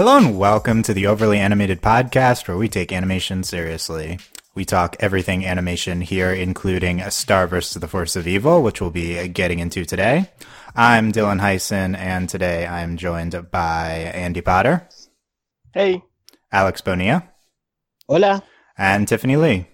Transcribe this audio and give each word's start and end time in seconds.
Hello 0.00 0.16
and 0.16 0.38
welcome 0.38 0.82
to 0.84 0.94
the 0.94 1.06
Overly 1.06 1.38
Animated 1.38 1.82
Podcast, 1.82 2.48
where 2.48 2.56
we 2.56 2.70
take 2.70 2.90
animation 2.90 3.42
seriously. 3.42 4.18
We 4.54 4.64
talk 4.64 4.96
everything 4.98 5.44
animation 5.44 6.00
here, 6.00 6.32
including 6.32 7.02
A 7.02 7.10
Star 7.10 7.46
vs. 7.46 7.74
the 7.74 7.86
Force 7.86 8.16
of 8.16 8.26
Evil, 8.26 8.62
which 8.62 8.80
we'll 8.80 8.88
be 8.88 9.28
getting 9.28 9.58
into 9.58 9.84
today. 9.84 10.30
I'm 10.74 11.12
Dylan 11.12 11.38
Heisen, 11.38 11.94
and 11.94 12.30
today 12.30 12.66
I'm 12.66 12.96
joined 12.96 13.50
by 13.50 13.88
Andy 14.14 14.40
Potter, 14.40 14.88
Hey. 15.74 16.02
Alex 16.50 16.80
Bonilla, 16.80 17.28
Hola. 18.08 18.42
and 18.78 19.06
Tiffany 19.06 19.36
Lee. 19.36 19.66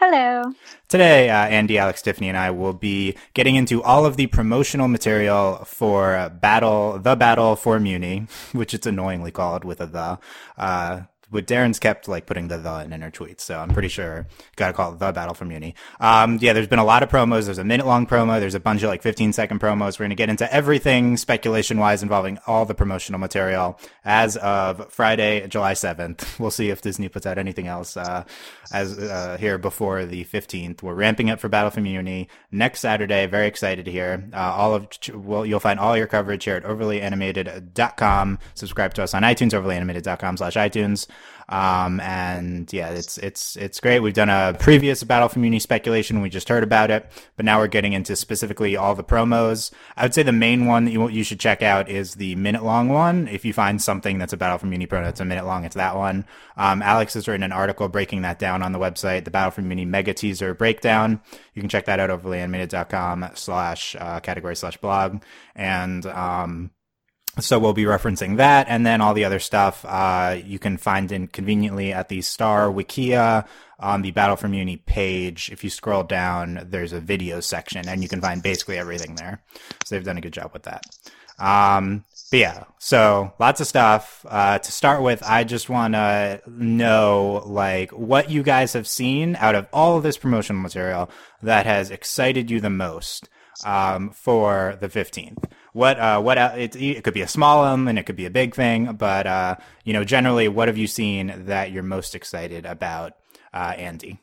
Hello. 0.00 0.52
Today, 0.86 1.28
uh, 1.28 1.48
Andy, 1.48 1.76
Alex, 1.76 2.02
Tiffany, 2.02 2.28
and 2.28 2.38
I 2.38 2.52
will 2.52 2.72
be 2.72 3.16
getting 3.34 3.56
into 3.56 3.82
all 3.82 4.06
of 4.06 4.16
the 4.16 4.28
promotional 4.28 4.86
material 4.86 5.64
for 5.64 6.30
Battle, 6.40 7.00
the 7.00 7.16
Battle 7.16 7.56
for 7.56 7.80
Mewni, 7.80 8.30
which 8.52 8.74
it's 8.74 8.86
annoyingly 8.86 9.32
called 9.32 9.64
with 9.64 9.80
a 9.80 9.86
the. 9.86 10.20
Uh, 10.56 11.00
but 11.30 11.46
Daron's 11.46 11.78
kept 11.78 12.08
like 12.08 12.26
putting 12.26 12.48
the 12.48 12.58
the 12.58 12.80
in 12.80 13.00
her 13.00 13.10
tweets, 13.10 13.40
so 13.40 13.58
I'm 13.58 13.70
pretty 13.70 13.88
sure 13.88 14.26
gotta 14.56 14.72
call 14.72 14.92
it 14.92 14.98
the 14.98 15.12
Battle 15.12 15.34
from 15.34 15.50
Mewni. 15.50 15.74
Um, 16.00 16.38
yeah, 16.40 16.52
there's 16.52 16.68
been 16.68 16.78
a 16.78 16.84
lot 16.84 17.02
of 17.02 17.10
promos. 17.10 17.44
There's 17.44 17.58
a 17.58 17.64
minute 17.64 17.86
long 17.86 18.06
promo. 18.06 18.40
There's 18.40 18.54
a 18.54 18.60
bunch 18.60 18.82
of 18.82 18.88
like 18.88 19.02
15 19.02 19.32
second 19.32 19.60
promos. 19.60 19.98
We're 19.98 20.04
gonna 20.04 20.14
get 20.14 20.28
into 20.30 20.52
everything 20.52 21.16
speculation 21.16 21.78
wise 21.78 22.02
involving 22.02 22.38
all 22.46 22.64
the 22.64 22.74
promotional 22.74 23.18
material 23.18 23.78
as 24.04 24.36
of 24.36 24.90
Friday, 24.92 25.46
July 25.48 25.74
7th. 25.74 26.26
We'll 26.38 26.52
see 26.52 26.70
if 26.70 26.82
Disney 26.82 27.08
puts 27.08 27.26
out 27.26 27.36
anything 27.36 27.66
else 27.66 27.96
uh, 27.96 28.24
as 28.72 28.96
uh, 28.96 29.36
here 29.40 29.58
before 29.58 30.04
the 30.06 30.24
15th. 30.24 30.82
We're 30.82 30.94
ramping 30.94 31.30
up 31.30 31.40
for 31.40 31.48
Battle 31.48 31.70
from 31.70 31.84
Mewni 31.84 32.28
next 32.52 32.80
Saturday. 32.80 33.26
Very 33.26 33.48
excited 33.48 33.86
hear 33.86 34.28
uh, 34.32 34.36
all 34.36 34.74
of. 34.74 34.88
Well, 35.12 35.44
you'll 35.44 35.60
find 35.60 35.80
all 35.80 35.96
your 35.96 36.06
coverage 36.06 36.44
here 36.44 36.56
at 36.56 36.64
overlyanimated.com. 36.64 38.38
Subscribe 38.54 38.94
to 38.94 39.02
us 39.02 39.14
on 39.14 39.22
iTunes, 39.22 39.50
overlyanimated.com/slash 39.50 40.54
iTunes. 40.54 41.06
Um, 41.48 42.00
and 42.00 42.70
yeah, 42.72 42.90
it's, 42.90 43.18
it's, 43.18 43.56
it's 43.56 43.80
great. 43.80 44.00
We've 44.00 44.14
done 44.14 44.28
a 44.28 44.54
previous 44.58 45.02
Battle 45.02 45.28
for 45.28 45.40
Mewni 45.40 45.60
speculation. 45.60 46.20
We 46.20 46.28
just 46.28 46.48
heard 46.48 46.62
about 46.62 46.90
it, 46.90 47.10
but 47.36 47.44
now 47.44 47.58
we're 47.58 47.68
getting 47.68 47.94
into 47.94 48.16
specifically 48.16 48.76
all 48.76 48.94
the 48.94 49.04
promos. 49.04 49.72
I 49.96 50.04
would 50.04 50.14
say 50.14 50.22
the 50.22 50.32
main 50.32 50.66
one 50.66 50.84
that 50.84 50.90
you, 50.90 51.08
you 51.08 51.24
should 51.24 51.40
check 51.40 51.62
out 51.62 51.88
is 51.88 52.14
the 52.14 52.34
minute 52.36 52.62
long 52.62 52.88
one. 52.88 53.28
If 53.28 53.44
you 53.44 53.52
find 53.52 53.80
something 53.80 54.18
that's 54.18 54.32
a 54.32 54.36
Battle 54.36 54.58
for 54.58 54.66
Mewni 54.66 54.86
promo 54.86 55.04
that's 55.04 55.20
a 55.20 55.24
minute 55.24 55.46
long, 55.46 55.64
it's 55.64 55.76
that 55.76 55.96
one. 55.96 56.26
Um, 56.56 56.82
Alex 56.82 57.14
has 57.14 57.26
written 57.26 57.42
an 57.42 57.52
article 57.52 57.88
breaking 57.88 58.22
that 58.22 58.38
down 58.38 58.62
on 58.62 58.72
the 58.72 58.78
website, 58.78 59.24
the 59.24 59.30
Battle 59.30 59.50
for 59.50 59.62
Mewni 59.62 59.86
mega 59.86 60.12
teaser 60.12 60.54
breakdown. 60.54 61.20
You 61.54 61.62
can 61.62 61.68
check 61.68 61.86
that 61.86 61.98
out 61.98 62.10
over 62.10 62.28
overlyanimated.com 62.28 63.30
slash, 63.34 63.96
uh, 63.98 64.20
category 64.20 64.56
slash 64.56 64.76
blog. 64.76 65.22
And, 65.54 66.04
um, 66.06 66.70
so 67.40 67.58
we'll 67.58 67.72
be 67.72 67.84
referencing 67.84 68.36
that 68.36 68.66
and 68.68 68.84
then 68.84 69.00
all 69.00 69.14
the 69.14 69.24
other 69.24 69.38
stuff 69.38 69.84
uh, 69.84 70.36
you 70.44 70.58
can 70.58 70.76
find 70.76 71.12
in 71.12 71.28
conveniently 71.28 71.92
at 71.92 72.08
the 72.08 72.20
Star 72.20 72.68
Wikia 72.68 73.46
on 73.78 74.02
the 74.02 74.10
Battle 74.10 74.36
for 74.36 74.48
Mewni 74.48 74.84
page. 74.84 75.50
If 75.52 75.62
you 75.62 75.70
scroll 75.70 76.02
down, 76.02 76.66
there's 76.70 76.92
a 76.92 77.00
video 77.00 77.40
section 77.40 77.88
and 77.88 78.02
you 78.02 78.08
can 78.08 78.20
find 78.20 78.42
basically 78.42 78.78
everything 78.78 79.14
there. 79.14 79.42
So 79.84 79.94
they've 79.94 80.04
done 80.04 80.18
a 80.18 80.22
good 80.22 80.32
job 80.32 80.50
with 80.52 80.64
that. 80.64 80.84
Um, 81.38 82.04
but 82.30 82.40
yeah, 82.40 82.64
so 82.78 83.32
lots 83.38 83.60
of 83.60 83.66
stuff. 83.66 84.26
Uh, 84.28 84.58
to 84.58 84.72
start 84.72 85.02
with, 85.02 85.22
I 85.22 85.44
just 85.44 85.70
want 85.70 85.94
to 85.94 86.42
know 86.46 87.42
like 87.46 87.90
what 87.92 88.30
you 88.30 88.42
guys 88.42 88.72
have 88.72 88.88
seen 88.88 89.36
out 89.36 89.54
of 89.54 89.68
all 89.72 89.96
of 89.96 90.02
this 90.02 90.18
promotional 90.18 90.60
material 90.60 91.08
that 91.42 91.66
has 91.66 91.90
excited 91.90 92.50
you 92.50 92.60
the 92.60 92.70
most 92.70 93.28
um, 93.64 94.10
for 94.10 94.76
the 94.80 94.88
15th 94.88 95.44
what 95.78 95.98
uh 95.98 96.20
what 96.20 96.36
it, 96.58 96.74
it 96.74 97.04
could 97.04 97.14
be 97.14 97.22
a 97.22 97.28
small 97.28 97.62
um 97.64 97.86
and 97.86 97.98
it 97.98 98.04
could 98.04 98.16
be 98.16 98.26
a 98.26 98.30
big 98.30 98.54
thing 98.54 98.92
but 98.94 99.26
uh 99.26 99.54
you 99.84 99.92
know 99.92 100.02
generally 100.02 100.48
what 100.48 100.66
have 100.66 100.76
you 100.76 100.88
seen 100.88 101.32
that 101.46 101.70
you're 101.70 101.84
most 101.84 102.16
excited 102.16 102.66
about 102.66 103.12
uh 103.54 103.74
andy 103.76 104.18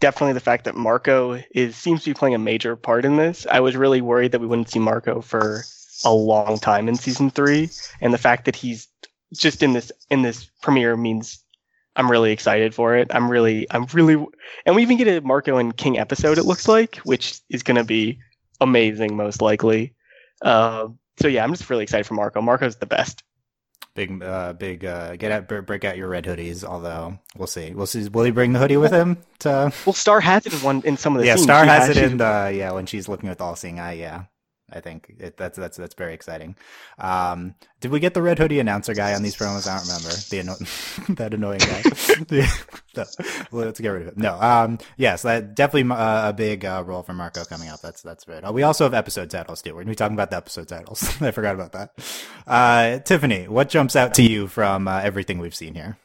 Definitely 0.00 0.32
the 0.32 0.40
fact 0.40 0.64
that 0.64 0.74
Marco 0.74 1.42
is 1.50 1.76
seems 1.76 2.02
to 2.04 2.10
be 2.10 2.14
playing 2.14 2.34
a 2.34 2.38
major 2.38 2.76
part 2.76 3.04
in 3.04 3.16
this. 3.16 3.46
I 3.50 3.60
was 3.60 3.76
really 3.76 4.00
worried 4.00 4.32
that 4.32 4.40
we 4.40 4.46
wouldn't 4.46 4.70
see 4.70 4.78
Marco 4.78 5.20
for 5.20 5.64
a 6.02 6.12
long 6.12 6.58
time 6.58 6.88
in 6.88 6.94
season 6.94 7.28
three, 7.28 7.68
and 8.00 8.14
the 8.14 8.18
fact 8.18 8.46
that 8.46 8.56
he's 8.56 8.88
just 9.34 9.62
in 9.62 9.74
this 9.74 9.92
in 10.08 10.22
this 10.22 10.48
premiere 10.62 10.96
means 10.96 11.44
I'm 11.94 12.10
really 12.10 12.32
excited 12.32 12.74
for 12.74 12.96
it. 12.96 13.08
I'm 13.10 13.30
really 13.30 13.66
I'm 13.70 13.84
really 13.92 14.24
and 14.64 14.74
we 14.76 14.80
even 14.80 14.96
get 14.96 15.08
a 15.08 15.20
Marco 15.20 15.58
and 15.58 15.76
King 15.76 15.98
episode. 15.98 16.38
It 16.38 16.44
looks 16.44 16.68
like, 16.68 16.96
which 16.98 17.40
is 17.50 17.62
going 17.62 17.76
to 17.76 17.84
be 17.84 18.18
amazing, 18.60 19.16
most 19.16 19.42
likely. 19.42 19.94
Uh, 20.42 20.88
so 21.20 21.28
yeah, 21.28 21.44
I'm 21.44 21.52
just 21.52 21.68
really 21.70 21.82
excited 21.82 22.06
for 22.06 22.14
Marco. 22.14 22.40
Marco's 22.40 22.76
the 22.76 22.86
best. 22.86 23.22
Big, 23.94 24.22
uh, 24.22 24.52
big, 24.52 24.84
uh, 24.84 25.16
get 25.16 25.32
out, 25.32 25.48
break 25.66 25.84
out 25.84 25.96
your 25.96 26.08
red 26.08 26.24
hoodies. 26.24 26.64
Although 26.64 27.18
we'll 27.34 27.46
see, 27.46 27.72
we'll 27.72 27.86
see. 27.86 28.06
Will 28.10 28.24
he 28.24 28.30
bring 28.30 28.52
the 28.52 28.58
hoodie 28.58 28.76
with 28.76 28.92
him? 28.92 29.16
To 29.40 29.72
well, 29.86 29.94
Star 29.94 30.20
has 30.20 30.44
it 30.44 30.52
in 30.52 30.58
one 30.60 30.82
in 30.84 30.98
some 30.98 31.16
of 31.16 31.20
the 31.20 31.26
yeah, 31.26 31.36
scenes. 31.36 31.44
Star 31.44 31.64
She 31.64 31.70
has 31.70 31.88
it 31.88 31.96
in 31.96 32.18
the 32.18 32.52
yeah 32.54 32.72
when 32.72 32.84
she's 32.84 33.08
looking 33.08 33.30
with 33.30 33.40
all 33.40 33.56
seeing 33.56 33.80
eye. 33.80 33.94
Yeah, 33.94 34.24
I 34.76 34.80
think 34.80 35.14
it, 35.18 35.36
that's 35.36 35.58
that's 35.58 35.76
that's 35.76 35.94
very 35.94 36.14
exciting. 36.14 36.56
Um, 36.98 37.54
did 37.80 37.90
we 37.90 38.00
get 38.00 38.14
the 38.14 38.22
red 38.22 38.38
hoodie 38.38 38.60
announcer 38.60 38.94
guy 38.94 39.14
on 39.14 39.22
these 39.22 39.36
promos? 39.36 39.66
I 39.66 39.76
don't 39.76 39.86
remember 39.86 40.16
the 40.30 40.40
anno- 40.40 41.14
that 41.16 41.34
annoying 41.34 41.60
guy. 41.60 42.46
No, 42.96 43.04
let's 43.52 43.78
get 43.78 43.88
rid 43.88 44.02
of 44.02 44.08
it. 44.08 44.16
No, 44.16 44.40
um, 44.40 44.78
yes, 44.96 45.20
that 45.20 45.54
definitely 45.54 45.94
uh, 45.94 46.30
a 46.30 46.32
big 46.32 46.64
uh, 46.64 46.82
role 46.86 47.02
for 47.02 47.12
Marco 47.12 47.44
coming 47.44 47.68
up. 47.68 47.82
That's 47.82 48.00
that's. 48.00 48.26
Uh, 48.26 48.50
we 48.54 48.62
also 48.62 48.84
have 48.84 48.94
episode 48.94 49.28
titles 49.28 49.60
too. 49.60 49.74
We're 49.74 49.82
gonna 49.82 49.90
be 49.90 49.96
talking 49.96 50.16
about 50.16 50.30
the 50.30 50.38
episode 50.38 50.68
titles. 50.68 51.02
I 51.20 51.30
forgot 51.30 51.54
about 51.54 51.72
that. 51.72 51.90
Uh, 52.46 52.98
Tiffany, 53.00 53.48
what 53.48 53.68
jumps 53.68 53.96
out 53.96 54.14
to 54.14 54.22
you 54.22 54.46
from 54.46 54.88
uh, 54.88 55.00
everything 55.00 55.38
we've 55.38 55.54
seen 55.54 55.74
here? 55.74 55.98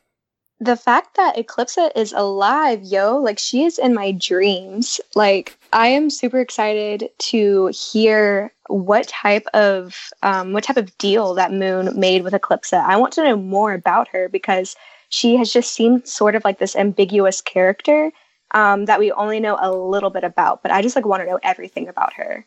The 0.61 0.77
fact 0.77 1.17
that 1.17 1.37
Eclipsa 1.37 1.89
is 1.95 2.13
alive, 2.13 2.83
yo, 2.83 3.17
like 3.17 3.39
she 3.39 3.63
is 3.63 3.79
in 3.79 3.95
my 3.95 4.11
dreams. 4.11 5.01
Like 5.15 5.57
I 5.73 5.87
am 5.87 6.11
super 6.11 6.39
excited 6.39 7.09
to 7.17 7.71
hear 7.73 8.53
what 8.67 9.07
type 9.07 9.47
of 9.55 10.11
um, 10.21 10.53
what 10.53 10.63
type 10.63 10.77
of 10.77 10.95
deal 10.99 11.33
that 11.33 11.51
Moon 11.51 11.99
made 11.99 12.23
with 12.23 12.35
Eclipsa. 12.35 12.79
I 12.85 12.95
want 12.97 13.11
to 13.13 13.23
know 13.23 13.37
more 13.37 13.73
about 13.73 14.07
her 14.09 14.29
because 14.29 14.75
she 15.09 15.35
has 15.37 15.51
just 15.51 15.71
seemed 15.71 16.07
sort 16.07 16.35
of 16.35 16.45
like 16.45 16.59
this 16.59 16.75
ambiguous 16.75 17.41
character 17.41 18.11
um, 18.51 18.85
that 18.85 18.99
we 18.99 19.11
only 19.13 19.39
know 19.39 19.57
a 19.59 19.71
little 19.71 20.11
bit 20.11 20.23
about. 20.23 20.61
But 20.61 20.69
I 20.69 20.83
just 20.83 20.95
like 20.95 21.07
want 21.07 21.23
to 21.23 21.27
know 21.27 21.39
everything 21.41 21.87
about 21.87 22.13
her. 22.13 22.45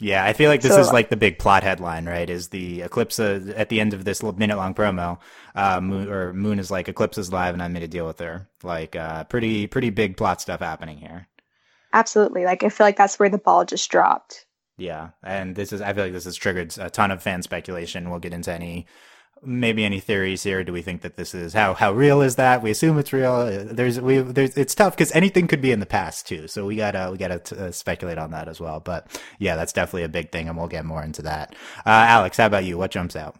Yeah, 0.00 0.24
I 0.24 0.32
feel 0.32 0.48
like 0.48 0.60
this 0.60 0.74
So- 0.74 0.80
is 0.80 0.92
like 0.92 1.08
the 1.08 1.16
big 1.16 1.38
plot 1.38 1.64
headline, 1.64 2.06
right? 2.06 2.30
Is 2.30 2.48
the 2.48 2.82
Eclipse 2.82 3.18
uh, 3.18 3.52
at 3.56 3.68
the 3.68 3.80
end 3.80 3.94
of 3.94 4.04
this 4.04 4.22
minute 4.22 4.56
long 4.56 4.74
promo? 4.74 5.18
Uh, 5.56 5.80
Moon 5.80 6.08
or 6.08 6.32
Moon 6.32 6.58
is 6.60 6.70
like 6.70 6.88
Eclipse 6.88 7.18
is 7.18 7.32
live, 7.32 7.54
and 7.54 7.62
I 7.62 7.68
made 7.68 7.82
a 7.82 7.88
deal 7.88 8.06
with 8.06 8.20
her. 8.20 8.48
Like, 8.62 8.94
uh, 8.94 9.24
pretty 9.24 9.66
pretty 9.66 9.90
big 9.90 10.16
plot 10.16 10.40
stuff 10.40 10.60
happening 10.60 10.98
here. 10.98 11.26
Absolutely, 11.92 12.44
like 12.44 12.62
I 12.62 12.68
feel 12.68 12.86
like 12.86 12.96
that's 12.96 13.18
where 13.18 13.28
the 13.28 13.38
ball 13.38 13.64
just 13.64 13.90
dropped. 13.90 14.44
Yeah, 14.76 15.08
and 15.24 15.56
this 15.56 15.72
is 15.72 15.80
I 15.80 15.92
feel 15.92 16.04
like 16.04 16.12
this 16.12 16.26
has 16.26 16.36
triggered 16.36 16.76
a 16.78 16.90
ton 16.90 17.10
of 17.10 17.20
fan 17.20 17.42
speculation. 17.42 18.10
We'll 18.10 18.20
get 18.20 18.32
into 18.32 18.52
any 18.52 18.86
maybe 19.42 19.84
any 19.84 20.00
theories 20.00 20.42
here. 20.42 20.64
Do 20.64 20.72
we 20.72 20.82
think 20.82 21.02
that 21.02 21.16
this 21.16 21.34
is 21.34 21.52
how 21.54 21.74
how 21.74 21.92
real 21.92 22.20
is 22.22 22.36
that? 22.36 22.62
We 22.62 22.70
assume 22.70 22.98
it's 22.98 23.12
real. 23.12 23.46
There's 23.66 24.00
we 24.00 24.18
there's 24.18 24.56
it's 24.56 24.74
tough 24.74 24.94
because 24.94 25.12
anything 25.12 25.46
could 25.46 25.60
be 25.60 25.72
in 25.72 25.80
the 25.80 25.86
past 25.86 26.26
too. 26.26 26.48
So 26.48 26.66
we 26.66 26.76
gotta 26.76 27.08
we 27.12 27.18
gotta 27.18 27.38
t- 27.38 27.56
uh, 27.56 27.70
speculate 27.72 28.18
on 28.18 28.30
that 28.32 28.48
as 28.48 28.60
well. 28.60 28.80
But 28.80 29.20
yeah, 29.38 29.56
that's 29.56 29.72
definitely 29.72 30.04
a 30.04 30.08
big 30.08 30.32
thing, 30.32 30.48
and 30.48 30.56
we'll 30.56 30.68
get 30.68 30.84
more 30.84 31.02
into 31.02 31.22
that. 31.22 31.54
Uh, 31.86 31.90
Alex, 31.90 32.36
how 32.36 32.46
about 32.46 32.64
you? 32.64 32.78
What 32.78 32.90
jumps 32.90 33.16
out? 33.16 33.36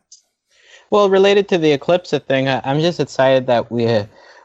Well, 0.90 1.10
related 1.10 1.48
to 1.48 1.58
the 1.58 1.72
Eclipse 1.72 2.10
thing, 2.28 2.48
I- 2.48 2.62
I'm 2.64 2.80
just 2.80 3.00
excited 3.00 3.46
that 3.48 3.70
we 3.70 3.84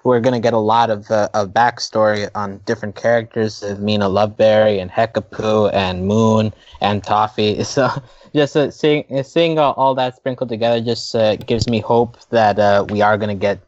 we're 0.03 0.19
gonna 0.19 0.39
get 0.39 0.53
a 0.53 0.57
lot 0.57 0.89
of 0.89 1.09
uh, 1.11 1.29
of 1.33 1.49
backstory 1.49 2.29
on 2.35 2.59
different 2.65 2.95
characters, 2.95 3.63
of 3.63 3.79
Mina 3.79 4.05
Loveberry 4.05 4.81
and 4.81 4.91
Hekapoo 4.91 5.73
and 5.73 6.07
Moon 6.07 6.53
and 6.81 7.03
Toffee. 7.03 7.63
So 7.73 7.89
just 8.35 8.55
uh, 8.55 8.71
seeing 8.71 9.05
uh, 9.11 9.23
seeing 9.23 9.57
uh, 9.57 9.71
all 9.71 9.95
that 9.95 10.15
sprinkled 10.15 10.49
together 10.49 10.81
just 10.81 11.15
uh, 11.15 11.35
gives 11.37 11.67
me 11.67 11.79
hope 11.79 12.17
that 12.29 12.59
uh, 12.59 12.85
we 12.89 13.01
are 13.01 13.17
gonna 13.17 13.35
get 13.35 13.59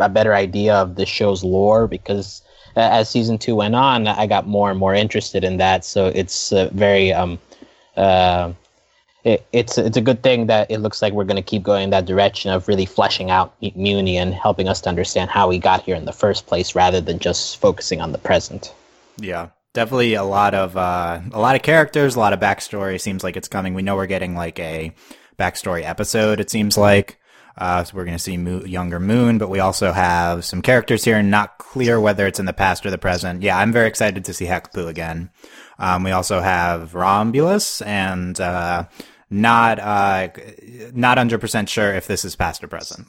a 0.00 0.08
better 0.08 0.34
idea 0.34 0.74
of 0.74 0.96
the 0.96 1.06
show's 1.06 1.44
lore 1.44 1.86
because. 1.86 2.42
Uh, 2.76 2.90
as 2.90 3.08
season 3.08 3.38
two 3.38 3.54
went 3.54 3.76
on, 3.76 4.08
I 4.08 4.26
got 4.26 4.48
more 4.48 4.68
and 4.68 4.76
more 4.76 4.96
interested 4.96 5.44
in 5.44 5.58
that. 5.58 5.84
So 5.84 6.08
it's 6.08 6.50
very 6.72 7.12
um, 7.12 7.38
it, 9.24 9.46
it's 9.52 9.78
it's 9.78 9.96
a 9.96 10.00
good 10.00 10.22
thing 10.22 10.46
that 10.46 10.70
it 10.70 10.78
looks 10.78 11.02
like 11.02 11.12
we're 11.12 11.24
going 11.24 11.36
to 11.36 11.42
keep 11.42 11.62
going 11.62 11.84
in 11.84 11.90
that 11.90 12.04
direction 12.04 12.50
of 12.50 12.68
really 12.68 12.86
fleshing 12.86 13.30
out 13.30 13.58
Mewni 13.60 14.14
and 14.14 14.34
helping 14.34 14.68
us 14.68 14.82
to 14.82 14.88
understand 14.88 15.30
how 15.30 15.48
we 15.48 15.58
got 15.58 15.82
here 15.82 15.96
in 15.96 16.04
the 16.04 16.12
first 16.12 16.46
place, 16.46 16.74
rather 16.74 17.00
than 17.00 17.18
just 17.18 17.56
focusing 17.56 18.00
on 18.00 18.12
the 18.12 18.18
present. 18.18 18.74
Yeah, 19.18 19.48
definitely 19.72 20.14
a 20.14 20.24
lot 20.24 20.54
of 20.54 20.76
uh, 20.76 21.20
a 21.32 21.40
lot 21.40 21.56
of 21.56 21.62
characters, 21.62 22.16
a 22.16 22.20
lot 22.20 22.32
of 22.32 22.40
backstory. 22.40 23.00
Seems 23.00 23.24
like 23.24 23.36
it's 23.36 23.48
coming. 23.48 23.74
We 23.74 23.82
know 23.82 23.96
we're 23.96 24.06
getting 24.06 24.34
like 24.36 24.58
a 24.60 24.92
backstory 25.38 25.82
episode. 25.84 26.38
It 26.40 26.50
seems 26.50 26.76
like. 26.76 27.18
Uh, 27.56 27.84
so 27.84 27.96
we're 27.96 28.04
going 28.04 28.16
to 28.16 28.22
see 28.22 28.36
Mo- 28.36 28.64
younger 28.64 28.98
Moon, 28.98 29.38
but 29.38 29.48
we 29.48 29.60
also 29.60 29.92
have 29.92 30.44
some 30.44 30.60
characters 30.60 31.04
here. 31.04 31.22
Not 31.22 31.56
clear 31.58 32.00
whether 32.00 32.26
it's 32.26 32.40
in 32.40 32.46
the 32.46 32.52
past 32.52 32.84
or 32.84 32.90
the 32.90 32.98
present. 32.98 33.44
Yeah, 33.44 33.56
I'm 33.56 33.70
very 33.70 33.86
excited 33.86 34.24
to 34.24 34.34
see 34.34 34.46
Hekapoo 34.46 34.88
again. 34.88 35.30
Um, 35.78 36.02
we 36.02 36.10
also 36.10 36.40
have 36.40 36.94
Rhombulus 36.94 37.80
and 37.86 38.40
uh, 38.40 38.86
Not 39.34 39.80
uh, 39.80 40.28
not 40.94 41.18
hundred 41.18 41.40
percent 41.40 41.68
sure 41.68 41.92
if 41.92 42.06
this 42.06 42.24
is 42.24 42.36
past 42.36 42.62
or 42.62 42.68
present. 42.68 43.08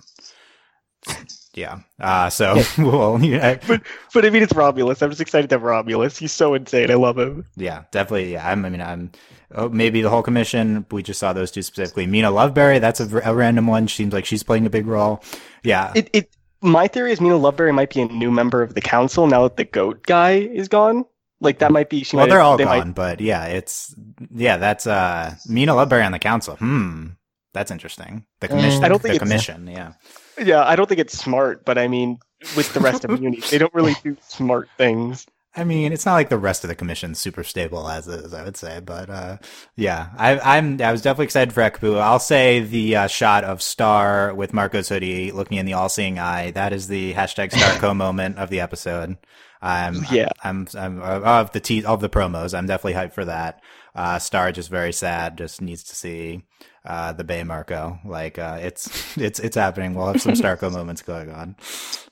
Yeah. 1.54 1.81
Uh, 2.00 2.30
so 2.30 2.62
we'll. 2.80 3.24
Yeah, 3.24 3.60
But 3.68 3.81
but 4.13 4.25
I 4.25 4.30
mean, 4.31 4.44
it's 4.44 4.54
Rhombulus. 4.54 5.01
I'm 5.04 5.10
just 5.12 5.22
excited 5.22 5.50
to 5.51 5.56
have 5.56 5.62
Rhombulus. 5.62 6.18
He's 6.18 6.31
so 6.31 6.54
insane. 6.56 6.89
I 6.89 6.95
love 6.95 7.18
him. 7.19 7.45
yeah, 7.56 7.83
definitely. 7.92 8.33
Yeah, 8.33 8.50
I'm, 8.50 8.66
I 8.66 8.69
mean, 8.69 8.81
I'm. 8.81 9.12
Oh, 9.54 9.69
maybe 9.69 10.01
the 10.01 10.10
whole 10.10 10.24
commission. 10.24 10.86
We 10.92 11.04
just 11.04 11.19
saw 11.19 11.31
those 11.31 11.51
two 11.51 11.62
specifically. 11.62 12.07
Mina 12.07 12.31
Loveberry. 12.31 12.81
That's 12.81 13.00
a, 13.00 13.22
a 13.24 13.33
random 13.36 13.68
one. 13.68 13.88
Seems 13.88 14.12
like 14.12 14.25
she's 14.25 14.44
playing 14.44 14.66
a 14.66 14.69
big 14.72 14.88
role. 14.88 15.24
Yeah. 15.63 15.92
It 15.95 16.10
it. 16.12 16.30
My 16.62 16.88
theory 16.88 17.12
is 17.12 17.22
Mina 17.22 17.36
Loveberry 17.36 17.74
might 17.74 17.94
be 17.94 18.01
a 18.01 18.06
new 18.07 18.31
member 18.31 18.63
of 18.63 18.74
the 18.74 18.81
council 18.81 19.27
now 19.27 19.44
that 19.44 19.57
the 19.57 19.66
goat 19.66 20.01
guy 20.04 20.31
is 20.31 20.68
gone. 20.68 21.06
Like 21.42 21.60
that 21.60 21.72
might 21.72 21.90
be. 21.90 22.04
She 22.04 22.16
well, 22.16 22.26
might 22.26 22.30
they're 22.30 22.42
all 22.42 22.58
they 22.58 22.64
gone, 22.64 22.88
might- 22.88 22.96
but 22.96 23.22
yeah, 23.22 23.46
it's 23.46 23.94
yeah. 24.32 24.58
That's 24.58 24.88
uh, 24.88 25.36
Mina 25.48 25.74
Loveberry 25.74 26.06
on 26.06 26.12
the 26.12 26.20
council. 26.20 26.56
Hmm. 26.56 27.08
That's 27.54 27.72
interesting. 27.72 28.26
The 28.42 28.50
commission. 28.50 28.84
I 28.84 28.90
don't 28.90 29.02
think 29.02 29.14
the 29.14 29.20
commission. 29.20 29.68
Yeah. 29.68 29.94
yeah, 30.38 30.66
I 30.66 30.76
don't 30.76 30.88
think 30.88 31.00
it's 31.00 31.18
smart, 31.18 31.64
but 31.64 31.78
I 31.78 31.88
mean, 31.88 32.20
with 32.58 32.74
the 32.74 32.82
rest 32.82 33.06
of 33.06 33.22
Uni, 33.22 33.40
they 33.50 33.58
don't 33.58 33.74
really 33.74 33.96
do 34.04 34.18
smart 34.28 34.68
things. 34.78 35.26
I 35.58 35.64
mean, 35.64 35.94
it's 35.94 36.06
not 36.06 36.16
like 36.16 36.28
the 36.28 36.38
rest 36.38 36.66
of 36.66 36.68
the 36.68 36.76
commission's 36.76 37.18
super 37.18 37.44
stable 37.44 37.88
as 37.88 38.10
is, 38.10 38.34
I 38.34 38.44
would 38.44 38.58
say, 38.58 38.82
but 38.82 39.10
uh, 39.10 39.38
yeah, 39.78 40.10
I, 40.18 40.58
I'm 40.58 40.82
I 40.82 40.92
was 40.92 41.02
definitely 41.02 41.26
excited 41.26 41.54
for 41.54 41.62
Hekapoo. 41.62 41.98
I'll 41.98 42.20
say 42.20 42.60
the 42.60 42.96
uh, 42.98 43.08
shot 43.08 43.46
of 43.46 43.62
Star 43.62 44.34
with 44.34 44.52
Marco's 44.52 44.90
hoodie 44.90 45.32
looking 45.32 45.58
in 45.58 45.66
the 45.66 45.74
all-seeing 45.74 46.20
eye. 46.20 46.52
That 46.52 46.74
is 46.74 46.90
the 46.90 47.14
hashtag 47.14 47.52
Starco 47.52 47.96
moment 47.96 48.38
of 48.38 48.50
the 48.50 48.60
episode. 48.60 49.18
I'm 49.65 50.06
Yeah. 50.12 50.29
I'm 50.44 50.67
I'm, 50.77 51.01
uh, 51.01 51.19
of 51.41 51.51
the 51.51 51.59
te- 51.59 51.85
of 51.85 52.00
the 52.01 52.09
promos. 52.09 52.57
I'm 52.57 52.67
definitely 52.67 52.94
hyped 53.00 53.13
for 53.13 53.25
that. 53.25 53.62
Uh, 53.95 54.19
Star 54.19 54.51
just 54.51 54.69
very 54.69 54.94
sad, 54.94 55.38
just 55.38 55.62
needs 55.62 55.83
to 55.83 55.95
see 55.95 56.44
uh, 56.85 57.13
the 57.13 57.23
Bay 57.23 57.44
Marco. 57.44 58.00
Like 58.06 58.38
uh, 58.38 58.59
it's 58.62 59.17
it's 59.17 59.39
it's 59.39 59.56
happening. 59.56 59.95
We'll 59.95 60.07
have 60.07 60.21
some 60.21 60.33
Starco 60.33 60.71
moments 60.79 61.01
going 61.01 61.31
on. 61.31 61.56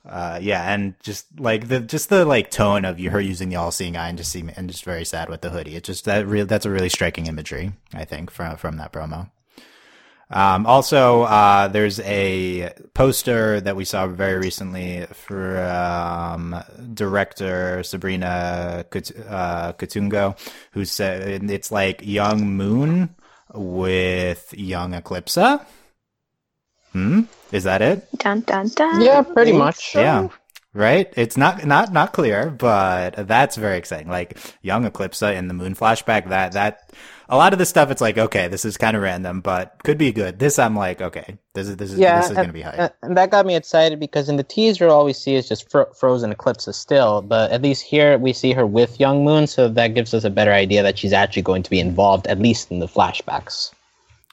Uh, 0.04 0.38
yeah, 0.42 0.72
and 0.72 0.94
just 1.02 1.26
like 1.38 1.68
the 1.68 1.80
just 1.80 2.08
the 2.08 2.24
like 2.24 2.50
tone 2.50 2.84
of 2.84 2.98
you 2.98 3.10
her 3.10 3.20
using 3.20 3.50
the 3.50 3.56
all 3.56 3.70
seeing 3.70 3.96
eye 3.96 4.08
and 4.08 4.18
just 4.18 4.32
see 4.32 4.44
and 4.56 4.68
just 4.68 4.84
very 4.84 5.04
sad 5.04 5.28
with 5.28 5.42
the 5.42 5.50
hoodie. 5.50 5.76
It 5.76 5.84
just 5.84 6.04
that 6.06 6.26
real 6.26 6.46
that's 6.46 6.66
a 6.66 6.70
really 6.70 6.88
striking 6.88 7.26
imagery. 7.26 7.72
I 7.92 8.04
think 8.04 8.30
from 8.30 8.56
from 8.56 8.78
that 8.78 8.92
promo. 8.92 9.30
Um, 10.34 10.66
also, 10.66 11.22
uh, 11.22 11.68
there's 11.68 12.00
a 12.00 12.72
poster 12.92 13.60
that 13.60 13.76
we 13.76 13.84
saw 13.84 14.08
very 14.08 14.36
recently 14.36 15.06
from 15.12 16.56
director 16.92 17.84
Sabrina 17.84 18.84
Kut- 18.90 19.16
uh, 19.28 19.74
Cotugno, 19.74 20.36
who 20.72 20.84
said 20.84 21.48
it's 21.48 21.70
like 21.70 22.04
young 22.04 22.50
Moon 22.50 23.14
with 23.54 24.52
young 24.56 24.92
Eclipsa. 24.92 25.64
Hmm, 26.90 27.22
is 27.52 27.62
that 27.62 27.80
it? 27.80 28.08
Dun 28.18 28.40
dun 28.40 28.68
dun. 28.74 29.02
Yeah, 29.02 29.22
pretty 29.22 29.52
much. 29.52 29.94
Yeah. 29.94 30.28
Right? 30.72 31.12
It's 31.16 31.36
not 31.36 31.64
not 31.64 31.92
not 31.92 32.12
clear, 32.12 32.50
but 32.50 33.28
that's 33.28 33.54
very 33.54 33.78
exciting. 33.78 34.08
Like 34.08 34.36
young 34.62 34.84
Eclipsa 34.84 35.36
in 35.36 35.46
the 35.46 35.54
moon 35.54 35.76
flashback, 35.76 36.28
that 36.30 36.52
that 36.52 36.90
a 37.28 37.36
lot 37.36 37.52
of 37.52 37.58
the 37.58 37.66
stuff 37.66 37.90
it's 37.90 38.00
like, 38.00 38.18
okay, 38.18 38.48
this 38.48 38.64
is 38.64 38.76
kind 38.76 38.96
of 38.96 39.02
random, 39.02 39.40
but 39.40 39.76
could 39.84 39.98
be 39.98 40.12
good. 40.12 40.38
This 40.38 40.58
I'm 40.58 40.76
like, 40.76 41.00
okay, 41.00 41.38
this 41.54 41.68
is 41.68 41.76
this 41.76 41.92
is 41.92 41.98
Yeah, 41.98 42.20
this 42.20 42.30
is 42.30 42.36
gonna 42.36 42.52
be 42.52 42.62
hype. 42.62 42.78
And, 42.78 42.92
and 43.02 43.16
that 43.16 43.30
got 43.30 43.46
me 43.46 43.56
excited 43.56 43.98
because 44.00 44.28
in 44.28 44.36
the 44.36 44.42
teaser, 44.42 44.88
all 44.88 45.04
we 45.04 45.12
see 45.12 45.34
is 45.34 45.48
just 45.48 45.70
fro- 45.70 45.92
frozen 45.94 46.32
Eclipsa 46.34 46.74
still. 46.74 47.22
But 47.22 47.50
at 47.50 47.62
least 47.62 47.82
here, 47.82 48.18
we 48.18 48.32
see 48.32 48.52
her 48.52 48.66
with 48.66 49.00
Young 49.00 49.24
Moon, 49.24 49.46
so 49.46 49.68
that 49.68 49.94
gives 49.94 50.12
us 50.14 50.24
a 50.24 50.30
better 50.30 50.52
idea 50.52 50.82
that 50.82 50.98
she's 50.98 51.12
actually 51.12 51.42
going 51.42 51.62
to 51.62 51.70
be 51.70 51.80
involved, 51.80 52.26
at 52.26 52.38
least 52.38 52.70
in 52.70 52.78
the 52.80 52.88
flashbacks. 52.88 53.70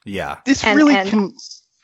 yeah. 0.06 0.38
This 0.46 0.64
And- 0.64 0.78
really 0.78 0.96
and- 0.96 1.10
can. 1.10 1.34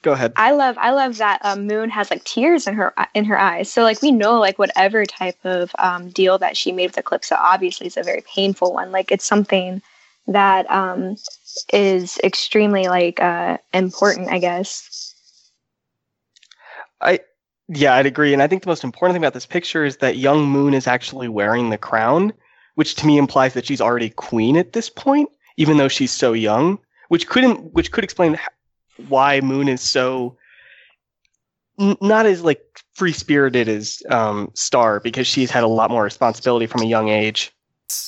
Go 0.04 0.12
ahead. 0.14 0.32
I 0.36 0.52
love 0.52 0.78
I 0.78 0.92
love 0.92 1.18
that 1.18 1.40
um, 1.44 1.66
Moon 1.66 1.90
has 1.90 2.12
like 2.12 2.24
tears 2.24 2.68
in 2.68 2.76
her 2.76 2.94
in 3.16 3.26
her 3.26 3.38
eyes. 3.38 3.70
So 3.74 3.82
like 3.82 4.00
we 4.04 4.12
know 4.12 4.40
like 4.40 4.60
whatever 4.60 5.06
type 5.08 5.38
of 5.44 5.72
um, 5.80 6.10
deal 6.12 6.38
that 6.38 6.56
she 6.56 6.72
made 6.72 6.96
with 6.96 7.04
Eclipsa 7.04 7.36
obviously 7.38 7.88
is 7.88 7.98
a 7.98 8.04
very 8.04 8.22
painful 8.34 8.74
one. 8.74 8.92
Like 8.92 9.12
it's 9.12 9.26
something 9.26 9.82
that 10.28 10.70
um, 10.70 11.16
is 11.74 12.20
extremely 12.24 12.88
like 12.88 13.20
uh, 13.20 13.58
important, 13.74 14.30
I 14.30 14.40
guess. 14.40 15.52
I 17.02 17.20
yeah, 17.70 17.96
I'd 17.96 18.06
agree. 18.06 18.34
And 18.34 18.42
I 18.42 18.48
think 18.48 18.64
the 18.64 18.70
most 18.70 18.84
important 18.84 19.16
thing 19.16 19.24
about 19.24 19.34
this 19.34 19.46
picture 19.46 19.84
is 19.84 19.98
that 19.98 20.18
young 20.18 20.46
Moon 20.46 20.74
is 20.74 20.88
actually 20.88 21.28
wearing 21.28 21.70
the 21.70 21.78
crown, 21.78 22.32
which 22.76 22.96
to 22.96 23.08
me 23.08 23.18
implies 23.18 23.54
that 23.54 23.66
she's 23.66 23.82
already 23.82 24.10
queen 24.10 24.56
at 24.56 24.74
this 24.74 24.90
point, 24.90 25.30
even 25.58 25.78
though 25.78 25.90
she's 25.90 26.12
so 26.12 26.34
young. 26.34 26.80
Which 27.10 27.28
couldn't, 27.28 27.74
which 27.74 27.92
could 27.92 28.04
explain 28.04 28.38
why 29.08 29.40
Moon 29.42 29.70
is 29.70 29.82
so 29.82 30.38
not 31.78 32.26
as 32.26 32.42
like 32.42 32.62
free 32.94 33.14
spirited 33.14 33.70
as 33.70 34.02
um, 34.10 34.52
Star, 34.56 35.00
because 35.00 35.28
she's 35.28 35.52
had 35.52 35.64
a 35.64 35.68
lot 35.68 35.92
more 35.92 36.04
responsibility 36.04 36.66
from 36.66 36.82
a 36.82 36.86
young 36.86 37.10
age. 37.10 37.54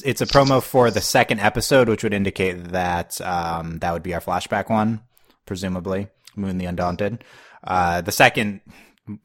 It's, 0.03 0.19
a 0.19 0.25
promo 0.25 0.61
for 0.61 0.91
the 0.91 0.99
second 0.99 1.39
episode, 1.39 1.87
which 1.87 2.03
would 2.03 2.13
indicate 2.13 2.71
that 2.71 3.21
um, 3.21 3.79
that 3.79 3.93
would 3.93 4.03
be 4.03 4.13
our 4.13 4.19
flashback 4.19 4.69
one, 4.69 5.01
presumably 5.45 6.09
Moon 6.35 6.57
the 6.57 6.65
Undaunted. 6.65 7.23
Uh, 7.63 8.01
the 8.01 8.11
second, 8.11 8.59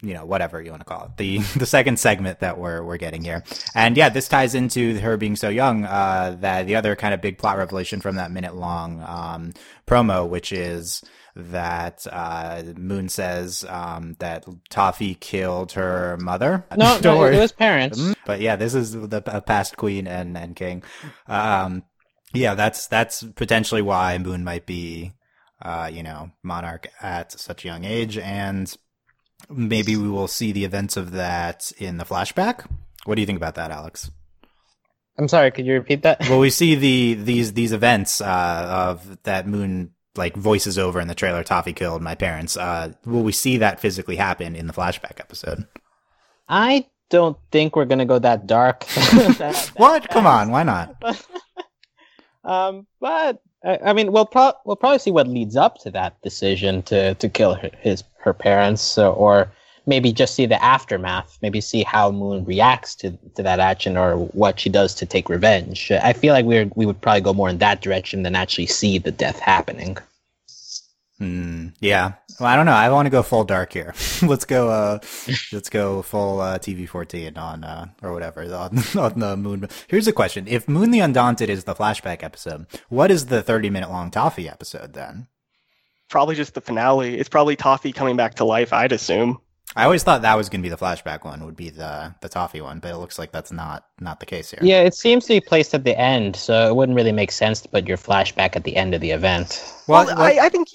you 0.01 0.13
know, 0.13 0.23
whatever 0.23 0.61
you 0.61 0.71
want 0.71 0.79
to 0.79 0.85
call 0.85 1.07
it, 1.07 1.17
the 1.17 1.37
the 1.57 1.65
second 1.65 1.99
segment 1.99 2.39
that 2.39 2.57
we're 2.57 2.81
we're 2.83 2.95
getting 2.95 3.21
here, 3.21 3.43
and 3.75 3.97
yeah, 3.97 4.07
this 4.07 4.29
ties 4.29 4.55
into 4.55 4.97
her 5.01 5.17
being 5.17 5.35
so 5.35 5.49
young. 5.49 5.83
Uh, 5.83 6.37
that 6.39 6.67
the 6.67 6.77
other 6.77 6.95
kind 6.95 7.13
of 7.13 7.19
big 7.19 7.37
plot 7.37 7.57
revelation 7.57 7.99
from 7.99 8.15
that 8.15 8.31
minute 8.31 8.55
long 8.55 9.03
um, 9.05 9.53
promo, 9.85 10.25
which 10.27 10.53
is 10.53 11.03
that 11.35 12.07
uh, 12.11 12.63
Moon 12.77 13.09
says 13.09 13.65
um, 13.67 14.15
that 14.19 14.45
Toffee 14.69 15.15
killed 15.15 15.73
her 15.73 16.17
mother. 16.21 16.65
No, 16.77 16.97
Don't 17.01 17.03
no 17.03 17.17
worry. 17.19 17.35
it 17.35 17.39
was 17.39 17.51
parents. 17.51 18.01
But 18.25 18.39
yeah, 18.39 18.55
this 18.55 18.73
is 18.73 18.93
the 18.93 19.21
past 19.21 19.75
queen 19.75 20.07
and, 20.07 20.37
and 20.37 20.55
king. 20.55 20.83
Um, 21.27 21.83
yeah, 22.33 22.55
that's, 22.55 22.87
that's 22.87 23.23
potentially 23.23 23.81
why 23.81 24.17
Moon 24.17 24.43
might 24.43 24.65
be, 24.65 25.11
uh, 25.61 25.89
you 25.91 26.03
know, 26.03 26.31
monarch 26.41 26.87
at 27.01 27.31
such 27.33 27.65
a 27.65 27.67
young 27.67 27.83
age. 27.83 28.17
And 28.17 28.73
maybe 29.49 29.97
we 29.97 30.09
will 30.09 30.27
see 30.27 30.51
the 30.53 30.65
events 30.65 30.95
of 30.95 31.11
that 31.11 31.71
in 31.77 31.97
the 31.97 32.05
flashback. 32.05 32.65
What 33.03 33.15
do 33.15 33.21
you 33.21 33.25
think 33.27 33.37
about 33.37 33.55
that, 33.55 33.71
Alex? 33.71 34.09
I'm 35.17 35.27
sorry, 35.27 35.51
could 35.51 35.65
you 35.65 35.73
repeat 35.73 36.03
that? 36.03 36.21
Well, 36.21 36.39
we 36.39 36.49
see 36.61 36.75
the, 36.75 37.13
these, 37.21 37.53
these 37.53 37.71
events, 37.73 38.21
uh, 38.21 38.25
of 38.89 39.21
that 39.23 39.47
Moon, 39.47 39.91
like 40.17 40.35
voices 40.35 40.77
over 40.77 40.99
in 40.99 41.07
the 41.07 41.15
trailer, 41.15 41.43
Toffee 41.43 41.73
killed 41.73 42.01
my 42.01 42.15
parents. 42.15 42.57
Uh, 42.57 42.93
will 43.05 43.23
we 43.23 43.31
see 43.31 43.57
that 43.57 43.79
physically 43.79 44.15
happen 44.15 44.55
in 44.55 44.67
the 44.67 44.73
flashback 44.73 45.19
episode? 45.19 45.65
I 46.47 46.87
don't 47.09 47.37
think 47.51 47.75
we're 47.75 47.85
gonna 47.85 48.05
go 48.05 48.19
that 48.19 48.47
dark. 48.47 48.85
That- 48.95 49.37
that 49.39 49.71
What? 49.77 50.09
Come 50.09 50.25
on, 50.27 50.51
why 50.51 50.63
not? 50.63 50.95
um, 52.43 52.85
but 52.99 53.41
I, 53.63 53.79
I 53.85 53.93
mean, 53.93 54.11
we'll 54.11 54.25
pro- 54.25 54.53
we'll 54.65 54.75
probably 54.75 54.99
see 54.99 55.11
what 55.11 55.27
leads 55.27 55.55
up 55.55 55.77
to 55.79 55.91
that 55.91 56.21
decision 56.21 56.81
to 56.83 57.15
to 57.15 57.29
kill 57.29 57.55
her, 57.55 57.71
his 57.79 58.03
her 58.19 58.33
parents, 58.33 58.81
so, 58.81 59.13
or 59.13 59.51
maybe 59.85 60.11
just 60.11 60.35
see 60.35 60.45
the 60.45 60.63
aftermath. 60.63 61.37
Maybe 61.41 61.61
see 61.61 61.83
how 61.83 62.11
Moon 62.11 62.45
reacts 62.45 62.95
to 62.95 63.11
to 63.35 63.43
that 63.43 63.59
action, 63.59 63.97
or 63.97 64.17
what 64.17 64.59
she 64.59 64.69
does 64.69 64.93
to 64.95 65.05
take 65.05 65.29
revenge. 65.29 65.91
I 65.91 66.13
feel 66.13 66.33
like 66.33 66.45
we're 66.45 66.69
we 66.75 66.85
would 66.85 67.01
probably 67.01 67.21
go 67.21 67.33
more 67.33 67.49
in 67.49 67.59
that 67.59 67.81
direction 67.81 68.23
than 68.23 68.35
actually 68.35 68.67
see 68.67 68.97
the 68.97 69.11
death 69.11 69.39
happening. 69.39 69.97
Hmm. 71.17 71.67
Yeah. 71.79 72.13
Well, 72.39 72.49
I 72.49 72.57
don't 72.57 72.65
know. 72.65 72.73
I 72.73 72.89
want 72.89 73.05
to 73.05 73.09
go 73.09 73.23
full 73.23 73.45
dark 73.45 73.71
here. 73.71 73.93
let's 74.21 74.43
go. 74.43 74.69
Uh, 74.69 74.99
let's 75.53 75.69
go 75.69 76.01
full 76.01 76.41
uh, 76.41 76.59
TV 76.59 76.87
fourteen 76.89 77.37
on 77.37 77.63
uh, 77.63 77.87
or 78.01 78.11
whatever 78.13 78.41
on, 78.53 78.79
on 78.97 79.19
the 79.19 79.37
moon. 79.37 79.69
Here's 79.87 80.07
a 80.07 80.13
question: 80.13 80.45
If 80.47 80.67
Moon 80.67 80.91
the 80.91 80.99
Undaunted 80.99 81.49
is 81.49 81.63
the 81.63 81.75
flashback 81.75 82.21
episode, 82.21 82.65
what 82.89 83.11
is 83.11 83.27
the 83.27 83.41
thirty 83.41 83.69
minute 83.69 83.89
long 83.89 84.11
Toffee 84.11 84.49
episode 84.49 84.93
then? 84.93 85.27
Probably 86.09 86.35
just 86.35 86.53
the 86.53 86.61
finale. 86.61 87.17
It's 87.17 87.29
probably 87.29 87.55
Toffee 87.55 87.93
coming 87.93 88.17
back 88.17 88.35
to 88.35 88.45
life, 88.45 88.73
I'd 88.73 88.91
assume. 88.91 89.39
I 89.75 89.83
always 89.83 90.03
thought 90.03 90.21
that 90.21 90.35
was 90.35 90.47
going 90.47 90.61
to 90.61 90.65
be 90.65 90.69
the 90.69 90.77
flashback 90.77 91.25
one. 91.25 91.43
Would 91.45 91.55
be 91.55 91.69
the 91.69 92.15
the 92.21 92.29
Toffee 92.29 92.61
one, 92.61 92.79
but 92.79 92.91
it 92.91 92.97
looks 92.97 93.19
like 93.19 93.31
that's 93.31 93.51
not 93.51 93.85
not 93.99 94.19
the 94.19 94.25
case 94.25 94.51
here. 94.51 94.59
Yeah, 94.61 94.81
it 94.81 94.93
seems 94.93 95.25
to 95.25 95.33
be 95.33 95.41
placed 95.41 95.73
at 95.73 95.83
the 95.83 95.97
end, 95.99 96.35
so 96.35 96.67
it 96.67 96.75
wouldn't 96.75 96.95
really 96.95 97.11
make 97.11 97.31
sense 97.31 97.61
to 97.61 97.69
put 97.69 97.87
your 97.87 97.97
flashback 97.97 98.55
at 98.55 98.63
the 98.63 98.75
end 98.75 98.93
of 98.93 99.01
the 99.01 99.11
event. 99.11 99.63
Well, 99.87 100.05
Well, 100.05 100.15
well, 100.15 100.25
I, 100.25 100.45
I 100.45 100.49
think. 100.49 100.69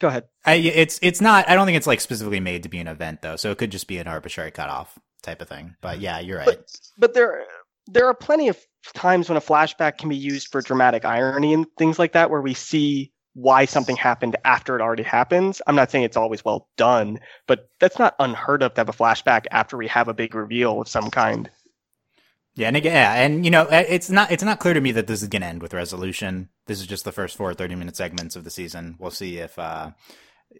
Go 0.00 0.08
ahead. 0.08 0.24
I, 0.46 0.54
it's 0.54 0.98
it's 1.02 1.20
not. 1.20 1.48
I 1.48 1.54
don't 1.54 1.66
think 1.66 1.76
it's 1.76 1.86
like 1.86 2.00
specifically 2.00 2.40
made 2.40 2.62
to 2.62 2.68
be 2.68 2.78
an 2.78 2.88
event 2.88 3.22
though, 3.22 3.36
so 3.36 3.50
it 3.50 3.58
could 3.58 3.70
just 3.70 3.86
be 3.86 3.98
an 3.98 4.06
arbitrary 4.06 4.50
cutoff 4.50 4.98
type 5.22 5.42
of 5.42 5.48
thing. 5.48 5.76
But 5.80 6.00
yeah, 6.00 6.20
you're 6.20 6.38
right. 6.38 6.46
But 6.46 6.70
but 6.98 7.14
there 7.14 7.44
there 7.86 8.06
are 8.06 8.14
plenty 8.14 8.48
of 8.48 8.58
times 8.94 9.28
when 9.28 9.36
a 9.36 9.42
flashback 9.42 9.98
can 9.98 10.08
be 10.08 10.16
used 10.16 10.48
for 10.48 10.62
dramatic 10.62 11.04
irony 11.04 11.52
and 11.52 11.66
things 11.76 11.98
like 11.98 12.12
that, 12.12 12.30
where 12.30 12.40
we 12.40 12.54
see 12.54 13.12
why 13.40 13.64
something 13.64 13.96
happened 13.96 14.36
after 14.44 14.76
it 14.76 14.82
already 14.82 15.02
happens. 15.02 15.62
I'm 15.66 15.76
not 15.76 15.90
saying 15.90 16.04
it's 16.04 16.16
always 16.16 16.44
well 16.44 16.68
done, 16.76 17.20
but 17.46 17.68
that's 17.78 17.98
not 17.98 18.14
unheard 18.18 18.62
of 18.62 18.74
to 18.74 18.80
have 18.80 18.88
a 18.88 18.92
flashback 18.92 19.46
after 19.50 19.76
we 19.76 19.88
have 19.88 20.08
a 20.08 20.14
big 20.14 20.34
reveal 20.34 20.80
of 20.80 20.88
some 20.88 21.10
kind. 21.10 21.50
Yeah, 22.54 22.68
and 22.68 22.76
again, 22.76 22.92
yeah, 22.92 23.14
and 23.14 23.44
you 23.44 23.50
know, 23.50 23.68
it's 23.70 24.10
not 24.10 24.30
it's 24.30 24.42
not 24.42 24.58
clear 24.58 24.74
to 24.74 24.80
me 24.80 24.92
that 24.92 25.06
this 25.06 25.22
is 25.22 25.28
going 25.28 25.42
to 25.42 25.48
end 25.48 25.62
with 25.62 25.72
resolution. 25.72 26.48
this 26.66 26.80
is 26.80 26.86
just 26.86 27.04
the 27.04 27.12
first 27.12 27.36
four 27.36 27.54
30 27.54 27.76
minute 27.76 27.96
segments 27.96 28.36
of 28.36 28.44
the 28.44 28.50
season. 28.50 28.96
We'll 28.98 29.12
see 29.12 29.38
if 29.38 29.58
uh, 29.58 29.92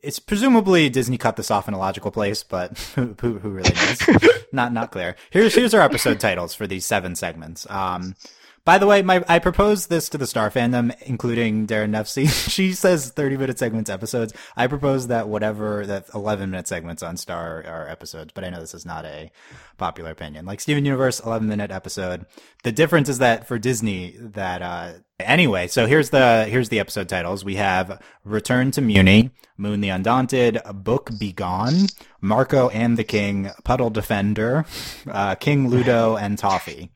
it's 0.03 0.19
presumably 0.19 0.89
Disney 0.89 1.19
cut 1.19 1.37
this 1.37 1.51
off 1.51 1.69
in 1.69 1.75
a 1.75 1.79
logical 1.79 2.11
place, 2.11 2.43
but 2.43 2.79
who, 2.95 3.17
who, 3.21 3.39
who 3.39 3.51
really 3.51 3.75
knows? 3.75 4.23
not 4.53 4.73
not 4.73 4.93
clear. 4.93 5.17
Here's 5.31 5.55
here's 5.55 5.75
our 5.75 5.83
episode 5.83 6.21
titles 6.21 6.55
for 6.55 6.67
these 6.67 6.87
seven 6.87 7.17
segments. 7.17 7.69
Um, 7.69 8.15
by 8.64 8.79
the 8.79 8.87
way, 8.87 9.02
my 9.02 9.25
I 9.29 9.38
proposed 9.38 9.88
this 9.88 10.09
to 10.11 10.19
the 10.19 10.26
Star 10.26 10.50
fandom, 10.50 10.95
including 11.02 11.67
Daron 11.67 11.90
Nefcy. 11.90 12.29
she 12.50 12.73
says 12.73 13.11
30 13.11 13.37
minute 13.37 13.59
segments 13.59 13.90
episodes. 13.90 14.35
I 14.57 14.67
propose 14.67 15.07
that 15.07 15.29
whatever 15.29 15.87
that 15.87 16.07
11 16.14 16.50
minute 16.50 16.69
segments 16.69 17.02
on 17.02 17.17
Star 17.17 17.64
are 17.67 17.88
episodes, 17.88 18.33
but 18.35 18.45
I 18.45 18.50
know 18.50 18.61
this 18.61 18.75
is 18.75 18.85
not 18.85 19.05
a 19.05 19.31
popular 19.79 20.11
opinion. 20.11 20.45
Like 20.45 20.61
Steven 20.61 20.85
Universe, 20.85 21.21
11 21.21 21.49
minute 21.49 21.71
episode. 21.71 22.26
The 22.62 22.73
difference 22.73 23.09
is 23.09 23.19
that 23.19 23.49
for 23.49 23.59
Disney, 23.59 24.17
that 24.19 24.62
uh 24.62 24.93
anyway. 25.19 25.67
So 25.67 25.87
here's 25.87 26.11
the 26.11 26.45
here's 26.45 26.69
the 26.69 26.81
episode 26.81 27.09
titles. 27.09 27.45
We 27.45 27.57
have 27.57 28.02
Return 28.25 28.71
to 28.73 28.83
Mewni, 28.83 29.31
Moon 29.57 29.81
the 29.81 29.88
Undaunted, 29.88 30.61
Book 30.75 31.11
Begone, 31.19 31.87
Marco 32.21 32.69
and 32.69 32.97
the 32.97 33.05
King, 33.05 33.50
Puddle 33.64 33.90
Defender, 33.90 34.67
uh, 35.11 35.35
King 35.37 35.69
Ludo, 35.69 36.17
and 36.17 36.38
Toffee. 36.38 36.90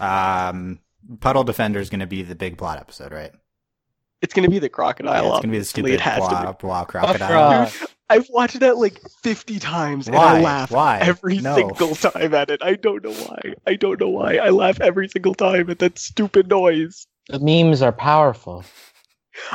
Um, 0.00 0.80
Puddle 1.20 1.44
Defender 1.44 1.78
is 1.80 1.90
going 1.90 2.00
to 2.00 2.06
be 2.06 2.22
the 2.22 2.34
big 2.34 2.58
plot 2.58 2.78
episode, 2.78 3.12
right? 3.12 3.32
It's 4.22 4.32
going 4.34 4.44
to 4.44 4.50
be 4.50 4.58
the 4.58 4.68
crocodile. 4.68 5.12
Yeah, 5.12 5.28
it's 5.28 5.30
going 5.36 5.42
to 5.42 5.48
be 5.48 5.58
the 5.58 5.64
stupid 5.64 5.92
It 5.92 6.00
has 6.00 6.22
to 6.22 6.28
blah, 6.28 6.52
be. 6.52 6.58
blah 6.60 6.84
crocodile. 6.84 7.66
Frog. 7.68 7.90
I've 8.08 8.26
watched 8.30 8.60
that 8.60 8.78
like 8.78 9.00
50 9.22 9.58
times 9.58 10.06
and 10.06 10.16
Why? 10.16 10.38
I 10.38 10.40
laugh 10.40 10.70
Why? 10.70 10.98
every 11.00 11.38
No. 11.38 11.54
single 11.56 11.94
time 11.96 12.34
at 12.34 12.50
it. 12.50 12.62
I 12.62 12.74
don't 12.74 13.04
know 13.04 13.12
why. 13.12 13.54
I 13.66 13.74
don't 13.74 14.00
know 14.00 14.08
why. 14.08 14.36
I 14.36 14.50
laugh 14.50 14.80
every 14.80 15.08
single 15.08 15.34
time 15.34 15.68
at 15.70 15.80
that 15.80 15.98
stupid 15.98 16.48
noise. 16.48 17.06
The 17.28 17.40
memes 17.40 17.82
are 17.82 17.92
powerful. 17.92 18.64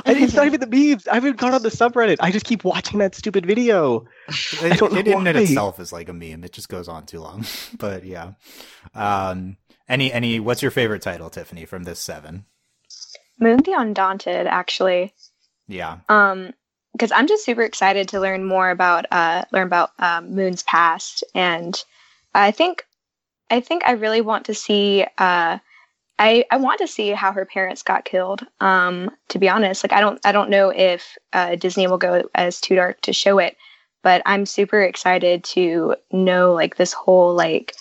And 0.05 0.17
it's 0.17 0.35
not 0.35 0.45
even 0.45 0.59
the 0.59 0.67
memes. 0.67 1.07
I 1.07 1.15
haven't 1.15 1.37
gone 1.37 1.53
on 1.55 1.63
the 1.63 1.69
subreddit. 1.69 2.17
I 2.19 2.29
just 2.31 2.45
keep 2.45 2.63
watching 2.63 2.99
that 2.99 3.15
stupid 3.15 3.45
video. 3.47 4.05
It, 4.61 4.77
don't 4.77 4.95
it 4.95 5.07
in 5.07 5.25
it 5.25 5.35
why. 5.35 5.41
itself 5.41 5.79
is 5.79 5.91
like 5.91 6.07
a 6.09 6.13
meme. 6.13 6.43
It 6.43 6.51
just 6.51 6.69
goes 6.69 6.87
on 6.87 7.05
too 7.07 7.19
long. 7.19 7.45
but 7.79 8.03
yeah. 8.05 8.33
Um, 8.93 9.57
any 9.91 10.11
any 10.11 10.39
what's 10.39 10.61
your 10.61 10.71
favorite 10.71 11.01
title, 11.01 11.29
Tiffany, 11.29 11.65
from 11.65 11.83
this 11.83 11.99
seven? 11.99 12.45
Moon 13.39 13.57
the 13.57 13.73
Undaunted, 13.73 14.47
actually. 14.47 15.13
Yeah. 15.67 15.99
Um, 16.09 16.53
because 16.93 17.11
I'm 17.11 17.27
just 17.27 17.45
super 17.45 17.61
excited 17.61 18.09
to 18.09 18.19
learn 18.19 18.45
more 18.45 18.69
about 18.69 19.05
uh 19.11 19.43
learn 19.51 19.67
about 19.67 19.91
um, 19.99 20.33
Moon's 20.33 20.63
past, 20.63 21.23
and 21.35 21.81
I 22.33 22.51
think 22.51 22.85
I 23.49 23.59
think 23.59 23.83
I 23.85 23.91
really 23.91 24.21
want 24.21 24.45
to 24.45 24.53
see 24.53 25.05
uh. 25.17 25.59
I, 26.19 26.45
I 26.51 26.57
want 26.57 26.77
to 26.81 26.87
see 26.87 27.09
how 27.09 27.31
her 27.31 27.45
parents 27.45 27.81
got 27.81 28.05
killed. 28.05 28.45
Um, 28.59 29.09
to 29.29 29.39
be 29.39 29.49
honest, 29.49 29.83
like 29.83 29.91
I 29.91 30.01
don't 30.01 30.23
I 30.23 30.31
don't 30.31 30.51
know 30.51 30.69
if 30.69 31.17
uh, 31.33 31.55
Disney 31.55 31.87
will 31.87 31.97
go 31.97 32.29
as 32.35 32.61
too 32.61 32.75
dark 32.75 33.01
to 33.01 33.13
show 33.13 33.39
it, 33.39 33.57
but 34.03 34.21
I'm 34.27 34.45
super 34.45 34.81
excited 34.81 35.43
to 35.45 35.95
know 36.11 36.53
like 36.53 36.75
this 36.75 36.93
whole 36.93 37.33
like 37.33 37.73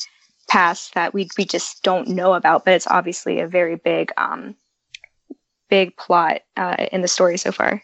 past 0.51 0.95
that 0.95 1.15
we 1.15 1.29
we 1.39 1.45
just 1.47 1.83
don't 1.83 2.09
know 2.09 2.35
about. 2.35 2.65
But 2.65 2.75
it's 2.75 2.87
obviously 2.87 3.41
a 3.41 3.49
very 3.49 3.77
big 3.77 4.13
um 4.19 4.57
big 5.71 5.97
plot 5.97 6.43
uh, 6.57 6.87
in 6.93 7.01
the 7.01 7.09
story 7.09 7.39
so 7.39 7.53
far. 7.53 7.83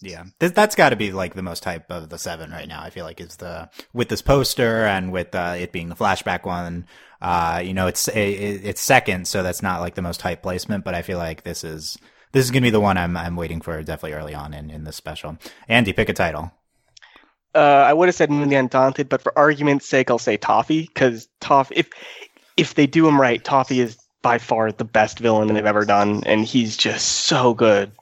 Yeah, 0.00 0.24
Th- 0.40 0.52
that's 0.52 0.74
got 0.74 0.88
to 0.88 0.96
be 0.96 1.12
like 1.12 1.34
the 1.34 1.42
most 1.42 1.64
hype 1.64 1.88
of 1.88 2.08
the 2.08 2.18
seven 2.18 2.50
right 2.50 2.66
now. 2.66 2.82
I 2.82 2.90
feel 2.90 3.04
like 3.04 3.20
is 3.20 3.36
the 3.36 3.70
with 3.92 4.08
this 4.08 4.22
poster 4.22 4.84
and 4.84 5.12
with 5.12 5.32
uh, 5.34 5.54
it 5.56 5.70
being 5.70 5.90
the 5.90 5.94
flashback 5.94 6.44
one. 6.44 6.86
Uh, 7.20 7.62
you 7.64 7.72
know, 7.72 7.86
it's 7.86 8.08
it, 8.08 8.18
it's 8.18 8.80
second, 8.80 9.28
so 9.28 9.44
that's 9.44 9.62
not 9.62 9.80
like 9.80 9.94
the 9.94 10.02
most 10.02 10.22
hype 10.22 10.42
placement. 10.42 10.84
But 10.84 10.96
I 10.96 11.02
feel 11.02 11.18
like 11.18 11.44
this 11.44 11.62
is 11.62 11.98
this 12.32 12.44
is 12.44 12.50
gonna 12.50 12.62
be 12.62 12.70
the 12.70 12.80
one 12.80 12.98
I'm 12.98 13.16
I'm 13.16 13.36
waiting 13.36 13.60
for 13.60 13.80
definitely 13.82 14.14
early 14.14 14.34
on 14.34 14.54
in 14.54 14.70
in 14.70 14.82
this 14.82 14.96
special. 14.96 15.38
Andy, 15.68 15.92
pick 15.92 16.08
a 16.08 16.14
title. 16.14 16.52
Uh, 17.54 17.84
I 17.86 17.92
would 17.92 18.08
have 18.08 18.14
said 18.14 18.30
the 18.30 18.54
Undaunted, 18.54 19.08
but 19.08 19.20
for 19.20 19.36
argument's 19.38 19.86
sake, 19.86 20.10
I'll 20.10 20.18
say 20.18 20.36
Toffee 20.36 20.82
because 20.82 21.28
Toffee. 21.40 21.74
If 21.76 21.90
if 22.56 22.74
they 22.74 22.86
do 22.86 23.06
him 23.06 23.20
right, 23.20 23.42
Toffee 23.44 23.80
is 23.80 23.98
by 24.22 24.38
far 24.38 24.72
the 24.72 24.84
best 24.84 25.18
villain 25.18 25.52
they've 25.52 25.66
ever 25.66 25.84
done, 25.84 26.22
and 26.24 26.44
he's 26.44 26.76
just 26.76 27.26
so 27.26 27.52
good. 27.52 27.92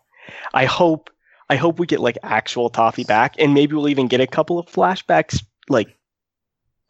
I 0.54 0.66
hope 0.66 1.10
I 1.48 1.56
hope 1.56 1.78
we 1.78 1.86
get 1.86 2.00
like 2.00 2.18
actual 2.22 2.70
Toffee 2.70 3.04
back, 3.04 3.34
and 3.38 3.54
maybe 3.54 3.74
we'll 3.74 3.88
even 3.88 4.06
get 4.06 4.20
a 4.20 4.26
couple 4.26 4.58
of 4.58 4.66
flashbacks 4.66 5.42
like 5.68 5.96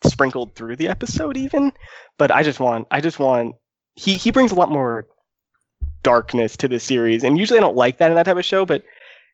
sprinkled 0.05 0.55
through 0.55 0.77
the 0.77 0.89
episode, 0.89 1.37
even. 1.37 1.73
But 2.19 2.31
I 2.31 2.43
just 2.43 2.61
want 2.61 2.87
I 2.91 3.01
just 3.01 3.19
want 3.19 3.55
he 3.95 4.15
he 4.15 4.31
brings 4.31 4.53
a 4.53 4.57
lot 4.57 4.71
more 4.71 5.07
darkness 6.03 6.57
to 6.59 6.69
the 6.69 6.79
series, 6.79 7.25
and 7.25 7.39
usually 7.39 7.59
I 7.59 7.63
don't 7.63 7.77
like 7.77 7.99
that 7.99 8.11
in 8.11 8.17
that 8.17 8.25
type 8.25 8.37
of 8.37 8.45
show, 8.45 8.67
but 8.67 8.83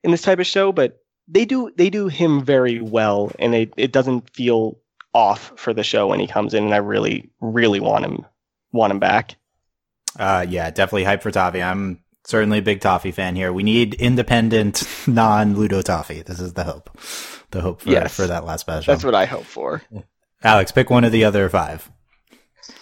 in 0.05 0.13
this 0.13 0.23
type 0.23 0.39
of 0.39 0.47
show, 0.47 0.71
but 0.71 1.01
they 1.29 1.45
do 1.45 1.71
they 1.77 1.91
do 1.91 2.09
him 2.09 2.45
very 2.45 2.81
well, 2.81 3.33
and 3.39 3.55
it 3.55 3.73
it 3.77 3.93
doesn't 3.93 4.31
feel 4.31 4.79
off 5.13 5.53
for 5.57 5.73
the 5.73 5.83
show 5.83 6.09
when 6.09 6.21
he 6.21 6.27
comes 6.27 6.55
in, 6.55 6.65
and 6.65 6.75
I 6.75 6.79
really 6.79 7.31
really 7.41 7.81
want 7.81 8.05
him 8.05 8.25
want 8.73 8.91
him 8.93 8.99
back. 8.99 9.37
Uh, 10.19 10.45
yeah, 10.49 10.71
definitely 10.71 11.05
hype 11.05 11.23
for 11.23 11.31
Toffee. 11.31 11.63
I'm 11.63 12.01
certainly 12.25 12.59
a 12.59 12.63
big 12.63 12.81
Toffee 12.81 13.13
fan 13.13 13.37
here. 13.37 13.53
We 13.53 13.63
need 13.63 13.95
independent, 13.95 14.83
non 15.07 15.55
Ludo 15.57 15.83
Toffee. 15.83 16.23
This 16.23 16.41
is 16.41 16.55
the 16.55 16.65
hope. 16.65 16.91
The 17.51 17.61
hope 17.61 17.83
for, 17.83 17.91
Yes. 17.91 18.17
for 18.17 18.27
that 18.27 18.45
last 18.45 18.63
special. 18.63 18.93
That's 18.93 19.05
what 19.05 19.15
I 19.15 19.25
hope 19.27 19.45
for. 19.45 19.83
Alex, 20.43 20.73
pick 20.73 20.91
one 20.91 21.05
of 21.05 21.13
the 21.13 21.25
other 21.25 21.49
five. 21.49 21.91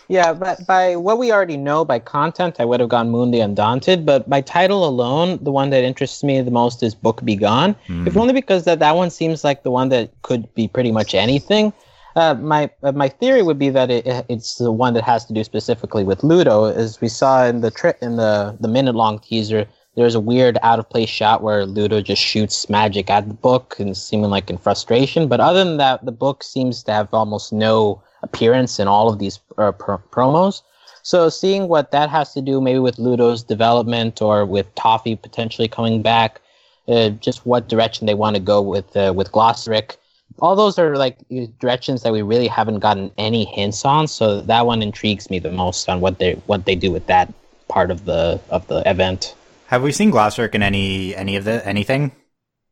Yeah, 0.09 0.33
but 0.33 0.67
by 0.67 0.97
what 0.97 1.19
we 1.19 1.33
already 1.33 1.57
know 1.57 1.85
by 1.85 1.99
content, 1.99 2.57
I 2.59 2.65
would 2.65 2.81
have 2.81 2.89
gone 2.89 3.11
Moon 3.11 3.31
the 3.31 3.41
Undaunted. 3.41 4.05
But 4.05 4.29
by 4.29 4.41
title 4.41 4.87
alone, 4.87 5.39
the 5.43 5.51
one 5.51 5.71
that 5.71 5.85
interests 5.85 6.23
me 6.23 6.41
the 6.41 6.51
most 6.51 6.83
is 6.83 6.95
Book 6.95 7.25
Be 7.25 7.37
Gone. 7.37 7.75
Hmm. 7.87 8.07
If 8.07 8.17
only 8.17 8.33
because 8.33 8.65
that, 8.65 8.79
that 8.81 8.97
one 8.97 9.11
seems 9.11 9.45
like 9.45 9.63
the 9.63 9.71
one 9.71 9.89
that 9.89 10.11
could 10.23 10.53
be 10.55 10.69
pretty 10.69 10.93
much 10.93 11.15
anything. 11.15 11.73
Uh, 12.17 12.35
my 12.35 12.71
uh, 12.83 12.93
my 12.93 13.09
theory 13.09 13.43
would 13.43 13.59
be 13.59 13.71
that 13.71 13.91
it, 13.91 14.07
it's 14.29 14.57
the 14.57 14.71
one 14.71 14.95
that 14.95 15.03
has 15.03 15.25
to 15.25 15.33
do 15.33 15.43
specifically 15.43 16.05
with 16.05 16.23
Ludo, 16.23 16.67
as 16.67 17.01
we 17.01 17.09
saw 17.09 17.45
in 17.45 17.61
the 17.61 17.73
tri- 17.73 17.95
in 18.01 18.17
the 18.17 18.57
the 18.61 18.69
minute 18.69 18.95
long 18.95 19.19
teaser. 19.19 19.67
There's 19.97 20.15
a 20.17 20.21
weird 20.21 20.59
out 20.63 20.81
of 20.81 20.89
place 20.89 21.09
shot 21.09 21.43
where 21.43 21.67
Ludo 21.67 22.01
just 22.01 22.21
shoots 22.21 22.69
magic 22.69 23.11
at 23.11 23.29
the 23.29 23.35
book 23.35 23.77
and 23.79 23.97
seeming 23.97 24.31
like 24.31 24.51
in 24.51 24.59
frustration. 24.59 25.29
But 25.29 25.41
other 25.41 25.65
than 25.65 25.77
that, 25.77 26.05
the 26.05 26.13
book 26.13 26.43
seems 26.43 26.83
to 26.85 26.93
have 26.93 27.15
almost 27.15 27.53
no 27.53 28.03
appearance 28.25 28.81
in 28.81 28.89
all 28.89 29.09
of 29.09 29.19
these 29.19 29.39
uh, 29.59 29.73
pro- 29.73 29.99
promos. 29.99 30.63
So 31.03 31.29
seeing 31.29 31.69
what 31.69 31.93
that 31.93 32.09
has 32.09 32.33
to 32.33 32.41
do 32.41 32.61
maybe 32.61 32.79
with 32.79 32.99
Ludo's 32.99 33.43
development 33.43 34.23
or 34.23 34.47
with 34.47 34.75
Toffee 34.75 35.17
potentially 35.17 35.69
coming 35.69 36.01
back, 36.01 36.41
uh, 36.89 37.11
just 37.11 37.45
what 37.45 37.69
direction 37.69 38.07
they 38.07 38.15
want 38.15 38.37
to 38.37 38.43
go 38.43 38.61
with 38.63 38.97
uh, 38.97 39.13
with 39.15 39.31
Glossaryck. 39.31 39.97
All 40.41 40.57
those 40.57 40.79
are 40.79 40.97
like 40.97 41.19
directions 41.61 42.03
that 42.03 42.13
we 42.13 42.23
really 42.23 42.49
haven't 42.49 42.81
gotten 42.81 43.11
any 43.19 43.45
hints 43.45 43.85
on. 43.85 44.09
So 44.09 44.41
that 44.41 44.67
one 44.67 44.83
intrigues 44.83 45.31
me 45.31 45.39
the 45.39 45.53
most 45.53 45.89
on 45.89 46.01
what 46.01 46.19
they 46.19 46.33
what 46.47 46.65
they 46.65 46.75
do 46.75 46.91
with 46.91 47.07
that 47.07 47.33
part 47.69 47.91
of 47.91 48.07
the 48.07 48.41
of 48.49 48.67
the 48.67 48.83
event. 48.91 49.35
Have 49.67 49.83
we 49.83 49.93
seen 49.93 50.11
Glossaryck 50.11 50.55
in 50.55 50.63
any 50.63 51.15
any 51.15 51.37
of 51.37 51.45
the 51.45 51.67
anything? 51.67 52.13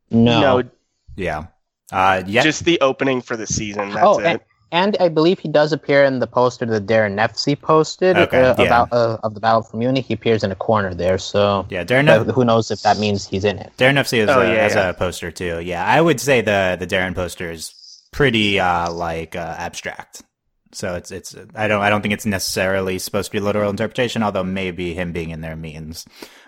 No. 0.09 0.41
No, 0.41 0.69
Yeah. 1.15 1.45
Uh, 1.91 2.23
yeah. 2.25 2.41
just 2.41 2.65
the 2.65 2.79
opening 2.81 3.21
for 3.21 3.37
the 3.37 3.45
season. 3.45 3.89
That's 3.91 4.05
oh, 4.05 4.19
it. 4.19 4.41
And, 4.73 4.95
and 4.95 4.97
I 4.99 5.07
believe 5.07 5.37
he 5.39 5.47
does 5.49 5.71
appear 5.71 6.03
in 6.03 6.19
the 6.19 6.25
poster 6.27 6.65
that 6.65 6.87
Daron 6.87 7.13
Nefcy 7.15 7.59
posted 7.59 8.17
Okay, 8.17 8.41
uh, 8.41 8.55
yeah. 8.57 8.65
about 8.65 8.91
uh, 8.91 9.17
of 9.23 9.35
the 9.35 9.39
Battle 9.39 9.61
for 9.61 9.77
Munich. 9.77 10.05
He 10.05 10.15
appears 10.15 10.43
in 10.43 10.51
a 10.51 10.55
corner 10.55 10.93
there, 10.95 11.17
so 11.19 11.65
yeah. 11.69 11.83
Daron, 11.83 12.05
Nef- 12.05 12.27
who 12.35 12.43
knows 12.43 12.71
if 12.71 12.81
that 12.81 12.97
means 12.97 13.27
he's 13.27 13.45
in 13.45 13.59
it. 13.59 13.71
Daron 13.77 13.93
Nefcy 13.93 14.19
has, 14.19 14.29
Oh, 14.29 14.41
a, 14.41 14.47
yeah, 14.53 14.63
has 14.63 14.75
yeah. 14.75 14.89
a 14.89 14.93
poster 14.93 15.31
too. 15.31 15.59
Yeah, 15.61 15.85
I 15.85 16.01
would 16.01 16.19
say 16.19 16.41
the 16.41 16.75
the 16.79 16.87
Daron 16.87 17.13
poster 17.15 17.51
is 17.51 17.71
pretty 18.11 18.59
uh, 18.59 18.91
like 18.91 19.35
uh, 19.35 19.55
abstract. 19.57 20.23
So 20.71 20.95
it's 20.95 21.11
it's 21.11 21.35
I 21.55 21.67
don't 21.67 21.81
I 21.81 21.89
don't 21.91 22.01
think 22.01 22.15
it's 22.15 22.25
necessarily 22.25 22.97
supposed 22.97 23.27
to 23.31 23.37
be 23.37 23.39
literal 23.39 23.69
interpretation. 23.69 24.23
Although 24.23 24.43
maybe 24.43 24.93
him 24.95 25.11
being 25.11 25.29
in 25.29 25.41
there 25.41 25.55
means 25.55 26.05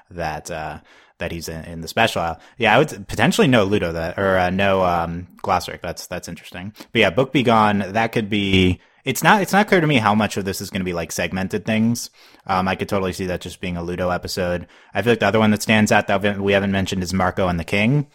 that 0.09 0.49
uh, 0.49 0.79
that 1.19 1.31
he's 1.31 1.49
in, 1.49 1.63
in 1.65 1.81
the 1.81 1.87
special. 1.87 2.21
aisle. 2.21 2.39
Yeah, 2.57 2.75
I 2.75 2.77
would 2.77 3.07
potentially 3.07 3.47
know 3.47 3.63
Ludo 3.63 3.93
that 3.93 4.17
or 4.17 4.37
uh, 4.37 4.49
no 4.49 4.83
um, 4.83 5.27
Glossaryck. 5.43 5.81
That's 5.81 6.07
that's 6.07 6.27
interesting. 6.27 6.73
But 6.91 6.99
yeah, 6.99 7.09
Book 7.09 7.31
Be 7.31 7.43
Gone. 7.43 7.79
That 7.79 8.11
could 8.11 8.29
be. 8.29 8.79
It's 9.03 9.23
not. 9.23 9.41
It's 9.41 9.53
not 9.53 9.67
clear 9.67 9.81
to 9.81 9.87
me 9.87 9.97
how 9.97 10.15
much 10.15 10.35
of 10.37 10.45
this 10.45 10.61
is 10.61 10.69
going 10.69 10.81
to 10.81 10.85
be 10.85 10.93
like 10.93 11.11
segmented 11.11 11.65
things. 11.65 12.09
Um, 12.47 12.67
I 12.67 12.75
could 12.75 12.89
totally 12.89 13.13
see 13.13 13.27
that 13.27 13.41
just 13.41 13.61
being 13.61 13.77
a 13.77 13.83
Ludo 13.83 14.09
episode. 14.09 14.67
I 14.93 15.01
feel 15.01 15.13
like 15.13 15.19
the 15.19 15.27
other 15.27 15.39
one 15.39 15.51
that 15.51 15.61
stands 15.61 15.91
out 15.91 16.07
that 16.07 16.39
we 16.39 16.53
haven't 16.53 16.71
mentioned 16.71 17.03
is 17.03 17.13
Marco 17.13 17.47
and 17.47 17.59
the 17.59 17.63
King. 17.63 18.07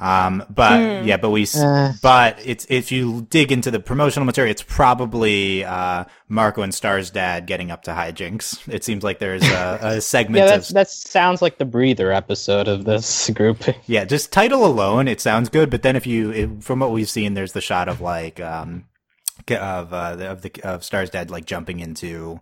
Um, 0.00 0.42
but 0.48 1.04
yeah, 1.04 1.18
but 1.18 1.28
we, 1.28 1.46
Uh. 1.54 1.92
but 2.02 2.38
it's, 2.42 2.66
if 2.70 2.90
you 2.90 3.26
dig 3.28 3.52
into 3.52 3.70
the 3.70 3.78
promotional 3.80 4.24
material, 4.24 4.50
it's 4.50 4.62
probably, 4.62 5.62
uh, 5.62 6.04
Marco 6.26 6.62
and 6.62 6.74
Star's 6.74 7.10
dad 7.10 7.46
getting 7.46 7.70
up 7.70 7.82
to 7.82 7.90
hijinks. 7.90 8.66
It 8.72 8.82
seems 8.82 9.04
like 9.04 9.18
there's 9.18 9.42
a, 9.46 9.78
a 9.82 10.00
segment 10.00 10.46
Yeah, 10.46 10.54
of, 10.54 10.68
that 10.68 10.88
sounds 10.88 11.42
like 11.42 11.58
the 11.58 11.64
breather 11.66 12.12
episode 12.12 12.66
of 12.66 12.84
this 12.86 13.28
group. 13.34 13.62
yeah, 13.86 14.04
just 14.06 14.32
title 14.32 14.64
alone, 14.64 15.06
it 15.06 15.20
sounds 15.20 15.50
good. 15.50 15.68
But 15.68 15.82
then 15.82 15.96
if 15.96 16.06
you, 16.06 16.30
it, 16.30 16.62
from 16.64 16.80
what 16.80 16.92
we've 16.92 17.08
seen, 17.10 17.34
there's 17.34 17.52
the 17.52 17.60
shot 17.60 17.88
of 17.88 18.00
like, 18.00 18.40
um, 18.40 18.86
of 19.50 19.92
uh, 19.92 20.16
the, 20.16 20.30
of 20.30 20.42
the 20.42 20.52
of 20.62 20.84
Star's 20.84 21.10
dad 21.10 21.30
like 21.30 21.44
jumping 21.44 21.80
into 21.80 22.40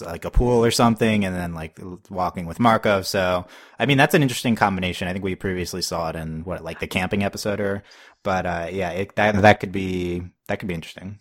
like 0.00 0.24
a 0.24 0.30
pool 0.30 0.64
or 0.64 0.70
something, 0.70 1.24
and 1.24 1.34
then 1.34 1.54
like 1.54 1.78
walking 2.10 2.46
with 2.46 2.60
Marco. 2.60 3.02
So 3.02 3.46
I 3.78 3.86
mean 3.86 3.98
that's 3.98 4.14
an 4.14 4.22
interesting 4.22 4.56
combination. 4.56 5.08
I 5.08 5.12
think 5.12 5.24
we 5.24 5.34
previously 5.34 5.82
saw 5.82 6.10
it 6.10 6.16
in 6.16 6.44
what 6.44 6.64
like 6.64 6.80
the 6.80 6.86
camping 6.86 7.22
episode, 7.22 7.60
or 7.60 7.82
but 8.22 8.46
uh, 8.46 8.68
yeah, 8.70 8.90
it, 8.90 9.16
that 9.16 9.40
that 9.42 9.60
could 9.60 9.72
be 9.72 10.22
that 10.46 10.58
could 10.58 10.68
be 10.68 10.74
interesting. 10.74 11.20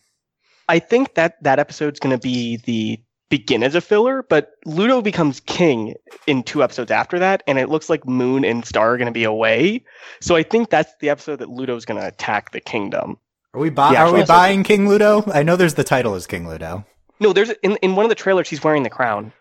I 0.69 0.79
think 0.79 1.15
that 1.15 1.41
that 1.43 1.59
episode's 1.59 1.99
going 1.99 2.15
to 2.15 2.21
be 2.21 2.57
the 2.57 2.99
begin 3.29 3.63
as 3.63 3.75
a 3.75 3.81
filler, 3.81 4.23
but 4.23 4.51
Ludo 4.65 5.01
becomes 5.01 5.39
king 5.41 5.95
in 6.27 6.43
two 6.43 6.63
episodes 6.63 6.91
after 6.91 7.19
that, 7.19 7.43
and 7.47 7.57
it 7.57 7.69
looks 7.69 7.89
like 7.89 8.07
Moon 8.07 8.45
and 8.45 8.65
Star 8.65 8.93
are 8.93 8.97
going 8.97 9.07
to 9.07 9.11
be 9.11 9.25
away. 9.25 9.83
So 10.21 10.35
I 10.35 10.43
think 10.43 10.69
that's 10.69 10.93
the 10.99 11.09
episode 11.09 11.37
that 11.37 11.49
Ludo's 11.49 11.85
going 11.85 11.99
to 11.99 12.07
attack 12.07 12.51
the 12.51 12.59
kingdom. 12.61 13.17
Are 13.57 13.59
we, 13.59 13.71
buy- 13.71 13.95
are 13.95 14.13
we 14.13 14.23
buying 14.23 14.61
King 14.63 14.87
Ludo? 14.87 15.23
I 15.33 15.41
know 15.41 15.55
there's 15.55 15.73
the 15.73 15.83
title 15.83 16.13
is 16.13 16.27
King 16.27 16.47
Ludo. 16.47 16.85
No, 17.19 17.33
there's 17.33 17.49
in 17.63 17.75
in 17.77 17.95
one 17.95 18.05
of 18.05 18.09
the 18.09 18.15
trailers 18.15 18.47
he's 18.47 18.63
wearing 18.63 18.83
the 18.83 18.89
crown. 18.91 19.33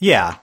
Yeah, 0.00 0.36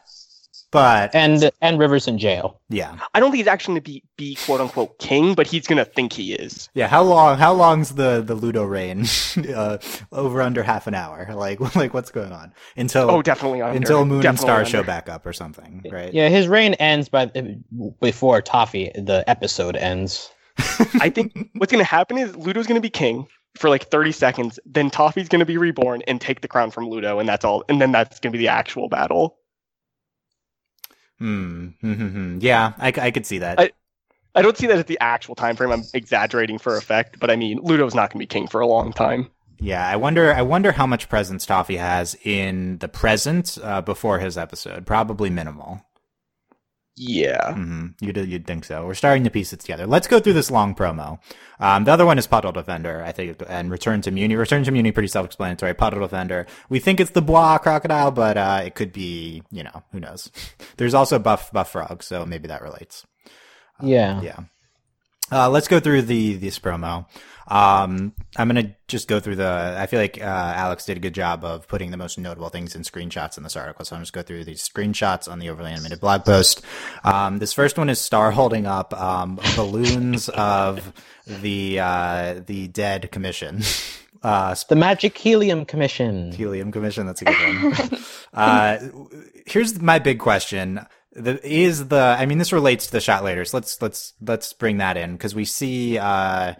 but 0.71 1.15
and 1.15 1.49
and 1.59 1.79
Rivers 1.79 2.07
in 2.07 2.19
jail. 2.19 2.61
Yeah, 2.69 2.99
I 3.15 3.19
don't 3.19 3.31
think 3.31 3.39
he's 3.39 3.47
actually 3.47 3.71
going 3.73 3.81
to 3.81 3.91
be 3.91 4.03
be 4.15 4.35
quote 4.45 4.61
unquote 4.61 4.99
king, 4.99 5.33
but 5.33 5.47
he's 5.47 5.65
going 5.65 5.79
to 5.79 5.85
think 5.85 6.13
he 6.13 6.33
is. 6.33 6.69
Yeah, 6.75 6.87
how 6.87 7.01
long? 7.01 7.39
How 7.39 7.51
long's 7.53 7.95
the 7.95 8.21
the 8.21 8.35
Ludo 8.35 8.63
reign? 8.63 9.05
uh, 9.55 9.79
over 10.11 10.43
under 10.43 10.61
half 10.61 10.85
an 10.85 10.93
hour. 10.93 11.27
Like 11.33 11.59
like 11.75 11.95
what's 11.95 12.11
going 12.11 12.31
on 12.31 12.53
until? 12.77 13.09
Oh, 13.09 13.23
definitely 13.23 13.63
under. 13.63 13.75
until 13.75 14.05
Moon 14.05 14.21
definitely 14.21 14.29
and 14.29 14.39
Star 14.39 14.57
under. 14.59 14.69
show 14.69 14.83
back 14.83 15.09
up 15.09 15.25
or 15.25 15.33
something, 15.33 15.83
right? 15.91 16.13
Yeah, 16.13 16.29
his 16.29 16.47
reign 16.47 16.75
ends 16.75 17.09
by 17.09 17.31
before 17.99 18.43
Toffee 18.43 18.91
the 18.93 19.23
episode 19.27 19.75
ends. 19.75 20.29
I 21.01 21.09
think 21.09 21.49
what's 21.55 21.71
going 21.71 21.83
to 21.83 21.89
happen 21.89 22.17
is 22.17 22.35
Ludo's 22.35 22.67
going 22.67 22.75
to 22.75 22.81
be 22.81 22.89
king 22.89 23.27
for 23.57 23.69
like 23.69 23.89
30 23.89 24.11
seconds, 24.11 24.59
then 24.65 24.89
Toffee's 24.89 25.27
going 25.27 25.39
to 25.39 25.45
be 25.45 25.57
reborn 25.57 26.01
and 26.07 26.21
take 26.21 26.41
the 26.41 26.47
crown 26.47 26.71
from 26.71 26.87
Ludo, 26.87 27.19
and 27.19 27.27
that's 27.27 27.43
all. 27.43 27.63
And 27.67 27.81
then 27.81 27.91
that's 27.91 28.19
going 28.19 28.31
to 28.31 28.37
be 28.37 28.43
the 28.43 28.49
actual 28.49 28.87
battle. 28.89 29.37
Hmm. 31.17 31.67
hmm. 31.81 32.37
Yeah, 32.41 32.73
I, 32.77 32.93
I 32.95 33.11
could 33.11 33.25
see 33.25 33.39
that. 33.39 33.59
I- 33.59 33.71
I 34.35 34.43
don't 34.43 34.55
see 34.55 34.67
that 34.67 34.77
at 34.77 34.85
the 34.85 34.97
actual 35.01 35.33
time 35.33 35.55
frame. 35.55 35.71
I'm 35.71 35.81
exaggerating 35.95 36.59
for 36.59 36.77
effect, 36.77 37.19
but 37.19 37.31
I 37.31 37.35
mean, 37.35 37.59
Ludo's 37.63 37.95
not 37.95 38.09
going 38.11 38.19
to 38.19 38.23
be 38.23 38.27
king 38.27 38.47
for 38.47 38.61
a 38.61 38.67
long 38.67 38.93
time. 38.93 39.27
Yeah, 39.59 39.85
I 39.85 39.95
wonder. 39.95 40.31
I 40.31 40.43
wonder 40.43 40.71
how 40.71 40.85
much 40.85 41.09
presence 41.09 41.47
Toffee 41.47 41.77
has 41.77 42.15
in 42.23 42.77
the 42.77 42.87
present 42.87 43.57
uh, 43.61 43.81
before 43.81 44.19
his 44.19 44.37
episode. 44.37 44.85
Probably 44.85 45.31
minimal. 45.31 45.81
Yeah. 47.01 47.53
hmm 47.53 47.87
You'd 48.01 48.17
you'd 48.17 48.45
think 48.45 48.65
so. 48.65 48.85
We're 48.85 48.93
starting 48.93 49.23
to 49.23 49.29
piece 49.29 49.53
it 49.53 49.61
together. 49.61 49.87
Let's 49.87 50.05
go 50.05 50.19
through 50.19 50.33
this 50.33 50.51
long 50.51 50.75
promo. 50.75 51.19
Um, 51.57 51.85
the 51.85 51.93
other 51.93 52.05
one 52.05 52.17
is 52.17 52.27
Puddle 52.27 52.51
Defender, 52.51 53.01
I 53.05 53.13
think, 53.13 53.41
and 53.47 53.71
Return 53.71 54.01
to 54.01 54.11
Mewni. 54.11 54.37
Return 54.37 54.65
to 54.65 54.71
Mewni, 54.71 54.93
pretty 54.93 55.07
self-explanatory. 55.07 55.75
Puddle 55.75 56.01
Defender. 56.01 56.45
We 56.67 56.79
think 56.79 56.99
it's 56.99 57.11
the 57.11 57.21
Bois 57.21 57.57
crocodile, 57.59 58.11
but 58.11 58.35
uh, 58.37 58.61
it 58.65 58.75
could 58.75 58.91
be, 58.91 59.43
you 59.49 59.63
know, 59.63 59.81
who 59.93 60.01
knows. 60.01 60.29
There's 60.77 60.93
also 60.93 61.19
Buff 61.19 61.53
Buff 61.53 61.71
Frog, 61.71 62.03
so 62.03 62.25
maybe 62.25 62.49
that 62.49 62.61
relates. 62.61 63.05
Yeah. 63.81 64.21
Yeah. 64.21 64.39
Uh, 65.31 65.49
let's 65.49 65.69
go 65.69 65.79
through 65.79 66.01
the 66.01 66.33
this 66.35 66.59
promo. 66.59 67.05
Um, 67.49 68.13
I'm 68.37 68.47
gonna 68.47 68.75
just 68.87 69.07
go 69.07 69.19
through 69.19 69.37
the. 69.37 69.75
I 69.77 69.87
feel 69.87 69.99
like 69.99 70.21
uh, 70.21 70.53
Alex 70.55 70.85
did 70.85 70.97
a 70.97 70.99
good 70.99 71.15
job 71.15 71.43
of 71.43 71.67
putting 71.67 71.89
the 71.89 71.97
most 71.97 72.19
notable 72.19 72.49
things 72.49 72.75
in 72.75 72.83
screenshots 72.83 73.37
in 73.37 73.43
this 73.43 73.55
article. 73.55 73.83
So 73.85 73.95
I'm 73.95 74.03
just 74.03 74.13
go 74.13 74.21
through 74.21 74.43
these 74.45 74.67
screenshots 74.67 75.29
on 75.29 75.39
the 75.39 75.49
overly 75.49 75.71
animated 75.71 75.99
blog 75.99 76.25
post. 76.25 76.61
Um, 77.03 77.39
this 77.39 77.51
first 77.51 77.77
one 77.77 77.89
is 77.89 77.99
Star 77.99 78.31
holding 78.31 78.67
up 78.67 78.93
um, 78.93 79.39
balloons 79.55 80.29
of 80.29 80.93
the 81.25 81.79
uh, 81.79 82.41
the 82.45 82.67
dead 82.67 83.11
commission. 83.11 83.61
Uh, 84.21 84.53
The 84.67 84.75
Magic 84.75 85.17
Helium 85.17 85.65
Commission. 85.65 86.33
Helium 86.33 86.73
Commission. 86.73 87.05
That's 87.05 87.21
a 87.21 87.25
good 87.25 87.63
one. 87.63 88.03
uh, 88.33 88.77
here's 89.45 89.79
my 89.79 89.97
big 89.99 90.19
question: 90.19 90.85
the, 91.13 91.39
Is 91.47 91.87
the? 91.87 92.17
I 92.19 92.25
mean, 92.25 92.37
this 92.37 92.51
relates 92.51 92.87
to 92.87 92.91
the 92.91 92.99
shot 92.99 93.23
later. 93.23 93.45
So 93.45 93.55
let's 93.57 93.81
let's 93.81 94.13
let's 94.19 94.51
bring 94.51 94.77
that 94.77 94.97
in 94.97 95.13
because 95.13 95.33
we 95.33 95.45
see 95.45 95.97
uh, 95.97 96.55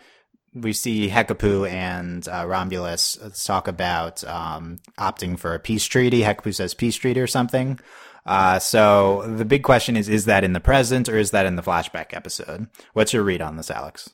we 0.54 0.74
see 0.74 1.10
Hekapoo 1.10 1.70
and 1.70 2.28
uh, 2.28 2.46
Rhombulus 2.46 3.46
talk 3.46 3.68
about 3.68 4.24
um, 4.24 4.80
opting 4.98 5.38
for 5.38 5.54
a 5.54 5.60
peace 5.60 5.86
treaty. 5.86 6.22
Hekapoo 6.22 6.56
says 6.56 6.74
peace 6.74 6.96
treaty 6.96 7.20
or 7.20 7.28
something. 7.28 7.80
Uh, 8.26 8.60
so 8.60 9.24
the 9.38 9.46
big 9.46 9.64
question 9.64 9.96
is: 9.96 10.10
Is 10.10 10.26
that 10.26 10.44
in 10.44 10.54
the 10.54 10.60
present 10.60 11.10
or 11.10 11.18
is 11.18 11.32
that 11.32 11.46
in 11.46 11.56
the 11.56 11.64
flashback 11.64 12.14
episode? 12.14 12.68
What's 12.94 13.14
your 13.14 13.24
read 13.24 13.42
on 13.42 13.58
this, 13.58 13.72
Alex? 13.72 14.10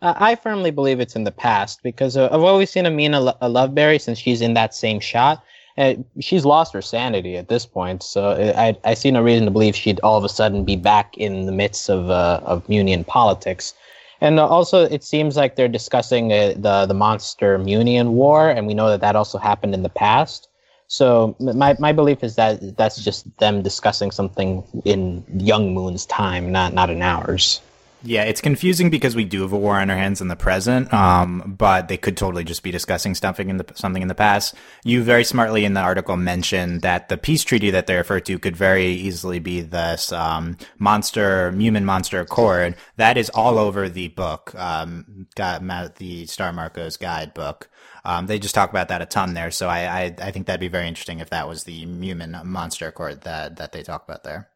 Uh, 0.00 0.14
I 0.16 0.36
firmly 0.36 0.70
believe 0.70 1.00
it's 1.00 1.16
in 1.16 1.24
the 1.24 1.32
past 1.32 1.82
because 1.82 2.16
uh, 2.16 2.28
I've 2.30 2.42
always 2.42 2.70
seen 2.70 2.86
Amina 2.86 3.20
Lo- 3.20 3.38
uh, 3.40 3.48
Loveberry 3.48 4.00
since 4.00 4.18
she's 4.18 4.40
in 4.40 4.54
that 4.54 4.74
same 4.74 5.00
shot. 5.00 5.42
Uh, 5.76 5.94
she's 6.20 6.44
lost 6.44 6.72
her 6.72 6.82
sanity 6.82 7.36
at 7.36 7.48
this 7.48 7.64
point, 7.64 8.02
so 8.02 8.30
uh, 8.30 8.52
I, 8.56 8.76
I 8.84 8.94
see 8.94 9.10
no 9.10 9.22
reason 9.22 9.44
to 9.44 9.50
believe 9.50 9.76
she'd 9.76 10.00
all 10.00 10.18
of 10.18 10.24
a 10.24 10.28
sudden 10.28 10.64
be 10.64 10.76
back 10.76 11.16
in 11.16 11.46
the 11.46 11.52
midst 11.52 11.88
of 11.88 12.10
uh, 12.10 12.40
of 12.44 12.66
Munian 12.66 13.06
politics. 13.06 13.74
And 14.20 14.40
uh, 14.40 14.46
also, 14.46 14.84
it 14.84 15.04
seems 15.04 15.36
like 15.36 15.54
they're 15.56 15.68
discussing 15.68 16.32
uh, 16.32 16.54
the 16.56 16.86
the 16.86 16.94
monster 16.94 17.58
Munian 17.58 18.10
war, 18.10 18.50
and 18.50 18.66
we 18.66 18.74
know 18.74 18.88
that 18.88 19.00
that 19.00 19.16
also 19.16 19.38
happened 19.38 19.74
in 19.74 19.82
the 19.82 19.88
past. 19.88 20.48
So 20.88 21.36
my 21.38 21.76
my 21.78 21.92
belief 21.92 22.24
is 22.24 22.34
that 22.36 22.76
that's 22.76 23.04
just 23.04 23.36
them 23.38 23.62
discussing 23.62 24.10
something 24.10 24.64
in 24.84 25.24
Young 25.36 25.74
Moon's 25.74 26.06
time, 26.06 26.50
not 26.50 26.72
not 26.74 26.90
in 26.90 27.02
ours. 27.02 27.60
Yeah, 28.02 28.22
it's 28.24 28.40
confusing 28.40 28.90
because 28.90 29.16
we 29.16 29.24
do 29.24 29.42
have 29.42 29.52
a 29.52 29.58
war 29.58 29.80
on 29.80 29.90
our 29.90 29.96
hands 29.96 30.20
in 30.20 30.28
the 30.28 30.36
present, 30.36 30.92
um, 30.94 31.56
but 31.58 31.88
they 31.88 31.96
could 31.96 32.16
totally 32.16 32.44
just 32.44 32.62
be 32.62 32.70
discussing 32.70 33.14
something 33.14 33.50
in 33.50 33.56
the 33.56 33.66
something 33.74 34.02
in 34.02 34.08
the 34.08 34.14
past. 34.14 34.54
You 34.84 35.02
very 35.02 35.24
smartly 35.24 35.64
in 35.64 35.74
the 35.74 35.80
article 35.80 36.16
mentioned 36.16 36.82
that 36.82 37.08
the 37.08 37.16
peace 37.16 37.42
treaty 37.42 37.70
that 37.70 37.88
they 37.88 37.96
refer 37.96 38.20
to 38.20 38.38
could 38.38 38.56
very 38.56 38.86
easily 38.86 39.40
be 39.40 39.62
this 39.62 40.12
um, 40.12 40.56
monster, 40.78 41.50
human 41.50 41.84
monster 41.84 42.20
accord 42.20 42.76
that 42.96 43.16
is 43.16 43.30
all 43.30 43.58
over 43.58 43.88
the 43.88 44.08
book, 44.08 44.54
um, 44.54 45.26
got 45.34 45.60
the 45.96 46.26
Star 46.26 46.52
Marco's 46.52 46.96
guidebook. 46.96 47.68
Um, 48.04 48.26
they 48.26 48.38
just 48.38 48.54
talk 48.54 48.70
about 48.70 48.88
that 48.88 49.02
a 49.02 49.06
ton 49.06 49.34
there, 49.34 49.50
so 49.50 49.68
I, 49.68 50.04
I 50.04 50.14
I 50.22 50.30
think 50.30 50.46
that'd 50.46 50.60
be 50.60 50.68
very 50.68 50.86
interesting 50.86 51.18
if 51.18 51.30
that 51.30 51.48
was 51.48 51.64
the 51.64 51.72
human 51.72 52.36
monster 52.44 52.86
accord 52.86 53.22
that 53.22 53.56
that 53.56 53.72
they 53.72 53.82
talk 53.82 54.04
about 54.04 54.22
there. 54.22 54.50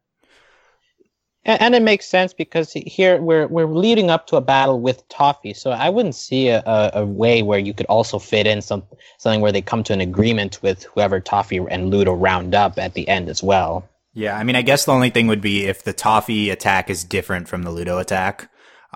And, 1.45 1.61
and 1.61 1.75
it 1.75 1.83
makes 1.83 2.07
sense 2.07 2.33
because 2.33 2.73
here 2.73 3.21
we're 3.21 3.47
we're 3.47 3.67
leading 3.67 4.11
up 4.11 4.27
to 4.29 4.37
a 4.37 4.41
battle 4.41 4.81
with 4.81 5.07
Toffee, 5.09 5.55
so 5.55 5.71
I 5.71 5.89
wouldn't 5.89 6.15
see 6.15 6.49
a, 6.49 6.63
a, 6.65 6.91
a 6.95 7.07
way 7.07 7.43
where 7.43 7.59
you 7.59 7.75
could 7.75 7.87
also 7.87 8.19
fit 8.19 8.47
in 8.47 8.63
some 8.63 8.85
something 9.19 9.41
where 9.41 9.53
they 9.53 9.63
come 9.63 9.83
to 9.85 9.93
an 9.93 10.01
agreement 10.01 10.63
with 10.63 10.85
whoever 10.85 11.21
Toffee 11.21 11.61
and 11.71 11.91
Ludo 11.91 12.13
round 12.13 12.55
up 12.55 12.79
at 12.79 12.95
the 12.95 13.09
end 13.09 13.29
as 13.29 13.43
well. 13.43 13.89
Yeah, 14.15 14.37
I 14.37 14.45
mean, 14.45 14.57
I 14.57 14.63
guess 14.63 14.85
the 14.85 14.93
only 14.93 15.11
thing 15.11 15.27
would 15.29 15.41
be 15.41 15.65
if 15.65 15.85
the 15.85 15.93
Toffee 15.93 16.51
attack 16.51 16.91
is 16.91 17.03
different 17.03 17.49
from 17.49 17.63
the 17.63 17.71
Ludo 17.71 17.99
attack. 17.99 18.51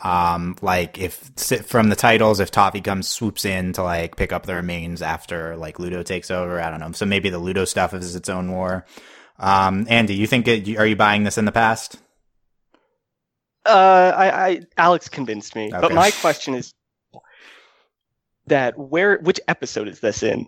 Um, 0.05 0.57
like 0.61 0.99
if 0.99 1.15
from 1.67 1.89
the 1.89 1.97
titles, 1.97 2.39
if 2.39 2.51
Toffee 2.51 2.83
comes 2.83 3.09
swoops 3.09 3.47
in 3.47 3.73
to 3.75 3.83
like 3.83 4.17
pick 4.17 4.31
up 4.31 4.45
the 4.45 4.55
remains 4.55 5.01
after 5.01 5.57
like 5.57 5.79
Ludo 5.79 6.03
takes 6.03 6.31
over, 6.31 6.61
I 6.61 6.71
don't 6.71 6.81
know. 6.81 6.93
So 6.93 7.07
maybe 7.07 7.31
the 7.31 7.39
Ludo 7.39 7.65
stuff 7.65 7.95
is 7.95 8.15
its 8.15 8.29
own 8.29 8.53
war. 8.53 8.85
Um, 9.39 9.87
Andy, 9.89 10.15
you 10.15 10.27
think 10.27 10.47
it, 10.49 10.77
are 10.77 10.87
you 10.87 10.97
buying 10.97 11.25
this 11.25 11.39
in 11.39 11.47
the 11.47 11.53
past? 11.53 11.99
Uh, 13.67 14.13
I, 14.17 14.47
I 14.49 14.61
Alex 14.77 15.09
convinced 15.09 15.55
me, 15.57 15.69
Okay. 15.73 15.81
but 15.81 15.93
my 15.93 16.11
question 16.11 16.55
is 16.55 16.73
that 18.47 18.79
where 18.79 19.19
which 19.19 19.41
episode 19.49 19.89
is 19.89 20.01
this 20.01 20.23
in? 20.23 20.47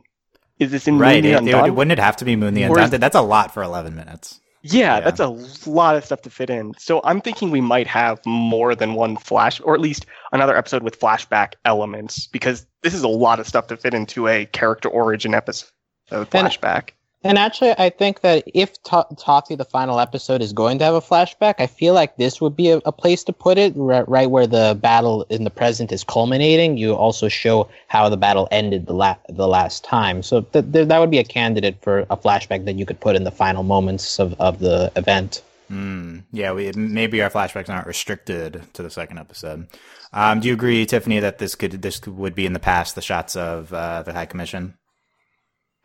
Is 0.58 0.70
this 0.70 0.88
in 0.88 0.98
Right. 0.98 1.22
Moon 1.22 1.44
the 1.44 1.50
It, 1.50 1.54
it 1.54 1.62
would, 1.62 1.70
wouldn't 1.72 1.92
it 1.92 1.98
have 2.02 2.16
to 2.16 2.24
be 2.24 2.36
Moon 2.36 2.54
the 2.54 2.66
Or 2.66 2.78
is- 2.80 2.90
That's 2.90 3.14
a 3.16 3.20
lot 3.20 3.52
for 3.54 3.62
11 3.62 3.94
minutes. 3.94 4.40
Yeah, 4.62 4.96
Yeah. 4.96 5.00
that's 5.00 5.20
a 5.20 5.28
lot 5.70 5.94
of 5.96 6.04
stuff 6.04 6.22
to 6.22 6.30
fit 6.30 6.50
in. 6.50 6.74
So 6.78 7.00
I'm 7.04 7.20
thinking 7.20 7.50
we 7.52 7.60
might 7.60 7.86
have 7.86 8.20
more 8.26 8.74
than 8.74 8.94
one 8.94 9.16
flash, 9.16 9.60
or 9.60 9.74
at 9.74 9.80
least 9.80 10.06
another 10.32 10.56
episode 10.56 10.82
with 10.82 10.98
flashback 10.98 11.52
elements, 11.64 12.26
because 12.26 12.66
this 12.82 12.92
is 12.92 13.04
a 13.04 13.08
lot 13.08 13.38
of 13.38 13.46
stuff 13.46 13.68
to 13.68 13.76
fit 13.76 13.94
into 13.94 14.26
a 14.26 14.46
character 14.46 14.88
origin 14.88 15.32
episode 15.32 15.68
flashback. 16.10 16.90
And 16.90 16.97
actually, 17.24 17.72
I 17.78 17.90
think 17.90 18.20
that 18.20 18.44
if 18.46 18.80
To- 18.84 19.06
Toffee, 19.18 19.56
the 19.56 19.64
final 19.64 19.98
episode, 19.98 20.40
is 20.40 20.52
going 20.52 20.78
to 20.78 20.84
have 20.84 20.94
a 20.94 21.00
flashback, 21.00 21.56
I 21.58 21.66
feel 21.66 21.94
like 21.94 22.16
this 22.16 22.40
would 22.40 22.54
be 22.54 22.70
a, 22.70 22.76
a 22.84 22.92
place 22.92 23.24
to 23.24 23.32
put 23.32 23.58
it, 23.58 23.72
right, 23.76 24.08
right 24.08 24.30
where 24.30 24.46
the 24.46 24.78
battle 24.80 25.26
in 25.28 25.44
the 25.44 25.50
present 25.50 25.90
is 25.90 26.04
culminating. 26.04 26.76
You 26.76 26.94
also 26.94 27.28
show 27.28 27.68
how 27.88 28.08
the 28.08 28.16
battle 28.16 28.46
ended 28.50 28.86
the 28.86 28.94
la- 28.94 29.16
the 29.28 29.48
last 29.48 29.84
time, 29.84 30.22
so 30.22 30.42
th- 30.42 30.72
th- 30.72 30.88
that 30.88 30.98
would 30.98 31.10
be 31.10 31.18
a 31.18 31.24
candidate 31.24 31.76
for 31.82 32.00
a 32.10 32.16
flashback 32.16 32.64
that 32.66 32.76
you 32.76 32.86
could 32.86 33.00
put 33.00 33.16
in 33.16 33.24
the 33.24 33.32
final 33.32 33.62
moments 33.64 34.20
of, 34.20 34.34
of 34.40 34.60
the 34.60 34.92
event. 34.94 35.42
Hmm. 35.68 36.20
Yeah, 36.32 36.52
we, 36.52 36.72
maybe 36.72 37.20
our 37.20 37.30
flashbacks 37.30 37.68
aren't 37.68 37.86
restricted 37.86 38.62
to 38.72 38.82
the 38.82 38.90
second 38.90 39.18
episode. 39.18 39.66
Um, 40.14 40.40
do 40.40 40.48
you 40.48 40.54
agree, 40.54 40.86
Tiffany, 40.86 41.20
that 41.20 41.38
this 41.38 41.54
could 41.54 41.82
this 41.82 42.00
would 42.06 42.34
be 42.34 42.46
in 42.46 42.54
the 42.54 42.58
past 42.58 42.94
the 42.94 43.02
shots 43.02 43.36
of 43.36 43.72
uh, 43.72 44.02
the 44.02 44.14
High 44.14 44.24
Commission? 44.24 44.77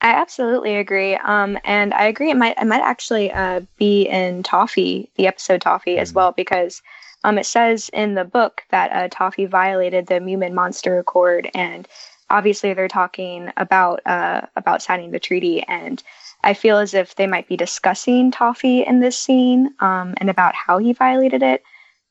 I 0.04 0.10
absolutely 0.10 0.76
agree. 0.76 1.16
Um, 1.16 1.58
and 1.64 1.94
I 1.94 2.06
agree 2.06 2.30
it 2.30 2.38
might 2.38 2.58
it 2.62 2.66
might 2.68 2.82
actually 2.82 3.32
uh, 3.32 3.62
be 3.78 4.04
in 4.04 4.44
Toffee, 4.44 5.10
the 5.16 5.28
episode 5.28 5.62
Toffee 5.62 5.98
as 5.98 6.12
Mhm. 6.12 6.16
well, 6.16 6.32
because 6.34 6.82
um, 7.24 7.38
it 7.38 7.46
says 7.46 7.90
in 7.94 8.16
the 8.16 8.26
book 8.26 8.64
that 8.70 8.92
uh, 8.92 9.08
Toffee 9.10 9.46
violated 9.46 10.08
the 10.08 10.16
Mewman 10.20 10.54
Monster 10.54 11.00
Accord, 11.00 11.50
and 11.56 11.88
obviously 12.30 12.74
they're 12.74 12.90
talking 12.90 13.52
about 13.58 14.02
uh, 14.06 14.42
about 14.58 14.82
signing 14.82 15.12
the 15.12 15.20
treaty, 15.20 15.64
and 15.64 16.04
I 16.44 16.54
feel 16.54 16.78
as 16.80 16.94
if 16.94 17.16
they 17.16 17.28
might 17.28 17.48
be 17.48 17.56
discussing 17.56 18.30
Toffee 18.32 18.86
in 18.86 19.00
this 19.00 19.18
scene 19.18 19.74
um, 19.80 20.16
and 20.18 20.30
about 20.30 20.54
how 20.54 20.80
he 20.80 20.92
violated 20.92 21.42
it. 21.44 21.64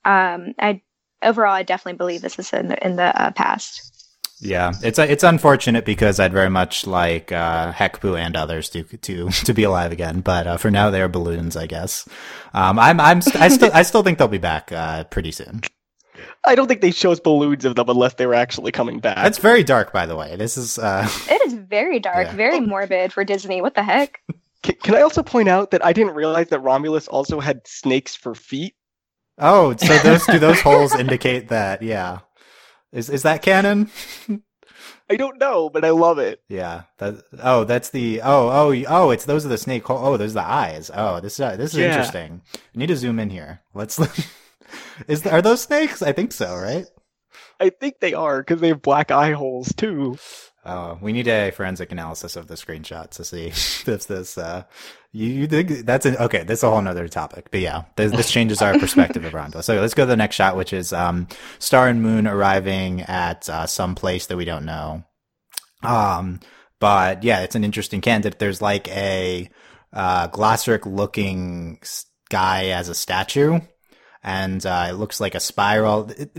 Um, 0.07 0.55
I 0.59 0.81
overall, 1.23 1.53
I 1.55 1.63
definitely 1.63 1.99
believe 1.99 2.23
this 2.23 2.39
is 2.39 2.53
in 2.55 2.69
the 2.69 2.87
in 2.87 2.97
the 2.97 3.23
uh, 3.23 3.33
past. 3.33 3.92
Yeah, 4.45 4.73
it's 4.83 4.99
it's 4.99 5.23
unfortunate 5.23 5.85
because 5.85 6.19
I'd 6.19 6.33
very 6.33 6.51
much 6.51 6.85
like 6.87 7.31
uh, 7.31 7.73
Hekapoo 7.73 8.19
and 8.19 8.37
others 8.37 8.69
to 8.71 8.83
to 8.83 9.29
to 9.31 9.55
be 9.55 9.63
alive 9.63 9.93
again, 9.93 10.21
but 10.21 10.47
uh, 10.47 10.57
for 10.57 10.71
now 10.71 10.91
they 10.91 11.01
are 11.01 11.09
balloons, 11.09 11.57
I 11.57 11.67
guess. 11.67 12.09
Um, 12.53 12.79
I'm 12.79 12.99
I'm 13.01 13.23
st- 13.23 13.41
I 13.41 13.49
still 13.49 13.71
I 13.73 13.83
still 13.83 14.03
think 14.03 14.19
they'll 14.19 14.29
be 14.29 14.39
back 14.39 14.73
uh, 14.73 15.05
pretty 15.05 15.31
soon. 15.31 15.61
I 16.45 16.57
don't 16.57 16.67
think 16.67 16.81
they 16.81 16.91
show 16.91 17.13
us 17.13 17.21
balloons 17.21 17.65
of 17.65 17.77
them 17.77 17.89
unless 17.89 18.15
they 18.15 18.27
were 18.27 18.35
actually 18.35 18.73
coming 18.73 18.99
back. 18.99 19.17
That's 19.17 19.39
very 19.39 19.63
dark, 19.63 19.93
by 19.93 20.07
the 20.07 20.17
way. 20.17 20.35
This 20.35 20.57
is 20.57 20.77
uh, 20.79 21.09
It 21.31 21.41
is 21.47 21.55
very 21.55 22.01
dark, 22.01 22.27
Yeah. 22.27 22.35
very 22.35 22.59
morbid 22.61 23.13
for 23.13 23.23
Disney. 23.25 23.63
What 23.63 23.75
the 23.75 23.83
heck? 23.85 24.21
Can, 24.65 24.77
can 24.77 24.95
I 24.95 25.03
also 25.03 25.25
point 25.25 25.49
out 25.49 25.73
that 25.73 25.85
I 25.85 25.93
didn't 25.93 26.15
realize 26.15 26.49
that 26.51 26.61
Rhombulus 26.63 27.09
also 27.11 27.41
had 27.41 27.67
snakes 27.67 28.15
for 28.15 28.35
feet? 28.35 28.75
oh, 29.39 29.75
so 29.77 29.99
those 29.99 30.25
do 30.27 30.39
those 30.39 30.61
holes 30.61 30.95
indicate 30.95 31.49
that? 31.49 31.83
Yeah, 31.83 32.21
is 32.93 33.09
is 33.11 33.23
that 33.23 33.43
canon? 33.43 33.91
I 35.11 35.17
don't 35.17 35.39
know, 35.39 35.69
but 35.69 35.85
I 35.85 35.91
love 35.91 36.19
it. 36.19 36.43
Yeah. 36.49 36.83
That, 36.99 37.23
oh, 37.43 37.65
that's 37.65 37.91
the. 37.91 38.23
Oh, 38.23 38.49
oh, 38.49 38.85
oh. 38.89 39.11
It's 39.11 39.25
those 39.25 39.45
are 39.45 39.49
the 39.49 39.59
snake. 39.59 39.85
hole 39.85 39.99
Oh, 40.01 40.17
those 40.17 40.31
are 40.33 40.43
the 40.43 40.47
eyes. 40.49 40.91
Oh, 40.95 41.21
this 41.21 41.35
is 41.39 41.59
this 41.59 41.73
is 41.75 41.79
Yeah. 41.81 41.89
interesting. 41.89 42.43
I 42.57 42.79
need 42.79 42.87
to 42.87 42.97
zoom 42.97 43.19
in 43.19 43.29
here. 43.31 43.61
Let's. 43.75 43.99
is 45.09 45.27
are 45.27 45.43
those 45.43 45.61
snakes? 45.63 46.03
I 46.03 46.13
think 46.13 46.33
so. 46.33 46.57
Right. 46.57 46.87
I 47.61 47.71
think 47.71 48.01
they 48.01 48.15
are 48.15 48.41
because 48.41 48.61
they 48.61 48.69
have 48.69 48.83
black 48.83 49.11
eye 49.11 49.33
holes 49.33 49.73
too. 49.77 50.17
Oh, 50.65 50.97
we 51.01 51.13
need 51.13 51.27
a 51.27 51.51
forensic 51.51 51.91
analysis 51.91 52.37
of 52.37 52.47
the 52.47 52.55
screenshots 52.55 53.11
to 53.11 53.25
see 53.25 53.47
if 53.91 54.07
this. 54.07 54.39
Uh, 54.39 54.63
you, 55.11 55.27
you 55.27 55.47
think 55.49 55.85
that's 55.85 56.07
an 56.07 56.17
okay? 56.17 56.45
That's 56.45 56.63
a 56.63 56.71
whole 56.71 56.81
nother 56.81 57.09
topic. 57.09 57.51
But 57.51 57.61
yeah, 57.61 57.83
this, 57.97 58.13
this 58.13 58.31
changes 58.31 58.63
our 58.63 58.79
perspective 58.79 59.25
of 59.25 59.35
Rondo. 59.35 59.61
So 59.61 59.81
let's 59.81 59.95
go 59.95 60.05
to 60.05 60.09
the 60.09 60.17
next 60.17 60.37
shot, 60.37 60.57
which 60.57 60.73
is 60.73 60.93
um, 60.93 61.27
Star 61.59 61.89
and 61.89 62.01
Moon 62.01 62.29
arriving 62.29 63.03
at 63.03 63.49
uh, 63.49 63.67
some 63.67 63.97
place 63.97 64.27
that 64.27 64.37
we 64.37 64.45
don't 64.45 64.65
know. 64.65 65.03
Um, 65.83 66.39
but 66.79 67.25
yeah, 67.25 67.41
it's 67.41 67.57
an 67.57 67.65
interesting 67.65 68.01
candidate. 68.01 68.39
There's 68.39 68.63
like 68.63 68.89
a 68.89 69.51
uh, 69.93 70.29
Glossaryck 70.29 70.87
looking 70.87 71.81
guy 72.31 72.67
as 72.67 72.89
a 72.89 72.95
statue, 72.95 73.61
and 74.23 74.65
uh, 74.65 74.87
it 74.91 74.93
looks 74.93 75.21
like 75.21 75.35
a 75.35 75.41
spiral. 75.41 76.09
It 76.11 76.31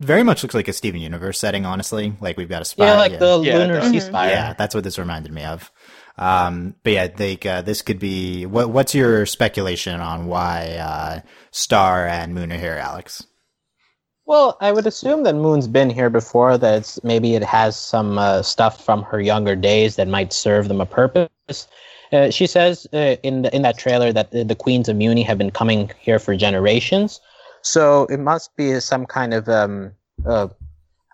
very 0.00 0.22
much 0.22 0.42
looks 0.42 0.54
like 0.54 0.68
a 0.68 0.72
Steven 0.72 1.00
Universe 1.00 1.38
setting, 1.38 1.66
honestly. 1.66 2.14
Like 2.20 2.36
we've 2.36 2.48
got 2.48 2.62
a 2.62 2.64
spiral. 2.64 2.94
Yeah, 2.94 2.98
like 3.00 3.18
the 3.18 3.40
Yeah, 3.42 3.58
lunar 3.58 3.80
the- 3.80 3.88
sea 4.00 4.10
Mhm. 4.10 4.12
Yeah, 4.30 4.54
that's 4.54 4.74
what 4.74 4.84
this 4.84 4.98
reminded 4.98 5.32
me 5.32 5.44
of. 5.44 5.70
Um, 6.16 6.74
but 6.82 6.92
yeah, 6.92 7.06
they, 7.08 7.38
uh, 7.46 7.62
this 7.62 7.80
could 7.82 7.98
be. 7.98 8.44
What, 8.46 8.70
what's 8.70 8.94
your 8.94 9.24
speculation 9.26 10.00
on 10.00 10.26
why 10.26 10.74
uh, 10.74 11.20
Star 11.52 12.06
and 12.06 12.34
Moon 12.34 12.50
are 12.52 12.58
here, 12.58 12.74
Alex? 12.74 13.24
Well, 14.26 14.58
I 14.60 14.72
would 14.72 14.86
assume 14.86 15.22
that 15.22 15.34
Moon's 15.36 15.68
been 15.68 15.88
here 15.90 16.10
before. 16.10 16.58
That 16.58 16.78
it's, 16.78 17.02
maybe 17.04 17.34
it 17.34 17.44
has 17.44 17.76
some 17.78 18.18
uh, 18.18 18.42
stuff 18.42 18.84
from 18.84 19.02
her 19.04 19.20
younger 19.20 19.56
days 19.56 19.96
that 19.96 20.08
might 20.08 20.32
serve 20.32 20.68
them 20.68 20.80
a 20.80 20.86
purpose. 20.86 21.68
Uh, 22.12 22.30
she 22.30 22.46
says 22.46 22.86
uh, 22.92 23.16
in 23.22 23.42
the, 23.42 23.54
in 23.54 23.62
that 23.62 23.78
trailer 23.78 24.12
that 24.12 24.30
the, 24.32 24.42
the 24.44 24.54
queens 24.54 24.88
of 24.88 24.96
Mewni 24.96 25.24
have 25.24 25.38
been 25.38 25.50
coming 25.50 25.90
here 26.00 26.18
for 26.18 26.34
generations, 26.36 27.20
so 27.62 28.04
it 28.06 28.20
must 28.20 28.56
be 28.56 28.80
some 28.80 29.06
kind 29.06 29.34
of 29.34 29.48
um, 29.48 29.92
uh, 30.26 30.48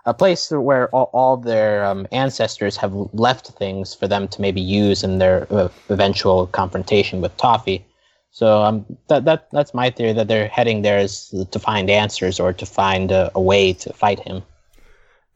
a 0.07 0.15
place 0.15 0.51
where 0.51 0.89
all, 0.89 1.11
all 1.13 1.37
their 1.37 1.85
um, 1.85 2.07
ancestors 2.13 2.77
have 2.77 2.93
left 3.13 3.49
things 3.49 3.95
for 3.95 4.07
them 4.07 4.29
to 4.29 4.41
maybe 4.41 4.61
use 4.61 5.03
in 5.03 5.19
their 5.19 5.47
uh, 5.51 5.69
eventual 5.89 6.47
confrontation 6.49 7.21
with 7.21 7.37
Toffee. 7.37 7.85
So 8.31 8.63
um, 8.63 8.85
that 9.09 9.25
that 9.27 9.49
that's 9.53 9.73
my 9.75 9.91
theory 9.91 10.13
that 10.13 10.27
they're 10.29 10.49
heading 10.49 10.83
there 10.83 10.99
is 10.99 11.33
to 11.51 11.59
find 11.59 11.89
answers 11.89 12.41
or 12.41 12.53
to 12.53 12.67
find 12.67 13.13
a, 13.13 13.31
a 13.35 13.41
way 13.41 13.73
to 13.75 13.93
fight 13.93 14.19
him. 14.19 14.43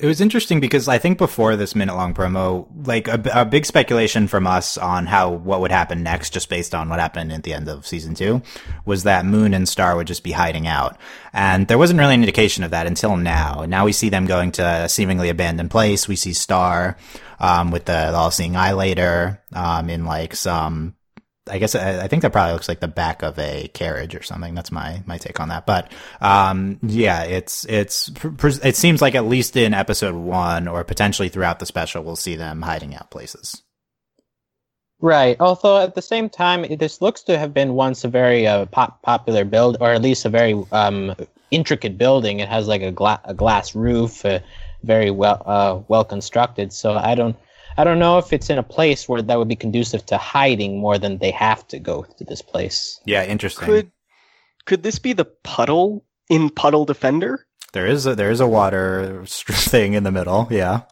It 0.01 0.07
was 0.07 0.21
interesting 0.21 0.61
because 0.61 0.87
I 0.87 0.99
think 0.99 1.19
before 1.19 1.57
this 1.57 1.75
minute 1.75 1.97
long 1.97 2.15
promo, 2.15 2.69
like 2.87 3.09
a, 3.09 3.21
a 3.35 3.45
big 3.45 3.67
speculation 3.67 4.29
from 4.29 4.47
us 4.47 4.79
on 4.79 5.07
how 5.07 5.31
what 5.31 5.61
would 5.61 5.73
happen 5.73 6.05
next, 6.05 6.33
just 6.33 6.49
based 6.49 6.73
on 6.73 6.89
what 6.89 7.01
happened 7.01 7.33
at 7.33 7.43
the 7.43 7.53
end 7.53 7.69
of 7.69 7.85
season 7.85 8.15
two, 8.15 8.41
was 8.85 9.03
that 9.03 9.27
Moon 9.27 9.55
and 9.55 9.69
Star 9.69 9.97
would 9.97 10.07
just 10.07 10.23
be 10.23 10.31
hiding 10.31 10.69
out. 10.69 10.97
And 11.33 11.67
there 11.67 11.79
wasn't 11.79 11.99
really 11.99 12.15
an 12.15 12.21
indication 12.21 12.63
of 12.63 12.71
that 12.71 12.87
until 12.87 13.17
now. 13.17 13.65
Now 13.67 13.87
we 13.87 13.93
see 13.93 14.09
them 14.09 14.27
going 14.27 14.53
to 14.53 14.65
a 14.65 14.89
seemingly 14.89 15.31
abandoned 15.31 15.73
place. 15.73 16.07
We 16.07 16.15
see 16.15 16.33
Star, 16.33 16.97
um, 17.41 17.73
with 17.73 17.87
the 17.87 18.15
all 18.15 18.31
seeing 18.31 18.55
eye 18.55 18.75
later, 18.75 19.43
um, 19.53 19.91
in 19.91 20.05
like 20.05 20.37
some 20.37 20.95
I 21.49 21.59
guess 21.59 21.75
I, 21.75 22.05
I 22.05 22.09
think 22.09 22.23
that 22.23 22.33
probably 22.33 22.53
looks 22.53 22.69
like 22.69 22.81
the 22.81 22.89
back 22.89 23.23
of 23.23 23.39
a 23.39 23.69
carriage 23.75 24.15
or 24.15 24.23
something. 24.23 24.55
That's 24.55 24.73
my 24.73 25.03
my 25.07 25.19
take 25.19 25.41
on 25.41 25.49
that. 25.49 25.67
But 25.67 25.93
um, 26.21 26.79
yeah, 26.83 27.25
it's 27.25 27.65
it's 27.67 28.11
it 28.63 28.77
seems 28.77 29.03
like 29.03 29.15
at 29.15 29.27
least 29.27 29.57
in 29.57 29.75
episode 29.75 30.15
one 30.15 30.69
or 30.69 30.85
potentially 30.85 31.29
throughout 31.29 31.59
the 31.59 31.67
special, 31.67 32.03
we'll 32.03 32.17
see 32.17 32.37
them 32.37 32.63
hiding 32.63 32.95
out 32.95 33.11
places. 33.11 33.63
Right. 35.01 35.37
Although 35.39 35.79
at 35.79 35.95
the 35.95 36.03
same 36.03 36.29
time, 36.29 36.67
this 36.77 37.01
looks 37.01 37.23
to 37.23 37.39
have 37.39 37.55
been 37.55 37.75
once 37.75 38.03
a 38.03 38.09
very 38.09 38.47
uh, 38.49 38.67
pop- 38.67 39.01
popular 39.03 39.45
build, 39.45 39.77
or 39.81 39.93
at 39.93 40.03
least 40.03 40.25
a 40.25 40.29
very 40.29 40.61
um, 40.73 41.15
intricate 41.53 41.97
building. 41.97 42.41
It 42.41 42.49
has 42.49 42.67
like 42.67 42.83
a, 42.83 42.91
gla- 42.91 43.21
a 43.25 43.33
glass 43.33 43.77
roof, 43.77 44.25
uh, 44.25 44.41
very 44.83 45.11
well 45.11 45.43
uh, 45.47 45.81
well 45.87 46.05
constructed. 46.05 46.73
So 46.73 46.95
I 46.95 47.15
don't 47.15 47.37
I 47.79 47.85
don't 47.85 48.01
know 48.01 48.19
if 48.19 48.33
it's 48.33 48.51
in 48.51 48.59
a 48.59 48.63
place 48.63 49.09
where 49.09 49.23
that 49.23 49.39
would 49.39 49.49
be 49.49 49.57
conducive 49.57 50.05
to 50.07 50.19
hiding 50.19 50.81
more 50.81 50.99
than 50.99 51.19
they 51.19 51.31
have 51.31 51.67
to 51.69 51.79
go 51.79 52.03
to 52.03 52.25
this 52.25 52.43
place. 52.43 53.01
Yeah, 53.07 53.25
interesting. 53.25 53.67
Could 53.67 53.93
could 54.67 54.83
this 54.83 54.99
be 54.99 55.13
the 55.13 55.25
puddle 55.25 56.05
in 56.29 56.51
Puddle 56.51 56.85
Defender? 56.85 57.47
There 57.73 57.87
is 57.87 58.05
a, 58.07 58.15
there 58.15 58.31
is 58.31 58.41
a 58.41 58.47
water 58.49 59.23
thing 59.27 59.95
in 59.95 60.03
the 60.03 60.11
middle. 60.11 60.49
Yeah, 60.51 60.83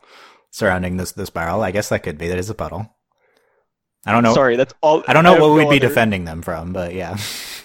surrounding 0.51 0.97
this 0.97 1.13
this 1.13 1.29
barrel. 1.29 1.63
I 1.63 1.73
guess 1.73 1.89
that 1.89 2.05
could 2.05 2.19
be. 2.19 2.29
That 2.29 2.39
is 2.39 2.51
a 2.51 2.55
puddle. 2.55 2.95
I 4.07 4.13
don't 4.13 4.23
know. 4.23 4.35
Sorry, 4.35 4.55
that's 4.55 4.73
all. 4.81 5.03
I 5.09 5.13
don't 5.13 5.25
know 5.25 5.33
have 5.33 5.43
what 5.43 5.49
no 5.49 5.55
we'd 5.55 5.69
be 5.71 5.77
other- 5.85 5.89
defending 5.89 6.25
them 6.25 6.41
from, 6.43 6.73
but 6.73 6.95
yeah. 6.95 7.19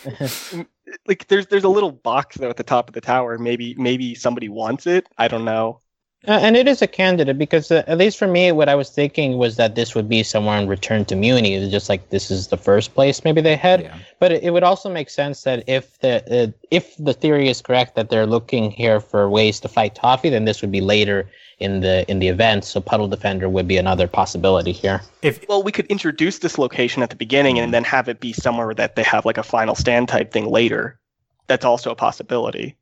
Like 1.07 1.27
there's 1.27 1.47
there's 1.47 1.63
a 1.63 1.69
little 1.69 1.91
box 1.91 2.37
though 2.37 2.49
at 2.49 2.57
the 2.57 2.63
top 2.63 2.89
of 2.89 2.93
the 2.93 3.01
tower. 3.01 3.37
Maybe 3.37 3.75
maybe 3.77 4.13
somebody 4.15 4.49
wants 4.49 4.87
it. 4.87 5.07
I 5.17 5.27
don't 5.29 5.45
know. 5.45 5.80
Uh, 6.27 6.33
and 6.33 6.55
it 6.55 6.67
is 6.67 6.83
a 6.83 6.87
candidate 6.87 7.37
because, 7.37 7.71
uh, 7.71 7.83
at 7.87 7.97
least 7.97 8.17
for 8.17 8.27
me, 8.27 8.51
what 8.51 8.69
I 8.69 8.75
was 8.75 8.91
thinking 8.91 9.39
was 9.39 9.55
that 9.55 9.73
this 9.73 9.95
would 9.95 10.07
be 10.07 10.21
somewhere 10.21 10.59
in 10.59 10.67
Return 10.67 11.03
to 11.05 11.15
Mewni. 11.15 11.57
It's 11.57 11.71
just 11.71 11.89
like 11.89 12.11
this 12.11 12.29
is 12.29 12.47
the 12.47 12.57
first 12.57 12.93
place 12.93 13.23
maybe 13.23 13.41
they 13.41 13.55
head. 13.55 13.81
yeah. 13.81 13.97
But 14.19 14.31
it, 14.33 14.43
it 14.43 14.51
would 14.51 14.61
also 14.61 14.87
make 14.87 15.09
sense 15.09 15.41
that 15.43 15.63
if 15.65 15.99
the 15.99 16.23
uh, 16.31 16.51
if 16.69 16.95
the 16.97 17.13
theory 17.13 17.49
is 17.49 17.61
correct 17.61 17.95
that 17.95 18.11
they're 18.11 18.27
looking 18.27 18.69
here 18.69 18.99
for 18.99 19.27
ways 19.29 19.59
to 19.61 19.67
fight 19.67 19.95
Toffee, 19.95 20.29
then 20.29 20.45
this 20.45 20.61
would 20.61 20.71
be 20.71 20.81
later 20.81 21.27
in 21.57 21.79
the 21.79 22.09
in 22.09 22.19
the 22.19 22.27
event. 22.27 22.65
So 22.65 22.81
Puddle 22.81 23.07
Defender 23.07 23.49
would 23.49 23.67
be 23.67 23.77
another 23.77 24.07
possibility 24.07 24.71
here. 24.71 25.01
If 25.23 25.43
Well, 25.49 25.63
we 25.63 25.71
could 25.71 25.87
introduce 25.87 26.37
this 26.37 26.59
location 26.59 27.01
at 27.01 27.09
the 27.09 27.15
beginning 27.15 27.57
and 27.57 27.73
then 27.73 27.83
have 27.85 28.07
it 28.07 28.19
be 28.19 28.31
somewhere 28.31 28.75
that 28.75 28.95
they 28.95 29.03
have 29.03 29.25
like 29.25 29.39
a 29.39 29.43
final 29.43 29.73
stand 29.73 30.07
type 30.07 30.31
thing 30.31 30.45
later. 30.45 30.99
That's 31.47 31.65
also 31.65 31.89
a 31.89 31.95
possibility. 31.95 32.75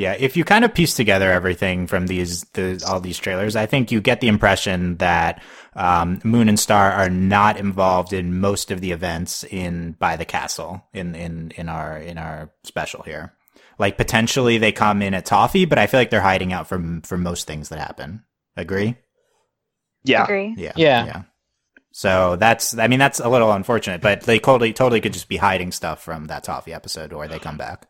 Yeah, 0.00 0.16
if 0.18 0.34
you 0.34 0.44
kind 0.44 0.64
of 0.64 0.72
piece 0.72 0.94
together 0.94 1.30
everything 1.30 1.86
from 1.86 2.06
these 2.06 2.44
the, 2.54 2.82
all 2.88 3.00
these 3.00 3.18
trailers, 3.18 3.54
I 3.54 3.66
think 3.66 3.92
you 3.92 4.00
get 4.00 4.22
the 4.22 4.28
impression 4.28 4.96
that 4.96 5.42
um, 5.74 6.22
Moon 6.24 6.48
and 6.48 6.58
Star 6.58 6.90
are 6.90 7.10
not 7.10 7.58
involved 7.58 8.14
in 8.14 8.40
most 8.40 8.70
of 8.70 8.80
the 8.80 8.92
events 8.92 9.44
in 9.44 9.92
by 9.98 10.16
the 10.16 10.24
castle 10.24 10.82
in 10.94 11.14
in 11.14 11.50
in 11.50 11.68
our 11.68 11.98
in 11.98 12.16
our 12.16 12.50
special 12.64 13.02
here. 13.02 13.34
Like 13.78 13.98
potentially 13.98 14.56
they 14.56 14.72
come 14.72 15.02
in 15.02 15.12
at 15.12 15.26
Toffee, 15.26 15.66
but 15.66 15.76
I 15.76 15.86
feel 15.86 16.00
like 16.00 16.08
they're 16.08 16.22
hiding 16.22 16.54
out 16.54 16.66
from 16.66 17.02
from 17.02 17.22
most 17.22 17.46
things 17.46 17.68
that 17.68 17.78
happen. 17.78 18.24
Agree? 18.56 18.96
Yeah. 20.02 20.24
Agree. 20.24 20.54
Yeah. 20.56 20.72
Yeah. 20.76 21.04
Yeah. 21.04 21.22
So 21.92 22.36
that's 22.36 22.78
I 22.78 22.88
mean 22.88 23.00
that's 23.00 23.20
a 23.20 23.28
little 23.28 23.52
unfortunate, 23.52 24.00
but 24.00 24.22
they 24.22 24.38
totally 24.38 24.72
totally 24.72 25.02
could 25.02 25.12
just 25.12 25.28
be 25.28 25.36
hiding 25.36 25.72
stuff 25.72 26.02
from 26.02 26.28
that 26.28 26.42
Toffee 26.42 26.72
episode 26.72 27.12
or 27.12 27.28
they 27.28 27.38
come 27.38 27.58
back. 27.58 27.86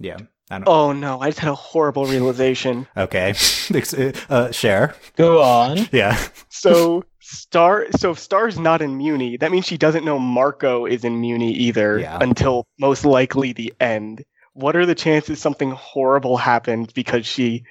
Yeah. 0.00 0.16
I 0.50 0.58
don't, 0.58 0.68
Oh 0.68 0.92
no, 0.92 1.20
I 1.20 1.28
just 1.28 1.38
had 1.38 1.50
a 1.50 1.54
horrible 1.54 2.06
realization. 2.06 2.88
Okay. 2.96 3.34
uh, 4.30 4.50
share. 4.50 4.96
Go 5.16 5.40
on. 5.42 5.88
Yeah. 5.92 6.18
So 6.48 7.04
Star 7.20 7.86
so 7.96 8.10
if 8.10 8.18
Star's 8.18 8.58
not 8.58 8.82
in 8.82 8.98
Mewni, 8.98 9.38
that 9.38 9.52
means 9.52 9.64
she 9.66 9.78
doesn't 9.78 10.04
know 10.04 10.18
Marco 10.18 10.86
is 10.86 11.04
in 11.04 11.20
Mewni 11.20 11.52
either 11.52 12.00
Yeah. 12.00 12.18
until 12.20 12.66
most 12.80 13.04
likely 13.04 13.52
the 13.52 13.72
end. 13.80 14.24
What 14.54 14.74
are 14.74 14.84
the 14.86 14.96
chances 14.96 15.40
something 15.40 15.70
horrible 15.70 16.36
happened 16.36 16.92
because 16.94 17.24
she 17.26 17.62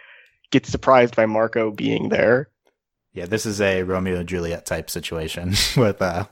gets 0.52 0.70
surprised 0.70 1.16
by 1.18 1.26
Marco 1.26 1.72
being 1.72 2.08
there? 2.08 2.50
Yeah. 3.14 3.26
This 3.26 3.46
is 3.46 3.60
a 3.60 3.84
Romeo 3.84 4.20
and 4.20 4.30
Juliet 4.30 4.66
type 4.66 4.90
situation 4.90 5.54
with, 5.76 6.02
uh, 6.02 6.26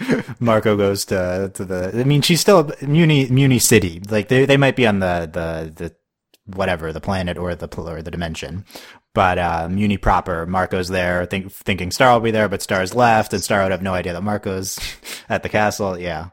Marco 0.40 0.76
goes 0.76 1.04
to, 1.06 1.50
to 1.54 1.64
the, 1.64 1.92
I 1.94 2.04
mean, 2.04 2.22
she's 2.22 2.40
still 2.40 2.64
Mewni, 2.64 3.28
Mewni 3.28 3.60
City. 3.60 4.00
Like 4.08 4.28
they, 4.28 4.44
they 4.44 4.56
might 4.56 4.76
be 4.76 4.86
on 4.86 5.00
the, 5.00 5.28
the, 5.32 5.72
the 5.74 5.94
whatever 6.56 6.92
the 6.92 7.00
planet 7.00 7.36
or 7.36 7.54
the 7.54 7.68
or 7.80 8.02
the 8.02 8.10
dimension. 8.10 8.64
But 9.14 9.38
uh, 9.38 9.68
Mewni 9.68 10.00
proper, 10.00 10.46
Marco's 10.46 10.88
there, 10.88 11.26
think, 11.26 11.50
thinking 11.50 11.90
Star 11.90 12.12
will 12.12 12.20
be 12.20 12.30
there, 12.30 12.48
but 12.48 12.62
Star's 12.62 12.94
left, 12.94 13.32
and 13.32 13.42
Star 13.42 13.62
would 13.62 13.72
have 13.72 13.82
no 13.82 13.94
idea 13.94 14.12
that 14.12 14.22
Marco's 14.22 14.78
at 15.28 15.42
the 15.42 15.48
castle. 15.48 15.98
Yeah. 15.98 16.28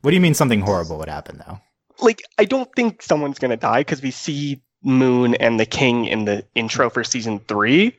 What 0.00 0.10
do 0.10 0.14
you 0.16 0.20
mean 0.20 0.34
something 0.34 0.60
horrible 0.60 0.98
would 0.98 1.08
happen 1.08 1.42
though? 1.46 1.60
Like, 2.00 2.22
I 2.38 2.44
don't 2.44 2.68
think 2.74 3.02
someone's 3.02 3.38
gonna 3.38 3.56
die 3.56 3.80
because 3.80 4.02
we 4.02 4.10
see 4.10 4.62
Moon 4.82 5.34
and 5.36 5.58
the 5.58 5.66
King 5.66 6.04
in 6.06 6.24
the 6.24 6.46
intro 6.54 6.90
for 6.90 7.04
season 7.04 7.40
three, 7.40 7.96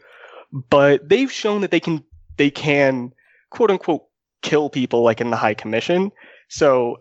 but 0.52 1.08
they've 1.08 1.32
shown 1.32 1.62
that 1.62 1.72
they 1.72 1.80
can 1.80 2.04
they 2.38 2.52
can 2.52 3.14
quote 3.50 3.72
unquote 3.72 4.04
kill 4.46 4.70
people 4.70 5.02
like 5.02 5.20
in 5.20 5.32
the 5.32 5.36
High 5.36 5.56
Commission. 5.56 6.12
So 6.50 6.98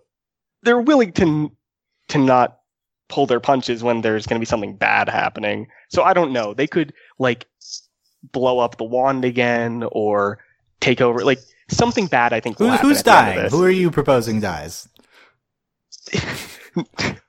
they're 0.63 0.81
willing 0.81 1.13
to 1.13 1.53
to 2.09 2.19
not 2.19 2.59
pull 3.09 3.27
their 3.27 3.41
punches 3.41 3.83
when 3.83 4.01
there's 4.01 4.27
going 4.27 4.37
to 4.37 4.41
be 4.41 4.47
something 4.47 4.77
bad 4.77 5.09
happening. 5.09 5.67
So 5.91 6.03
I 6.03 6.15
don't 6.15 6.33
know. 6.33 6.55
They 6.55 6.67
could 6.67 6.95
like 7.19 7.47
blow 8.33 8.59
up 8.59 8.79
the 8.79 8.85
wand 8.85 9.27
again 9.27 9.85
or 9.93 10.39
take 10.81 11.03
over 11.03 11.23
like 11.23 11.39
something 11.71 12.07
bad. 12.07 12.33
I 12.33 12.41
think. 12.41 12.59
Who, 12.59 12.71
who's 12.71 13.01
at 13.01 13.05
the 13.05 13.13
end 13.13 13.29
of 13.29 13.35
dying? 13.35 13.51
Who 13.51 13.63
are 13.63 13.71
you 13.71 13.91
proposing 13.91 14.41
dies? 14.41 14.89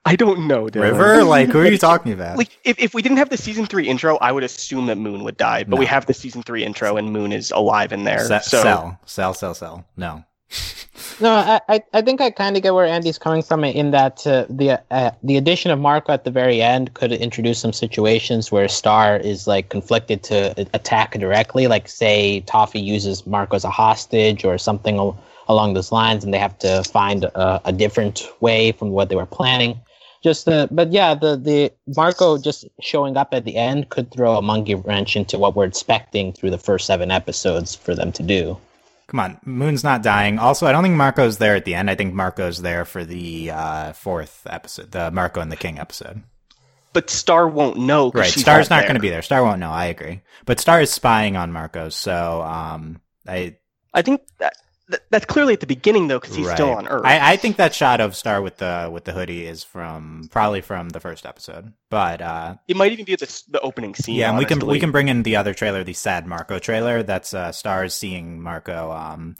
I 0.06 0.16
don't 0.16 0.46
know. 0.46 0.66
Dylan. 0.66 0.82
River? 0.82 1.24
Like, 1.26 1.48
who 1.50 1.58
are 1.60 1.66
you 1.66 1.78
talking 1.78 2.12
about? 2.12 2.38
Like 2.38 2.56
if, 2.64 2.78
if 2.78 2.94
we 2.94 3.02
didn't 3.02 3.18
have 3.18 3.30
the 3.30 3.36
season 3.36 3.66
three 3.66 3.88
intro, 3.88 4.16
I 4.18 4.30
would 4.32 4.44
assume 4.44 4.86
that 4.86 4.96
Moon 4.96 5.24
would 5.24 5.36
die. 5.36 5.64
But 5.64 5.78
we 5.78 5.86
have 5.86 6.06
the 6.06 6.14
season 6.14 6.42
three 6.42 6.64
intro, 6.64 6.96
and 6.96 7.12
Moon 7.12 7.32
is 7.32 7.50
alive 7.50 7.92
in 7.92 8.04
there. 8.04 8.20
Se- 8.24 8.40
so 8.42 8.62
sell, 8.62 9.00
sell, 9.06 9.34
sell, 9.34 9.54
sell. 9.54 9.84
No. 9.96 10.24
No, 11.20 11.30
I, 11.30 11.60
I, 11.68 11.82
I 11.92 12.02
think 12.02 12.20
I 12.20 12.30
kind 12.30 12.56
of 12.56 12.62
get 12.62 12.72
where 12.74 12.86
Andy's 12.86 13.18
coming 13.18 13.42
from 13.42 13.64
in 13.64 13.90
that 13.90 14.26
uh, 14.26 14.46
the 14.48 14.80
uh, 14.90 15.10
the 15.22 15.36
addition 15.36 15.70
of 15.70 15.78
Marco 15.78 16.12
at 16.12 16.24
the 16.24 16.30
very 16.30 16.62
end 16.62 16.94
could 16.94 17.12
introduce 17.12 17.58
some 17.58 17.72
situations 17.72 18.52
where 18.52 18.68
Star 18.68 19.16
is 19.16 19.46
like 19.46 19.68
conflicted 19.70 20.22
to 20.24 20.54
attack 20.74 21.12
directly, 21.18 21.66
like 21.66 21.88
say 21.88 22.40
Toffee 22.42 22.80
uses 22.80 23.26
Marco 23.26 23.56
as 23.56 23.64
a 23.64 23.70
hostage 23.70 24.44
or 24.44 24.56
something 24.58 24.96
al- 24.98 25.18
along 25.48 25.74
those 25.74 25.90
lines, 25.90 26.22
and 26.24 26.32
they 26.32 26.38
have 26.38 26.56
to 26.60 26.82
find 26.84 27.24
a, 27.24 27.60
a 27.68 27.72
different 27.72 28.22
way 28.40 28.72
from 28.72 28.90
what 28.90 29.08
they 29.08 29.16
were 29.16 29.26
planning. 29.26 29.80
Just 30.24 30.44
the 30.46 30.68
but 30.70 30.92
yeah, 30.92 31.14
the 31.14 31.36
the 31.36 31.72
Marco 31.96 32.38
just 32.38 32.64
showing 32.80 33.16
up 33.16 33.28
at 33.32 33.44
the 33.44 33.56
end 33.56 33.88
could 33.90 34.10
throw 34.10 34.36
a 34.36 34.42
monkey 34.42 34.74
wrench 34.74 35.14
into 35.16 35.38
what 35.38 35.54
we're 35.54 35.66
expecting 35.66 36.32
through 36.32 36.50
the 36.50 36.58
first 36.58 36.86
seven 36.86 37.10
episodes 37.10 37.74
for 37.74 37.94
them 37.94 38.10
to 38.12 38.22
do. 38.22 38.58
Come 39.08 39.20
on, 39.20 39.38
Moon's 39.44 39.84
not 39.84 40.02
dying. 40.02 40.38
Also, 40.40 40.66
I 40.66 40.72
don't 40.72 40.82
think 40.82 40.96
Marco's 40.96 41.38
there 41.38 41.54
at 41.54 41.64
the 41.64 41.76
end. 41.76 41.88
I 41.88 41.94
think 41.94 42.12
Marco's 42.12 42.60
there 42.62 42.84
for 42.84 43.04
the 43.04 43.52
uh, 43.52 43.92
fourth 43.92 44.44
episode, 44.50 44.90
the 44.90 45.12
Marco 45.12 45.40
and 45.40 45.52
the 45.52 45.56
King 45.56 45.78
episode. 45.78 46.22
but 46.92 47.08
Star 47.08 47.46
won't 47.46 47.76
know 47.78 48.10
Right. 48.10 48.26
she's 48.28 48.42
Star's 48.42 48.68
not 48.68 48.78
there. 48.80 48.88
going 48.88 48.94
to 48.96 49.00
be 49.00 49.10
there. 49.10 49.22
Star 49.22 49.44
won't 49.44 49.60
know. 49.60 49.70
I 49.70 49.84
agree. 49.86 50.22
But 50.44 50.58
Star 50.58 50.80
is 50.80 50.90
spying 50.90 51.36
on 51.36 51.52
Marco, 51.52 51.88
so 51.88 52.42
um, 52.42 53.00
I 53.28 53.56
I 53.94 54.02
think 54.02 54.22
that, 54.38 54.54
that 54.88 55.02
that's 55.10 55.26
clearly 55.26 55.54
at 55.54 55.60
the 55.60 55.66
beginning 55.66 56.08
though, 56.08 56.20
because 56.20 56.36
he's 56.36 56.50
still 56.50 56.70
on 56.70 56.86
Earth. 56.86 57.04
I, 57.04 57.32
I 57.32 57.36
think 57.36 57.56
that 57.56 57.74
shot 57.74 58.00
of 58.00 58.14
Star 58.14 58.40
with 58.40 58.58
the 58.58 58.88
with 58.92 59.04
the 59.04 59.12
hoodie 59.12 59.46
is 59.46 59.64
from 59.64 60.28
probably 60.30 60.60
from 60.60 60.90
the 60.90 61.00
first 61.00 61.26
episode. 61.26 61.72
But 61.90 62.20
uh, 62.20 62.56
it 62.68 62.76
might 62.76 62.92
even 62.92 63.04
be 63.04 63.16
the 63.16 63.42
the 63.48 63.60
opening 63.60 63.94
scene. 63.94 64.16
yeah, 64.16 64.28
and 64.30 64.38
we 64.38 64.44
can 64.44 64.64
we 64.64 64.78
can 64.78 64.92
bring 64.92 65.08
in 65.08 65.22
the 65.24 65.36
other 65.36 65.54
trailer, 65.54 65.82
the 65.82 65.92
sad 65.92 66.26
Marco 66.26 66.58
trailer. 66.58 67.02
That's 67.02 67.34
uh, 67.34 67.52
Stars 67.52 67.94
seeing 67.94 68.40
Marco. 68.40 68.92
Um, 68.92 69.36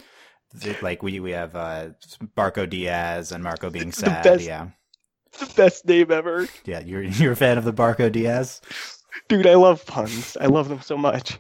like 0.83 1.03
we 1.03 1.21
we 1.21 1.33
have 1.33 1.55
uh, 1.55 1.91
Marco 2.37 2.67
Diaz 2.67 3.31
and 3.33 3.45
Marco 3.45 3.71
being 3.71 3.89
It's 3.89 3.99
sad. 3.99 4.41
Yeah, 4.41 4.71
the 5.39 5.53
best 5.55 5.87
name 5.87 6.11
ever, 6.11 6.49
yeah. 6.65 6.81
You're 6.81 7.03
you're 7.03 7.33
a 7.33 7.37
fan 7.37 7.59
of 7.59 7.65
the 7.65 7.73
Barco 7.73 8.11
Diaz. 8.11 8.61
dude. 9.29 9.47
I 9.47 9.55
love 9.55 9.87
puns. 9.87 10.37
I 10.41 10.47
love 10.47 10.69
them 10.69 10.81
so 10.81 10.97
much. 10.97 11.39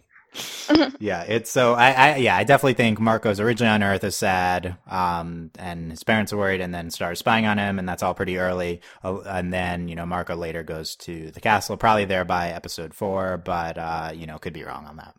Yeah, 0.98 1.22
it's 1.22 1.50
so 1.50 1.74
I, 1.74 1.90
I 1.90 2.16
yeah 2.16 2.36
I 2.36 2.44
definitely 2.44 2.74
think 2.74 2.98
Marco's 2.98 3.40
originally 3.40 3.72
on 3.72 3.82
Earth 3.82 4.04
is 4.04 4.16
sad, 4.16 4.76
um, 4.88 5.50
and 5.58 5.90
his 5.90 6.02
parents 6.02 6.32
are 6.32 6.36
worried, 6.36 6.60
and 6.60 6.74
then 6.74 6.90
starts 6.90 7.20
spying 7.20 7.46
on 7.46 7.58
him, 7.58 7.78
and 7.78 7.88
that's 7.88 8.02
all 8.02 8.14
pretty 8.14 8.38
early. 8.38 8.80
Uh, 9.04 9.20
and 9.20 9.52
then 9.52 9.88
you 9.88 9.94
know 9.94 10.06
Marco 10.06 10.34
later 10.34 10.62
goes 10.62 10.96
to 10.96 11.30
the 11.30 11.40
castle, 11.40 11.76
probably 11.76 12.04
there 12.04 12.24
by 12.24 12.48
episode 12.48 12.94
four, 12.94 13.36
but 13.38 13.78
uh, 13.78 14.12
you 14.14 14.26
know 14.26 14.38
could 14.38 14.52
be 14.52 14.64
wrong 14.64 14.86
on 14.86 14.96
that. 14.96 15.14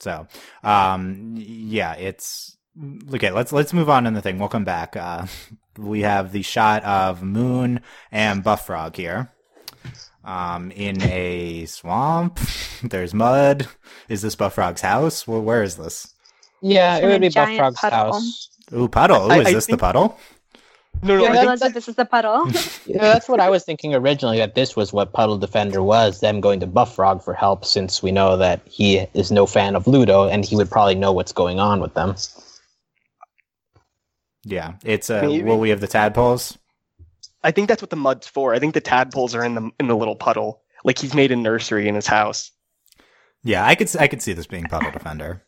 So, 0.00 0.26
um, 0.62 1.34
yeah, 1.36 1.94
it's 1.94 2.56
okay. 3.12 3.30
Let's 3.30 3.52
let's 3.52 3.72
move 3.72 3.90
on 3.90 4.06
in 4.06 4.14
the 4.14 4.22
thing. 4.22 4.38
We'll 4.38 4.48
come 4.48 4.64
back. 4.64 4.96
Uh, 4.96 5.26
we 5.78 6.02
have 6.02 6.32
the 6.32 6.42
shot 6.42 6.84
of 6.84 7.22
Moon 7.22 7.80
and 8.12 8.44
Buff 8.44 8.66
Frog 8.66 8.96
here 8.96 9.32
um, 10.28 10.70
in 10.72 11.00
a 11.02 11.64
swamp. 11.66 12.38
There's 12.82 13.14
mud. 13.14 13.66
Is 14.08 14.22
this 14.22 14.34
Buff 14.36 14.54
Frog's 14.54 14.82
house? 14.82 15.26
Well, 15.26 15.40
where 15.42 15.62
is 15.62 15.76
this? 15.76 16.12
Yeah, 16.60 16.98
it 16.98 17.06
would 17.06 17.20
be 17.20 17.28
Buff 17.30 17.54
Frog's 17.56 17.80
puddle. 17.80 18.12
house. 18.12 18.48
Ooh, 18.72 18.88
puddle. 18.88 19.26
Ooh, 19.26 19.30
I- 19.30 19.38
is 19.40 19.46
I 19.46 19.52
this 19.52 19.66
think- 19.66 19.78
the 19.78 19.84
puddle? 19.86 20.18
No, 21.00 21.16
no, 21.16 21.22
Yeah, 21.22 21.28
I 21.28 21.32
no, 21.32 21.34
think 21.38 21.48
that's 21.50 21.60
what 21.62 21.74
this 21.74 21.88
is 21.88 21.94
the 21.94 22.04
puddle. 22.04 22.44
Yeah, 22.86 23.00
that's 23.02 23.28
what 23.28 23.38
I 23.38 23.48
was 23.50 23.64
thinking 23.64 23.94
originally. 23.94 24.38
That 24.38 24.56
this 24.56 24.74
was 24.74 24.92
what 24.92 25.12
Puddle 25.12 25.38
Defender 25.38 25.80
was. 25.80 26.18
Them 26.20 26.40
going 26.40 26.58
to 26.60 26.66
Buff 26.66 26.94
Frog 26.96 27.22
for 27.22 27.34
help, 27.34 27.64
since 27.64 28.02
we 28.02 28.10
know 28.10 28.36
that 28.36 28.62
he 28.66 28.98
is 29.14 29.30
no 29.30 29.46
fan 29.46 29.76
of 29.76 29.86
Ludo, 29.86 30.28
and 30.28 30.44
he 30.44 30.56
would 30.56 30.68
probably 30.70 30.96
know 30.96 31.12
what's 31.12 31.30
going 31.32 31.60
on 31.60 31.80
with 31.80 31.94
them. 31.94 32.16
Yeah, 34.44 34.74
it's 34.84 35.10
uh, 35.10 35.22
Maybe. 35.22 35.42
well, 35.44 35.58
we 35.58 35.70
have 35.70 35.80
the 35.80 35.86
tadpoles. 35.86 36.58
I 37.42 37.50
think 37.50 37.68
that's 37.68 37.82
what 37.82 37.90
the 37.90 37.96
mud's 37.96 38.26
for. 38.26 38.54
I 38.54 38.58
think 38.58 38.74
the 38.74 38.80
tadpoles 38.80 39.34
are 39.34 39.44
in 39.44 39.54
the 39.54 39.70
in 39.78 39.88
the 39.88 39.96
little 39.96 40.16
puddle. 40.16 40.62
Like 40.84 40.98
he's 40.98 41.14
made 41.14 41.32
a 41.32 41.36
nursery 41.36 41.88
in 41.88 41.94
his 41.94 42.06
house. 42.06 42.50
Yeah, 43.42 43.64
I 43.64 43.74
could 43.74 43.94
I 43.98 44.08
could 44.08 44.22
see 44.22 44.32
this 44.32 44.46
being 44.46 44.64
puddle 44.64 44.90
defender. 44.90 45.44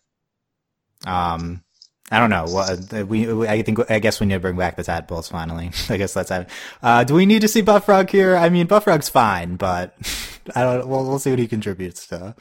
Um, 1.07 1.65
I 2.11 2.19
don't 2.19 2.31
know. 2.31 2.45
What 2.45 2.93
uh, 2.93 3.07
we, 3.07 3.33
we 3.33 3.49
I 3.49 3.63
think 3.63 3.91
I 3.91 3.99
guess 3.99 4.21
we 4.21 4.27
need 4.27 4.35
to 4.35 4.41
bring 4.41 4.57
back 4.57 4.77
the 4.77 4.85
tadpoles 4.85 5.29
finally. 5.29 5.71
I 5.89 5.97
guess 5.97 6.15
that's 6.15 6.31
it. 6.31 6.49
Uh, 6.83 7.05
do 7.05 7.15
we 7.15 7.27
need 7.27 7.41
to 7.43 7.49
see 7.49 7.63
Buff 7.63 7.87
Frog 7.87 8.11
here? 8.11 8.37
I 8.37 8.49
mean, 8.49 8.67
Buff 8.67 8.85
Frog's 8.85 9.09
fine, 9.09 9.57
but 9.57 9.95
I 10.55 10.63
don't. 10.63 10.89
Well, 10.89 11.05
we'll 11.05 11.19
see 11.19 11.31
what 11.31 11.39
he 11.39 11.49
contributes 11.49 12.07
to 12.09 12.35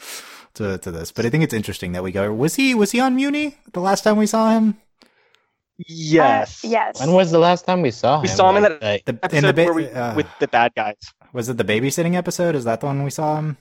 to 0.56 0.78
to 0.80 0.92
this. 0.92 1.12
But 1.12 1.26
I 1.26 1.30
think 1.30 1.44
it's 1.44 1.54
interesting 1.54 1.92
that 1.94 2.04
we 2.04 2.12
go. 2.12 2.34
Was 2.34 2.56
he 2.56 2.74
was 2.74 2.92
he 2.92 3.00
on 3.00 3.18
Mewni 3.18 3.56
the 3.74 3.82
last 3.82 4.04
time 4.04 4.18
we 4.18 4.26
saw 4.26 4.52
him? 4.52 4.78
Yes. 5.88 6.64
Uh, 6.66 6.68
yes. 6.70 7.00
When 7.00 7.14
was 7.14 7.32
the 7.32 7.40
last 7.40 7.66
time 7.66 7.82
we 7.82 7.92
saw 7.92 8.18
him? 8.18 8.22
We 8.24 8.28
saw 8.28 8.50
him 8.50 8.58
in 8.58 8.64
that- 8.64 8.82
like- 8.82 9.06
The, 9.06 9.14
in 9.14 9.20
Episode 9.24 9.48
the 9.48 9.54
ba- 9.54 9.64
where 9.66 9.74
we 9.74 9.88
uh, 9.90 10.16
with 10.16 10.28
the 10.40 10.48
bad 10.48 10.74
guys. 10.76 10.98
was 11.34 11.48
it 11.50 11.58
the 11.58 11.64
babysitting 11.64 12.16
episode? 12.16 12.56
Is 12.56 12.66
that 12.66 12.82
the 12.82 12.88
one 12.88 13.04
we 13.04 13.10
saw 13.10 13.38
him? 13.38 13.58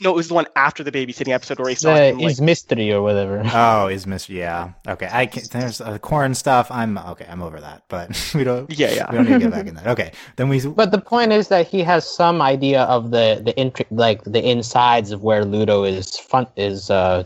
No, 0.00 0.10
it 0.10 0.14
was 0.16 0.28
the 0.28 0.34
one 0.34 0.46
after 0.54 0.84
the 0.84 0.92
babysitting 0.92 1.32
episode 1.32 1.58
where 1.58 1.68
he 1.70 1.74
saw 1.74 1.92
the 1.92 2.04
him. 2.10 2.18
Like, 2.18 2.28
his 2.28 2.40
mystery 2.40 2.92
or 2.92 3.02
whatever. 3.02 3.42
Oh, 3.52 3.88
is 3.88 4.06
mystery? 4.06 4.38
Yeah. 4.38 4.72
Okay. 4.86 5.08
I 5.10 5.26
can, 5.26 5.42
there's 5.50 5.80
uh, 5.80 5.98
corn 5.98 6.36
stuff. 6.36 6.70
I'm 6.70 6.96
okay. 6.98 7.26
I'm 7.28 7.42
over 7.42 7.60
that. 7.60 7.82
But 7.88 8.30
we 8.34 8.44
don't. 8.44 8.70
yeah, 8.70 8.92
yeah. 8.92 9.10
We 9.10 9.16
don't 9.16 9.26
need 9.26 9.32
to 9.32 9.38
get 9.40 9.50
back 9.50 9.66
in 9.66 9.74
that. 9.74 9.88
Okay. 9.88 10.12
Then 10.36 10.48
we. 10.48 10.60
But 10.78 10.92
the 10.92 11.00
point 11.00 11.32
is 11.32 11.48
that 11.48 11.66
he 11.66 11.82
has 11.82 12.08
some 12.08 12.40
idea 12.40 12.82
of 12.82 13.10
the 13.10 13.42
the 13.44 13.52
intri- 13.54 13.86
like 13.90 14.22
the 14.22 14.48
insides 14.48 15.10
of 15.10 15.24
where 15.24 15.44
Ludo 15.44 15.82
is 15.82 16.16
fun 16.16 16.46
is 16.56 16.90
uh, 16.90 17.24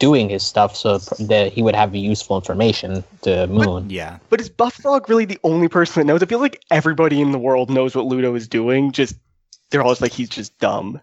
doing 0.00 0.28
his 0.28 0.42
stuff, 0.42 0.74
so 0.74 0.98
that 0.98 1.52
he 1.52 1.62
would 1.62 1.76
have 1.76 1.94
useful 1.94 2.36
information 2.36 3.04
to 3.22 3.46
Moon. 3.46 3.90
Yeah. 3.90 4.18
But 4.28 4.40
is 4.40 4.48
Buff 4.48 4.74
Frog 4.74 5.08
really 5.08 5.24
the 5.24 5.38
only 5.44 5.68
person 5.68 6.00
that 6.00 6.12
knows? 6.12 6.22
I 6.22 6.26
feel 6.26 6.40
like 6.40 6.64
everybody 6.72 7.20
in 7.20 7.30
the 7.30 7.38
world 7.38 7.70
knows 7.70 7.94
what 7.94 8.06
Ludo 8.06 8.34
is 8.34 8.48
doing. 8.48 8.90
Just 8.90 9.14
they're 9.70 9.82
always 9.82 10.00
like 10.00 10.12
he's 10.12 10.28
just 10.28 10.58
dumb. 10.58 11.00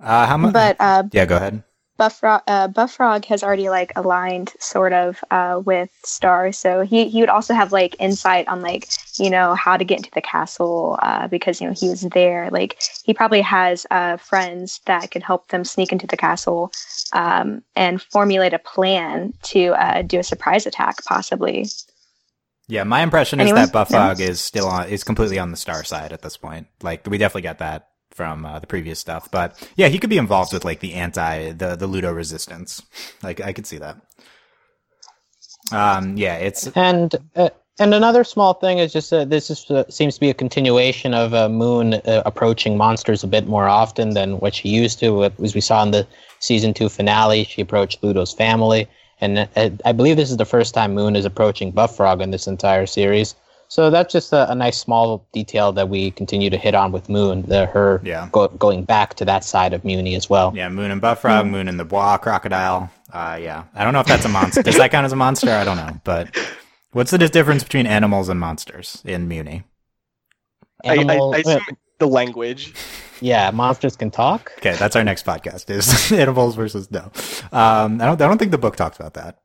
Uh, 0.00 0.26
how 0.26 0.36
much? 0.36 0.52
But 0.52 0.76
uh, 0.78 1.04
yeah. 1.12 1.26
Go 1.26 1.36
ahead. 1.36 1.62
Buff 1.96 2.18
Frog, 2.18 2.42
uh, 2.46 2.68
Buff 2.68 2.92
Frog 2.92 3.24
has 3.24 3.42
already 3.42 3.70
like 3.70 3.92
aligned 3.96 4.52
sort 4.58 4.92
of 4.92 5.24
uh, 5.30 5.62
with 5.64 5.90
Star, 6.04 6.52
so 6.52 6.82
he 6.82 7.08
he 7.08 7.20
would 7.20 7.30
also 7.30 7.54
have 7.54 7.72
like 7.72 7.96
insight 7.98 8.46
on 8.48 8.60
like 8.60 8.88
you 9.18 9.30
know 9.30 9.54
how 9.54 9.76
to 9.76 9.84
get 9.84 9.98
into 9.98 10.10
the 10.10 10.20
castle 10.20 10.98
uh, 11.02 11.26
because 11.28 11.60
you 11.60 11.66
know 11.66 11.72
he 11.72 11.88
was 11.88 12.02
there. 12.02 12.50
Like 12.50 12.78
he 13.04 13.14
probably 13.14 13.40
has 13.40 13.86
uh, 13.90 14.18
friends 14.18 14.80
that 14.84 15.10
could 15.10 15.22
help 15.22 15.48
them 15.48 15.64
sneak 15.64 15.90
into 15.90 16.06
the 16.06 16.16
castle 16.16 16.70
um, 17.12 17.62
and 17.74 18.02
formulate 18.02 18.52
a 18.52 18.58
plan 18.58 19.32
to 19.44 19.68
uh, 19.70 20.02
do 20.02 20.18
a 20.18 20.24
surprise 20.24 20.66
attack, 20.66 21.02
possibly. 21.04 21.66
Yeah. 22.68 22.84
My 22.84 23.02
impression 23.02 23.40
Anyone? 23.40 23.62
is 23.62 23.68
that 23.68 23.72
Buff 23.72 23.90
No? 23.90 23.98
Frog 23.98 24.20
is 24.20 24.40
still 24.40 24.68
on. 24.68 24.88
Is 24.88 25.02
completely 25.02 25.38
on 25.38 25.50
the 25.50 25.56
star 25.56 25.82
side 25.82 26.12
at 26.12 26.20
this 26.20 26.36
point. 26.36 26.66
Like 26.82 27.06
we 27.06 27.16
definitely 27.16 27.42
got 27.42 27.58
that 27.58 27.88
from 28.16 28.46
uh, 28.46 28.58
the 28.58 28.66
previous 28.66 28.98
stuff. 28.98 29.30
But 29.30 29.48
yeah, 29.76 29.88
he 29.88 29.98
could 29.98 30.10
be 30.10 30.18
involved 30.18 30.52
with 30.52 30.64
like 30.64 30.80
the 30.80 30.94
anti 30.94 31.52
the 31.52 31.76
the 31.76 31.86
Ludo 31.86 32.12
resistance. 32.12 32.82
Like 33.22 33.40
I 33.40 33.52
could 33.52 33.66
see 33.66 33.78
that. 33.78 33.96
Um. 35.70 36.16
Yeah. 36.16 36.36
It's 36.36 36.66
And 36.74 37.14
uh, 37.36 37.50
and 37.78 37.92
another 37.92 38.24
small 38.24 38.54
thing 38.54 38.78
is 38.78 38.92
just 38.92 39.12
uh, 39.12 39.26
this 39.26 39.50
is, 39.50 39.70
uh, 39.70 39.84
seems 39.90 40.14
to 40.14 40.20
be 40.20 40.30
a 40.30 40.34
continuation 40.34 41.12
of 41.12 41.34
uh, 41.34 41.48
Moon 41.48 41.94
uh, 41.94 42.22
approaching 42.24 42.76
monsters 42.76 43.22
a 43.22 43.26
bit 43.26 43.46
more 43.46 43.68
often 43.68 44.14
than 44.14 44.38
what 44.38 44.54
she 44.54 44.70
used 44.70 44.98
to. 45.00 45.24
As 45.24 45.54
we 45.54 45.60
saw 45.60 45.82
in 45.82 45.90
the 45.90 46.06
season 46.40 46.72
two 46.72 46.88
finale, 46.88 47.44
she 47.44 47.60
approached 47.60 48.02
Ludo's 48.02 48.32
family, 48.32 48.88
and 49.20 49.48
I 49.84 49.92
believe 49.92 50.16
this 50.16 50.30
is 50.30 50.38
the 50.38 50.46
first 50.46 50.72
time 50.72 50.94
Moon 50.94 51.16
is 51.16 51.26
approaching 51.26 51.70
Buff 51.70 51.96
Frog 51.96 52.22
in 52.22 52.30
this 52.30 52.46
entire 52.46 52.86
series. 52.86 53.34
So 53.68 53.90
that's 53.90 54.12
just 54.12 54.32
a, 54.32 54.50
a 54.50 54.54
nice 54.54 54.78
small 54.78 55.26
detail 55.32 55.72
that 55.72 55.88
we 55.88 56.10
continue 56.12 56.50
to 56.50 56.56
hit 56.56 56.74
on 56.74 56.92
with 56.92 57.08
Moon, 57.08 57.42
the, 57.42 57.66
her 57.66 58.00
Yeah. 58.04 58.28
go, 58.32 58.48
going 58.48 58.84
back 58.84 59.14
to 59.14 59.24
that 59.24 59.44
side 59.44 59.72
of 59.72 59.82
Mewni 59.82 60.16
as 60.16 60.30
well. 60.30 60.52
Yeah, 60.54 60.68
Moon 60.68 60.90
and 60.90 61.00
Buff 61.00 61.20
Frog, 61.20 61.46
Moon 61.46 61.66
and 61.68 61.78
the 61.78 61.84
Bois 61.84 62.16
crocodile. 62.18 62.90
Uh, 63.12 63.38
yeah, 63.40 63.64
I 63.74 63.82
don't 63.84 63.92
know 63.92 64.00
if 64.00 64.06
that's 64.06 64.24
a 64.24 64.28
monster. 64.28 64.62
Does 64.62 64.76
that 64.76 64.90
count 64.90 65.04
as 65.04 65.12
a 65.12 65.16
monster? 65.16 65.50
I 65.50 65.64
don't 65.64 65.76
know. 65.76 66.00
But 66.04 66.36
what's 66.92 67.10
the 67.10 67.18
difference 67.18 67.62
between 67.64 67.86
animals 67.86 68.28
and 68.28 68.38
monsters 68.38 69.02
in 69.04 69.28
Mewni? 69.28 69.64
I, 70.84 70.90
I, 70.90 70.94
Animal- 70.98 71.34
I 71.34 71.38
assume 71.38 71.60
the 71.98 72.06
language. 72.06 72.74
yeah, 73.20 73.50
monsters 73.50 73.96
can 73.96 74.10
talk. 74.10 74.52
Okay, 74.58 74.74
that's 74.76 74.94
our 74.94 75.02
next 75.04 75.24
podcast: 75.24 75.70
is 75.70 76.12
animals 76.18 76.54
versus 76.54 76.90
no. 76.90 77.10
Um, 77.52 78.00
I 78.00 78.06
don't. 78.06 78.20
I 78.22 78.28
don't 78.28 78.38
think 78.38 78.50
the 78.52 78.58
book 78.58 78.76
talks 78.76 78.96
about 78.98 79.14
that. 79.14 79.38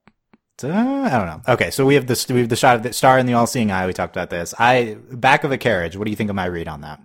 Uh, 0.64 0.70
I 0.70 1.10
don't 1.10 1.28
know. 1.28 1.42
Okay, 1.48 1.72
so 1.72 1.86
we 1.86 1.96
have 1.96 2.08
this. 2.08 2.28
We 2.28 2.40
have 2.40 2.50
the 2.50 2.56
shot 2.56 2.76
of 2.76 2.84
the 2.84 2.94
star 2.94 3.18
in 3.18 3.26
the 3.26 3.34
all-seeing 3.34 3.72
eye. 3.72 3.88
We 3.88 3.94
talked 3.94 4.16
about 4.16 4.30
this. 4.30 4.54
I 4.60 4.98
back 5.12 5.44
of 5.44 5.52
a 5.52 5.58
carriage. 5.58 5.98
What 5.98 6.06
do 6.06 6.12
you 6.12 6.18
think 6.18 6.30
of 6.30 6.36
my 6.36 6.46
read 6.46 6.68
on 6.68 6.82
that? 6.82 7.00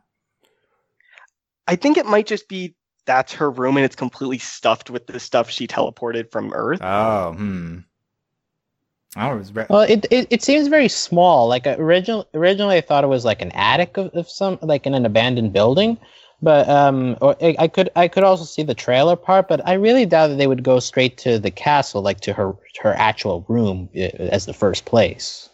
I 1.66 1.76
think 1.76 1.96
it 1.96 2.06
might 2.06 2.26
just 2.26 2.48
be 2.48 2.76
that's 3.06 3.32
her 3.34 3.50
room 3.50 3.76
and 3.76 3.84
it's 3.84 3.96
completely 3.96 4.38
stuffed 4.38 4.90
with 4.90 5.06
the 5.06 5.18
stuff 5.20 5.48
she 5.48 5.66
teleported 5.66 6.30
from 6.30 6.52
Earth. 6.52 6.80
Oh, 6.82 7.32
hmm. 7.32 7.78
Oh, 9.16 9.32
it 9.32 9.38
was 9.38 9.54
re- 9.54 9.66
Well, 9.70 9.80
it, 9.80 10.04
it, 10.10 10.26
it 10.30 10.42
seems 10.42 10.68
very 10.68 10.88
small. 10.88 11.48
Like 11.48 11.66
original, 11.66 12.28
originally, 12.34 12.76
I 12.76 12.80
thought 12.82 13.04
it 13.04 13.08
was 13.08 13.24
like 13.24 13.40
an 13.40 13.52
attic 13.52 13.96
of, 13.96 14.08
of 14.14 14.28
some, 14.28 14.58
like 14.60 14.86
in 14.86 14.92
an 14.94 15.06
abandoned 15.06 15.52
building. 15.52 15.96
But 16.42 16.68
um, 16.68 17.16
or 17.22 17.34
I, 17.42 17.56
I 17.60 17.68
could 17.68 17.88
I 17.96 18.08
could 18.08 18.22
also 18.22 18.44
see 18.44 18.62
the 18.62 18.74
trailer 18.74 19.16
part, 19.16 19.48
but 19.48 19.66
I 19.66 19.72
really 19.74 20.04
doubt 20.04 20.28
that 20.28 20.36
they 20.36 20.46
would 20.46 20.62
go 20.62 20.80
straight 20.80 21.16
to 21.18 21.38
the 21.38 21.50
castle, 21.50 22.02
like 22.02 22.20
to 22.20 22.32
her 22.34 22.54
her 22.80 22.92
actual 22.94 23.44
room 23.48 23.88
as 23.94 24.44
the 24.46 24.52
first 24.52 24.84
place. 24.84 25.48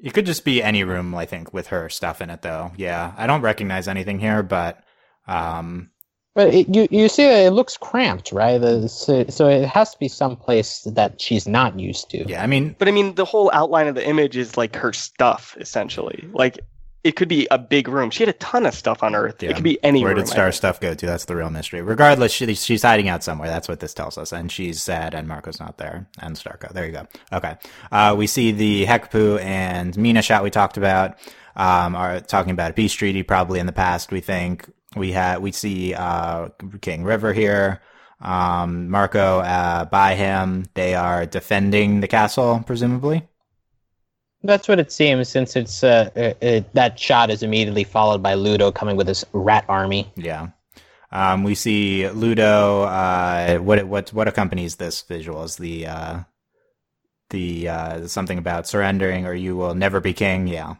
It 0.00 0.14
could 0.14 0.26
just 0.26 0.44
be 0.44 0.62
any 0.62 0.84
room, 0.84 1.14
I 1.14 1.26
think, 1.26 1.52
with 1.52 1.68
her 1.68 1.88
stuff 1.88 2.20
in 2.20 2.30
it, 2.30 2.42
though. 2.42 2.70
Yeah, 2.76 3.14
I 3.16 3.26
don't 3.26 3.40
recognize 3.40 3.88
anything 3.88 4.20
here, 4.20 4.42
but 4.42 4.84
um, 5.26 5.90
But 6.34 6.54
it, 6.54 6.68
you 6.74 6.86
you 6.90 7.08
see, 7.08 7.24
it 7.24 7.52
looks 7.52 7.76
cramped, 7.76 8.30
right? 8.30 8.58
The, 8.58 8.88
so, 8.88 9.24
so 9.28 9.48
it 9.48 9.66
has 9.66 9.92
to 9.92 9.98
be 9.98 10.08
some 10.08 10.36
place 10.36 10.82
that 10.94 11.20
she's 11.20 11.48
not 11.48 11.80
used 11.80 12.10
to. 12.10 12.28
yeah, 12.28 12.42
I 12.42 12.46
mean, 12.46 12.76
But 12.78 12.86
I 12.86 12.92
mean, 12.92 13.14
the 13.16 13.24
whole 13.24 13.50
outline 13.52 13.88
of 13.88 13.94
the 13.94 14.06
image 14.06 14.36
is 14.36 14.56
like 14.56 14.76
her 14.76 14.92
stuff, 14.92 15.56
essentially. 15.58 16.28
Like 16.32 16.60
it 17.08 17.16
could 17.16 17.28
be 17.28 17.48
a 17.50 17.56
big 17.56 17.88
room. 17.88 18.10
She 18.10 18.22
had 18.22 18.28
a 18.28 18.38
ton 18.38 18.66
of 18.66 18.74
stuff 18.74 19.02
on 19.02 19.14
Earth. 19.14 19.42
Yeah. 19.42 19.48
It 19.48 19.54
could 19.54 19.64
be 19.64 19.82
any 19.82 20.02
where 20.02 20.14
room. 20.14 20.24
did 20.24 20.28
Star 20.28 20.52
stuff 20.52 20.78
go 20.78 20.92
to? 20.92 21.06
That's 21.06 21.24
the 21.24 21.34
real 21.34 21.48
mystery. 21.48 21.80
Regardless, 21.80 22.32
she, 22.32 22.52
she's 22.54 22.82
hiding 22.82 23.08
out 23.08 23.24
somewhere. 23.24 23.48
That's 23.48 23.66
what 23.66 23.80
this 23.80 23.94
tells 23.94 24.18
us. 24.18 24.30
And 24.30 24.52
she's 24.52 24.82
sad, 24.82 25.14
and 25.14 25.26
Marco's 25.26 25.58
not 25.58 25.78
there, 25.78 26.06
and 26.20 26.36
Starko. 26.36 26.70
There 26.70 26.84
you 26.84 26.92
go. 26.92 27.08
Okay. 27.32 27.56
Uh, 27.90 28.14
we 28.16 28.26
see 28.26 28.52
the 28.52 28.84
Hekapoo 28.84 29.40
and 29.40 29.96
Mina 29.96 30.20
shot 30.20 30.44
we 30.44 30.50
talked 30.50 30.76
about. 30.76 31.16
Um, 31.56 31.96
are 31.96 32.20
talking 32.20 32.52
about 32.52 32.72
a 32.72 32.74
peace 32.74 32.92
treaty 32.92 33.22
probably 33.22 33.58
in 33.58 33.64
the 33.64 33.72
past. 33.72 34.12
We 34.12 34.20
think 34.20 34.70
we 34.94 35.10
had 35.12 35.38
we 35.40 35.50
see 35.50 35.94
uh, 35.94 36.50
King 36.82 37.04
River 37.04 37.32
here. 37.32 37.80
Um, 38.20 38.90
Marco 38.90 39.38
uh, 39.38 39.86
by 39.86 40.14
him. 40.14 40.66
They 40.74 40.94
are 40.94 41.24
defending 41.24 42.00
the 42.00 42.08
castle, 42.08 42.62
presumably. 42.66 43.26
That's 44.42 44.68
what 44.68 44.78
it 44.78 44.92
seems, 44.92 45.28
since 45.28 45.56
it's 45.56 45.82
uh, 45.82 46.10
uh, 46.14 46.44
uh, 46.44 46.60
that 46.74 46.98
shot 46.98 47.30
is 47.30 47.42
immediately 47.42 47.84
followed 47.84 48.22
by 48.22 48.34
Ludo 48.34 48.70
coming 48.70 48.96
with 48.96 49.08
his 49.08 49.24
rat 49.32 49.64
army. 49.68 50.10
Yeah. 50.16 50.48
Um, 51.10 51.42
we 51.42 51.54
see 51.54 52.08
Ludo. 52.08 52.82
Uh, 52.82 53.58
what 53.58 53.84
what 53.86 54.12
what 54.12 54.28
accompanies 54.28 54.76
this 54.76 55.02
visual 55.02 55.42
is 55.42 55.56
the 55.56 55.86
uh, 55.86 56.20
the 57.30 57.68
uh, 57.68 58.06
something 58.06 58.38
about 58.38 58.68
surrendering 58.68 59.26
or 59.26 59.34
you 59.34 59.56
will 59.56 59.74
never 59.74 60.00
be 60.00 60.12
king. 60.12 60.46
Yeah. 60.46 60.74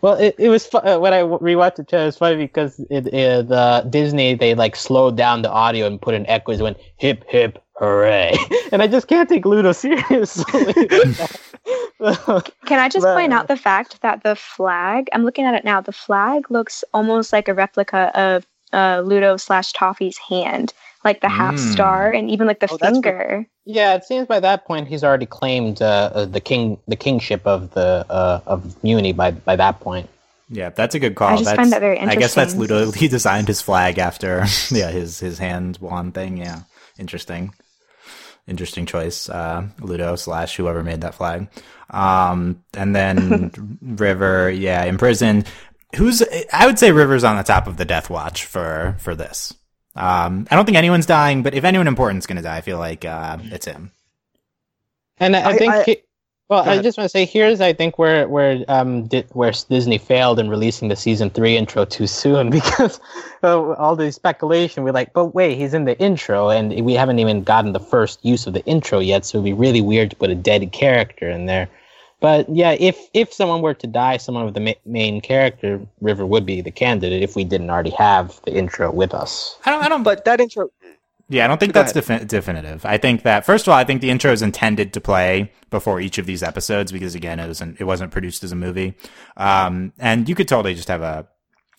Well, 0.00 0.14
it, 0.14 0.36
it 0.38 0.48
was 0.48 0.66
fu- 0.66 0.78
when 0.78 1.12
I 1.12 1.22
rewatched 1.22 1.78
it. 1.80 1.92
It 1.92 2.04
was 2.04 2.18
funny 2.18 2.36
because 2.36 2.78
it, 2.90 3.04
the 3.04 3.86
Disney 3.88 4.34
they 4.34 4.54
like 4.54 4.76
slowed 4.76 5.16
down 5.16 5.42
the 5.42 5.50
audio 5.50 5.86
and 5.86 6.00
put 6.00 6.14
an 6.14 6.22
in 6.22 6.30
echoes. 6.30 6.60
Went 6.62 6.78
hip 6.96 7.24
hip 7.28 7.62
hooray, 7.74 8.36
and 8.72 8.82
I 8.82 8.86
just 8.86 9.08
can't 9.08 9.28
take 9.28 9.44
Ludo 9.44 9.72
seriously. 9.72 10.88
Can 12.66 12.78
I 12.78 12.88
just 12.88 13.04
Right. 13.04 13.14
point 13.16 13.32
out 13.32 13.48
the 13.48 13.56
fact 13.56 14.00
that 14.02 14.22
the 14.22 14.36
flag, 14.36 15.08
I'm 15.12 15.24
looking 15.24 15.44
at 15.44 15.54
it 15.54 15.64
now, 15.64 15.80
the 15.80 15.92
flag 15.92 16.50
looks 16.50 16.84
almost 16.94 17.32
like 17.32 17.48
a 17.48 17.54
replica 17.54 18.10
of 18.18 18.46
uh, 18.72 19.00
Ludo 19.04 19.36
slash 19.38 19.72
Toffee's 19.72 20.18
hand, 20.18 20.74
like 21.04 21.22
the 21.22 21.28
half 21.30 21.54
Mm. 21.54 21.72
star 21.72 22.10
and 22.12 22.30
even 22.30 22.46
like 22.46 22.60
the 22.60 22.68
Oh, 22.70 22.76
that's 22.76 22.92
what- 22.96 23.02
finger. 23.04 23.46
yeah, 23.64 23.94
it 23.94 24.04
seems 24.04 24.26
by 24.26 24.40
that 24.40 24.66
point 24.66 24.88
he's 24.88 25.02
already 25.02 25.24
claimed 25.26 25.80
uh, 25.80 26.10
uh, 26.14 26.24
the 26.26 26.40
king 26.40 26.76
the 26.86 26.96
kingship 26.96 27.46
of 27.46 27.70
the 27.72 28.04
uh, 28.10 28.40
of 28.46 28.62
Mewni 28.84 29.16
by 29.16 29.30
by 29.30 29.56
that 29.56 29.80
point. 29.80 30.08
Yeah, 30.50 30.68
that's 30.70 30.94
a 30.94 30.98
good 30.98 31.14
call. 31.14 31.28
I 31.28 31.32
just 31.36 31.44
that's, 31.44 31.56
find 31.56 31.72
that 31.72 31.80
very 31.80 31.96
interesting. 31.96 32.18
I 32.18 32.20
guess 32.20 32.34
that's. 32.34 32.54
Ludo. 32.54 32.90
He 33.02 33.08
designed 33.08 33.48
his 33.48 33.60
flag 33.62 33.98
after 33.98 34.44
yeah 34.70 34.90
his 34.90 35.18
his 35.18 35.38
hand 35.38 35.78
wand 35.80 36.12
thing. 36.14 36.36
Yeah, 36.36 36.60
interesting, 36.98 37.54
interesting 38.48 38.86
choice. 38.86 39.28
Uh, 39.28 39.68
Ludo 39.80 40.16
slash 40.16 40.56
whoever 40.56 40.82
made 40.82 41.02
that 41.02 41.14
flag. 41.14 41.48
Um, 41.90 42.64
and 42.74 42.94
then 42.96 43.78
River, 43.82 44.50
yeah, 44.50 44.84
imprisoned. 44.84 45.46
Who's 45.96 46.22
I 46.52 46.66
would 46.66 46.78
say 46.78 46.90
River's 46.92 47.24
on 47.24 47.36
the 47.36 47.42
top 47.44 47.66
of 47.66 47.76
the 47.76 47.84
death 47.84 48.10
watch 48.10 48.44
for 48.44 48.96
for 48.98 49.14
this. 49.14 49.54
Um, 49.96 50.46
I 50.50 50.54
don't 50.56 50.64
think 50.64 50.76
anyone's 50.76 51.06
dying, 51.06 51.42
but 51.42 51.54
if 51.54 51.64
anyone 51.64 51.88
important's 51.88 52.26
gonna 52.26 52.42
die, 52.42 52.56
I 52.58 52.60
feel 52.60 52.78
like 52.78 53.04
uh, 53.04 53.38
it's 53.44 53.66
him. 53.66 53.92
And 55.18 55.34
I, 55.34 55.40
I 55.40 55.48
I- 55.50 55.56
think, 55.58 55.72
I- 55.74 55.82
he- 55.84 56.02
well, 56.48 56.68
I 56.68 56.80
just 56.80 56.96
want 56.96 57.06
to 57.06 57.08
say 57.10 57.24
here's 57.24 57.60
I 57.60 57.72
think 57.72 57.98
where 57.98 58.28
where 58.28 58.64
um 58.68 59.06
di- 59.06 59.26
where 59.32 59.52
Disney 59.68 59.98
failed 59.98 60.38
in 60.38 60.48
releasing 60.48 60.88
the 60.88 60.96
season 60.96 61.30
three 61.30 61.56
intro 61.56 61.84
too 61.84 62.06
soon 62.06 62.50
because 62.58 63.00
uh, 63.42 63.72
all 63.72 63.96
the 63.96 64.10
speculation 64.12 64.82
we're 64.82 64.92
like, 64.92 65.12
but 65.12 65.34
wait, 65.34 65.58
he's 65.58 65.74
in 65.74 65.84
the 65.84 65.98
intro 65.98 66.48
and 66.48 66.84
we 66.84 66.94
haven't 66.94 67.18
even 67.18 67.42
gotten 67.42 67.72
the 67.72 67.80
first 67.80 68.24
use 68.24 68.46
of 68.46 68.54
the 68.54 68.64
intro 68.64 68.98
yet, 68.98 69.24
so 69.24 69.38
it'd 69.38 69.44
be 69.44 69.52
really 69.52 69.80
weird 69.82 70.10
to 70.10 70.16
put 70.16 70.30
a 70.30 70.34
dead 70.34 70.72
character 70.72 71.28
in 71.28 71.46
there. 71.46 71.68
But 72.20 72.48
yeah, 72.48 72.76
if 72.80 72.98
if 73.14 73.32
someone 73.32 73.62
were 73.62 73.74
to 73.74 73.86
die, 73.86 74.16
someone 74.16 74.46
of 74.48 74.54
the 74.54 74.60
ma- 74.60 74.82
main 74.84 75.20
character, 75.20 75.80
River 76.00 76.26
would 76.26 76.44
be 76.44 76.60
the 76.60 76.72
candidate 76.72 77.22
if 77.22 77.36
we 77.36 77.44
didn't 77.44 77.70
already 77.70 77.90
have 77.90 78.40
the 78.44 78.52
intro 78.52 78.90
with 78.90 79.14
us. 79.14 79.56
I 79.64 79.70
don't. 79.70 79.84
I 79.84 79.88
don't. 79.88 80.02
But 80.02 80.24
that 80.24 80.40
intro, 80.40 80.70
Yeah, 81.30 81.44
I 81.44 81.48
don't 81.48 81.60
think 81.60 81.74
Go 81.74 81.82
that's 81.82 81.92
defi- 81.92 82.24
definitive. 82.24 82.86
I 82.86 82.96
think 82.96 83.22
that 83.22 83.44
first 83.44 83.66
of 83.66 83.72
all, 83.72 83.78
I 83.78 83.84
think 83.84 84.00
the 84.00 84.10
intro 84.10 84.32
is 84.32 84.40
intended 84.40 84.94
to 84.94 85.00
play 85.00 85.52
before 85.68 86.00
each 86.00 86.16
of 86.16 86.24
these 86.24 86.42
episodes 86.42 86.90
because 86.90 87.14
again, 87.14 87.38
it 87.38 87.46
wasn't 87.46 87.80
it 87.80 87.84
wasn't 87.84 88.12
produced 88.12 88.44
as 88.44 88.52
a 88.52 88.56
movie, 88.56 88.94
um, 89.36 89.92
and 89.98 90.28
you 90.28 90.34
could 90.34 90.48
totally 90.48 90.74
just 90.74 90.88
have 90.88 91.02
a 91.02 91.28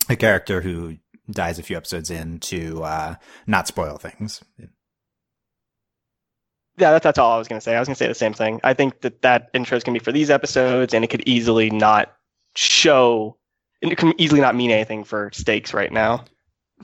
a 0.08 0.16
character 0.16 0.60
who 0.60 0.96
dies 1.30 1.58
a 1.58 1.62
few 1.62 1.76
episodes 1.76 2.10
in 2.10 2.38
to 2.40 2.82
uh, 2.84 3.14
not 3.46 3.66
spoil 3.66 3.96
things. 3.96 4.42
yeah, 4.58 4.66
that's, 6.92 7.04
that's 7.04 7.18
all 7.18 7.32
I 7.32 7.38
was 7.38 7.48
going 7.48 7.58
to 7.60 7.64
say. 7.64 7.76
I 7.76 7.78
was 7.78 7.88
going 7.88 7.94
to 7.94 7.98
say 7.98 8.08
the 8.08 8.14
same 8.14 8.32
thing. 8.32 8.60
I 8.64 8.74
think 8.74 9.00
that 9.02 9.22
that 9.22 9.50
intro 9.54 9.76
is 9.76 9.84
going 9.84 9.94
to 9.94 10.00
be 10.00 10.04
for 10.04 10.12
these 10.12 10.30
episodes, 10.30 10.94
and 10.94 11.04
it 11.04 11.08
could 11.08 11.26
easily 11.26 11.70
not 11.70 12.12
show, 12.54 13.36
and 13.82 13.92
it 13.92 13.98
can 13.98 14.14
easily 14.20 14.40
not 14.40 14.54
mean 14.54 14.70
anything 14.70 15.04
for 15.04 15.30
stakes 15.32 15.74
right 15.74 15.92
now. 15.92 16.24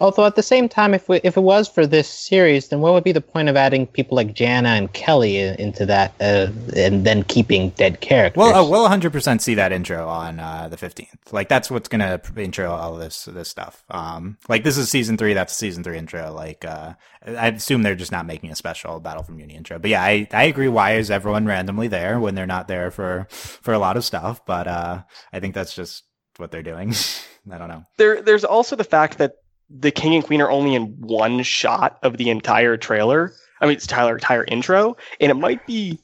Although 0.00 0.26
at 0.26 0.37
the 0.37 0.42
same 0.42 0.68
time, 0.68 0.94
if 0.94 1.09
we, 1.09 1.20
if 1.24 1.37
it 1.37 1.40
was 1.40 1.68
for 1.68 1.87
this 1.87 2.09
series, 2.09 2.68
then 2.68 2.80
what 2.80 2.92
would 2.92 3.04
be 3.04 3.12
the 3.12 3.20
point 3.20 3.48
of 3.48 3.56
adding 3.56 3.87
people 3.87 4.16
like 4.16 4.35
Janna 4.35 4.76
and 4.78 4.92
Kelly 4.92 5.38
into 5.38 5.87
that, 5.87 6.14
uh, 6.20 6.48
and 6.76 7.04
then 7.04 7.22
keeping 7.24 7.70
dead 7.70 8.00
characters? 8.00 8.38
Well, 8.38 8.54
uh, 8.54 8.68
we'll 8.68 8.82
100 8.82 9.12
percent 9.12 9.42
see 9.42 9.54
that 9.54 9.72
intro 9.72 10.06
on 10.06 10.38
uh, 10.38 10.68
the 10.68 10.76
15th. 10.76 11.32
Like 11.32 11.48
that's 11.48 11.70
what's 11.70 11.88
gonna 11.88 12.20
intro 12.37 12.70
all 12.70 12.96
this 12.96 13.24
this 13.24 13.48
stuff. 13.48 13.85
Um, 13.90 14.38
like 14.48 14.64
this 14.64 14.76
is 14.76 14.90
season 14.90 15.16
three. 15.16 15.35
That's 15.35 15.56
season 15.56 15.82
three 15.82 15.98
intro. 15.98 16.32
Like 16.32 16.64
uh, 16.64 16.94
I 17.26 17.48
assume 17.48 17.82
they're 17.82 17.94
just 17.94 18.12
not 18.12 18.26
making 18.26 18.50
a 18.50 18.56
special 18.56 19.00
Battle 19.00 19.22
from 19.22 19.38
Mewni 19.38 19.54
intro. 19.56 19.78
But 19.78 19.90
yeah, 19.90 20.02
I, 20.02 20.28
I 20.32 20.44
agree. 20.44 20.68
Why 20.68 20.94
is 20.96 21.11
everyone 21.11 21.46
randomly 21.46 21.88
there 21.88 22.20
when 22.20 22.35
they're 22.35 22.46
not 22.46 22.68
there 22.68 22.90
for 22.90 23.26
for 23.30 23.72
a 23.72 23.78
lot 23.78 23.96
of 23.96 24.04
stuff? 24.04 24.44
But 24.46 24.66
uh, 24.66 25.02
I 25.32 25.40
think 25.40 25.54
that's 25.54 25.74
just 25.74 26.04
what 26.37 26.50
they're 26.50 26.62
doing. 26.62 26.94
I 27.50 27.59
don't 27.59 27.68
know. 27.68 27.85
There, 27.96 28.22
there's 28.22 28.44
also 28.44 28.76
the 28.76 28.85
fact 28.85 29.18
that 29.18 29.35
the 29.70 29.90
king 29.90 30.14
and 30.14 30.24
queen 30.24 30.40
are 30.40 30.50
only 30.50 30.74
in 30.74 30.87
one 31.00 31.43
shot 31.43 31.99
of 32.03 32.16
the 32.16 32.30
entire 32.30 32.76
trailer. 32.76 33.32
I 33.61 33.66
mean, 33.66 33.76
it's 33.76 33.86
Tyler 33.86 34.14
entire 34.14 34.45
intro, 34.45 34.97
and 35.20 35.30
it 35.30 35.34
might 35.34 35.66
be 35.66 35.99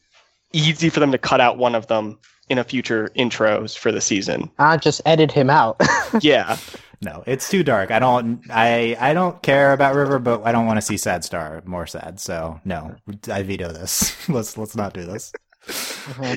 easy 0.53 0.89
for 0.89 1.01
them 1.01 1.13
to 1.13 1.19
cut 1.19 1.41
out 1.41 1.59
one 1.59 1.75
of 1.75 1.87
them 1.87 2.19
in 2.49 2.59
a 2.59 2.65
future 2.65 3.11
intros 3.17 3.77
for 3.77 3.93
the 3.93 4.01
season. 4.01 4.51
Ah, 4.59 4.77
just 4.77 5.01
edit 5.07 5.31
him 5.33 5.49
out. 5.51 5.81
yeah, 6.21 6.57
No, 7.03 7.25
it's 7.27 7.49
too 7.49 7.63
dark. 7.65 7.91
I 7.91 7.99
don't. 7.99 8.41
I 8.49 8.97
I 9.01 9.13
don't 9.13 9.43
care 9.43 9.73
about 9.73 9.95
River, 9.95 10.19
but 10.19 10.47
I 10.47 10.53
don't 10.53 10.67
want 10.67 10.77
to 10.77 10.83
see 10.83 10.97
Sad 10.97 11.25
Star 11.25 11.63
more 11.67 11.87
sad. 11.87 12.21
So 12.21 12.61
no, 12.65 12.95
I 13.29 13.43
veto 13.43 13.73
this. 13.73 14.17
let's 14.29 14.57
let's 14.57 14.77
not 14.77 14.95
do 14.95 15.05
this. 15.05 15.33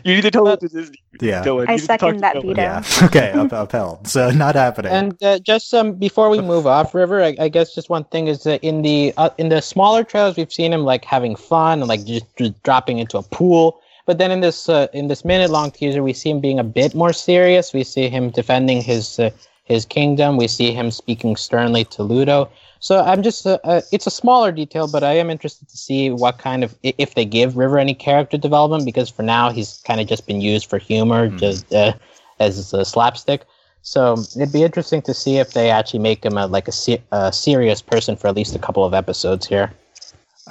You 0.04 0.16
need 0.16 0.22
to 0.22 0.32
tell 0.32 0.48
it 0.48 0.60
to 0.60 0.68
Disney. 0.68 1.02
Yeah. 1.20 1.44
Dylan. 1.44 1.66
I 1.68 1.76
need 1.76 1.82
to 1.82 1.88
talk 1.88 2.00
second 2.00 2.20
that 2.22 2.36
Dylan. 2.36 2.56
veto. 2.56 2.62
Yeah. 2.62 2.84
Okay. 3.04 3.32
Up, 3.32 3.52
upheld. 3.52 4.08
So 4.08 4.30
not 4.32 4.56
happening. 4.56 4.92
and 4.92 5.24
uh, 5.24 5.40
just 5.40 5.74
um, 5.74 5.94
before 5.94 6.30
we 6.30 6.42
move 6.42 6.68
off 6.68 6.94
River, 6.94 7.24
I, 7.24 7.36
I 7.40 7.50
guess 7.50 7.74
just 7.74 7.90
one 7.90 8.04
thing 8.06 8.28
is 8.28 8.44
that 8.44 8.64
in 8.64 8.82
the 8.82 9.14
uh, 9.18 9.30
in 9.38 9.50
the 9.50 9.62
smaller 9.62 10.04
trailers, 10.04 10.38
we've 10.38 10.54
seen 10.54 10.72
him 10.72 10.84
like 10.84 11.06
having 11.06 11.36
fun 11.36 11.80
and 11.80 11.88
like 11.88 12.06
just, 12.06 12.26
just 12.38 12.62
dropping 12.64 13.00
into 13.00 13.18
a 13.18 13.24
pool. 13.24 13.82
But 14.06 14.20
then 14.20 14.32
in 14.32 14.42
this 14.42 14.70
uh, 14.70 14.88
in 14.94 15.08
this 15.08 15.26
minute 15.26 15.50
long 15.50 15.72
teaser, 15.72 16.04
we 16.04 16.14
see 16.14 16.30
him 16.30 16.40
being 16.40 16.60
a 16.60 16.64
bit 16.64 16.94
more 16.94 17.14
serious. 17.14 17.74
We 17.74 17.84
see 17.84 18.08
him 18.08 18.30
defending 18.30 18.82
his 18.82 19.20
uh, 19.20 19.32
his 19.64 19.86
kingdom. 19.86 20.38
We 20.38 20.48
see 20.48 20.72
him 20.72 20.92
speaking 20.92 21.36
sternly 21.36 21.86
to 21.86 22.04
Ludo. 22.04 22.50
So 22.80 23.02
I'm 23.02 23.24
just 23.24 23.46
uh, 23.48 23.58
uh, 23.64 23.82
it's 23.92 24.06
a 24.08 24.12
smaller 24.12 24.52
detail, 24.52 24.88
but 24.88 25.04
I 25.04 25.14
am 25.14 25.30
interested 25.30 25.68
to 25.70 25.78
see 25.78 26.10
what 26.12 26.38
kind 26.38 26.64
of 26.64 26.76
if 26.84 27.16
they 27.16 27.26
give 27.26 27.58
River 27.58 27.80
any 27.80 27.94
character 27.96 28.38
development 28.38 28.86
because 28.86 29.10
for 29.10 29.24
now 29.24 29.50
he's 29.50 29.82
kind 29.86 30.00
of 30.00 30.08
just 30.08 30.28
been 30.28 30.42
used 30.42 30.70
for 30.70 30.78
humor, 30.78 31.30
Mhm. 31.30 31.40
just 31.40 31.74
uh, 31.74 31.94
as 32.40 32.74
a 32.74 32.86
slapstick. 32.86 33.46
So 33.82 34.14
it'd 34.36 34.52
be 34.52 34.64
interesting 34.64 35.02
to 35.04 35.14
see 35.14 35.38
if 35.38 35.54
they 35.54 35.70
actually 35.70 36.00
make 36.00 36.24
him 36.26 36.38
a 36.38 36.48
like 36.48 36.68
a, 36.68 36.72
se- 36.72 37.04
a 37.12 37.32
serious 37.32 37.82
person 37.82 38.16
for 38.16 38.28
at 38.28 38.36
least 38.36 38.56
a 38.56 38.60
couple 38.60 38.84
of 38.84 38.94
episodes 38.94 39.46
here. 39.48 39.72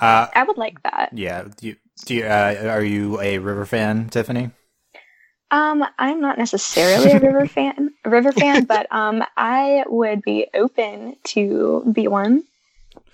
Uh, 0.01 0.27
I 0.35 0.43
would 0.45 0.57
like 0.57 0.83
that. 0.83 1.11
yeah. 1.13 1.45
Do 1.57 1.69
you, 1.69 1.77
do 2.07 2.15
you, 2.15 2.25
uh, 2.25 2.67
are 2.69 2.83
you 2.83 3.21
a 3.21 3.39
River 3.39 3.65
fan, 3.67 4.09
Tiffany? 4.09 4.51
Um, 5.51 5.85
I'm 5.99 6.21
not 6.21 6.39
necessarily 6.39 7.13
a 7.13 7.21
River 7.21 7.47
fan, 7.49 7.91
a 8.05 8.11
River 8.11 8.33
fan, 8.33 8.65
but 8.65 8.87
um, 8.93 9.23
I 9.37 9.85
would 9.87 10.23
be 10.23 10.49
open 10.55 11.17
to 11.25 11.89
be 11.93 12.09
one 12.09 12.45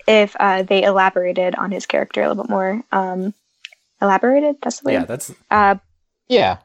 if 0.07 0.35
uh, 0.39 0.63
they 0.63 0.83
elaborated 0.83 1.55
on 1.55 1.71
his 1.71 1.85
character 1.85 2.21
a 2.21 2.27
little 2.27 2.43
bit 2.43 2.49
more. 2.49 2.81
Um, 2.91 3.33
elaborated? 4.01 4.55
That's 4.61 4.79
the 4.79 4.87
word. 4.87 4.93
Yeah, 4.93 5.05
that's 5.05 5.31
Uh, 5.49 5.75
Yeah, 6.27 6.57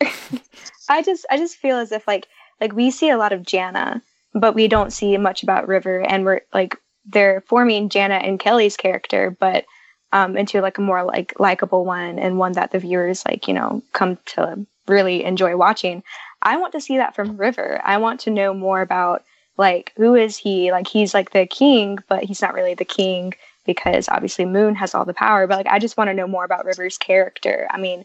I 0.88 1.02
just 1.02 1.26
I 1.30 1.36
just 1.36 1.56
feel 1.56 1.78
as 1.78 1.92
if 1.92 2.06
like 2.06 2.26
like 2.60 2.72
we 2.72 2.90
see 2.90 3.10
a 3.10 3.18
lot 3.18 3.32
of 3.32 3.42
Janna, 3.42 4.02
but 4.34 4.54
we 4.54 4.68
don't 4.68 4.92
see 4.92 5.16
much 5.16 5.42
about 5.42 5.68
River, 5.68 6.00
and 6.00 6.24
we're 6.24 6.42
like 6.52 6.76
they're 7.04 7.42
forming 7.42 7.88
Janna 7.88 8.26
and 8.26 8.38
Kelly's 8.38 8.76
character, 8.76 9.36
but 9.38 9.64
um, 10.12 10.36
into 10.36 10.60
like 10.60 10.78
a 10.78 10.82
more 10.82 11.04
like 11.04 11.38
likable 11.38 11.84
one 11.84 12.18
and 12.18 12.38
one 12.38 12.52
that 12.52 12.70
the 12.70 12.78
viewers 12.78 13.24
like 13.26 13.48
you 13.48 13.54
know 13.54 13.82
come 13.92 14.18
to 14.26 14.66
really 14.88 15.24
enjoy 15.24 15.56
watching. 15.56 16.02
I 16.42 16.56
want 16.56 16.72
to 16.72 16.80
see 16.80 16.96
that 16.96 17.14
from 17.14 17.36
River. 17.36 17.80
I 17.84 17.98
want 17.98 18.20
to 18.20 18.30
know 18.30 18.54
more 18.54 18.80
about 18.80 19.24
like 19.56 19.92
who 19.96 20.14
is 20.14 20.36
he? 20.36 20.70
Like 20.70 20.86
he's 20.86 21.14
like 21.14 21.30
the 21.30 21.46
king, 21.46 21.98
but 22.08 22.24
he's 22.24 22.40
not 22.40 22.54
really 22.54 22.74
the 22.74 22.84
king 22.84 23.34
because 23.66 24.08
obviously 24.08 24.44
Moon 24.44 24.74
has 24.76 24.94
all 24.94 25.04
the 25.04 25.14
power. 25.14 25.46
But 25.46 25.58
like 25.58 25.66
I 25.66 25.78
just 25.78 25.96
want 25.96 26.08
to 26.08 26.14
know 26.14 26.26
more 26.26 26.44
about 26.44 26.64
River's 26.64 26.96
character. 26.96 27.66
I 27.70 27.78
mean, 27.78 28.04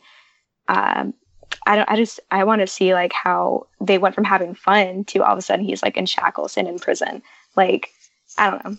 um, 0.67 1.13
I 1.65 1.75
don't. 1.75 1.89
I 1.89 1.95
just. 1.95 2.19
I 2.31 2.43
want 2.43 2.61
to 2.61 2.67
see 2.67 2.93
like 2.93 3.13
how 3.13 3.67
they 3.79 3.97
went 3.97 4.15
from 4.15 4.23
having 4.23 4.55
fun 4.55 5.05
to 5.05 5.23
all 5.23 5.33
of 5.33 5.39
a 5.39 5.41
sudden 5.41 5.65
he's 5.65 5.83
like 5.83 5.97
in 5.97 6.05
shackles 6.05 6.57
and 6.57 6.67
in 6.67 6.79
prison. 6.79 7.21
Like 7.55 7.91
I 8.37 8.49
don't 8.49 8.65
know. 8.65 8.77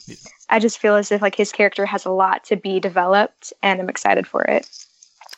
I 0.50 0.58
just 0.58 0.78
feel 0.78 0.96
as 0.96 1.12
if 1.12 1.22
like 1.22 1.36
his 1.36 1.52
character 1.52 1.86
has 1.86 2.04
a 2.04 2.10
lot 2.10 2.44
to 2.44 2.56
be 2.56 2.80
developed, 2.80 3.52
and 3.62 3.80
I'm 3.80 3.88
excited 3.88 4.26
for 4.26 4.42
it. 4.42 4.83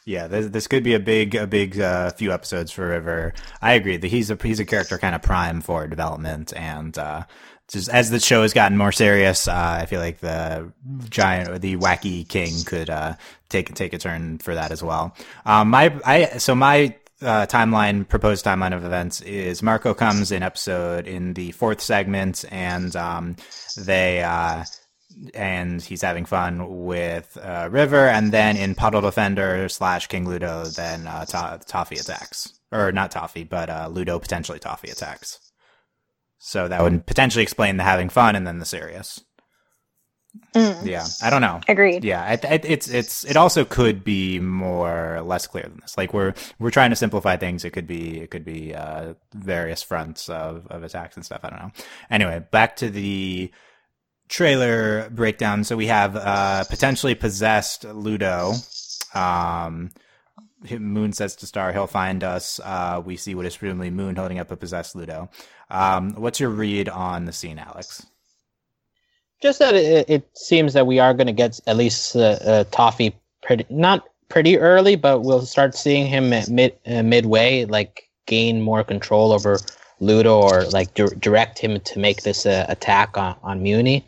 Yeah, 0.07 0.29
this, 0.29 0.47
this 0.47 0.69
could 0.69 0.85
be 0.85 0.95
a 0.95 1.01
big, 1.01 1.35
a 1.35 1.49
big 1.49 1.81
uh, 1.81 2.11
few 2.11 2.33
episodes 2.33 2.71
for 2.71 2.87
River. 2.87 3.35
I 3.61 3.73
agree 3.73 3.97
that 3.97 4.07
he's 4.07 4.31
a 4.31 4.39
he's 4.41 4.61
a 4.61 4.65
character 4.65 4.99
kind 4.99 5.17
of 5.17 5.21
prime 5.21 5.61
for 5.61 5.89
development, 5.89 6.53
and 6.55 6.97
uh, 6.97 7.25
just 7.67 7.89
as 7.89 8.09
the 8.09 8.21
show 8.21 8.43
has 8.43 8.53
gotten 8.53 8.79
more 8.79 8.93
serious, 8.93 9.49
uh, 9.49 9.79
I 9.83 9.87
feel 9.87 9.99
like 9.99 10.19
the 10.21 10.73
giant, 11.09 11.49
or 11.49 11.59
the 11.59 11.77
wacky 11.77 12.27
king 12.27 12.53
could 12.65 12.89
uh, 12.89 13.15
take 13.49 13.75
take 13.75 13.95
a 13.95 13.99
turn 13.99 14.39
for 14.39 14.55
that 14.55 14.71
as 14.71 14.81
well. 14.81 15.13
Um, 15.45 15.71
my 15.71 15.93
I 16.05 16.39
so 16.39 16.55
my 16.55 16.95
uh, 17.21 17.47
timeline, 17.47 18.09
proposed 18.09 18.45
timeline 18.45 18.77
of 18.77 18.85
events 18.85 19.23
is 19.23 19.61
Marco 19.61 19.93
comes 19.93 20.31
in 20.31 20.45
episode 20.45 21.09
in 21.09 21.35
the 21.35 21.51
fourth 21.51 21.81
segment, 21.81 22.45
and 22.53 22.95
um, 22.95 23.35
they. 23.77 24.23
Uh, 24.23 24.63
and 25.35 25.81
he's 25.83 26.03
having 26.03 26.25
fun 26.25 26.85
with 26.85 27.37
uh, 27.41 27.69
River, 27.71 28.07
and 28.09 28.33
then 28.33 28.57
in 28.57 28.75
Puddle 28.75 29.01
Defender 29.01 29.69
slash 29.69 30.07
King 30.09 30.29
Ludo, 30.29 30.65
then 30.65 31.07
uh, 31.07 31.25
to- 31.27 31.61
Toffee 31.67 31.97
attacks, 31.97 32.53
or 32.73 32.93
not 32.93 33.11
Toffee, 33.11 33.45
but 33.45 33.71
uh, 33.71 33.89
Ludo 33.91 34.19
potentially 34.19 34.59
Toffee 34.59 34.91
attacks. 34.91 35.39
So 36.39 36.69
that 36.69 36.83
would 36.83 37.07
potentially 37.07 37.43
explain 37.43 37.77
the 37.77 37.83
having 37.83 38.09
fun 38.09 38.37
and 38.37 38.47
then 38.47 38.59
the 38.59 38.65
serious. 38.67 39.23
Mm, 40.55 40.85
Yeah, 40.85 41.07
I 41.23 41.31
don't 41.31 41.41
know. 41.41 41.61
Agreed. 41.67 42.05
Yeah, 42.05 42.23
I, 42.23 42.33
I, 42.33 42.61
it's 42.63 42.89
it's 42.89 43.25
it 43.25 43.37
also 43.39 43.65
could 43.65 44.05
be 44.05 44.39
more 44.39 45.23
less 45.25 45.47
clear 45.47 45.65
than 45.65 45.81
this. 45.81 45.97
Like 45.97 46.13
we're 46.13 46.35
we're 46.59 46.71
trying 46.71 46.91
to 46.91 46.97
simplify 46.97 47.37
things. 47.37 47.65
It 47.65 47.71
could 47.71 47.87
be 47.87 48.21
it 48.21 48.31
could 48.31 48.45
be 48.45 48.75
uh, 48.75 49.15
various 49.35 49.83
fronts 49.83 50.29
of 50.29 50.67
of 50.69 50.83
attacks 50.83 51.17
and 51.17 51.25
stuff. 51.25 51.41
I 51.43 51.49
don't 51.51 51.59
know. 51.61 51.73
Anyway, 52.11 52.45
back 52.51 52.77
to 52.77 52.91
the 52.91 53.51
trailer 54.29 55.09
breakdown. 55.11 55.65
So 55.65 55.77
we 55.77 55.87
have 55.87 56.17
uh, 56.17 56.65
potentially 56.65 57.15
possessed 57.15 57.85
Ludo. 57.85 58.55
Um, 59.15 59.93
Moon 60.71 61.13
says 61.13 61.37
to 61.37 61.47
Star, 61.47 61.73
he'll 61.73 61.87
find 61.87 62.25
us. 62.25 62.61
Uh, 62.63 63.03
we 63.05 63.17
see 63.17 63.35
what 63.35 63.47
is 63.47 63.57
presumably 63.57 63.91
Moon 63.91 64.17
holding 64.17 64.39
up 64.39 64.51
a 64.51 64.57
possessed 64.57 64.97
Ludo. 64.97 65.31
Um, 65.71 66.15
what's 66.15 66.41
your 66.41 66.51
read 66.51 66.89
on 66.89 67.25
the 67.25 67.33
scene, 67.33 67.59
Alex? 67.59 68.07
just 69.43 69.59
that 69.59 69.75
it, 69.75 70.09
it 70.09 70.29
seems 70.35 70.73
that 70.73 70.87
we 70.87 70.99
are 70.99 71.15
going 71.15 71.27
to 71.27 71.33
get 71.33 71.61
at 71.67 71.77
least 71.77 72.17
uh, 72.17 72.39
uh, 72.45 72.65
Toffee 72.71 73.15
pretty 73.43 73.67
not 73.71 74.05
pretty 74.29 74.59
early, 74.59 74.97
but 74.97 75.21
we'll 75.21 75.43
start 75.43 75.75
seeing 75.75 76.07
him 76.07 76.33
at 76.33 76.49
mid 76.49 76.75
uh, 76.87 77.03
midway, 77.03 77.65
like 77.65 78.09
gain 78.27 78.61
more 78.61 78.83
control 78.83 79.33
over 79.33 79.59
Ludo 80.01 80.41
or 80.41 80.65
like 80.67 80.95
di- 80.95 81.15
direct 81.21 81.59
him 81.59 81.79
to 81.81 81.99
make 81.99 82.23
this 82.23 82.47
uh, 82.47 82.67
attack 82.69 83.17
on 83.17 83.37
on 83.43 83.61
Mewni. 83.61 84.03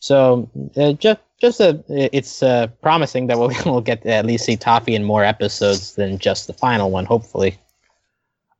So 0.00 0.50
uh, 0.76 0.92
just 0.94 1.20
just 1.40 1.60
uh, 1.60 1.74
it's 1.88 2.42
uh, 2.42 2.66
promising 2.82 3.28
that 3.28 3.38
we'll, 3.38 3.52
we'll 3.64 3.80
get 3.80 4.04
at 4.04 4.26
least 4.26 4.44
see 4.44 4.56
Toffee 4.56 4.94
in 4.94 5.04
more 5.04 5.24
episodes 5.24 5.94
than 5.94 6.18
just 6.18 6.46
the 6.46 6.52
final 6.52 6.90
one, 6.90 7.04
hopefully. 7.04 7.58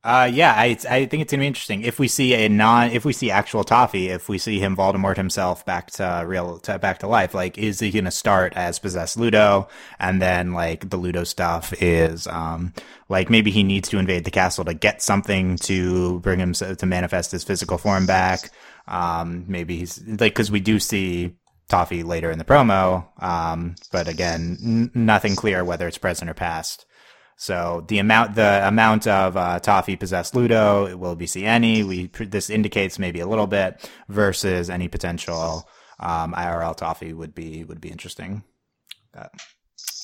Uh, 0.03 0.27
yeah, 0.33 0.55
I 0.57 0.75
I 0.89 1.05
think 1.05 1.21
it's 1.21 1.31
gonna 1.31 1.41
be 1.41 1.47
interesting 1.47 1.83
if 1.83 1.99
we 1.99 2.07
see 2.07 2.33
a 2.33 2.49
non 2.49 2.89
if 2.89 3.05
we 3.05 3.13
see 3.13 3.29
actual 3.29 3.63
Toffee, 3.63 4.09
if 4.09 4.29
we 4.29 4.39
see 4.39 4.59
him 4.59 4.75
Voldemort 4.75 5.15
himself 5.15 5.63
back 5.63 5.91
to 5.91 6.23
real 6.25 6.57
to 6.59 6.79
back 6.79 6.97
to 6.99 7.07
life, 7.07 7.35
like 7.35 7.55
is 7.59 7.79
he 7.81 7.91
gonna 7.91 8.09
start 8.09 8.53
as 8.55 8.79
possessed 8.79 9.15
Ludo, 9.15 9.67
and 9.99 10.19
then 10.19 10.53
like 10.53 10.89
the 10.89 10.97
Ludo 10.97 11.23
stuff 11.23 11.71
is 11.79 12.25
um 12.25 12.73
like 13.09 13.29
maybe 13.29 13.51
he 13.51 13.61
needs 13.61 13.89
to 13.89 13.99
invade 13.99 14.23
the 14.23 14.31
castle 14.31 14.65
to 14.65 14.73
get 14.73 15.03
something 15.03 15.55
to 15.57 16.19
bring 16.21 16.39
him 16.39 16.53
to 16.53 16.85
manifest 16.87 17.31
his 17.31 17.43
physical 17.43 17.77
form 17.77 18.07
back. 18.07 18.49
Um, 18.91 19.45
maybe 19.47 19.77
he's 19.77 20.05
like 20.05 20.33
because 20.33 20.51
we 20.51 20.59
do 20.59 20.77
see 20.79 21.37
Toffee 21.69 22.03
later 22.03 22.29
in 22.29 22.37
the 22.37 22.43
promo, 22.43 23.07
um, 23.23 23.75
but 23.91 24.09
again, 24.09 24.57
n- 24.61 24.91
nothing 24.93 25.37
clear 25.37 25.63
whether 25.63 25.87
it's 25.87 25.97
present 25.97 26.29
or 26.29 26.33
past. 26.33 26.85
So 27.37 27.85
the 27.87 27.99
amount 27.99 28.35
the 28.35 28.67
amount 28.67 29.07
of 29.07 29.37
uh, 29.37 29.59
toffee 29.59 29.95
possessed 29.95 30.35
Ludo 30.35 30.95
will 30.97 31.15
be 31.15 31.25
see 31.25 31.45
any. 31.45 31.83
We 31.83 32.07
this 32.07 32.49
indicates 32.49 32.99
maybe 32.99 33.21
a 33.21 33.25
little 33.25 33.47
bit 33.47 33.89
versus 34.09 34.69
any 34.69 34.89
potential 34.89 35.67
um, 35.99 36.33
IRL 36.33 36.75
toffee 36.75 37.13
would 37.13 37.33
be 37.33 37.63
would 37.63 37.79
be 37.81 37.89
interesting. 37.89 38.43
Uh, 39.17 39.27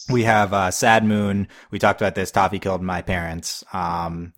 we 0.10 0.24
have 0.24 0.54
uh, 0.54 0.72
Sad 0.72 1.04
Moon. 1.04 1.50
We 1.70 1.80
talked 1.80 2.02
about 2.02 2.16
this. 2.16 2.32
Toffee 2.32 2.60
killed 2.60 2.82
my 2.82 3.02
parents. 3.02 3.64
Um, 3.74 4.34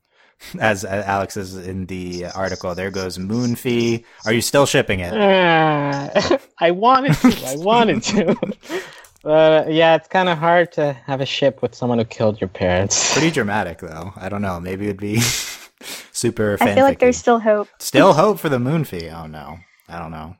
as 0.60 0.86
uh, 0.86 1.04
Alex 1.06 1.38
is 1.38 1.56
in 1.56 1.86
the 1.88 2.26
article, 2.36 2.74
there 2.76 2.92
goes 2.92 3.20
Moon 3.20 3.56
Fee. 3.56 4.06
Are 4.26 4.34
you 4.34 4.42
still 4.42 4.66
shipping 4.66 5.00
it? 5.00 5.14
Uh, 5.14 6.38
I 6.60 6.72
wanted 6.72 7.14
to. 7.16 7.48
I 7.48 7.56
wanted 7.58 8.04
to. 8.04 8.36
But 9.22 9.74
yeah, 9.74 9.96
it's 9.96 10.08
kind 10.08 10.30
of 10.30 10.38
hard 10.38 10.72
to 10.74 10.94
have 10.94 11.20
a 11.20 11.26
ship 11.26 11.62
with 11.62 11.76
someone 11.76 11.98
who 11.98 12.06
killed 12.06 12.40
your 12.40 12.48
parents. 12.48 13.12
Pretty 13.12 13.32
dramatic 13.32 13.80
though. 13.80 14.14
I 14.16 14.30
don't 14.30 14.42
know. 14.42 14.60
Maybe 14.62 14.86
it'd 14.86 14.96
be 14.96 15.20
super. 16.14 16.58
I 16.62 16.74
feel 16.74 16.86
like 16.86 17.00
there's 17.00 17.18
still 17.18 17.40
hope. 17.40 17.68
Still 17.80 18.14
hope 18.14 18.40
for 18.40 18.48
the 18.48 18.60
moon 18.60 18.86
fee. 18.86 19.10
Oh 19.10 19.28
no, 19.28 19.60
I 19.90 20.00
don't 20.00 20.12
know. 20.12 20.38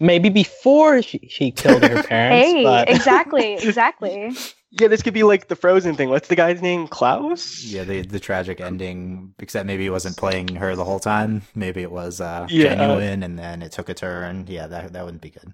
Maybe 0.00 0.28
before 0.28 1.02
she, 1.02 1.26
she 1.30 1.50
killed 1.50 1.82
her 1.82 2.02
parents. 2.04 2.52
Hey, 2.52 2.62
but 2.64 2.88
exactly, 2.88 3.54
exactly. 3.62 4.32
Yeah, 4.70 4.88
this 4.88 5.02
could 5.02 5.14
be 5.14 5.22
like 5.22 5.48
the 5.48 5.56
Frozen 5.56 5.94
thing. 5.96 6.10
What's 6.10 6.28
the 6.28 6.36
guy's 6.36 6.60
name? 6.62 6.86
Klaus? 6.88 7.64
Yeah, 7.64 7.84
the 7.84 8.02
the 8.02 8.20
tragic 8.20 8.60
ending. 8.60 9.34
Except 9.38 9.66
maybe 9.66 9.82
he 9.84 9.90
wasn't 9.90 10.16
playing 10.16 10.48
her 10.56 10.76
the 10.76 10.84
whole 10.84 11.00
time. 11.00 11.42
Maybe 11.54 11.82
it 11.82 11.90
was 11.90 12.20
uh, 12.20 12.46
Yeah. 12.50 12.74
genuine, 12.76 13.22
and 13.22 13.38
then 13.38 13.62
it 13.62 13.72
took 13.72 13.88
a 13.88 13.94
turn. 13.94 14.44
Yeah, 14.46 14.66
that 14.68 14.92
that 14.92 15.04
wouldn't 15.04 15.22
be 15.22 15.30
good. 15.30 15.52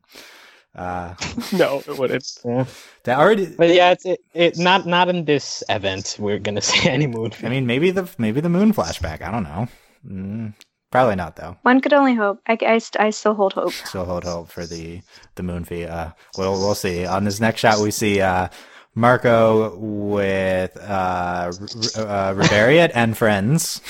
Uh, 0.75 1.15
No, 1.53 1.79
it 1.87 1.97
wouldn't. 1.97 2.27
yeah. 2.45 2.65
that 3.05 3.19
already. 3.19 3.47
But 3.47 3.71
yeah, 3.71 3.93
it's 3.93 4.05
it, 4.05 4.19
it 4.35 4.59
not 4.59 4.85
not 4.85 5.09
in 5.09 5.25
this 5.25 5.63
event. 5.69 6.17
We're 6.19 6.41
gonna 6.41 6.61
see 6.61 6.89
any 6.91 7.07
moon. 7.07 7.33
I 7.45 7.49
mean, 7.49 7.67
maybe 7.67 7.93
the 7.93 8.11
maybe 8.19 8.41
the 8.41 8.49
moon 8.51 8.75
flashback. 8.75 9.23
I 9.23 9.31
don't 9.31 9.45
know. 9.45 9.69
Mm, 10.07 10.55
probably 10.95 11.17
not 11.17 11.35
though. 11.35 11.57
One 11.63 11.81
could 11.81 11.93
only 11.93 12.15
hope. 12.15 12.39
I, 12.47 12.57
I, 12.65 12.79
st- 12.79 13.01
I 13.03 13.11
still 13.11 13.35
hold 13.35 13.53
hope. 13.55 13.73
Still 13.73 14.05
hold 14.05 14.23
hope 14.23 14.49
for 14.49 14.65
the 14.65 15.01
the 15.35 15.43
moon 15.43 15.65
fee. 15.65 15.87
Uh, 15.87 16.11
we'll 16.39 16.53
we'll 16.53 16.77
see. 16.77 17.05
On 17.05 17.25
this 17.25 17.41
next 17.41 17.59
shot, 17.61 17.81
we 17.81 17.91
see 17.91 18.21
uh, 18.21 18.47
Marco 18.95 19.77
with 19.77 20.77
uh, 20.77 21.51
R- 21.51 21.51
R- 21.51 21.51
uh, 21.51 22.35
Ruberiot 22.35 22.93
and 22.95 23.17
friends. 23.19 23.81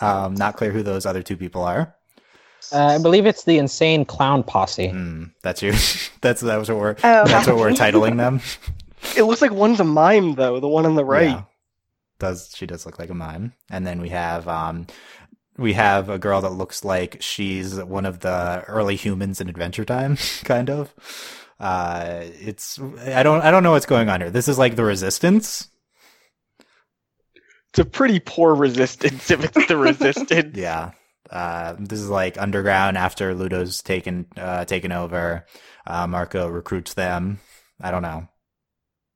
Um, 0.00 0.34
not 0.36 0.56
clear 0.56 0.72
who 0.72 0.82
those 0.82 1.04
other 1.04 1.22
two 1.22 1.36
people 1.36 1.62
are. 1.62 1.94
Uh, 2.72 2.96
I 2.96 2.98
believe 2.98 3.26
it's 3.26 3.44
the 3.44 3.58
insane 3.58 4.06
clown 4.06 4.42
posse. 4.42 4.88
Hmm, 4.88 5.24
that's 5.42 5.60
you. 5.62 5.72
that's 6.22 6.40
that 6.40 6.56
was 6.56 6.70
what 6.70 6.78
we're. 6.78 6.96
Oh, 7.04 7.26
that's 7.26 7.46
what 7.46 7.56
we're 7.56 7.72
titling 7.72 8.16
them. 8.16 8.40
It 9.18 9.24
looks 9.24 9.42
like 9.42 9.52
one's 9.52 9.80
a 9.80 9.84
mime 9.84 10.34
though. 10.34 10.60
The 10.60 10.66
one 10.66 10.86
on 10.86 10.94
the 10.94 11.04
right. 11.04 11.28
Yeah. 11.28 11.42
does 12.18 12.54
she 12.56 12.64
does 12.64 12.86
look 12.86 12.98
like 12.98 13.10
a 13.10 13.14
mime. 13.14 13.52
And 13.68 13.86
then 13.86 14.00
we 14.00 14.08
have 14.08 14.48
um 14.48 14.86
we 15.56 15.72
have 15.74 16.08
a 16.08 16.18
girl 16.18 16.40
that 16.42 16.50
looks 16.50 16.84
like 16.84 17.18
she's 17.20 17.76
one 17.82 18.06
of 18.06 18.20
the 18.20 18.64
early 18.66 18.96
humans 18.96 19.40
in 19.40 19.48
Adventure 19.48 19.84
Time, 19.84 20.16
kind 20.44 20.70
of. 20.70 20.94
Uh, 21.60 22.22
it's 22.40 22.78
I 23.06 23.22
don't 23.22 23.40
I 23.42 23.50
don't 23.50 23.62
know 23.62 23.72
what's 23.72 23.86
going 23.86 24.08
on 24.08 24.20
here. 24.20 24.30
This 24.30 24.48
is 24.48 24.58
like 24.58 24.76
the 24.76 24.84
Resistance. 24.84 25.68
It's 27.70 27.78
a 27.80 27.84
pretty 27.84 28.20
poor 28.20 28.54
resistance 28.54 29.30
if 29.32 29.42
it's 29.44 29.66
the 29.66 29.76
resistance. 29.76 30.56
Yeah. 30.56 30.92
Uh, 31.30 31.74
this 31.78 31.98
is 31.98 32.08
like 32.08 32.40
underground 32.40 32.96
after 32.96 33.34
Ludo's 33.34 33.82
taken 33.82 34.26
uh, 34.36 34.64
taken 34.64 34.92
over. 34.92 35.46
Uh, 35.86 36.06
Marco 36.06 36.46
recruits 36.48 36.94
them. 36.94 37.40
I 37.80 37.90
don't 37.90 38.02
know. 38.02 38.28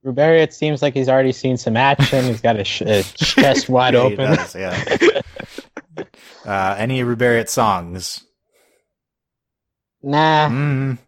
Ruberiot, 0.05 0.43
it 0.43 0.55
seems 0.55 0.81
like 0.83 0.95
he's 0.95 1.09
already 1.09 1.33
seen 1.33 1.57
some 1.57 1.77
action. 1.77 2.25
He's 2.25 2.41
got 2.41 2.59
a, 2.59 2.65
sh- 2.65 2.81
a 2.83 3.03
chest 3.17 3.69
wide 3.69 3.95
Yeah, 3.95 4.01
open. 4.01 4.17
does, 4.35 4.55
yeah. 4.55 5.21
Uh, 6.49 6.75
any 6.79 7.03
Ruberiot 7.03 7.49
songs? 7.49 8.25
Nah, 10.03 10.49
Mm. 10.49 10.99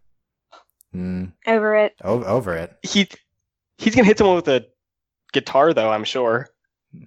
Mm. 0.95 1.33
Over 1.47 1.77
it. 1.77 1.95
O- 2.03 2.25
over 2.25 2.55
it. 2.57 2.77
he 2.83 3.09
he's 3.79 3.95
gonna 3.95 4.07
hit 4.07 4.19
someone 4.19 4.37
with 4.37 4.49
a 4.49 4.67
guitar 5.33 5.73
though, 5.73 5.91
I'm 5.91 6.05
sure. 6.05 6.49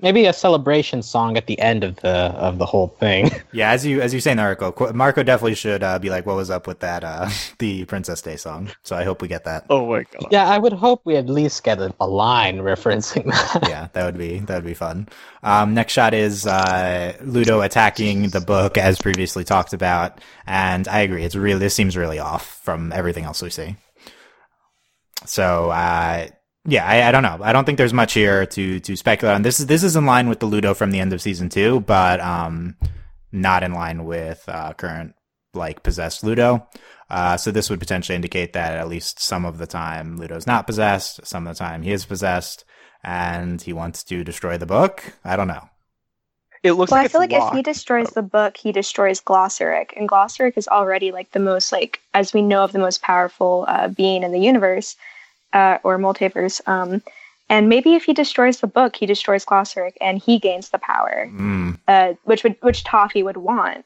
Maybe 0.02 0.26
a 0.26 0.34
celebration 0.34 1.02
song 1.02 1.38
at 1.38 1.48
the 1.48 1.60
end 1.60 1.84
of 1.84 1.96
the 1.98 2.10
of 2.10 2.58
the 2.58 2.66
whole 2.66 2.88
thing. 3.00 3.32
Yeah, 3.54 3.70
as 3.70 3.86
you 3.86 4.02
as 4.02 4.16
you 4.16 4.20
say 4.20 4.32
in 4.32 4.38
the 4.38 4.44
article, 4.44 4.92
Marco 4.94 5.22
definitely 5.22 5.54
should 5.54 5.84
uh, 5.84 6.00
be 6.00 6.10
like, 6.10 6.26
"What 6.26 6.36
was 6.36 6.50
up 6.50 6.66
with 6.66 6.80
that? 6.80 7.04
Uh, 7.04 7.30
the 7.60 7.86
Princess 7.86 8.20
Day 8.22 8.36
song." 8.36 8.72
So 8.82 8.96
I 8.96 9.04
hope 9.04 9.22
we 9.22 9.28
get 9.28 9.44
that. 9.44 9.66
Oh 9.70 9.88
my 9.88 10.04
god. 10.04 10.30
yeah, 10.32 10.48
I 10.48 10.58
would 10.58 10.74
hope 10.74 11.02
we 11.06 11.18
at 11.18 11.28
least 11.28 11.64
get 11.64 11.80
a, 11.80 11.94
a 12.00 12.08
line 12.08 12.58
referencing 12.58 13.26
that. 13.26 13.68
yeah, 13.70 13.90
that 13.94 14.06
would 14.06 14.18
be 14.18 14.40
that 14.40 14.56
would 14.56 14.66
be 14.66 14.74
fun. 14.74 15.08
Um, 15.44 15.76
next 15.76 15.94
shot 15.94 16.16
is 16.16 16.48
uh, 16.48 17.14
Ludo 17.22 17.62
attacking 17.62 18.30
the 18.30 18.42
book 18.42 18.78
as 18.78 19.00
previously 19.00 19.44
talked 19.44 19.74
about, 19.74 20.20
and 20.48 20.88
I 20.88 21.02
agree. 21.02 21.24
It's 21.24 21.36
really 21.36 21.60
this 21.60 21.76
seems 21.76 21.96
really 21.96 22.18
off 22.18 22.60
from 22.64 22.92
everything 22.92 23.26
else 23.26 23.42
we 23.44 23.52
see. 23.52 23.76
So 25.26 25.70
uh, 25.70 26.28
yeah, 26.66 26.86
I, 26.86 27.10
I 27.10 27.12
don't 27.12 27.24
know. 27.24 27.40
I 27.42 27.52
don't 27.52 27.66
think 27.66 27.78
there's 27.78 27.94
much 27.94 28.14
here 28.14 28.46
to 28.46 28.80
to 28.80 28.96
speculate 28.96 29.36
on. 29.36 29.42
This 29.42 29.60
is 29.60 29.66
this 29.66 29.84
is 29.84 29.96
in 29.96 30.06
line 30.06 30.30
with 30.30 30.40
the 30.40 30.46
Ludo 30.46 30.74
from 30.74 30.92
the 30.92 31.00
end 31.00 31.14
of 31.14 31.22
season 31.22 31.50
two, 31.50 31.82
but 31.82 32.20
um, 32.20 32.78
not 33.32 33.64
in 33.64 33.74
line 33.74 34.06
with 34.06 34.44
uh, 34.48 34.74
current 34.74 35.14
like 35.54 35.84
possessed 35.84 36.24
Ludo. 36.24 36.68
Uh, 37.10 37.38
so 37.38 37.52
this 37.52 37.70
would 37.70 37.80
potentially 37.80 38.16
indicate 38.16 38.54
that 38.54 38.78
at 38.78 38.88
least 38.88 39.22
some 39.22 39.46
of 39.46 39.58
the 39.58 39.68
time 39.68 40.18
Ludo's 40.18 40.48
not 40.48 40.66
possessed, 40.66 41.26
some 41.26 41.46
of 41.46 41.56
the 41.56 41.60
time 41.60 41.84
he 41.84 41.92
is 41.92 42.06
possessed, 42.06 42.66
and 43.04 43.62
he 43.62 43.74
wants 43.74 44.04
to 44.06 44.24
destroy 44.24 44.58
the 44.58 44.66
book. 44.66 45.04
I 45.24 45.36
don't 45.36 45.50
know. 45.50 45.70
It 46.64 46.72
looks 46.72 46.92
Well, 46.92 47.02
like 47.02 47.10
I 47.10 47.10
feel 47.10 47.20
like 47.20 47.34
if 47.34 47.54
he 47.54 47.62
destroys 47.62 48.12
the 48.12 48.22
book, 48.22 48.56
he 48.56 48.72
destroys 48.72 49.20
Glossaryck, 49.20 49.92
and 49.98 50.08
Glossaryck 50.08 50.58
is 50.58 50.70
already 50.70 51.12
like 51.12 51.30
the 51.32 51.40
most 51.40 51.74
like, 51.74 52.00
as 52.14 52.34
we 52.34 52.42
know 52.42 52.64
of, 52.64 52.72
the 52.72 52.80
most 52.80 53.02
powerful 53.02 53.66
uh, 53.68 53.90
being 53.90 54.24
in 54.24 54.32
the 54.32 54.40
universe 54.40 54.96
uh, 55.54 55.78
or 55.84 55.98
multiverse. 55.98 56.62
Um, 56.68 57.02
and 57.50 57.70
maybe 57.70 57.94
if 57.96 58.04
he 58.06 58.14
destroys 58.14 58.60
the 58.62 58.68
book, 58.68 58.96
he 58.96 59.06
destroys 59.06 59.46
Glossaryck, 59.46 59.94
and 60.02 60.18
he 60.18 60.40
gains 60.40 60.70
the 60.70 60.80
power, 60.80 61.30
Mm. 61.32 61.78
uh, 61.88 62.14
which 62.24 62.44
would 62.44 62.56
which 62.62 62.84
Toffee 62.84 63.24
would 63.24 63.38
want. 63.38 63.86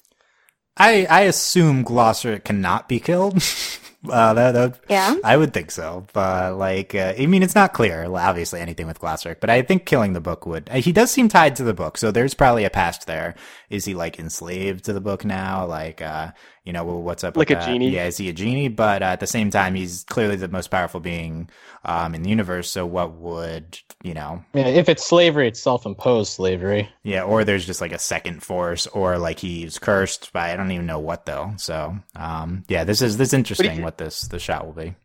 I 0.78 1.05
I 1.09 1.22
assume 1.22 1.84
Glosser 1.84 2.43
cannot 2.43 2.88
be 2.88 2.99
killed. 2.99 3.41
uh, 4.10 4.34
that, 4.34 4.52
that 4.54 4.80
Yeah. 4.89 5.16
I 5.24 5.38
would 5.38 5.54
think 5.54 5.72
so, 5.72 6.06
but 6.14 6.56
like, 6.58 6.93
uh, 6.95 7.14
I 7.18 7.26
mean, 7.26 7.43
it's 7.43 7.56
not 7.56 7.74
clear. 7.74 8.06
Obviously, 8.06 8.60
anything 8.62 8.88
with 8.88 9.00
Glossaryck, 9.00 9.39
but 9.39 9.50
I 9.50 9.62
think 9.62 9.86
killing 9.86 10.14
the 10.14 10.22
book 10.22 10.45
would. 10.45 10.70
uh, 10.70 10.76
He 10.76 10.91
does 10.91 11.12
seem 11.12 11.30
tied 11.30 11.56
to 11.58 11.64
the 11.64 11.74
book, 11.74 11.98
so 11.98 12.12
there's 12.12 12.34
probably 12.34 12.64
a 12.66 12.70
past 12.70 13.08
there. 13.08 13.36
Is 13.70 13.86
he 13.86 13.93
like 13.93 14.20
enslaved 14.20 14.86
to 14.86 14.93
the 14.93 15.02
book 15.02 15.26
now? 15.26 15.66
Like, 15.66 16.02
uh, 16.02 16.32
you 16.64 16.74
know, 16.74 16.84
well, 16.84 17.02
what's 17.02 17.24
up? 17.24 17.36
Like 17.38 17.50
with 17.50 17.58
a 17.58 17.62
that? 17.62 17.68
genie? 17.68 17.89
Yeah, 17.89 18.08
is 18.08 18.18
he 18.18 18.30
a 18.30 18.34
genie? 18.34 18.68
But 18.68 19.02
uh, 19.02 19.06
at 19.06 19.20
the 19.22 19.28
same 19.28 19.50
time, 19.50 19.74
he's 19.76 20.04
clearly 20.04 20.36
the 20.36 20.48
most 20.50 20.70
powerful 20.70 21.00
being 21.00 21.50
um, 21.86 22.14
in 22.14 22.24
the 22.24 22.30
universe. 22.30 22.70
So, 22.70 22.86
what 22.86 23.14
would 23.14 23.80
you 24.04 24.14
know? 24.14 24.43
Yeah, 24.54 24.68
if 24.68 24.89
it's 24.89 25.06
slavery, 25.08 25.48
it's 25.48 25.62
self-imposed 25.62 26.32
slavery. 26.34 26.89
Yeah, 27.04 27.24
or 27.24 27.43
there's 27.45 27.66
just 27.66 27.80
like 27.82 27.93
a 27.93 28.00
second 28.00 28.43
force, 28.43 28.86
or 28.88 29.18
like 29.18 29.39
he's 29.39 29.80
cursed 29.80 30.32
by 30.34 30.52
I 30.52 30.58
don't 30.58 30.72
even 30.72 30.86
know 30.86 31.00
what 31.00 31.26
though. 31.26 31.54
So, 31.58 31.98
um, 32.18 32.64
yeah, 32.68 32.84
this 32.84 33.02
is 33.02 33.16
this 33.18 33.30
is 33.30 33.34
interesting. 33.34 33.82
He- 33.88 33.88
what 33.88 33.98
this 33.98 34.22
the 34.22 34.38
shot 34.40 34.66
will 34.66 34.74
be. 34.74 34.96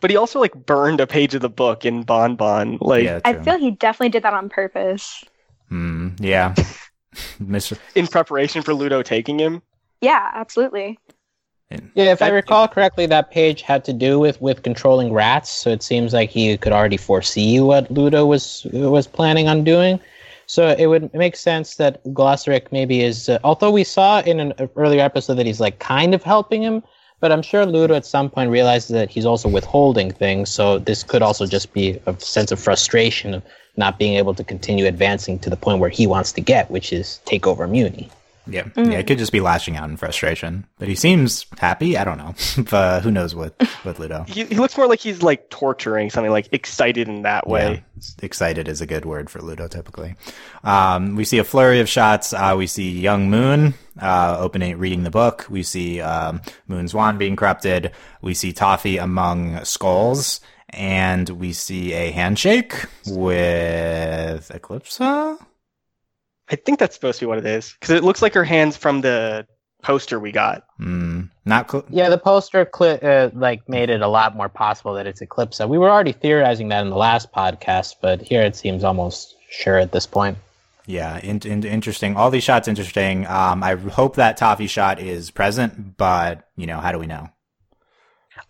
But 0.00 0.10
he 0.10 0.16
also 0.16 0.40
like 0.40 0.54
burned 0.54 1.00
a 1.00 1.06
page 1.06 1.34
of 1.34 1.42
the 1.42 1.48
book 1.48 1.84
in 1.84 2.02
Bon 2.02 2.36
Bon. 2.36 2.78
Like 2.80 3.04
yeah, 3.04 3.20
I 3.24 3.34
feel 3.34 3.58
he 3.58 3.72
definitely 3.72 4.10
did 4.10 4.22
that 4.24 4.34
on 4.34 4.48
purpose. 4.48 5.24
Hmm. 5.68 6.10
yeah. 6.18 6.54
Mr. 7.42 7.78
in 7.94 8.06
preparation 8.06 8.62
for 8.62 8.72
Ludo 8.72 9.02
taking 9.02 9.38
him. 9.38 9.62
Yeah, 10.00 10.30
absolutely. 10.32 10.98
Yeah, 11.94 12.12
if 12.12 12.20
I 12.20 12.28
recall 12.28 12.68
correctly, 12.68 13.06
that 13.06 13.30
page 13.30 13.62
had 13.62 13.84
to 13.86 13.92
do 13.92 14.18
with 14.18 14.40
with 14.40 14.62
controlling 14.62 15.12
rats. 15.12 15.50
So 15.50 15.70
it 15.70 15.82
seems 15.82 16.12
like 16.12 16.30
he 16.30 16.56
could 16.56 16.72
already 16.72 16.96
foresee 16.96 17.60
what 17.60 17.90
Ludo 17.90 18.26
was 18.26 18.66
was 18.72 19.06
planning 19.06 19.48
on 19.48 19.64
doing. 19.64 19.98
So 20.46 20.68
it 20.68 20.86
would 20.86 21.12
make 21.14 21.36
sense 21.36 21.76
that 21.76 22.04
Glossaryck 22.04 22.72
maybe 22.72 23.02
is. 23.02 23.28
Uh, 23.28 23.38
although 23.42 23.70
we 23.70 23.84
saw 23.84 24.20
in 24.20 24.40
an 24.40 24.52
earlier 24.76 25.02
episode 25.02 25.34
that 25.34 25.46
he's 25.46 25.60
like 25.60 25.78
kind 25.78 26.14
of 26.14 26.22
helping 26.22 26.62
him, 26.62 26.82
but 27.22 27.30
I'm 27.30 27.40
sure 27.40 27.64
Ludo 27.64 27.94
at 27.94 28.04
some 28.04 28.28
point 28.28 28.50
realizes 28.50 28.88
that 28.88 29.08
he's 29.08 29.24
also 29.24 29.48
withholding 29.48 30.10
things. 30.10 30.50
So 30.50 30.80
this 30.80 31.04
could 31.04 31.22
also 31.22 31.46
just 31.46 31.72
be 31.72 32.00
a 32.06 32.18
sense 32.18 32.50
of 32.50 32.58
frustration 32.58 33.32
of 33.32 33.44
not 33.76 33.96
being 33.96 34.16
able 34.16 34.34
to 34.34 34.42
continue 34.42 34.86
advancing 34.86 35.38
to 35.38 35.48
the 35.48 35.56
point 35.56 35.78
where 35.78 35.88
he 35.88 36.04
wants 36.08 36.32
to 36.32 36.40
get, 36.40 36.68
which 36.68 36.92
is 36.92 37.20
take 37.24 37.46
over 37.46 37.68
Mewni. 37.68 38.10
Yeah, 38.46 38.68
yeah, 38.76 38.98
it 38.98 39.06
could 39.06 39.18
just 39.18 39.30
be 39.30 39.40
lashing 39.40 39.76
out 39.76 39.88
in 39.88 39.96
frustration, 39.96 40.66
but 40.78 40.88
he 40.88 40.96
seems 40.96 41.46
happy. 41.58 41.96
I 41.96 42.02
don't 42.02 42.18
know, 42.18 42.34
but 42.70 43.02
who 43.02 43.10
knows 43.10 43.34
with 43.34 43.54
with 43.84 43.98
Ludo? 44.00 44.24
He, 44.24 44.44
he 44.44 44.56
looks 44.56 44.76
more 44.76 44.88
like 44.88 44.98
he's 44.98 45.22
like 45.22 45.48
torturing 45.50 46.10
something, 46.10 46.30
like 46.30 46.48
excited 46.52 47.08
in 47.08 47.22
that 47.22 47.46
way. 47.46 47.84
Yeah, 47.96 48.24
excited 48.24 48.66
is 48.66 48.80
a 48.80 48.86
good 48.86 49.04
word 49.04 49.30
for 49.30 49.40
Ludo 49.40 49.68
typically. 49.68 50.16
Um, 50.64 51.14
we 51.14 51.24
see 51.24 51.38
a 51.38 51.44
flurry 51.44 51.80
of 51.80 51.88
shots. 51.88 52.32
Uh, 52.32 52.54
we 52.58 52.66
see 52.66 52.90
young 52.90 53.30
Moon 53.30 53.74
uh, 54.00 54.36
opening, 54.40 54.76
reading 54.78 55.04
the 55.04 55.10
book. 55.10 55.46
We 55.48 55.62
see 55.62 56.00
um, 56.00 56.40
Moon's 56.66 56.94
wand 56.94 57.18
being 57.18 57.36
corrupted. 57.36 57.92
We 58.22 58.34
see 58.34 58.52
Toffee 58.52 58.98
among 58.98 59.64
skulls, 59.64 60.40
and 60.70 61.28
we 61.28 61.52
see 61.52 61.92
a 61.92 62.10
handshake 62.10 62.74
with 63.06 64.48
Eclipsa. 64.48 65.38
I 66.52 66.56
think 66.56 66.78
that's 66.78 66.94
supposed 66.94 67.18
to 67.18 67.24
be 67.24 67.28
what 67.28 67.38
it 67.38 67.46
is 67.46 67.72
because 67.72 67.90
it 67.90 68.04
looks 68.04 68.20
like 68.20 68.34
her 68.34 68.44
hands 68.44 68.76
from 68.76 69.00
the 69.00 69.46
poster 69.82 70.20
we 70.20 70.32
got. 70.32 70.64
Mm, 70.78 71.30
not 71.46 71.70
cl- 71.70 71.84
Yeah, 71.88 72.10
the 72.10 72.18
poster 72.18 72.64
cli- 72.66 73.00
uh, 73.00 73.30
like 73.32 73.68
made 73.68 73.88
it 73.88 74.02
a 74.02 74.08
lot 74.08 74.36
more 74.36 74.50
possible 74.50 74.94
that 74.94 75.06
it's 75.06 75.22
Eclipse. 75.22 75.60
We 75.60 75.78
were 75.78 75.90
already 75.90 76.12
theorizing 76.12 76.68
that 76.68 76.82
in 76.82 76.90
the 76.90 76.96
last 76.96 77.32
podcast, 77.32 77.96
but 78.02 78.20
here 78.20 78.42
it 78.42 78.54
seems 78.54 78.84
almost 78.84 79.34
sure 79.50 79.78
at 79.78 79.92
this 79.92 80.06
point. 80.06 80.36
Yeah, 80.84 81.18
in, 81.18 81.38
in, 81.44 81.64
interesting. 81.64 82.16
All 82.16 82.30
these 82.30 82.44
shots 82.44 82.68
interesting. 82.68 83.26
Um, 83.26 83.62
I 83.62 83.76
hope 83.76 84.16
that 84.16 84.36
Toffee 84.36 84.66
shot 84.66 85.00
is 85.00 85.30
present, 85.30 85.96
but 85.96 86.48
you 86.56 86.66
know, 86.66 86.80
how 86.80 86.92
do 86.92 86.98
we 86.98 87.06
know? 87.06 87.30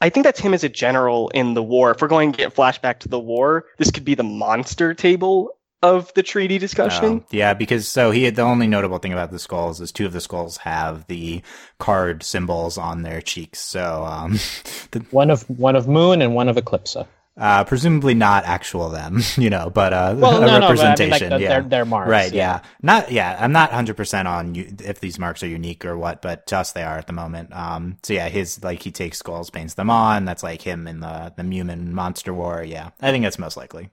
I 0.01 0.09
think 0.09 0.25
that's 0.25 0.41
him 0.41 0.55
as 0.55 0.65
a 0.65 0.69
general 0.69 1.29
in 1.29 1.55
the 1.55 1.63
war. 1.63 1.93
If 1.93 2.03
we're 2.03 2.09
going 2.09 2.33
to 2.33 2.39
get 2.39 2.55
flashback 2.55 2.99
to 3.01 3.09
the 3.09 3.21
war, 3.21 3.67
this 3.79 3.91
could 3.91 4.05
be 4.05 4.17
the 4.17 4.25
monster 4.25 4.95
table 4.95 5.51
of 5.83 6.13
the 6.15 6.23
treaty 6.23 6.59
discussion. 6.59 7.21
Oh, 7.25 7.27
yeah, 7.31 7.55
because 7.55 7.89
so 7.89 8.11
he 8.11 8.25
had 8.25 8.37
the 8.37 8.43
only 8.43 8.67
notable 8.67 8.99
thing 8.99 9.13
about 9.13 9.31
the 9.33 9.39
skulls 9.39 9.81
is 9.81 9.93
two 9.93 10.07
of 10.07 10.13
the 10.13 10.21
skulls 10.21 10.59
have 10.59 11.07
the 11.09 11.43
card 11.79 12.23
symbols 12.23 12.79
on 12.79 13.03
their 13.03 13.21
cheeks. 13.21 13.59
So, 13.61 14.05
um, 14.05 14.33
the, 14.93 15.05
One 15.11 15.31
of 15.31 15.43
one 15.51 15.77
of 15.77 15.89
Moon 15.89 16.23
and 16.23 16.35
one 16.35 16.49
of 16.49 16.57
Eclipse. 16.57 16.97
uh, 17.37 17.65
presumably 17.65 18.15
not 18.15 18.45
actual 18.45 18.91
them, 18.91 19.21
you 19.37 19.49
know, 19.51 19.71
but 19.71 19.93
uh, 19.93 20.15
Well, 20.19 20.37
a 20.43 20.47
no, 20.47 20.59
no, 20.59 20.69
but 20.69 20.81
I 20.81 20.99
mean, 20.99 21.09
representation. 21.09 21.31
like 21.31 21.39
the, 21.39 21.41
yeah. 21.45 21.49
their, 21.49 21.63
their 21.63 21.85
marks. 21.87 22.11
Right, 22.11 22.33
yeah. 22.33 22.61
Not, 22.83 23.11
yeah, 23.11 23.37
I'm 23.41 23.53
not 23.53 23.71
100% 23.71 24.27
on 24.27 24.55
you, 24.55 24.71
if 24.85 25.01
these 25.01 25.19
marks 25.19 25.43
are 25.43 25.49
unique 25.49 25.85
or 25.85 25.97
what, 25.97 26.21
but 26.23 26.47
to 26.49 26.59
us 26.59 26.73
they 26.73 26.83
are 26.83 26.99
at 26.99 27.07
the 27.07 27.13
moment. 27.15 27.53
Um, 27.55 27.97
so 28.03 28.13
yeah, 28.13 28.29
his, 28.29 28.63
like, 28.63 28.83
he 28.83 28.91
takes 28.93 29.19
skulls, 29.19 29.49
paints 29.51 29.75
them 29.75 29.89
on. 29.91 30.27
That's 30.27 30.43
like 30.43 30.61
him 30.63 30.87
in 30.87 31.01
the, 31.01 31.33
the 31.37 31.43
Mewman 31.43 31.89
monster 31.93 32.35
war. 32.35 32.63
Yeah, 32.63 32.91
I 33.01 33.11
think 33.11 33.25
that's 33.25 33.39
most 33.39 33.57
likely. 33.57 33.91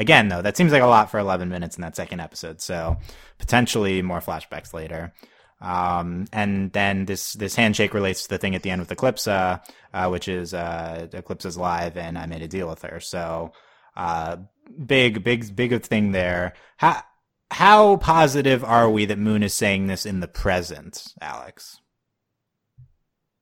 Again, 0.00 0.28
though, 0.28 0.40
that 0.40 0.56
seems 0.56 0.72
like 0.72 0.82
a 0.82 0.86
lot 0.86 1.10
for 1.10 1.18
11 1.18 1.50
minutes 1.50 1.76
in 1.76 1.82
that 1.82 1.94
second 1.94 2.20
episode. 2.20 2.62
So 2.62 2.96
potentially 3.38 4.00
more 4.00 4.20
flashbacks 4.20 4.72
later. 4.72 5.12
Um, 5.60 6.24
and 6.32 6.72
then 6.72 7.04
this, 7.04 7.34
this 7.34 7.54
handshake 7.54 7.92
relates 7.92 8.22
to 8.22 8.30
the 8.30 8.38
thing 8.38 8.54
at 8.54 8.62
the 8.62 8.70
end 8.70 8.80
with 8.80 8.88
Eclipsa, 8.88 9.62
uh, 9.92 10.08
which 10.08 10.26
is, 10.26 10.54
uh, 10.54 11.06
Eclipsa's 11.12 11.58
live 11.58 11.98
and 11.98 12.16
I 12.16 12.24
made 12.24 12.40
a 12.40 12.48
deal 12.48 12.66
with 12.66 12.80
her. 12.80 12.98
So, 12.98 13.52
uh, 13.94 14.38
big, 14.86 15.22
big, 15.22 15.54
big 15.54 15.82
thing 15.82 16.12
there. 16.12 16.54
How, 16.78 17.02
how 17.50 17.96
positive 17.98 18.64
are 18.64 18.88
we 18.88 19.04
that 19.04 19.18
Moon 19.18 19.42
is 19.42 19.52
saying 19.52 19.88
this 19.88 20.06
in 20.06 20.20
the 20.20 20.28
present, 20.28 21.12
Alex? 21.20 21.80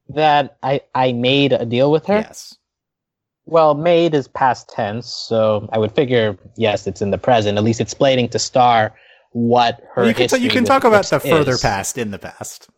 That 0.09 0.57
I 0.63 0.81
I 0.95 1.13
made 1.13 1.53
a 1.53 1.67
deal 1.67 1.93
with 1.93 2.07
her. 2.07 2.21
Yes. 2.21 2.57
Well, 3.51 3.75
made 3.75 4.15
is 4.15 4.29
past 4.29 4.69
tense, 4.69 5.07
so 5.07 5.69
I 5.73 5.79
would 5.79 5.93
figure 5.93 6.37
yes, 6.57 6.87
it's 6.87 7.01
in 7.01 7.11
the 7.11 7.19
present. 7.19 7.57
At 7.57 7.65
least 7.65 7.81
it's 7.81 7.93
explaining 7.93 8.29
to 8.31 8.39
Star 8.39 8.95
what 9.33 9.81
her. 9.95 10.07
you 10.07 10.13
can, 10.15 10.25
history 10.25 10.41
you 10.41 10.51
can 10.51 10.65
talk 10.65 10.85
about 10.85 11.07
the 11.07 11.19
further 11.19 11.53
is. 11.53 11.61
past 11.63 11.97
in 11.99 12.11
the 12.11 12.19
past. 12.19 12.69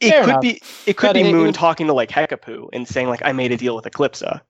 It 0.00 0.10
Fair 0.10 0.20
could 0.22 0.30
enough. 0.30 0.42
be 0.42 0.60
it 0.86 0.96
could 0.96 1.08
But 1.08 1.14
be 1.14 1.20
it 1.20 1.32
Moon 1.32 1.46
would- 1.46 1.54
talking 1.54 1.86
to 1.86 1.92
like 1.94 2.10
Hekapoo 2.10 2.68
and 2.72 2.86
saying 2.86 3.08
like 3.08 3.22
I 3.24 3.32
made 3.32 3.52
a 3.52 3.56
deal 3.56 3.74
with 3.74 3.84
Eclipsa. 3.86 4.40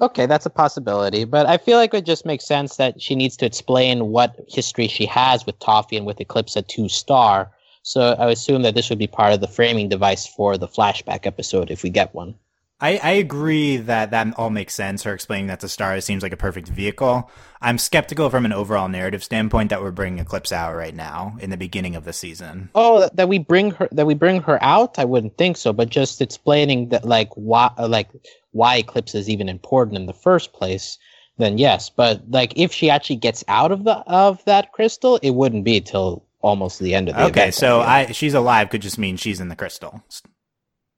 Okay, 0.00 0.26
that's 0.26 0.46
a 0.46 0.50
possibility, 0.50 1.24
but 1.24 1.46
I 1.46 1.58
feel 1.58 1.78
like 1.78 1.94
it 1.94 2.04
just 2.04 2.26
makes 2.26 2.44
sense 2.46 2.76
that 2.76 3.00
she 3.00 3.14
needs 3.14 3.36
to 3.38 3.46
explain 3.46 4.06
what 4.08 4.34
history 4.48 4.88
she 4.88 5.06
has 5.06 5.44
with 5.46 5.58
Toffee 5.60 5.96
and 5.96 6.06
with 6.06 6.20
Eclipse 6.20 6.56
at 6.56 6.68
two 6.68 6.88
star. 6.88 7.50
So 7.82 8.14
I 8.18 8.30
assume 8.30 8.62
that 8.62 8.74
this 8.74 8.90
would 8.90 8.98
be 8.98 9.06
part 9.06 9.32
of 9.32 9.40
the 9.40 9.48
framing 9.48 9.88
device 9.88 10.26
for 10.26 10.56
the 10.56 10.68
flashback 10.68 11.26
episode 11.26 11.70
if 11.70 11.82
we 11.82 11.90
get 11.90 12.14
one. 12.14 12.34
I, 12.82 12.98
I 13.00 13.10
agree 13.12 13.76
that 13.76 14.10
that 14.10 14.34
all 14.36 14.50
makes 14.50 14.74
sense. 14.74 15.04
Her 15.04 15.14
explaining 15.14 15.46
that 15.46 15.60
to 15.60 15.68
Star 15.68 16.00
seems 16.00 16.24
like 16.24 16.32
a 16.32 16.36
perfect 16.36 16.66
vehicle. 16.66 17.30
I'm 17.60 17.78
skeptical 17.78 18.28
from 18.28 18.44
an 18.44 18.52
overall 18.52 18.88
narrative 18.88 19.22
standpoint 19.22 19.70
that 19.70 19.80
we're 19.80 19.92
bringing 19.92 20.18
Eclipse 20.18 20.50
out 20.50 20.74
right 20.74 20.94
now 20.94 21.36
in 21.38 21.50
the 21.50 21.56
beginning 21.56 21.94
of 21.94 22.04
the 22.04 22.12
season. 22.12 22.70
Oh, 22.74 22.98
that, 22.98 23.14
that 23.14 23.28
we 23.28 23.38
bring 23.38 23.70
her 23.70 23.88
that 23.92 24.04
we 24.04 24.14
bring 24.14 24.42
her 24.42 24.58
out? 24.64 24.98
I 24.98 25.04
wouldn't 25.04 25.38
think 25.38 25.58
so, 25.58 25.72
but 25.72 25.90
just 25.90 26.20
explaining 26.20 26.88
that 26.88 27.04
like 27.04 27.28
why 27.34 27.70
like 27.78 28.08
why 28.50 28.78
Eclipse 28.78 29.14
is 29.14 29.30
even 29.30 29.48
important 29.48 29.96
in 29.96 30.06
the 30.06 30.12
first 30.12 30.52
place, 30.52 30.98
then 31.38 31.58
yes. 31.58 31.88
But 31.88 32.22
like 32.30 32.52
if 32.56 32.72
she 32.72 32.90
actually 32.90 33.16
gets 33.16 33.44
out 33.46 33.70
of 33.70 33.84
the 33.84 33.98
of 34.08 34.44
that 34.46 34.72
crystal, 34.72 35.18
it 35.22 35.30
wouldn't 35.30 35.64
be 35.64 35.80
till 35.80 36.24
almost 36.40 36.80
the 36.80 36.96
end 36.96 37.08
of 37.08 37.14
the 37.14 37.22
Okay, 37.26 37.42
event, 37.42 37.54
so 37.54 37.78
feel. 37.78 37.88
I 37.88 38.06
she's 38.06 38.34
alive 38.34 38.70
could 38.70 38.82
just 38.82 38.98
mean 38.98 39.16
she's 39.16 39.38
in 39.38 39.48
the 39.48 39.54
crystal. 39.54 40.02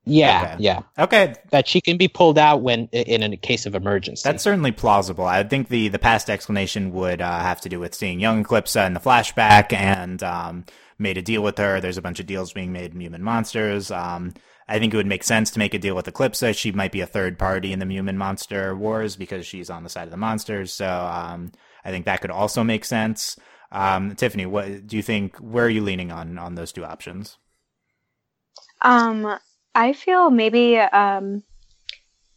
Yeah, 0.07 0.53
okay. 0.55 0.63
yeah. 0.63 0.83
Okay, 0.99 1.35
that 1.51 1.67
she 1.67 1.81
can 1.81 1.97
be 1.97 2.09
pulled 2.09 2.39
out 2.39 2.61
when 2.63 2.89
in 2.89 3.23
a 3.23 3.37
case 3.37 3.65
of 3.65 3.75
emergency. 3.75 4.23
That's 4.25 4.43
certainly 4.43 4.73
plausible. 4.73 5.25
I 5.25 5.43
think 5.45 5.69
the 5.69 5.89
the 5.89 5.99
past 5.99 6.29
explanation 6.29 6.93
would 6.93 7.23
uh, 7.23 7.41
have 7.41 7.61
to 7.63 7.69
do 7.69 7.81
with 7.81 7.95
seeing 7.95 8.21
young 8.21 8.45
Eclipsa 8.45 8.87
in 8.87 8.95
the 8.95 9.01
flashback 9.01 9.73
and 9.73 10.23
um, 10.23 10.65
made 10.99 11.17
a 11.17 11.23
deal 11.23 11.43
with 11.43 11.57
her. 11.59 11.81
There's 11.81 11.97
a 11.97 12.03
bunch 12.03 12.21
of 12.21 12.27
deals 12.27 12.53
being 12.53 12.73
made 12.73 12.95
in 12.95 12.99
Mewman 12.99 13.21
Monsters. 13.21 13.91
Um, 13.91 14.35
I 14.69 14.79
think 14.79 14.93
it 14.93 14.97
would 14.97 15.07
make 15.07 15.25
sense 15.25 15.51
to 15.53 15.59
make 15.59 15.75
a 15.75 15.79
deal 15.79 15.95
with 15.95 16.07
Eclipsa. 16.07 16.57
She 16.57 16.73
might 16.73 16.93
be 16.93 17.01
a 17.01 17.07
third 17.07 17.39
party 17.39 17.73
in 17.73 17.79
the 17.79 17.87
Mewman 17.87 18.17
Monster 18.17 18.75
Wars 18.75 19.17
because 19.17 19.47
she's 19.47 19.71
on 19.71 19.85
the 19.85 19.91
side 19.91 20.05
of 20.05 20.11
the 20.11 20.17
monsters. 20.17 20.73
So 20.73 20.87
um, 20.87 21.53
I 21.85 21.91
think 21.91 22.05
that 22.07 22.21
could 22.21 22.31
also 22.31 22.65
make 22.65 22.85
sense. 22.85 23.37
Um, 23.73 24.15
Tiffany, 24.15 24.47
what 24.47 24.87
do 24.87 24.97
you 24.97 25.03
think? 25.03 25.37
Where 25.39 25.65
are 25.65 25.71
you 25.71 25.83
leaning 25.83 26.13
on 26.13 26.39
on 26.39 26.55
those 26.55 26.73
two 26.73 26.85
options? 26.85 27.39
Um, 28.83 29.39
I 29.75 29.93
feel 29.93 30.31
maybe. 30.31 30.79
Um, 30.79 31.43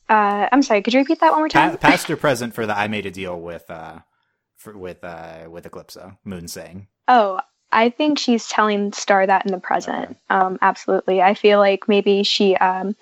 uh, 0.10 0.48
I'm 0.52 0.64
sorry. 0.64 0.82
Could 0.82 0.94
you 0.94 1.02
repeat 1.02 1.20
that 1.20 1.32
one 1.32 1.42
more 1.42 1.50
Pa- 1.50 1.70
time? 1.70 1.78
past 1.82 2.10
or 2.10 2.16
present 2.16 2.54
for 2.54 2.66
the 2.66 2.78
I 2.78 2.88
made 2.88 3.06
a 3.06 3.12
deal 3.12 3.40
with 3.40 3.70
uh, 3.70 4.00
for, 4.56 4.78
with 4.78 5.04
uh, 5.04 5.48
with 5.50 5.66
Eclipsa. 5.66 6.18
Moon 6.24 6.48
saying. 6.48 6.88
Oh, 7.08 7.40
I 7.72 7.90
think 7.90 8.18
she's 8.18 8.48
telling 8.48 8.94
Star 8.94 9.26
that 9.26 9.46
in 9.46 9.52
the 9.52 9.60
present. 9.60 10.18
Um, 10.30 10.58
absolutely. 10.62 11.22
I 11.22 11.34
feel 11.34 11.60
like 11.60 11.88
maybe 11.88 12.24
she 12.24 12.56
um, 12.56 12.96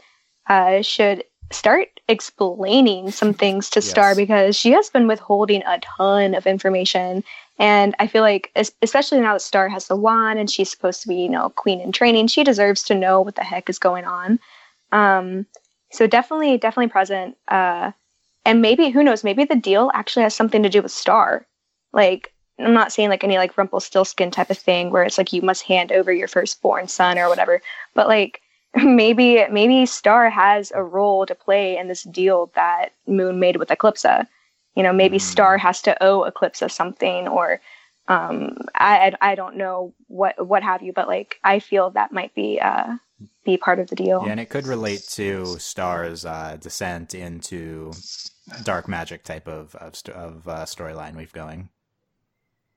uh, 0.47 0.81
should 0.81 1.23
start 1.51 1.99
explaining 2.07 3.11
some 3.11 3.33
things 3.33 3.69
to 3.71 3.81
Star 3.81 4.15
because 4.15 4.55
she 4.55 4.71
has 4.71 4.89
been 4.89 5.07
withholding 5.07 5.63
a 5.65 5.79
ton 5.79 6.33
of 6.33 6.47
information. 6.47 7.23
And 7.57 7.95
I 7.99 8.07
feel 8.07 8.21
like, 8.21 8.51
especially 8.81 9.21
now 9.21 9.33
that 9.33 9.41
Star 9.41 9.69
has 9.69 9.87
the 9.87 9.95
wand 9.95 10.39
and 10.39 10.49
she's 10.49 10.69
supposed 10.69 11.01
to 11.03 11.07
be, 11.07 11.15
you 11.15 11.29
know, 11.29 11.49
queen 11.51 11.79
in 11.79 11.91
training, 11.91 12.27
she 12.27 12.43
deserves 12.43 12.83
to 12.83 12.95
know 12.95 13.21
what 13.21 13.35
the 13.35 13.43
heck 13.43 13.69
is 13.69 13.79
going 13.79 14.03
on. 14.05 14.39
Um, 14.91 15.45
so 15.91 16.05
definitely, 16.05 16.57
definitely 16.57 16.91
present. 16.91 17.37
Uh, 17.47 17.91
and 18.43 18.61
maybe, 18.61 18.89
who 18.89 19.03
knows, 19.03 19.23
maybe 19.23 19.45
the 19.45 19.55
deal 19.55 19.89
actually 19.93 20.23
has 20.23 20.35
something 20.35 20.63
to 20.63 20.69
do 20.69 20.81
with 20.81 20.91
Star. 20.91 21.45
Like, 21.93 22.33
I'm 22.59 22.73
not 22.73 22.91
saying 22.91 23.09
like 23.09 23.23
any 23.23 23.37
like 23.37 23.57
Rumpelstiltskin 23.57 24.31
type 24.31 24.49
of 24.49 24.57
thing 24.57 24.89
where 24.89 25.03
it's 25.03 25.17
like 25.17 25.33
you 25.33 25.41
must 25.41 25.63
hand 25.63 25.91
over 25.91 26.11
your 26.11 26.27
firstborn 26.27 26.87
son 26.87 27.17
or 27.17 27.27
whatever, 27.27 27.61
but 27.93 28.07
like 28.07 28.41
maybe 28.75 29.45
maybe 29.49 29.85
Star 29.85 30.29
has 30.29 30.71
a 30.73 30.83
role 30.83 31.25
to 31.25 31.35
play 31.35 31.77
in 31.77 31.87
this 31.87 32.03
deal 32.03 32.51
that 32.55 32.93
Moon 33.07 33.39
made 33.39 33.57
with 33.57 33.69
Eclipsa. 33.69 34.27
You 34.75 34.83
know, 34.83 34.93
maybe 34.93 35.17
Hmm. 35.17 35.21
Star 35.23 35.57
has 35.57 35.81
to 35.83 36.01
owe 36.03 36.23
Eclipse 36.23 36.61
of 36.61 36.71
something, 36.71 37.27
or 37.27 37.61
um, 38.07 38.57
I 38.75 39.13
I 39.21 39.31
I 39.31 39.35
don't 39.35 39.55
know 39.55 39.93
what 40.07 40.45
what 40.45 40.63
have 40.63 40.81
you, 40.83 40.93
but 40.93 41.07
like 41.07 41.39
I 41.43 41.59
feel 41.59 41.89
that 41.91 42.11
might 42.11 42.33
be 42.35 42.59
uh 42.59 42.97
be 43.45 43.57
part 43.57 43.79
of 43.79 43.87
the 43.87 43.95
deal. 43.95 44.21
Yeah, 44.25 44.31
and 44.31 44.39
it 44.39 44.49
could 44.49 44.67
relate 44.67 45.03
to 45.11 45.57
Star's 45.59 46.25
uh, 46.25 46.57
descent 46.59 47.15
into 47.15 47.93
dark 48.63 48.87
magic 48.87 49.23
type 49.23 49.47
of 49.47 49.73
of, 49.75 49.93
of 50.13 50.47
uh, 50.47 50.65
storyline 50.65 51.15
we've 51.15 51.31
going. 51.33 51.69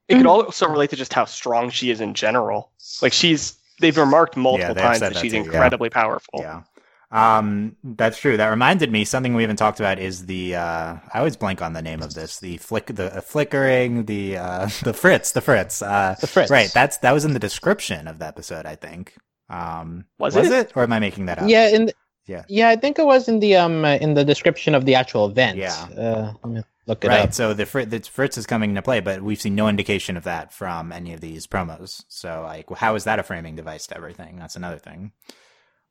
It 0.07 0.15
could 0.17 0.27
Mhm. 0.27 0.45
also 0.45 0.69
relate 0.69 0.91
to 0.91 0.97
just 0.97 1.13
how 1.13 1.25
strong 1.27 1.69
she 1.71 1.91
is 1.91 2.01
in 2.01 2.15
general. 2.15 2.71
Like 3.03 3.13
she's 3.13 3.57
they've 3.81 3.97
remarked 3.97 4.37
multiple 4.37 4.75
they've 4.75 4.83
times 4.85 5.01
that, 5.01 5.15
that 5.15 5.21
she's 5.21 5.33
too, 5.33 5.39
yeah. 5.39 5.45
incredibly 5.45 5.91
powerful. 5.91 6.41
Yeah. 6.41 6.63
Um, 7.11 7.77
that's 7.83 8.19
true. 8.19 8.37
That 8.37 8.49
reminded 8.49 8.93
me 8.93 9.05
something 9.05 9.35
we 9.35 9.43
haven't 9.43 9.57
talked 9.57 9.81
about 9.81 9.99
is 9.99 10.27
the 10.27 10.57
uh, 10.57 10.97
I 11.15 11.19
always 11.19 11.37
blank 11.37 11.63
on 11.63 11.73
the 11.73 11.81
name 11.83 12.03
of 12.03 12.13
this. 12.15 12.39
The 12.39 12.59
flick, 12.59 12.87
the 12.87 13.17
uh, 13.17 13.21
flickering, 13.23 14.05
the 14.05 14.37
uh, 14.37 14.69
the 14.83 14.93
Fritz, 14.93 15.33
the 15.33 15.41
Fritz. 15.41 15.81
Uh, 15.81 16.17
the 16.21 16.27
Fritz. 16.27 16.51
right. 16.51 16.71
That's 16.75 16.99
that 16.99 17.13
was 17.13 17.25
in 17.25 17.33
the 17.33 17.39
description 17.39 18.07
of 18.09 18.19
the 18.19 18.27
episode. 18.27 18.67
I 18.67 18.75
think. 18.77 19.15
Um, 19.49 20.05
Was 20.19 20.37
was 20.37 20.49
it? 20.51 20.53
it? 20.69 20.73
or 20.77 20.83
am 20.83 20.93
I 20.93 20.99
making 21.01 21.25
that 21.27 21.39
up? 21.39 21.49
yeah, 21.49 21.69
in 21.69 21.87
the, 21.87 21.95
Yeah. 22.27 22.45
yeah, 22.49 22.69
I 22.69 22.77
think 22.77 22.99
it 22.99 23.07
was 23.07 23.27
in 23.29 23.41
the 23.41 23.57
um 23.57 23.83
uh, 23.87 23.95
in 23.97 24.13
the 24.13 24.25
description 24.25 24.75
of 24.75 24.85
the 24.85 24.95
actual 24.95 25.27
event. 25.31 25.57
Yeah. 25.57 25.73
uh, 25.97 26.33
let 26.45 26.53
me 26.53 26.63
look 26.87 27.03
it 27.03 27.09
Right. 27.09 27.21
up. 27.21 27.33
So 27.33 27.55
the, 27.55 27.65
Fri- 27.65 27.87
the 27.87 28.01
Fritz 28.01 28.37
is 28.37 28.45
coming 28.47 28.69
into 28.71 28.83
play, 28.83 29.01
but 29.01 29.23
we've 29.23 29.41
seen 29.41 29.55
no 29.55 29.67
indication 29.69 30.19
of 30.19 30.25
that 30.25 30.53
from 30.53 30.93
any 30.93 31.15
of 31.15 31.23
these 31.23 31.47
promos. 31.47 32.05
So 32.09 32.43
like, 32.43 32.69
how 32.77 32.95
is 32.97 33.05
that 33.05 33.19
a 33.19 33.23
framing 33.23 33.57
device 33.57 33.87
to 33.87 33.97
everything? 33.97 34.37
That's 34.39 34.57
another 34.57 34.79
thing. 34.79 35.13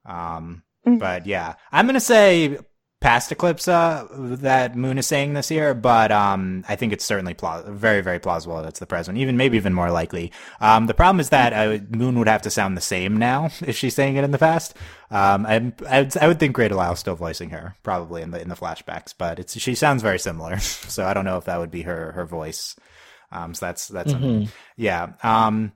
Um, 0.05 0.61
Mhm. 0.87 0.99
but 0.99 1.25
yeah, 1.25 1.55
I'm 1.71 1.85
gonna 1.85 1.99
say 1.99 2.57
past 2.99 3.31
Eclipse 3.31 3.67
uh, 3.67 4.07
that 4.11 4.75
Moon 4.75 4.97
is 4.97 5.05
saying 5.05 5.33
this 5.33 5.51
year, 5.51 5.75
but 5.75 6.11
um, 6.11 6.63
I 6.67 6.75
think 6.75 6.93
it's 6.93 7.05
certainly 7.05 7.35
very, 7.67 8.01
very 8.01 8.17
plausible 8.19 8.63
that's 8.63 8.79
the 8.79 8.87
present, 8.87 9.19
even 9.19 9.37
maybe 9.37 9.55
even 9.55 9.71
more 9.73 9.91
likely. 9.91 10.31
Um, 10.61 10.87
the 10.87 10.95
problem 10.95 11.19
is 11.19 11.29
that 11.29 11.53
uh, 11.53 11.77
Moon 11.95 12.17
would 12.17 12.27
have 12.27 12.41
to 12.41 12.49
sound 12.49 12.75
the 12.75 12.81
same 12.81 13.17
now 13.17 13.49
if 13.61 13.75
she's 13.77 13.93
saying 13.93 14.15
it 14.15 14.23
in 14.23 14.31
the 14.31 14.39
past. 14.39 14.73
Um, 15.11 15.45
I, 15.45 15.71
I, 15.87 16.01
would, 16.01 16.17
I 16.17 16.27
would 16.27 16.39
think 16.39 16.55
Grey 16.55 16.69
DeLisle 16.69 16.97
still 16.97 17.15
voicing 17.15 17.51
her 17.51 17.75
probably 17.83 18.23
in 18.23 18.31
the 18.31 18.41
in 18.41 18.49
the 18.49 18.55
flashbacks, 18.55 19.13
but 19.15 19.37
it's 19.37 19.57
she 19.59 19.75
sounds 19.75 20.01
very 20.01 20.17
similar, 20.19 20.57
so 20.59 21.05
I 21.05 21.13
don't 21.13 21.25
know 21.25 21.37
if 21.37 21.45
that 21.45 21.59
would 21.59 21.71
be 21.71 21.83
her 21.83 22.13
her 22.13 22.25
voice. 22.25 22.75
Um, 23.31 23.53
so 23.53 23.67
that's 23.67 23.87
that's 23.89 24.13
Mhm. 24.13 24.49
yeah. 24.75 25.09
Um, 25.21 25.71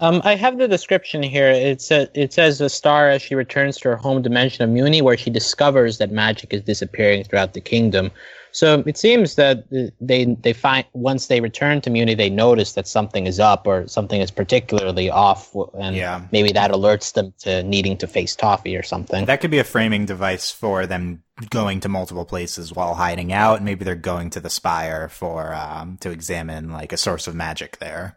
Um, 0.00 0.20
I 0.24 0.34
have 0.34 0.58
the 0.58 0.66
description 0.66 1.22
here. 1.22 1.48
It 1.48 1.80
says 1.80 2.08
it 2.14 2.32
says 2.32 2.60
a 2.60 2.68
star 2.68 3.08
as 3.08 3.22
she 3.22 3.36
returns 3.36 3.76
to 3.78 3.90
her 3.90 3.96
home 3.96 4.22
dimension 4.22 4.64
of 4.64 4.70
Mewni, 4.70 5.02
where 5.02 5.16
she 5.16 5.30
discovers 5.30 5.98
that 5.98 6.10
magic 6.10 6.52
is 6.52 6.62
disappearing 6.62 7.22
throughout 7.24 7.52
the 7.54 7.60
kingdom. 7.60 8.10
So 8.50 8.82
it 8.86 8.96
seems 8.98 9.36
that 9.36 9.64
they 10.00 10.24
they 10.24 10.52
find 10.52 10.84
once 10.94 11.28
they 11.28 11.40
return 11.40 11.80
to 11.82 11.90
Mewni, 11.90 12.16
they 12.16 12.28
notice 12.30 12.72
that 12.72 12.88
something 12.88 13.28
is 13.28 13.38
up 13.38 13.68
or 13.68 13.86
something 13.86 14.20
is 14.20 14.32
particularly 14.32 15.10
off, 15.10 15.54
and 15.78 15.94
Yeah. 15.94 16.22
maybe 16.32 16.50
that 16.52 16.72
alerts 16.72 17.12
them 17.12 17.32
to 17.40 17.62
needing 17.62 17.96
to 17.98 18.08
face 18.08 18.34
Toffee 18.34 18.76
or 18.76 18.82
something. 18.82 19.26
That 19.26 19.40
could 19.40 19.50
be 19.52 19.58
a 19.58 19.64
framing 19.64 20.06
device 20.06 20.50
for 20.50 20.86
them 20.86 21.22
going 21.50 21.78
to 21.80 21.88
multiple 21.88 22.24
places 22.24 22.72
while 22.72 22.94
hiding 22.94 23.32
out. 23.32 23.62
Maybe 23.62 23.84
they're 23.84 23.94
going 23.96 24.30
to 24.30 24.40
the 24.40 24.50
spire 24.50 25.08
for 25.08 25.54
um, 25.54 25.98
to 26.00 26.10
examine 26.10 26.70
like 26.72 26.92
a 26.92 26.96
source 26.96 27.26
of 27.26 27.34
magic 27.34 27.78
there, 27.78 28.16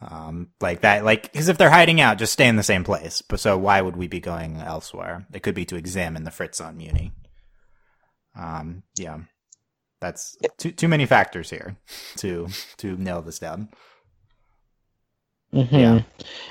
um, 0.00 0.48
like 0.60 0.82
that. 0.82 1.04
Like 1.04 1.32
because 1.32 1.48
if 1.48 1.58
they're 1.58 1.70
hiding 1.70 2.00
out, 2.00 2.18
just 2.18 2.32
stay 2.32 2.48
in 2.48 2.56
the 2.56 2.62
same 2.62 2.84
place. 2.84 3.22
But 3.22 3.40
so 3.40 3.56
why 3.56 3.80
would 3.80 3.96
we 3.96 4.06
be 4.06 4.20
going 4.20 4.56
elsewhere? 4.56 5.26
It 5.32 5.42
could 5.42 5.54
be 5.54 5.64
to 5.66 5.76
examine 5.76 6.24
the 6.24 6.30
Fritz 6.30 6.60
on 6.60 6.76
Mewni. 6.76 7.12
Um, 8.38 8.82
yeah, 8.96 9.18
that's 10.00 10.36
too 10.58 10.72
too 10.72 10.88
many 10.88 11.06
factors 11.06 11.50
here 11.50 11.76
to 12.16 12.48
to 12.78 12.96
nail 12.96 13.22
this 13.22 13.38
down. 13.38 13.68
Mhm. 15.52 15.72
Yeah. 15.72 16.02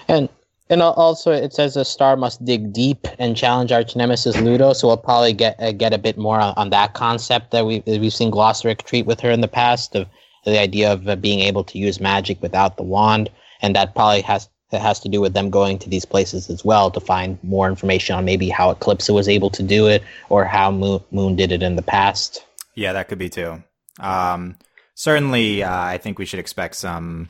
And 0.07 0.29
and 0.69 0.81
also 0.81 1.31
it 1.31 1.53
says 1.53 1.75
a 1.75 1.83
star 1.85 2.15
must 2.15 2.43
dig 2.45 2.73
deep 2.73 3.05
and 3.19 3.35
challenge 3.35 3.71
arch 3.71 3.95
nemesis 3.95 4.39
Ludo. 4.39 4.73
So 4.73 4.87
we'll 4.87 4.97
probably 4.97 5.33
get 5.33 5.61
uh, 5.61 5.73
get 5.73 5.93
a 5.93 5.97
bit 5.97 6.17
more 6.17 6.39
on, 6.39 6.53
on 6.55 6.69
that 6.69 6.93
concept 6.93 7.51
that 7.51 7.65
we 7.65 7.83
we've 7.85 8.13
seen 8.13 8.31
Glossaryck 8.31 8.83
treat 8.83 9.05
with 9.05 9.19
her 9.19 9.29
in 9.29 9.41
the 9.41 9.47
past 9.47 9.95
of 9.95 10.07
the 10.45 10.59
idea 10.59 10.91
of 10.91 11.07
uh, 11.07 11.15
being 11.15 11.39
able 11.39 11.63
to 11.65 11.77
use 11.77 11.99
magic 11.99 12.41
without 12.41 12.77
the 12.77 12.83
wand, 12.83 13.29
and 13.61 13.75
that 13.75 13.95
probably 13.95 14.21
has 14.21 14.49
it 14.73 14.81
has 14.81 14.99
to 15.01 15.09
do 15.09 15.21
with 15.21 15.33
them 15.33 15.49
going 15.49 15.77
to 15.79 15.89
these 15.89 16.05
places 16.05 16.49
as 16.49 16.65
well 16.65 16.89
to 16.91 16.99
find 16.99 17.37
more 17.43 17.69
information 17.69 18.15
on 18.15 18.25
maybe 18.25 18.49
how 18.49 18.71
Eclipse 18.71 19.09
was 19.09 19.29
able 19.29 19.51
to 19.51 19.61
do 19.61 19.87
it 19.87 20.03
or 20.29 20.45
how 20.45 20.71
Moon, 20.71 20.99
Moon 21.11 21.35
did 21.35 21.51
it 21.51 21.61
in 21.61 21.75
the 21.75 21.83
past. 21.83 22.43
Yeah, 22.73 22.93
that 22.93 23.07
could 23.07 23.19
be 23.19 23.29
too. 23.29 23.63
Um, 23.99 24.57
certainly, 24.95 25.61
uh, 25.61 25.79
I 25.79 25.99
think 25.99 26.17
we 26.17 26.25
should 26.25 26.39
expect 26.39 26.75
some 26.75 27.29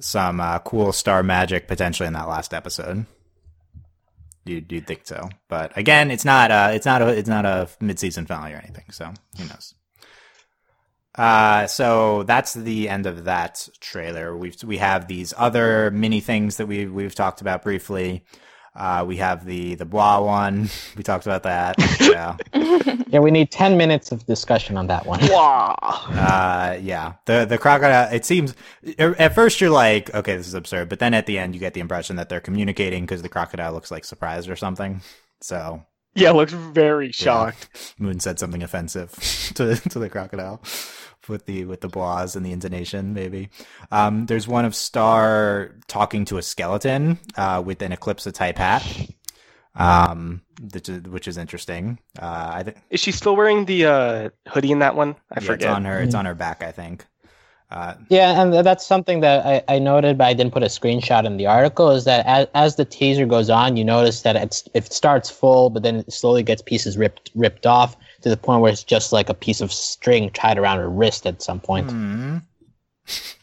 some 0.00 0.40
uh, 0.40 0.58
cool 0.60 0.92
star 0.92 1.22
magic 1.22 1.68
potentially 1.68 2.06
in 2.06 2.14
that 2.14 2.28
last 2.28 2.52
episode. 2.52 3.06
You 4.44 4.64
you'd 4.68 4.88
think 4.88 5.02
so, 5.04 5.28
but 5.48 5.76
again, 5.78 6.10
it's 6.10 6.24
not 6.24 6.50
uh 6.50 6.70
it's 6.72 6.86
not 6.86 7.00
a 7.00 7.08
it's 7.08 7.28
not 7.28 7.46
a 7.46 7.68
mid 7.80 8.00
season 8.00 8.26
finale 8.26 8.54
or 8.54 8.56
anything. 8.56 8.86
So 8.90 9.12
who 9.38 9.44
knows? 9.44 9.74
Uh, 11.14 11.66
so 11.66 12.22
that's 12.22 12.54
the 12.54 12.88
end 12.88 13.06
of 13.06 13.24
that 13.24 13.68
trailer. 13.80 14.36
We've 14.36 14.56
we 14.64 14.78
have 14.78 15.08
these 15.08 15.34
other 15.36 15.90
mini 15.90 16.20
things 16.20 16.56
that 16.56 16.66
we 16.66 16.86
we've 16.86 17.14
talked 17.14 17.40
about 17.40 17.62
briefly. 17.62 18.24
Uh, 18.74 19.04
we 19.06 19.18
have 19.18 19.44
the 19.44 19.74
the 19.74 19.84
blah 19.84 20.20
one. 20.20 20.70
We 20.96 21.02
talked 21.02 21.26
about 21.26 21.42
that. 21.42 21.76
Yeah. 22.00 22.36
Yeah, 23.12 23.20
we 23.20 23.30
need 23.30 23.50
ten 23.50 23.76
minutes 23.76 24.10
of 24.10 24.24
discussion 24.24 24.78
on 24.78 24.86
that 24.86 25.04
one. 25.04 25.20
Wow. 25.24 25.76
Uh, 25.82 26.78
yeah. 26.80 27.12
The 27.26 27.44
the 27.44 27.58
crocodile. 27.58 28.10
It 28.10 28.24
seems 28.24 28.54
at 28.98 29.34
first 29.34 29.60
you're 29.60 29.68
like, 29.68 30.14
okay, 30.14 30.34
this 30.34 30.48
is 30.48 30.54
absurd, 30.54 30.88
but 30.88 30.98
then 30.98 31.12
at 31.12 31.26
the 31.26 31.38
end 31.38 31.52
you 31.54 31.60
get 31.60 31.74
the 31.74 31.80
impression 31.80 32.16
that 32.16 32.30
they're 32.30 32.40
communicating 32.40 33.02
because 33.02 33.20
the 33.20 33.28
crocodile 33.28 33.74
looks 33.74 33.90
like 33.90 34.06
surprised 34.06 34.48
or 34.48 34.56
something. 34.56 35.02
So 35.42 35.84
Yeah, 36.14 36.30
looks 36.30 36.54
very 36.54 37.12
shocked. 37.12 37.94
Moon 37.98 38.18
said 38.18 38.38
something 38.38 38.62
offensive 38.62 39.12
to 39.56 39.76
to 39.76 39.98
the 39.98 40.08
crocodile 40.08 40.62
with 41.28 41.46
the 41.46 41.64
with 41.64 41.80
the 41.80 41.88
blahs 41.88 42.36
and 42.36 42.44
the 42.44 42.52
intonation. 42.52 43.14
Maybe 43.14 43.50
um, 43.90 44.26
there's 44.26 44.48
one 44.48 44.64
of 44.64 44.74
Star 44.74 45.74
talking 45.88 46.24
to 46.26 46.38
a 46.38 46.42
skeleton 46.42 47.18
uh, 47.36 47.62
with 47.64 47.82
an 47.82 47.92
Eclipse 47.92 48.24
type 48.32 48.58
hat, 48.58 48.84
um, 49.74 50.42
which 50.72 50.88
is, 50.88 51.02
which 51.02 51.28
is 51.28 51.36
interesting. 51.38 51.98
Uh, 52.20 52.50
I 52.54 52.62
think 52.62 52.76
Is 52.90 53.00
she 53.00 53.12
still 53.12 53.36
wearing 53.36 53.64
the 53.64 53.86
uh, 53.86 54.30
hoodie 54.48 54.72
in 54.72 54.80
that 54.80 54.94
one? 54.94 55.16
I 55.30 55.40
yeah, 55.40 55.52
it's 55.52 55.64
on 55.64 55.84
her. 55.84 56.00
It's 56.00 56.14
on 56.14 56.24
her 56.24 56.34
back. 56.34 56.62
I 56.62 56.72
think. 56.72 57.06
Uh, 57.70 57.94
Yeah, 58.10 58.42
and 58.42 58.52
that's 58.66 58.84
something 58.86 59.20
that 59.20 59.46
I, 59.46 59.76
I 59.76 59.78
noted, 59.78 60.18
but 60.18 60.24
I 60.24 60.34
didn't 60.34 60.52
put 60.52 60.62
a 60.62 60.66
screenshot 60.66 61.24
in 61.24 61.38
the 61.38 61.46
article. 61.46 61.90
Is 61.90 62.04
that 62.04 62.26
as, 62.26 62.46
as 62.54 62.76
the 62.76 62.84
teaser 62.84 63.24
goes 63.24 63.48
on, 63.48 63.78
you 63.78 63.84
notice 63.84 64.20
that 64.22 64.36
it's 64.36 64.68
it 64.74 64.92
starts 64.92 65.30
full, 65.30 65.70
but 65.70 65.82
then 65.82 65.96
it 65.96 66.12
slowly 66.12 66.42
gets 66.42 66.60
pieces 66.60 66.98
ripped 66.98 67.30
ripped 67.34 67.64
off 67.64 67.96
to 68.22 68.28
the 68.30 68.36
point 68.36 68.62
where 68.62 68.72
it's 68.72 68.84
just 68.84 69.12
like 69.12 69.28
a 69.28 69.34
piece 69.34 69.60
of 69.60 69.72
string 69.72 70.30
tied 70.30 70.58
around 70.58 70.78
her 70.78 70.88
wrist 70.90 71.26
at 71.26 71.42
some 71.42 71.60
point. 71.60 71.90
hmm. 71.90 72.38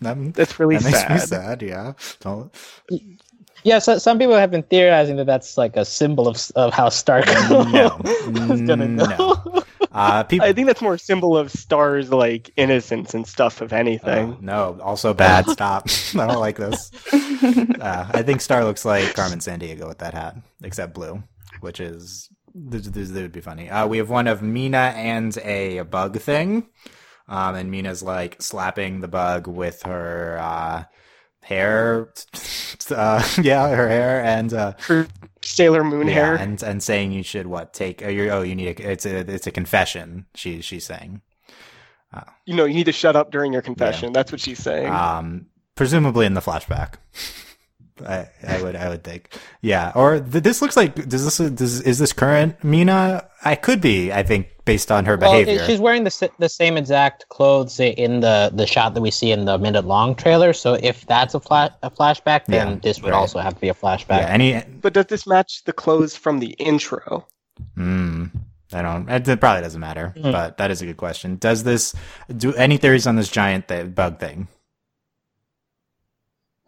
That, 0.02 0.34
That's 0.34 0.58
really 0.60 0.78
that 0.78 0.84
makes 0.86 1.00
sad. 1.02 1.12
me 1.12 1.18
sad. 1.20 1.62
Yeah. 1.62 1.94
Don't. 2.22 2.54
Yeah, 3.64 3.80
so 3.80 3.98
some 3.98 4.18
people 4.18 4.36
have 4.38 4.52
been 4.52 4.64
theorizing 4.64 5.18
that 5.18 5.26
that's 5.26 5.58
like 5.58 5.76
a 5.76 5.84
symbol 5.84 6.30
of 6.30 6.38
of 6.56 6.74
how 6.74 6.88
Stark 6.88 7.26
No. 7.28 8.00
is 8.06 8.62
gonna 8.62 8.88
go. 8.96 9.06
No. 9.06 9.64
Uh, 9.92 10.24
people. 10.24 10.48
I 10.48 10.54
think 10.54 10.68
that's 10.68 10.82
more 10.82 10.94
a 10.94 11.00
symbol 11.00 11.36
of 11.38 11.52
Star's 11.52 12.10
like 12.10 12.52
innocence 12.56 13.14
and 13.14 13.28
stuff, 13.28 13.62
if 13.62 13.74
Uh, 13.74 13.76
anything. 13.76 14.38
no, 14.40 14.80
also 14.82 15.14
bad. 15.14 15.46
Stop. 15.50 15.88
I 16.14 16.26
don't 16.28 16.40
like 16.40 16.56
this. 16.56 16.90
Uh, 17.14 18.10
I 18.14 18.22
think 18.24 18.40
Star 18.40 18.64
looks 18.64 18.86
like 18.86 19.14
Carmen 19.14 19.40
Sandiego 19.40 19.88
with 19.90 19.98
that 19.98 20.14
hat, 20.14 20.38
except 20.64 20.94
blue, 20.94 21.22
which 21.60 21.82
is 21.82 22.30
this, 22.54 22.88
this, 22.88 23.10
this 23.10 23.22
would 23.22 23.32
be 23.32 23.42
funny. 23.42 23.70
Uh, 23.70 23.88
we 23.88 23.98
have 23.98 24.10
one 24.10 24.28
of 24.28 24.42
Mina 24.42 24.94
and 24.96 25.38
a 25.40 25.82
bug 25.82 26.20
thing, 26.20 26.68
um, 27.28 27.56
and 27.56 27.72
Mina's 27.72 28.04
like 28.04 28.42
slapping 28.42 29.02
the 29.02 29.08
bug 29.08 29.48
with 29.48 29.84
her 29.84 30.38
uh, 30.42 30.84
hair. 31.44 32.10
Uh, 32.92 33.24
yeah, 33.42 33.70
her 33.70 33.88
hair 33.88 34.24
and 34.24 34.52
uh, 34.54 34.74
Her 34.80 35.08
Sailor 35.44 35.84
Moon 35.84 36.08
yeah, 36.08 36.14
hair. 36.14 36.36
and 36.36 36.64
and 36.64 36.82
saying 36.82 37.12
you 37.12 37.22
should 37.22 37.46
what 37.46 37.72
take? 37.74 38.02
Oh, 38.04 38.08
you 38.08 38.30
oh, 38.30 38.42
you 38.42 38.56
need 38.56 38.80
a 38.80 38.92
it's 38.92 39.06
a 39.06 39.18
it's 39.32 39.46
a 39.46 39.52
confession. 39.52 40.26
She 40.34 40.62
she's 40.62 40.86
saying. 40.86 41.22
You 42.46 42.56
know, 42.56 42.66
you 42.66 42.74
need 42.74 42.86
to 42.86 42.92
shut 42.92 43.16
up 43.16 43.30
during 43.32 43.54
your 43.54 43.62
confession. 43.62 44.12
That's 44.14 44.32
what 44.32 44.42
she's 44.42 44.58
saying. 44.58 44.88
um, 44.92 45.48
presumably 45.76 46.26
in 46.26 46.34
the 46.34 46.42
flashback. 46.42 46.96
I, 48.08 48.30
I 48.48 48.62
would 48.62 48.76
I 48.76 48.90
would 48.90 49.04
think, 49.04 49.38
yeah. 49.62 49.92
Or 49.96 50.20
th- 50.20 50.44
this 50.44 50.62
looks 50.62 50.78
like 50.78 50.96
does 51.08 51.24
this 51.26 51.38
does 51.52 51.82
is 51.82 52.00
this 52.00 52.14
current 52.14 52.64
Mina? 52.64 53.28
I 53.44 53.56
could 53.56 53.80
be. 53.82 54.12
I 54.12 54.24
think 54.24 54.48
based 54.66 54.92
on 54.92 55.06
her 55.06 55.16
Well, 55.18 55.32
behavior. 55.32 55.66
she's 55.66 55.80
wearing 55.80 56.04
the 56.04 56.30
the 56.40 56.50
same 56.50 56.78
exact 56.78 57.28
clothes 57.30 57.80
in 57.80 58.20
the 58.20 58.52
the 58.54 58.68
shot 58.68 58.94
that 58.94 59.02
we 59.02 59.12
see 59.12 59.32
in 59.32 59.46
the 59.46 59.58
minute 59.58 59.86
long 59.86 60.16
trailer. 60.16 60.54
So 60.54 60.74
if 60.74 61.06
that's 61.06 61.34
a 61.34 61.40
flash 61.40 61.72
a 61.84 61.90
flashback, 61.90 62.46
then 62.46 62.68
Yeah, 62.68 62.76
this 62.84 63.02
would 63.02 63.12
right. 63.12 63.18
also 63.18 63.40
have 63.40 63.56
to 63.56 63.62
be 63.62 63.70
a 63.70 63.74
flashback. 63.74 64.22
yeah. 64.22 64.28
Any. 64.28 64.64
but 64.82 64.94
does 64.94 65.06
this 65.08 65.26
match 65.26 65.64
the 65.64 65.74
clothes 65.74 66.16
from 66.16 66.40
the 66.40 66.50
intro? 66.60 67.26
Mm, 67.78 68.32
I 68.74 68.82
don't. 68.82 69.10
It, 69.10 69.28
it 69.28 69.40
probably 69.40 69.62
doesn't 69.64 69.82
matter. 69.82 70.14
Mm. 70.18 70.32
But 70.32 70.58
that 70.58 70.72
is 70.72 70.82
a 70.82 70.86
good 70.86 70.98
question. 70.98 71.38
Does 71.38 71.64
this 71.64 71.96
do 72.36 72.54
any 72.56 72.78
theories 72.78 73.08
on 73.08 73.16
this 73.16 73.30
giant 73.30 73.68
th- 73.68 73.94
bug 73.96 74.20
thing? 74.20 74.48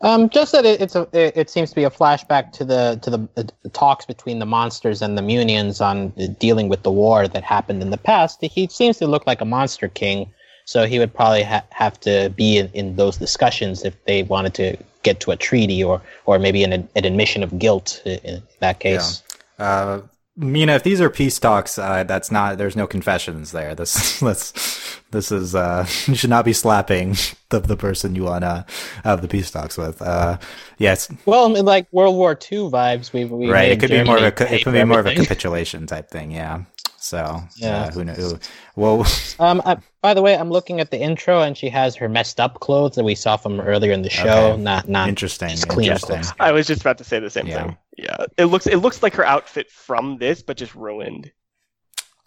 Um, 0.04 0.30
just 0.30 0.52
that 0.54 0.66
it, 0.66 0.82
it's 0.82 0.96
a 0.96 1.08
it, 1.14 1.38
it 1.38 1.50
seems 1.50 1.70
to 1.70 1.76
be 1.76 1.84
a 1.84 1.90
flashback 1.90 2.52
to 2.54 2.66
the 2.66 3.00
to 3.04 3.10
the, 3.10 3.28
the 3.36 3.70
talks 3.70 4.06
between 4.06 4.40
the 4.40 4.46
monsters 4.46 5.02
and 5.02 5.18
the 5.18 5.22
Munians 5.22 5.80
on 5.80 6.12
uh, 6.18 6.28
dealing 6.40 6.70
with 6.70 6.84
the 6.84 6.92
war 6.92 7.28
that 7.28 7.44
happened 7.44 7.82
in 7.82 7.92
the 7.92 7.98
past. 7.98 8.42
He 8.42 8.68
seems 8.68 8.98
to 8.98 9.08
look 9.08 9.28
like 9.28 9.42
a 9.42 9.46
monster 9.46 9.88
king, 9.88 10.32
so 10.66 10.86
he 10.86 10.98
would 10.98 11.14
probably 11.14 11.44
ha- 11.44 11.64
have 11.70 12.00
to 12.02 12.32
be 12.36 12.58
in, 12.58 12.70
in 12.74 12.96
those 12.96 13.18
discussions 13.18 13.84
if 13.84 13.94
they 14.06 14.24
wanted 14.24 14.54
to 14.56 14.78
get 15.04 15.20
to 15.22 15.32
a 15.32 15.36
treaty 15.36 15.84
or 15.84 16.02
or 16.26 16.40
maybe 16.40 16.64
an, 16.64 16.74
an 16.74 17.06
admission 17.06 17.44
of 17.44 17.60
guilt 17.60 18.02
i- 18.06 18.20
in 18.24 18.42
that 18.60 18.80
case. 18.80 19.22
Uh, 19.60 20.02
Mina, 20.42 20.74
if 20.74 20.84
these 20.84 21.00
are 21.00 21.10
peace 21.10 21.38
talks, 21.38 21.78
uh, 21.78 22.04
that's 22.04 22.32
not. 22.32 22.58
There's 22.58 22.76
no 22.76 22.88
confessions 22.88 23.52
there. 23.52 23.76
This, 23.76 24.20
this, 24.20 25.00
this 25.12 25.32
is. 25.32 25.54
Uh, 25.54 25.86
you 26.08 26.16
should 26.16 26.32
not 26.32 26.46
be 26.46 26.54
slapping 26.54 27.16
the 27.50 27.60
the 27.60 27.78
person 27.78 28.16
you 28.16 28.24
want 28.24 28.44
to 28.44 28.66
have 29.04 29.22
the 29.22 29.28
peace 29.28 29.52
talks 29.52 29.78
with. 29.78 30.02
Uh, 30.02 30.40
yes, 30.80 31.10
Well, 31.26 31.46
I 31.46 31.54
mean, 31.54 31.66
like 31.66 31.88
World 31.92 32.16
War 32.16 32.32
II 32.32 32.70
vibes. 32.70 33.14
We, 33.14 33.26
we 33.26 33.50
right. 33.50 33.72
It 33.72 33.80
could 33.80 33.92
be 33.92 34.04
more 34.04 34.18
of 34.18 34.24
a. 34.24 34.32
Germany 34.32 34.58
It 34.58 34.64
could 34.64 34.74
be 34.74 34.84
more 34.84 35.00
of 35.00 35.06
a 35.06 35.16
capitulation 35.16 35.86
type 35.86 36.10
thing. 36.10 36.32
Yeah. 36.32 36.64
So 37.02 37.42
Yeah. 37.56 37.84
uh, 37.86 37.92
who 37.92 38.04
knows? 38.06 38.40
Well, 38.76 39.06
Um, 39.40 39.62
I, 39.66 39.78
by 40.02 40.14
the 40.14 40.22
way, 40.22 40.38
I'm 40.38 40.52
looking 40.52 40.80
at 40.80 40.92
the 40.92 41.00
intro, 41.00 41.42
and 41.42 41.58
she 41.58 41.68
has 41.70 41.96
her 41.96 42.08
messed 42.08 42.40
up 42.40 42.60
clothes 42.60 42.96
that 42.96 43.04
we 43.04 43.16
saw 43.16 43.38
from 43.38 43.60
earlier 43.60 43.92
in 43.92 44.04
the 44.04 44.10
show. 44.10 44.52
Okay. 44.54 44.62
Not 44.62 44.88
not 44.88 45.10
interesting. 45.10 45.50
just 45.50 45.68
clean 45.68 45.92
Interesting. 45.92 46.22
I 46.40 46.52
was 46.52 46.68
just 46.68 46.82
about 46.82 47.00
to 47.00 47.04
say 47.04 47.20
the 47.20 47.30
same 47.32 47.48
Yeah. 47.48 47.64
thing. 47.64 47.78
Yeah, 47.98 48.18
it 48.38 48.46
looks 48.46 48.68
it 48.68 48.78
looks 48.78 49.02
like 49.02 49.16
her 49.16 49.26
outfit 49.26 49.72
from 49.72 50.18
this, 50.20 50.44
but 50.44 50.58
just 50.58 50.76
ruined. 50.76 51.32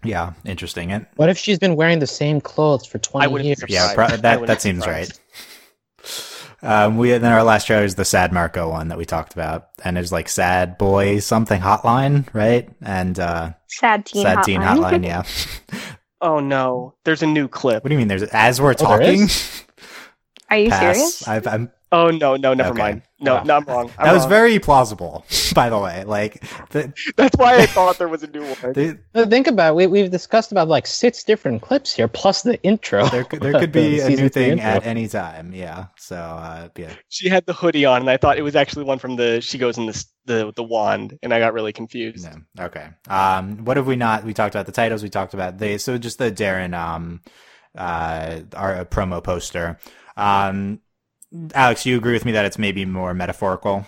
Yeah. 0.02 0.32
Interesting. 0.44 0.92
And 0.92 1.06
What 1.16 1.28
if 1.30 1.38
she's 1.38 1.58
been 1.58 1.76
wearing 1.76 2.00
the 2.00 2.06
same 2.06 2.40
clothes 2.40 2.84
for 2.84 2.98
20 2.98 3.24
I 3.24 3.28
wouldn't 3.28 3.44
be 3.44 3.48
years? 3.48 3.64
yeah, 3.68 3.94
pro- 3.94 4.08
that 4.16 4.46
that 4.46 4.60
seems 4.60 4.86
right. 4.86 5.10
Surprised. 6.64 6.86
Um, 6.86 6.96
we 6.96 7.10
then 7.10 7.32
our 7.32 7.42
last 7.42 7.66
trailer 7.66 7.84
is 7.84 7.94
the 7.94 8.04
Sad 8.04 8.32
Marco 8.32 8.70
one 8.70 8.88
that 8.88 8.98
we 8.98 9.04
talked 9.04 9.32
about, 9.34 9.68
and 9.84 9.96
it's 9.98 10.12
like 10.12 10.28
Sad 10.28 10.78
Boy 10.78 11.18
something 11.20 11.60
Hotline, 11.60 12.32
right? 12.34 12.68
And 12.82 13.18
uh, 13.18 13.52
Sad 13.68 14.06
teen 14.06 14.22
Sad 14.22 14.38
hotline. 14.38 14.44
Teen 14.44 14.60
Hotline, 14.60 15.04
yeah. 15.04 15.22
Oh 16.20 16.40
no, 16.40 16.94
there's 17.04 17.22
a 17.22 17.26
new 17.26 17.48
clip. 17.48 17.84
What 17.84 17.88
do 17.90 17.94
you 17.94 17.98
mean? 17.98 18.08
There's 18.08 18.22
as 18.22 18.58
we're 18.58 18.70
Oh, 18.70 18.72
talking. 18.74 19.24
is? 19.24 19.64
Are 20.50 20.56
you 20.56 20.70
pass. 20.70 20.94
serious? 20.96 21.28
I've, 21.28 21.46
I'm, 21.46 21.70
Oh 21.92 22.08
no, 22.10 22.36
no, 22.36 22.54
never 22.54 22.70
Okay. 22.70 22.78
mind. 22.78 23.02
No, 23.24 23.42
no, 23.42 23.56
I'm 23.56 23.64
wrong. 23.64 23.90
I'm 23.98 24.06
that 24.06 24.12
was 24.12 24.22
wrong. 24.22 24.30
very 24.30 24.58
plausible, 24.58 25.24
by 25.54 25.68
the 25.70 25.78
way. 25.78 26.04
Like, 26.04 26.42
the, 26.70 26.92
That's 27.16 27.36
why 27.36 27.56
I 27.56 27.66
thought 27.66 27.98
there 27.98 28.08
was 28.08 28.22
a 28.22 28.26
new 28.28 28.42
one. 28.42 28.54
the, 28.74 28.98
Uh, 29.14 29.26
Think 29.26 29.46
about 29.46 29.72
it. 29.72 29.76
We, 29.76 29.86
we've 29.86 30.10
discussed 30.10 30.52
about 30.52 30.68
like 30.68 30.86
six 30.86 31.24
different 31.24 31.62
clips 31.62 31.92
here, 31.92 32.08
plus 32.08 32.42
the 32.42 32.62
intro. 32.62 33.06
there, 33.08 33.24
could- 33.24 33.40
there 33.42 33.58
could 33.58 33.72
be 33.72 34.00
a 34.00 34.08
new 34.10 34.28
thing 34.28 34.52
intro. 34.52 34.66
at 34.66 34.86
any 34.86 35.08
time. 35.08 35.52
Yeah. 35.52 35.86
So, 35.96 36.16
uh, 36.16 36.68
yeah. 36.76 36.92
She 37.08 37.28
had 37.28 37.46
the 37.46 37.52
hoodie 37.54 37.84
on, 37.84 38.02
and 38.02 38.10
I 38.10 38.16
thought 38.16 38.38
it 38.38 38.42
was 38.42 38.56
actually 38.56 38.84
one 38.84 38.98
from 38.98 39.16
the 39.16 39.40
she 39.40 39.58
goes 39.58 39.78
in 39.78 39.86
the 39.86 40.04
the 40.26 40.52
the 40.56 40.62
wand, 40.62 41.18
and 41.22 41.34
I 41.34 41.38
got 41.38 41.52
really 41.52 41.72
confused. 41.72 42.26
No. 42.56 42.64
Okay. 42.66 42.88
Um, 43.08 43.64
what 43.64 43.76
have 43.76 43.86
we 43.86 43.96
not? 43.96 44.24
We 44.24 44.32
talked 44.34 44.54
about 44.54 44.66
the 44.66 44.72
titles. 44.72 45.02
We 45.02 45.10
talked 45.10 45.34
about 45.34 45.58
the 45.58 45.78
so 45.78 45.98
just 45.98 46.18
the 46.18 46.30
Daron 46.32 46.74
um, 46.74 47.20
uh, 47.76 48.40
our 48.54 48.84
promo 48.84 49.22
poster. 49.22 49.78
Um, 50.16 50.80
Alex, 51.54 51.84
you 51.84 51.96
agree 51.96 52.12
with 52.12 52.24
me 52.24 52.32
that 52.32 52.44
it's 52.44 52.58
maybe 52.58 52.84
more 52.84 53.12
metaphorical? 53.14 53.86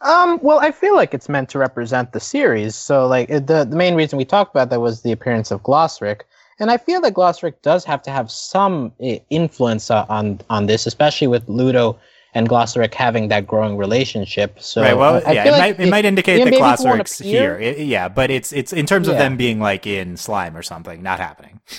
Um, 0.00 0.38
well, 0.42 0.60
I 0.60 0.70
feel 0.70 0.94
like 0.94 1.12
it's 1.12 1.28
meant 1.28 1.48
to 1.50 1.58
represent 1.58 2.12
the 2.12 2.20
series. 2.20 2.76
So, 2.76 3.06
like, 3.06 3.28
the 3.28 3.66
the 3.68 3.76
main 3.76 3.96
reason 3.96 4.16
we 4.16 4.24
talked 4.24 4.54
about 4.54 4.70
that 4.70 4.80
was 4.80 5.02
the 5.02 5.10
appearance 5.10 5.50
of 5.50 5.62
Glossaryck, 5.64 6.20
and 6.60 6.70
I 6.70 6.76
feel 6.76 7.00
that 7.00 7.14
Glossaryck 7.14 7.54
does 7.62 7.84
have 7.84 8.02
to 8.02 8.10
have 8.10 8.30
some 8.30 8.92
influence 9.30 9.90
uh, 9.90 10.06
on 10.08 10.40
on 10.50 10.66
this, 10.66 10.86
especially 10.86 11.26
with 11.26 11.48
Ludo 11.48 11.98
and 12.34 12.48
Glossaryck 12.48 12.94
having 12.94 13.26
that 13.28 13.46
growing 13.48 13.76
relationship. 13.76 14.60
So, 14.62 14.82
right. 14.82 14.96
Well, 14.96 15.20
I 15.26 15.32
yeah, 15.32 15.44
it 15.46 15.50
like 15.50 15.60
might 15.78 15.80
it 15.86 15.90
might 15.90 16.04
indicate 16.04 16.38
yeah, 16.38 16.44
that 16.44 16.50
maybe 16.52 16.62
if 16.62 16.78
you 16.78 16.84
wanna 16.86 17.02
Glossaryck's 17.02 17.20
appear- 17.20 17.58
here. 17.58 17.74
I- 17.76 17.82
yeah, 17.82 18.08
but 18.08 18.30
it's 18.30 18.52
it's 18.52 18.72
in 18.72 18.86
terms 18.86 19.08
of 19.08 19.16
them 19.16 19.36
being 19.36 19.58
like 19.58 19.84
in 19.84 20.16
slime 20.16 20.56
or 20.56 20.62
something, 20.62 21.02
not 21.02 21.18
happening. 21.18 21.60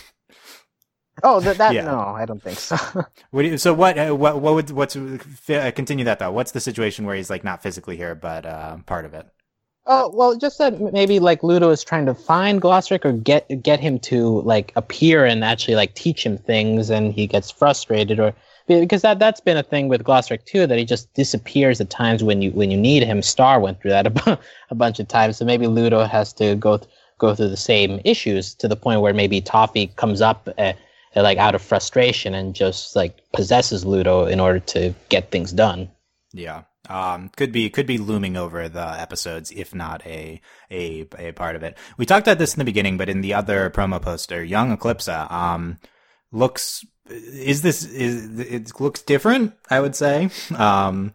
Oh, 1.24 1.40
that, 1.42 1.58
that 1.58 1.74
Yeah. 1.74 1.86
no, 1.86 2.00
I 2.00 2.26
don't 2.26 2.42
think 2.42 2.58
so. 2.60 2.78
What 3.32 3.44
do 3.44 3.50
you, 3.50 3.58
so 3.58 3.74
what 3.74 3.98
uh, 3.98 4.16
what 4.16 4.42
what 4.42 4.54
would 4.56 4.72
what's 4.72 4.96
uh, 4.96 5.72
continue 5.76 6.06
that 6.06 6.20
though? 6.20 6.32
What's 6.32 6.52
the 6.52 6.60
situation 6.60 7.06
where 7.06 7.16
he's 7.16 7.30
like 7.30 7.44
not 7.44 7.62
physically 7.62 7.98
here 7.98 8.16
but 8.16 8.46
uh, 8.46 8.78
part 8.86 9.06
of 9.06 9.14
it? 9.14 9.28
Oh 9.86 10.12
well, 10.14 10.38
just 10.38 10.58
that 10.60 10.80
maybe 10.94 11.20
like 11.20 11.42
Ludo 11.42 11.70
is 11.72 11.84
trying 11.84 12.06
to 12.06 12.14
find 12.14 12.62
Glossaryck 12.62 13.06
or 13.06 13.12
get 13.14 13.48
get 13.64 13.80
him 13.80 14.00
to 14.02 14.42
like 14.42 14.72
appear 14.76 15.26
and 15.26 15.44
actually 15.44 15.76
like 15.76 15.96
teach 15.96 16.26
him 16.26 16.38
things, 16.38 16.90
and 16.90 17.14
he 17.14 17.26
gets 17.28 17.50
frustrated 17.50 18.20
or 18.20 18.34
because 18.68 19.02
that 19.02 19.18
that's 19.18 19.42
been 19.42 19.58
a 19.58 19.64
thing 19.64 19.88
with 19.88 20.04
Glossaryck 20.04 20.46
too 20.46 20.68
that 20.68 20.78
he 20.78 20.86
just 20.86 21.12
disappears 21.16 21.82
at 21.82 21.90
times 21.90 22.24
when 22.24 22.42
you 22.42 22.52
when 22.52 22.70
you 22.70 22.78
need 22.78 23.04
him. 23.04 23.22
Star 23.22 23.60
went 23.60 23.82
through 23.82 23.92
that 23.92 24.06
a, 24.70 24.76
bunch 24.76 25.00
of 25.00 25.08
times, 25.08 25.38
so 25.38 25.46
maybe 25.46 25.66
Ludo 25.66 26.04
has 26.06 26.34
to 26.34 26.56
go 26.56 26.78
th- 26.78 26.90
go 27.18 27.34
through 27.34 27.50
the 27.50 27.58
same 27.58 28.00
issues 28.06 28.54
to 28.56 28.68
the 28.68 28.76
point 28.76 29.02
where 29.02 29.14
maybe 29.14 29.42
Toffee 29.42 29.88
comes 29.96 30.22
up. 30.22 30.48
Uh, 30.58 30.74
like 31.16 31.38
out 31.38 31.56
of 31.56 31.62
frustration 31.62 32.34
and 32.34 32.56
just 32.56 32.96
like 32.96 33.18
possesses 33.34 33.86
Ludo 33.86 34.26
in 34.26 34.40
order 34.40 34.60
to 34.60 34.94
get 35.10 35.32
things 35.32 35.52
done. 35.52 35.90
Yeah. 36.34 36.64
Um, 36.88 37.30
could 37.30 37.52
be 37.52 37.70
could 37.70 37.86
be 37.86 37.98
looming 37.98 38.36
over 38.36 38.68
the 38.68 39.00
episodes, 39.00 39.52
if 39.52 39.76
not 39.76 40.06
a 40.08 40.42
a 40.72 41.08
a 41.18 41.32
part 41.34 41.56
of 41.56 41.64
it. 41.64 41.78
We 41.98 42.06
talked 42.06 42.26
about 42.26 42.40
this 42.40 42.54
in 42.54 42.60
the 42.60 42.66
beginning, 42.66 42.98
but 42.98 43.10
in 43.10 43.22
the 43.22 43.36
other 43.36 43.70
promo 43.70 44.02
poster, 44.02 44.44
young 44.44 44.76
Eclipsa 44.76 45.32
um 45.32 45.78
looks 46.32 46.84
is 47.10 47.62
this 47.62 47.86
is 47.86 48.40
it 48.40 48.80
looks 48.80 49.02
different? 49.02 49.54
I 49.70 49.80
would 49.80 49.96
say. 49.96 50.30
Um, 50.56 51.14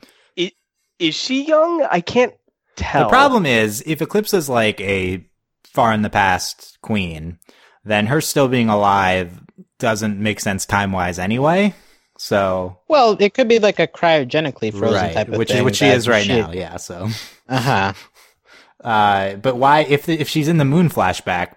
Is 0.98 1.14
she 1.14 1.46
young? 1.46 1.86
I 1.90 2.00
can't 2.00 2.34
tell. 2.76 3.04
the 3.04 3.08
problem 3.08 3.46
is 3.46 3.82
if 3.86 3.98
Eclipsa's 3.98 4.48
like 4.48 4.80
a 4.80 5.26
far 5.64 5.92
in 5.92 6.02
the 6.02 6.10
past 6.10 6.78
queen, 6.82 7.38
then 7.84 8.06
her 8.06 8.20
still 8.20 8.48
being 8.48 8.68
alive 8.68 9.40
doesn't 9.78 10.18
make 10.18 10.40
sense 10.40 10.66
time 10.66 10.92
wise 10.92 11.18
anyway. 11.18 11.74
So 12.18 12.78
Well, 12.88 13.16
it 13.18 13.34
could 13.34 13.48
be 13.48 13.58
like 13.58 13.78
a 13.80 13.88
cryogenically 13.88 14.72
frozen 14.72 15.02
right, 15.02 15.14
type 15.14 15.28
of 15.28 15.36
which 15.36 15.48
thing. 15.48 15.58
is 15.58 15.64
which 15.64 15.76
she 15.76 15.86
is 15.86 16.08
right 16.08 16.26
now. 16.28 16.52
Yeah. 16.52 16.76
So. 16.76 17.08
Uh 17.48 17.60
huh. 17.60 17.92
Uh, 18.82 19.36
but 19.36 19.56
why, 19.56 19.80
if 19.80 20.04
the, 20.04 20.20
if 20.20 20.28
she's 20.28 20.46
in 20.46 20.58
the 20.58 20.64
moon 20.64 20.90
flashback, 20.90 21.54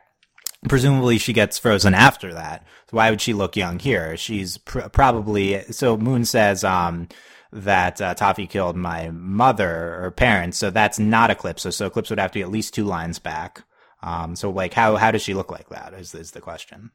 presumably 0.69 1.17
she 1.17 1.33
gets 1.33 1.57
frozen 1.57 1.93
after 1.93 2.33
that. 2.33 2.65
So 2.89 2.95
why 2.95 3.09
would 3.09 3.19
she 3.19 3.33
look 3.33 3.57
young 3.57 3.79
here? 3.79 4.15
She's 4.15 4.57
pr- 4.57 4.87
probably 4.87 5.61
so. 5.71 5.97
Moon 5.97 6.23
says 6.23 6.63
um, 6.63 7.09
that 7.51 7.99
uh, 8.01 8.13
Toffee 8.13 8.47
killed 8.47 8.77
my 8.77 9.09
mother 9.11 10.01
or 10.01 10.11
parents, 10.11 10.57
so 10.57 10.69
that's 10.69 10.99
not 10.99 11.29
Eclipse. 11.29 11.63
So, 11.63 11.69
so 11.69 11.87
Eclipse 11.87 12.09
would 12.11 12.19
have 12.19 12.31
to 12.31 12.39
be 12.39 12.43
at 12.43 12.51
least 12.51 12.73
two 12.73 12.85
lines 12.85 13.19
back. 13.19 13.63
Um, 14.01 14.37
so 14.37 14.49
like 14.49 14.73
how 14.73 14.95
how 14.95 15.11
does 15.11 15.21
she 15.21 15.33
look 15.33 15.51
like 15.51 15.67
that? 15.67 15.93
Is 15.93 16.15
is 16.15 16.31
the 16.31 16.39
question? 16.39 16.91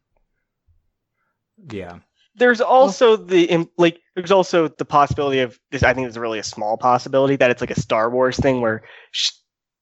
Yeah. 1.70 1.98
There's 2.34 2.60
also 2.60 3.16
the 3.16 3.44
im- 3.44 3.68
like. 3.76 4.00
There's 4.16 4.30
also 4.30 4.68
the 4.68 4.84
possibility 4.86 5.40
of 5.40 5.58
this. 5.70 5.82
I 5.82 5.92
think 5.92 6.08
is 6.08 6.18
really 6.18 6.38
a 6.38 6.42
small 6.44 6.76
possibility 6.78 7.36
that 7.36 7.50
it's 7.50 7.60
like 7.60 7.70
a 7.70 7.80
Star 7.80 8.08
Wars 8.10 8.36
thing 8.38 8.60
where 8.60 8.82
sh- 9.10 9.32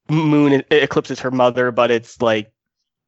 Moon 0.09 0.63
eclipses 0.71 1.21
her 1.21 1.31
mother, 1.31 1.71
but 1.71 1.93
it's 1.93 2.21
like 2.21 2.51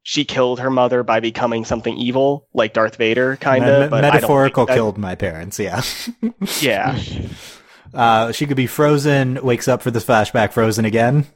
she 0.03 0.23
killed 0.23 0.59
her 0.61 0.69
mother 0.69 1.03
by 1.03 1.19
becoming 1.19 1.65
something 1.65 1.97
evil, 1.97 2.47
like 2.53 2.73
Darth 2.73 2.95
Vader, 2.95 3.35
kind 3.37 3.65
of. 3.65 3.89
but 3.89 4.01
metaphorical 4.01 4.65
killed 4.65 4.97
my 4.97 5.15
parents. 5.15 5.59
Yeah. 5.59 5.81
Yeah, 6.61 6.97
Uh, 7.93 8.31
she 8.31 8.47
could 8.47 8.57
be 8.57 8.65
frozen, 8.67 9.35
wakes 9.43 9.67
up 9.67 9.81
for 9.81 9.91
this 9.91 10.03
flashback, 10.03 10.51
frozen 10.51 10.83
again. 10.85 11.27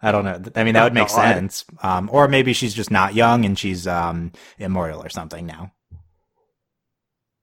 I 0.00 0.10
don't 0.12 0.24
know. 0.24 0.40
I 0.56 0.64
mean, 0.64 0.74
that 0.74 0.84
would 0.84 0.94
make 0.94 1.10
sense. 1.10 1.64
Um, 1.82 2.08
or 2.12 2.28
maybe 2.28 2.52
she's 2.54 2.72
just 2.72 2.90
not 2.90 3.14
young 3.14 3.44
and 3.44 3.58
she's 3.58 3.86
um, 3.86 4.32
immortal 4.58 5.02
or 5.04 5.08
something 5.10 5.44
now. 5.44 5.72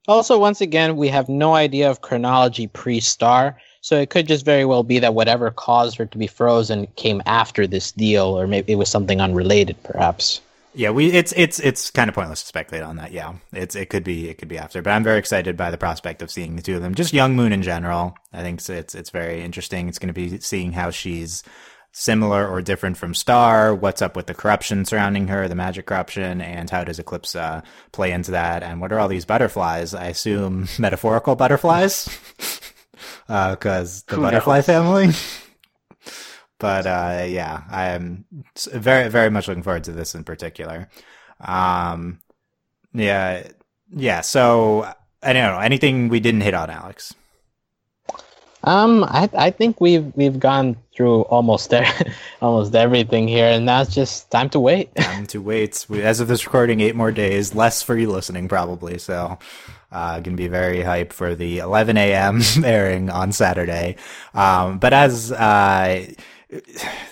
Also, 0.08 0.38
once 0.38 0.60
again, 0.60 0.96
we 0.96 1.08
have 1.08 1.28
no 1.28 1.54
idea 1.54 1.90
of 1.90 2.00
chronology 2.00 2.68
pre-Star, 2.68 3.56
so 3.80 3.98
it 3.98 4.10
could 4.10 4.26
just 4.26 4.44
very 4.44 4.64
well 4.64 4.82
be 4.82 4.98
that 4.98 5.14
whatever 5.14 5.50
caused 5.50 5.96
her 5.96 6.06
to 6.06 6.18
be 6.18 6.26
frozen 6.26 6.86
came 6.96 7.22
after 7.26 7.66
this 7.66 7.92
deal, 7.92 8.38
or 8.38 8.46
maybe 8.46 8.72
it 8.72 8.76
was 8.76 8.88
something 8.88 9.20
unrelated, 9.20 9.76
perhaps. 9.82 10.40
Yeah, 10.74 10.90
we 10.90 11.10
it's 11.10 11.32
it's 11.36 11.58
it's 11.58 11.90
kind 11.90 12.10
of 12.10 12.14
pointless 12.14 12.42
to 12.42 12.48
speculate 12.48 12.84
on 12.84 12.96
that. 12.96 13.10
Yeah, 13.10 13.32
it's 13.52 13.74
it 13.74 13.88
could 13.88 14.04
be 14.04 14.28
it 14.28 14.36
could 14.36 14.48
be 14.48 14.58
after, 14.58 14.82
but 14.82 14.90
I'm 14.90 15.02
very 15.02 15.18
excited 15.18 15.56
by 15.56 15.70
the 15.70 15.78
prospect 15.78 16.20
of 16.20 16.30
seeing 16.30 16.54
the 16.54 16.62
two 16.62 16.76
of 16.76 16.82
them. 16.82 16.94
Just 16.94 17.14
Young 17.14 17.34
Moon 17.34 17.50
in 17.50 17.62
general, 17.62 18.14
I 18.30 18.42
think 18.42 18.60
it's 18.60 18.68
it's, 18.68 18.94
it's 18.94 19.10
very 19.10 19.42
interesting. 19.42 19.88
It's 19.88 19.98
going 19.98 20.12
to 20.12 20.12
be 20.12 20.38
seeing 20.40 20.72
how 20.72 20.90
she's 20.90 21.42
similar 21.98 22.46
or 22.46 22.60
different 22.60 22.98
from 22.98 23.14
Star. 23.14 23.74
What's 23.74 24.02
up 24.02 24.16
with 24.16 24.26
the 24.26 24.34
corruption 24.34 24.84
surrounding 24.84 25.28
her, 25.28 25.48
the 25.48 25.54
magic 25.54 25.86
corruption, 25.86 26.42
and 26.42 26.68
how 26.68 26.84
does 26.84 26.98
Eclipse 26.98 27.34
uh, 27.34 27.62
play 27.92 28.12
into 28.12 28.32
that? 28.32 28.62
And 28.62 28.82
what 28.82 28.92
are 28.92 28.98
all 28.98 29.08
these 29.08 29.24
butterflies? 29.24 29.94
I 29.94 30.08
assume 30.08 30.68
metaphorical 30.78 31.36
butterflies, 31.36 32.06
because 33.26 34.02
the 34.02 34.16
Who 34.16 34.22
butterfly 34.22 34.56
knows? 34.56 34.66
family. 34.66 35.08
but 36.58 36.86
uh, 36.86 37.24
yeah, 37.26 37.62
I 37.70 37.86
am 37.88 38.26
very 38.72 39.08
very 39.08 39.30
much 39.30 39.48
looking 39.48 39.62
forward 39.62 39.84
to 39.84 39.92
this 39.92 40.14
in 40.14 40.22
particular. 40.22 40.88
Um, 41.40 42.20
yeah, 42.92 43.48
yeah. 43.90 44.20
So 44.20 44.82
I 45.22 45.32
don't 45.32 45.50
know 45.50 45.60
anything 45.60 46.08
we 46.08 46.20
didn't 46.20 46.42
hit 46.42 46.52
on, 46.52 46.68
Alex. 46.68 47.14
Um, 48.66 49.04
I 49.04 49.30
I 49.36 49.50
think 49.52 49.80
we've 49.80 50.12
we've 50.16 50.40
gone 50.40 50.76
through 50.96 51.22
almost 51.22 51.72
e- 51.74 51.84
almost 52.42 52.74
everything 52.74 53.28
here, 53.28 53.48
and 53.48 53.66
now 53.66 53.82
it's 53.82 53.94
just 53.94 54.30
time 54.32 54.50
to 54.50 54.60
wait. 54.60 54.94
Time 54.96 55.26
to 55.28 55.40
wait. 55.42 55.86
We, 55.88 56.02
as 56.02 56.20
of 56.20 56.28
this 56.28 56.46
recording, 56.46 56.80
eight 56.80 56.96
more 56.96 57.12
days, 57.12 57.54
less 57.54 57.82
for 57.82 57.96
you 57.98 58.10
listening 58.10 58.48
probably. 58.48 58.98
So, 58.98 59.38
uh, 59.92 60.20
gonna 60.20 60.36
be 60.36 60.48
very 60.48 60.82
hype 60.82 61.12
for 61.12 61.36
the 61.36 61.58
11 61.60 61.96
a.m. 61.98 62.42
airing 62.64 63.10
on 63.10 63.32
Saturday. 63.32 63.96
Um, 64.34 64.78
but 64.78 64.92
as 64.94 65.32
uh, 65.32 66.06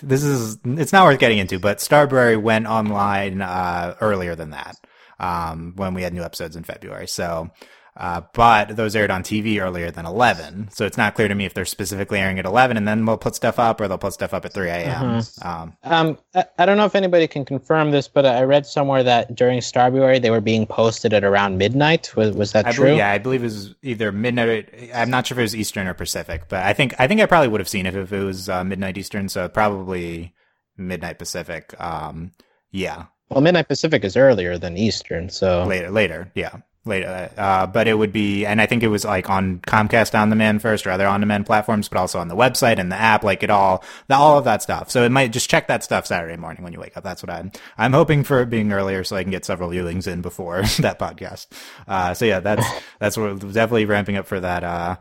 this 0.03 0.23
is, 0.23 0.59
it's 0.65 0.93
not 0.93 1.05
worth 1.05 1.19
getting 1.19 1.39
into. 1.39 1.59
But 1.59 1.79
Starberry 1.79 2.41
went 2.41 2.67
online 2.67 3.41
uh, 3.41 3.95
earlier 4.01 4.35
than 4.35 4.51
that 4.51 4.77
um, 5.19 5.73
when 5.77 5.93
we 5.93 6.03
had 6.03 6.13
new 6.13 6.23
episodes 6.23 6.55
in 6.55 6.63
February. 6.63 7.07
So. 7.07 7.51
Uh, 7.97 8.21
but 8.33 8.75
those 8.75 8.93
aired 8.93 9.09
on 9.09 9.23
TV 9.23 9.61
earlier 9.61 9.89
than 9.89 10.05
11. 10.05 10.69
So 10.71 10.85
it's 10.85 10.97
not 10.97 11.15
clear 11.15 11.29
to 11.29 11.35
me 11.35 11.45
if 11.45 11.53
they're 11.53 11.63
specifically 11.63 12.19
airing 12.19 12.39
at 12.39 12.45
11 12.45 12.75
and 12.75 12.85
then 12.85 13.05
we'll 13.05 13.17
put 13.17 13.35
stuff 13.35 13.57
up 13.57 13.79
or 13.79 13.87
they'll 13.87 13.97
put 13.97 14.11
stuff 14.11 14.33
up 14.33 14.43
at 14.43 14.53
3 14.53 14.67
a.m. 14.69 15.21
Um, 15.41 15.77
Um, 15.83 16.17
I, 16.33 16.45
I 16.59 16.65
don't 16.65 16.75
know 16.75 16.83
if 16.85 16.95
anybody 16.95 17.25
can 17.25 17.45
confirm 17.45 17.91
this, 17.91 18.09
but 18.09 18.25
I 18.25 18.43
read 18.43 18.65
somewhere 18.65 19.01
that 19.03 19.33
during 19.35 19.61
Starbury 19.61 20.19
they 20.19 20.29
were 20.29 20.41
being 20.41 20.65
posted 20.67 21.13
at 21.13 21.23
around 21.23 21.57
midnight. 21.57 22.13
Was 22.17 22.35
was 22.35 22.51
that 22.51 22.65
I 22.67 22.71
true? 22.73 22.83
believe, 22.85 22.97
yeah, 22.97 23.11
I 23.11 23.17
believe 23.17 23.41
it 23.41 23.45
was 23.45 23.75
either 23.81 24.11
midnight. 24.11 24.73
I'm 24.93 25.09
not 25.09 25.27
sure 25.27 25.35
if 25.35 25.39
it 25.39 25.43
was 25.43 25.55
Eastern 25.55 25.87
or 25.87 25.93
Pacific, 25.93 26.49
but 26.49 26.63
I 26.63 26.73
think 26.73 26.93
I 26.99 27.07
think 27.07 27.21
I 27.21 27.25
probably 27.27 27.47
would 27.47 27.61
have 27.61 27.69
seen 27.69 27.85
it 27.85 27.95
if 27.95 28.11
it 28.11 28.23
was 28.23 28.49
uh, 28.49 28.63
midnight 28.65 28.97
Eastern. 28.97 29.29
So 29.29 29.47
probably 29.47 30.33
midnight 30.75 31.17
Pacific. 31.17 31.73
Um, 31.79 32.31
yeah, 32.71 33.05
Well, 33.29 33.39
midnight 33.39 33.69
Pacific 33.69 34.03
is 34.03 34.17
earlier 34.17 34.57
than 34.57 34.75
Eastern, 34.75 35.29
so 35.29 35.63
later, 35.65 35.89
later, 35.89 36.31
yeah, 36.35 36.57
later. 36.85 37.29
Uh, 37.37 37.67
but 37.67 37.87
it 37.87 37.95
would 37.95 38.11
be, 38.11 38.45
and 38.45 38.61
I 38.61 38.65
think 38.65 38.83
it 38.83 38.87
was 38.87 39.05
like 39.05 39.29
on 39.29 39.59
Comcast 39.59 40.17
on 40.17 40.29
demand 40.29 40.61
first, 40.61 40.85
or 40.85 40.91
other 40.91 41.07
on 41.07 41.19
demand 41.19 41.45
platforms, 41.45 41.89
but 41.89 41.97
also 41.97 42.19
on 42.19 42.27
the 42.27 42.35
website 42.35 42.79
and 42.79 42.91
the 42.91 42.95
app, 42.95 43.23
like 43.23 43.43
it 43.43 43.49
all, 43.49 43.83
the, 44.07 44.15
all 44.15 44.37
of 44.37 44.45
that 44.45 44.61
stuff. 44.61 44.91
So 44.91 45.03
it 45.03 45.11
might 45.11 45.31
just 45.31 45.49
check 45.49 45.67
that 45.67 45.83
stuff 45.83 46.05
Saturday 46.05 46.37
morning 46.37 46.63
when 46.63 46.73
you 46.73 46.79
wake 46.79 46.95
up. 46.95 47.03
That's 47.03 47.23
what 47.23 47.29
I'm. 47.29 47.51
I'm 47.77 47.93
hoping 47.93 48.23
for 48.23 48.45
being 48.45 48.71
earlier 48.71 49.03
so 49.03 49.15
I 49.15 49.23
can 49.23 49.31
get 49.31 49.45
several 49.45 49.69
viewings 49.69 50.07
in 50.07 50.21
before 50.21 50.61
that 50.79 50.99
podcast. 50.99 51.47
Uh, 51.87 52.13
so 52.13 52.25
yeah, 52.25 52.39
that's 52.39 52.65
that's 52.99 53.17
what 53.17 53.39
definitely 53.39 53.85
ramping 53.85 54.17
up 54.17 54.27
for 54.27 54.39
that. 54.39 54.63
Uh, 54.63 54.97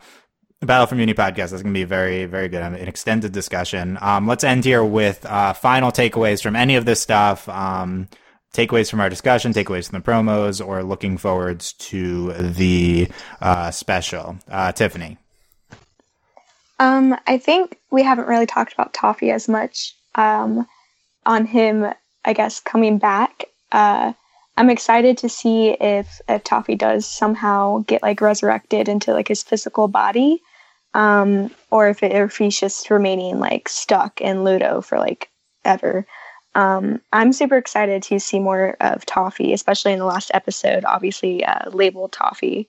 Battle 0.61 0.87
from 0.87 0.99
Mewni 0.99 1.15
podcast 1.15 1.53
is 1.53 1.63
going 1.63 1.75
to 1.75 1.79
be 1.79 1.85
very, 1.85 2.25
very 2.25 2.49
good. 2.49 2.63
An 2.63 2.75
extended 2.75 3.33
discussion. 3.33 3.99
Um, 4.01 4.27
let's 4.27 4.45
end 4.45 4.65
here 4.65 4.83
with 4.83 5.27
uh, 5.27 5.53
final 5.53 5.93
takeaways 5.93 6.43
from 6.43 6.57
any 6.57 6.77
of 6.77 6.87
this 6.87 7.01
stuff. 7.01 7.49
Um, 7.49 8.09
takeaways 8.55 8.89
from 8.89 9.01
our 9.01 9.11
discussion, 9.11 9.53
takeaways 9.53 9.91
from 9.91 10.01
the 10.01 10.05
promos, 10.11 10.67
or 10.67 10.83
looking 10.83 11.19
forwards 11.19 11.75
to 11.75 12.33
the 12.33 13.09
uh, 13.43 13.71
special. 13.71 14.39
Uh, 14.49 14.73
Tiffany. 14.73 15.19
Um, 16.79 17.17
I 17.27 17.39
think 17.39 17.79
we 17.91 18.03
haven't 18.03 18.29
really 18.29 18.47
talked 18.47 18.73
about 18.73 18.95
Toffee 18.95 19.31
as 19.31 19.49
much. 19.49 19.95
Um, 20.15 20.67
on 21.27 21.47
him, 21.47 21.93
I 22.25 22.33
guess 22.33 22.61
coming 22.61 22.99
back. 22.99 23.45
Uh, 23.73 24.13
I'm 24.57 24.71
excited 24.71 25.19
to 25.19 25.29
see 25.29 25.71
if 25.71 26.21
if 26.29 26.45
Toffee 26.45 26.77
does 26.77 27.07
somehow 27.07 27.79
get 27.87 28.03
like 28.03 28.21
resurrected 28.21 28.89
into 28.89 29.13
like 29.13 29.29
his 29.29 29.43
physical 29.43 29.89
body, 29.89 30.41
um, 30.95 31.51
or 31.71 31.89
if 31.89 32.03
it, 32.03 32.13
if 32.13 32.37
he's 32.37 32.59
just 32.59 32.91
remaining 32.91 33.41
like 33.41 33.69
stuck 33.69 34.21
in 34.21 34.45
Ludo 34.45 34.81
for 34.81 34.99
like 34.99 35.29
ever. 35.65 36.07
Um, 36.55 37.01
I'm 37.13 37.33
super 37.33 37.57
excited 37.57 38.03
to 38.05 38.21
see 38.21 38.39
more 38.39 38.77
of 38.81 39.05
Toffee, 39.07 39.53
especially 39.53 39.93
in 39.93 39.99
the 39.99 40.05
last 40.05 40.31
episode. 40.35 40.85
Obviously, 40.85 41.45
uh, 41.45 41.71
labeled 41.71 42.13
Toffee. 42.13 42.69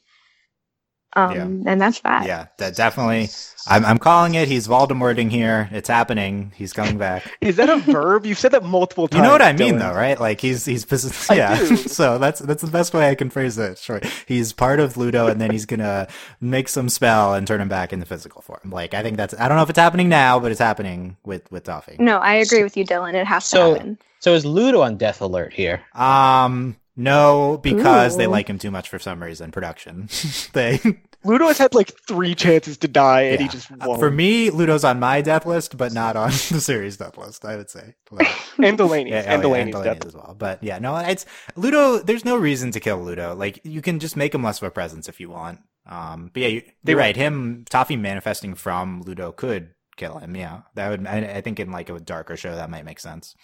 Um, 1.15 1.63
and 1.65 1.79
that's 1.79 2.01
that. 2.01 2.25
Yeah, 2.27 2.47
that 2.57 2.75
definitely. 2.75 3.29
I'm, 3.67 3.83
I'm 3.85 3.97
calling 3.97 4.35
it. 4.35 4.47
He's 4.47 4.67
Voldemorting 4.67 5.31
here. 5.31 5.69
It's 5.71 5.87
happening. 5.87 6.51
He's 6.55 6.73
coming 6.73 6.97
back. 6.97 7.23
is 7.41 7.55
that 7.55 7.69
a 7.69 7.77
verb? 7.77 8.25
You've 8.25 8.37
said 8.37 8.51
that 8.51 8.63
multiple 8.63 9.07
times. 9.07 9.19
You 9.19 9.23
know 9.25 9.31
what 9.31 9.41
I 9.41 9.53
mean, 9.53 9.75
Dylan. 9.75 9.79
though, 9.79 9.93
right? 9.93 10.19
Like 10.19 10.41
he's 10.41 10.65
he's 10.65 10.85
I 11.31 11.35
yeah. 11.35 11.55
so 11.75 12.17
that's 12.17 12.41
that's 12.41 12.61
the 12.61 12.69
best 12.69 12.93
way 12.93 13.09
I 13.09 13.15
can 13.15 13.29
phrase 13.29 13.57
it. 13.57 13.77
Sure, 13.77 14.01
he's 14.27 14.53
part 14.53 14.79
of 14.79 14.97
Ludo, 14.97 15.27
and 15.27 15.39
then 15.41 15.51
he's 15.51 15.65
gonna 15.65 16.07
make 16.41 16.67
some 16.67 16.89
spell 16.89 17.33
and 17.33 17.47
turn 17.47 17.61
him 17.61 17.69
back 17.69 17.93
into 17.93 18.05
physical 18.05 18.41
form. 18.41 18.69
Like 18.71 18.93
I 18.93 19.01
think 19.01 19.17
that's 19.17 19.33
I 19.39 19.47
don't 19.47 19.57
know 19.57 19.63
if 19.63 19.69
it's 19.69 19.79
happening 19.79 20.09
now, 20.09 20.39
but 20.39 20.51
it's 20.51 20.59
happening 20.59 21.17
with 21.23 21.49
with 21.51 21.63
Toffee. 21.63 21.95
No, 21.97 22.17
I 22.17 22.35
agree 22.35 22.63
with 22.63 22.75
you, 22.77 22.85
Dylan. 22.85 23.13
It 23.13 23.25
has 23.25 23.45
So- 23.45 23.73
to 23.73 23.79
happen. 23.79 23.97
so 24.19 24.33
is 24.33 24.45
Ludo 24.45 24.81
on 24.81 24.97
death 24.97 25.21
alert 25.21 25.53
here? 25.53 25.81
Um, 25.93 26.75
no, 26.95 27.57
because 27.61 28.17
they 28.17 28.27
like 28.27 28.47
him 28.49 28.57
too 28.59 28.71
much 28.71 28.89
for 28.89 28.99
some 28.99 29.21
reason. 29.21 29.51
Production, 29.51 30.09
they 30.53 30.79
Ludo 31.23 31.47
has 31.47 31.57
had 31.57 31.73
like 31.73 31.91
three 32.07 32.35
chances 32.35 32.77
to 32.77 32.87
die, 32.87 33.21
and 33.23 33.41
he 33.41 33.47
just 33.47 33.71
Uh, 33.71 33.75
won't. 33.85 33.99
For 33.99 34.11
me, 34.11 34.49
Ludo's 34.51 34.83
on 34.83 34.99
my 34.99 35.21
death 35.21 35.45
list, 35.45 35.75
but 35.77 35.91
not 35.93 36.15
on 36.15 36.29
the 36.51 36.61
series 36.61 36.97
death 36.97 37.17
list. 37.17 37.43
I 37.45 37.55
would 37.57 37.69
say. 37.69 37.95
But- 38.11 38.27
and 38.63 38.77
Delaney's, 38.77 39.11
Yeah, 39.11 39.19
and 39.21 39.43
oh, 39.43 39.53
yeah, 39.53 39.63
Delaney's, 39.65 39.73
Delaney's 39.75 39.99
death. 39.99 40.05
as 40.07 40.13
well. 40.15 40.35
But 40.37 40.63
yeah, 40.63 40.79
no, 40.79 40.95
it's 40.97 41.25
Ludo. 41.55 41.99
There's 41.99 42.23
no 42.25 42.37
reason 42.37 42.71
to 42.71 42.79
kill 42.79 43.03
Ludo. 43.03 43.35
Like 43.35 43.59
you 43.63 43.81
can 43.81 43.99
just 43.99 44.15
make 44.15 44.33
him 44.33 44.43
less 44.43 44.61
of 44.61 44.67
a 44.67 44.71
presence 44.71 45.09
if 45.09 45.19
you 45.19 45.29
want. 45.29 45.59
Um, 45.87 46.31
but 46.33 46.41
yeah, 46.43 46.47
you, 46.47 46.61
They 46.83 46.91
you're 46.93 46.97
will. 46.97 47.03
right. 47.03 47.15
Him 47.15 47.65
Toffee 47.69 47.97
manifesting 47.97 48.55
from 48.55 49.01
Ludo 49.01 49.31
could 49.31 49.71
kill 49.97 50.17
him. 50.19 50.35
Yeah, 50.35 50.61
that 50.75 50.89
would. 50.89 51.05
I, 51.07 51.17
I 51.37 51.41
think 51.41 51.59
in 51.59 51.71
like 51.71 51.89
a 51.89 51.99
darker 51.99 52.37
show 52.37 52.55
that 52.55 52.69
might 52.69 52.85
make 52.85 52.99
sense. 52.99 53.35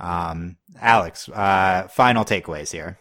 Um, 0.00 0.56
Alex, 0.80 1.28
uh, 1.28 1.88
final 1.88 2.24
takeaways 2.24 2.72
here. 2.72 2.98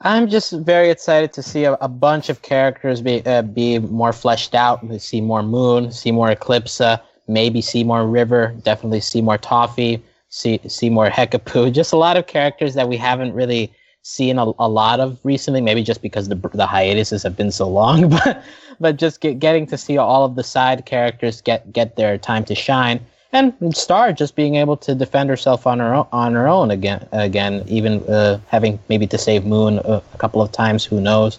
I'm 0.00 0.28
just 0.28 0.52
very 0.52 0.90
excited 0.90 1.32
to 1.32 1.42
see 1.42 1.64
a, 1.64 1.72
a 1.74 1.88
bunch 1.88 2.28
of 2.28 2.42
characters 2.42 3.00
be 3.00 3.24
uh, 3.26 3.42
be 3.42 3.80
more 3.80 4.12
fleshed 4.12 4.54
out. 4.54 4.86
We 4.86 4.98
see 4.98 5.20
more 5.20 5.42
Moon, 5.42 5.90
see 5.90 6.12
more 6.12 6.30
Eclipsa, 6.30 7.00
maybe 7.26 7.60
see 7.60 7.82
more 7.82 8.06
River, 8.06 8.54
definitely 8.62 9.00
see 9.00 9.20
more 9.20 9.38
Toffee, 9.38 10.02
see 10.28 10.60
see 10.68 10.88
more 10.88 11.08
Hekapoo. 11.08 11.72
Just 11.80 11.92
a 11.92 11.96
lot 11.96 12.16
of 12.16 12.28
characters 12.28 12.74
that 12.74 12.88
we 12.88 12.96
haven't 12.96 13.34
really 13.34 13.72
seen 14.02 14.38
a, 14.38 14.52
a 14.60 14.68
lot 14.68 15.00
of 15.00 15.18
recently. 15.24 15.60
Maybe 15.60 15.82
just 15.82 16.00
because 16.00 16.28
the 16.28 16.36
the 16.54 16.66
hiatuses 16.66 17.24
have 17.24 17.36
been 17.36 17.50
so 17.50 17.68
long, 17.68 18.08
but 18.24 18.44
but 18.78 18.96
just 18.96 19.20
get, 19.20 19.40
getting 19.40 19.66
to 19.66 19.76
see 19.76 19.98
all 19.98 20.24
of 20.24 20.36
the 20.36 20.44
side 20.44 20.86
characters 20.86 21.40
get 21.40 21.72
get 21.72 21.96
their 21.96 22.18
time 22.18 22.44
to 22.44 22.54
shine. 22.54 23.04
And 23.32 23.52
Star 23.76 24.12
just 24.12 24.36
being 24.36 24.54
able 24.56 24.76
to 24.78 24.94
defend 24.94 25.28
herself 25.28 25.66
on 25.66 25.80
her 25.80 25.92
own, 25.94 26.06
on 26.12 26.34
her 26.34 26.48
own 26.48 26.70
again, 26.70 27.06
again, 27.12 27.62
even 27.66 28.02
uh, 28.08 28.40
having 28.48 28.78
maybe 28.88 29.06
to 29.06 29.18
save 29.18 29.44
Moon 29.44 29.78
a, 29.84 30.02
a 30.14 30.18
couple 30.18 30.40
of 30.40 30.50
times, 30.50 30.84
who 30.84 30.98
knows? 31.00 31.38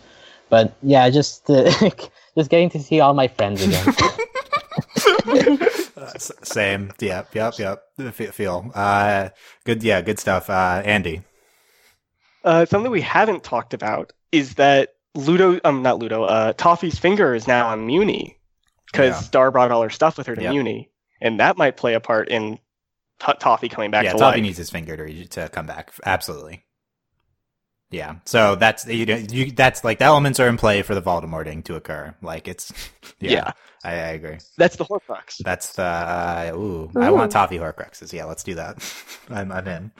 But 0.49 0.73
yeah, 0.83 1.09
just 1.09 1.49
uh, 1.49 1.71
just 2.37 2.49
getting 2.51 2.69
to 2.71 2.79
see 2.79 2.99
all 2.99 3.13
my 3.13 3.27
friends 3.27 3.63
again. 3.63 3.93
Uh, 5.97 6.17
same. 6.17 6.91
Yep. 6.99 7.35
Yep. 7.35 7.53
Yep. 7.59 8.13
Feel. 8.33 8.71
Uh, 8.73 9.29
good. 9.65 9.83
Yeah. 9.83 10.01
Good 10.01 10.17
stuff. 10.17 10.49
Uh, 10.49 10.81
Andy. 10.85 11.21
Uh, 12.45 12.65
something 12.65 12.89
we 12.89 13.01
haven't 13.01 13.43
talked 13.43 13.73
about 13.73 14.13
is 14.31 14.55
that 14.55 14.93
Ludo, 15.15 15.59
um, 15.65 15.81
not 15.83 15.99
Ludo, 15.99 16.23
uh, 16.23 16.53
Toffee's 16.53 16.97
finger 16.97 17.35
is 17.35 17.47
now 17.47 17.67
on 17.67 17.85
Mewni 17.85 18.35
because 18.85 19.09
Yeah. 19.15 19.19
Star 19.19 19.51
brought 19.51 19.71
all 19.71 19.81
her 19.83 19.89
stuff 19.89 20.17
with 20.17 20.25
her 20.27 20.35
to 20.35 20.41
Yep. 20.41 20.53
Mewni, 20.53 20.87
and 21.21 21.39
that 21.39 21.57
might 21.57 21.77
play 21.77 21.93
a 21.93 21.99
part 21.99 22.29
in 22.29 22.59
T- 23.19 23.33
Toffee 23.39 23.69
coming 23.69 23.91
back 23.91 24.03
to 24.03 24.07
life. 24.07 24.13
yeah, 24.13 24.13
to 24.13 24.19
Toffee 24.19 24.37
life. 24.37 24.43
needs 24.43 24.57
his 24.57 24.69
finger 24.69 24.95
to 24.97 25.25
to 25.27 25.49
come 25.49 25.65
back. 25.65 25.93
Absolutely. 26.05 26.63
Yeah. 27.91 28.17
So 28.25 28.55
that's 28.55 28.85
you, 28.85 29.05
know, 29.05 29.15
you 29.15 29.51
that's 29.51 29.83
like 29.83 29.97
the 29.97 30.05
elements 30.05 30.39
are 30.39 30.47
in 30.47 30.57
play 30.57 30.83
for 30.83 30.93
the 30.93 31.01
Voldemorting 31.01 31.63
to 31.65 31.75
occur. 31.75 32.15
Like 32.21 32.47
it's 32.47 32.71
yeah. 33.19 33.31
Yeah. 33.31 33.51
I, 33.83 33.91
I 33.91 34.07
agree. 34.09 34.37
That's 34.57 34.75
the 34.75 34.85
Horcrux. 34.85 35.37
That's 35.37 35.73
the 35.73 35.83
uh, 35.83 36.51
ooh, 36.53 36.91
I 36.97 37.11
want 37.11 37.31
toffee 37.31 37.57
Horcruxes. 37.57 38.11
Yeah, 38.11 38.25
let's 38.25 38.43
do 38.43 38.55
that. 38.55 38.77
I'm 39.29 39.51
I'm 39.51 39.67
in. 39.67 39.91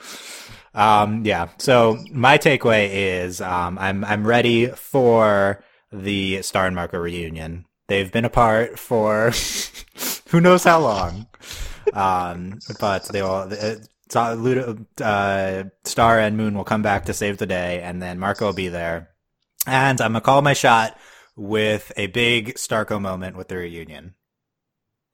Um, 0.74 1.24
yeah. 1.24 1.48
So 1.58 1.98
my 2.12 2.38
takeaway 2.38 2.90
is 2.90 3.40
um, 3.40 3.78
I'm 3.78 4.04
I'm 4.04 4.26
ready 4.26 4.66
for 4.66 5.64
the 5.90 6.42
Star 6.42 6.66
and 6.66 6.76
Marco 6.76 6.98
reunion. 6.98 7.64
They've 7.90 8.12
been 8.12 8.24
apart 8.24 8.78
for 8.78 9.32
who 10.28 10.40
knows 10.40 10.62
how 10.62 10.78
long. 10.78 11.26
Um, 11.92 12.60
but 12.78 13.08
they 13.08 13.20
will. 13.20 13.52
Uh, 13.52 15.02
uh, 15.02 15.64
Star 15.82 16.20
and 16.20 16.36
Moon 16.36 16.54
will 16.54 16.62
come 16.62 16.82
back 16.82 17.06
to 17.06 17.12
save 17.12 17.38
the 17.38 17.46
day, 17.46 17.82
and 17.82 18.00
then 18.00 18.20
Marco 18.20 18.46
will 18.46 18.52
be 18.52 18.68
there. 18.68 19.10
And 19.66 20.00
I'm 20.00 20.12
gonna 20.12 20.20
call 20.20 20.40
my 20.40 20.52
shot 20.52 20.96
with 21.34 21.90
a 21.96 22.06
big 22.06 22.54
Starco 22.54 23.00
moment 23.00 23.36
with 23.36 23.48
the 23.48 23.56
reunion. 23.56 24.14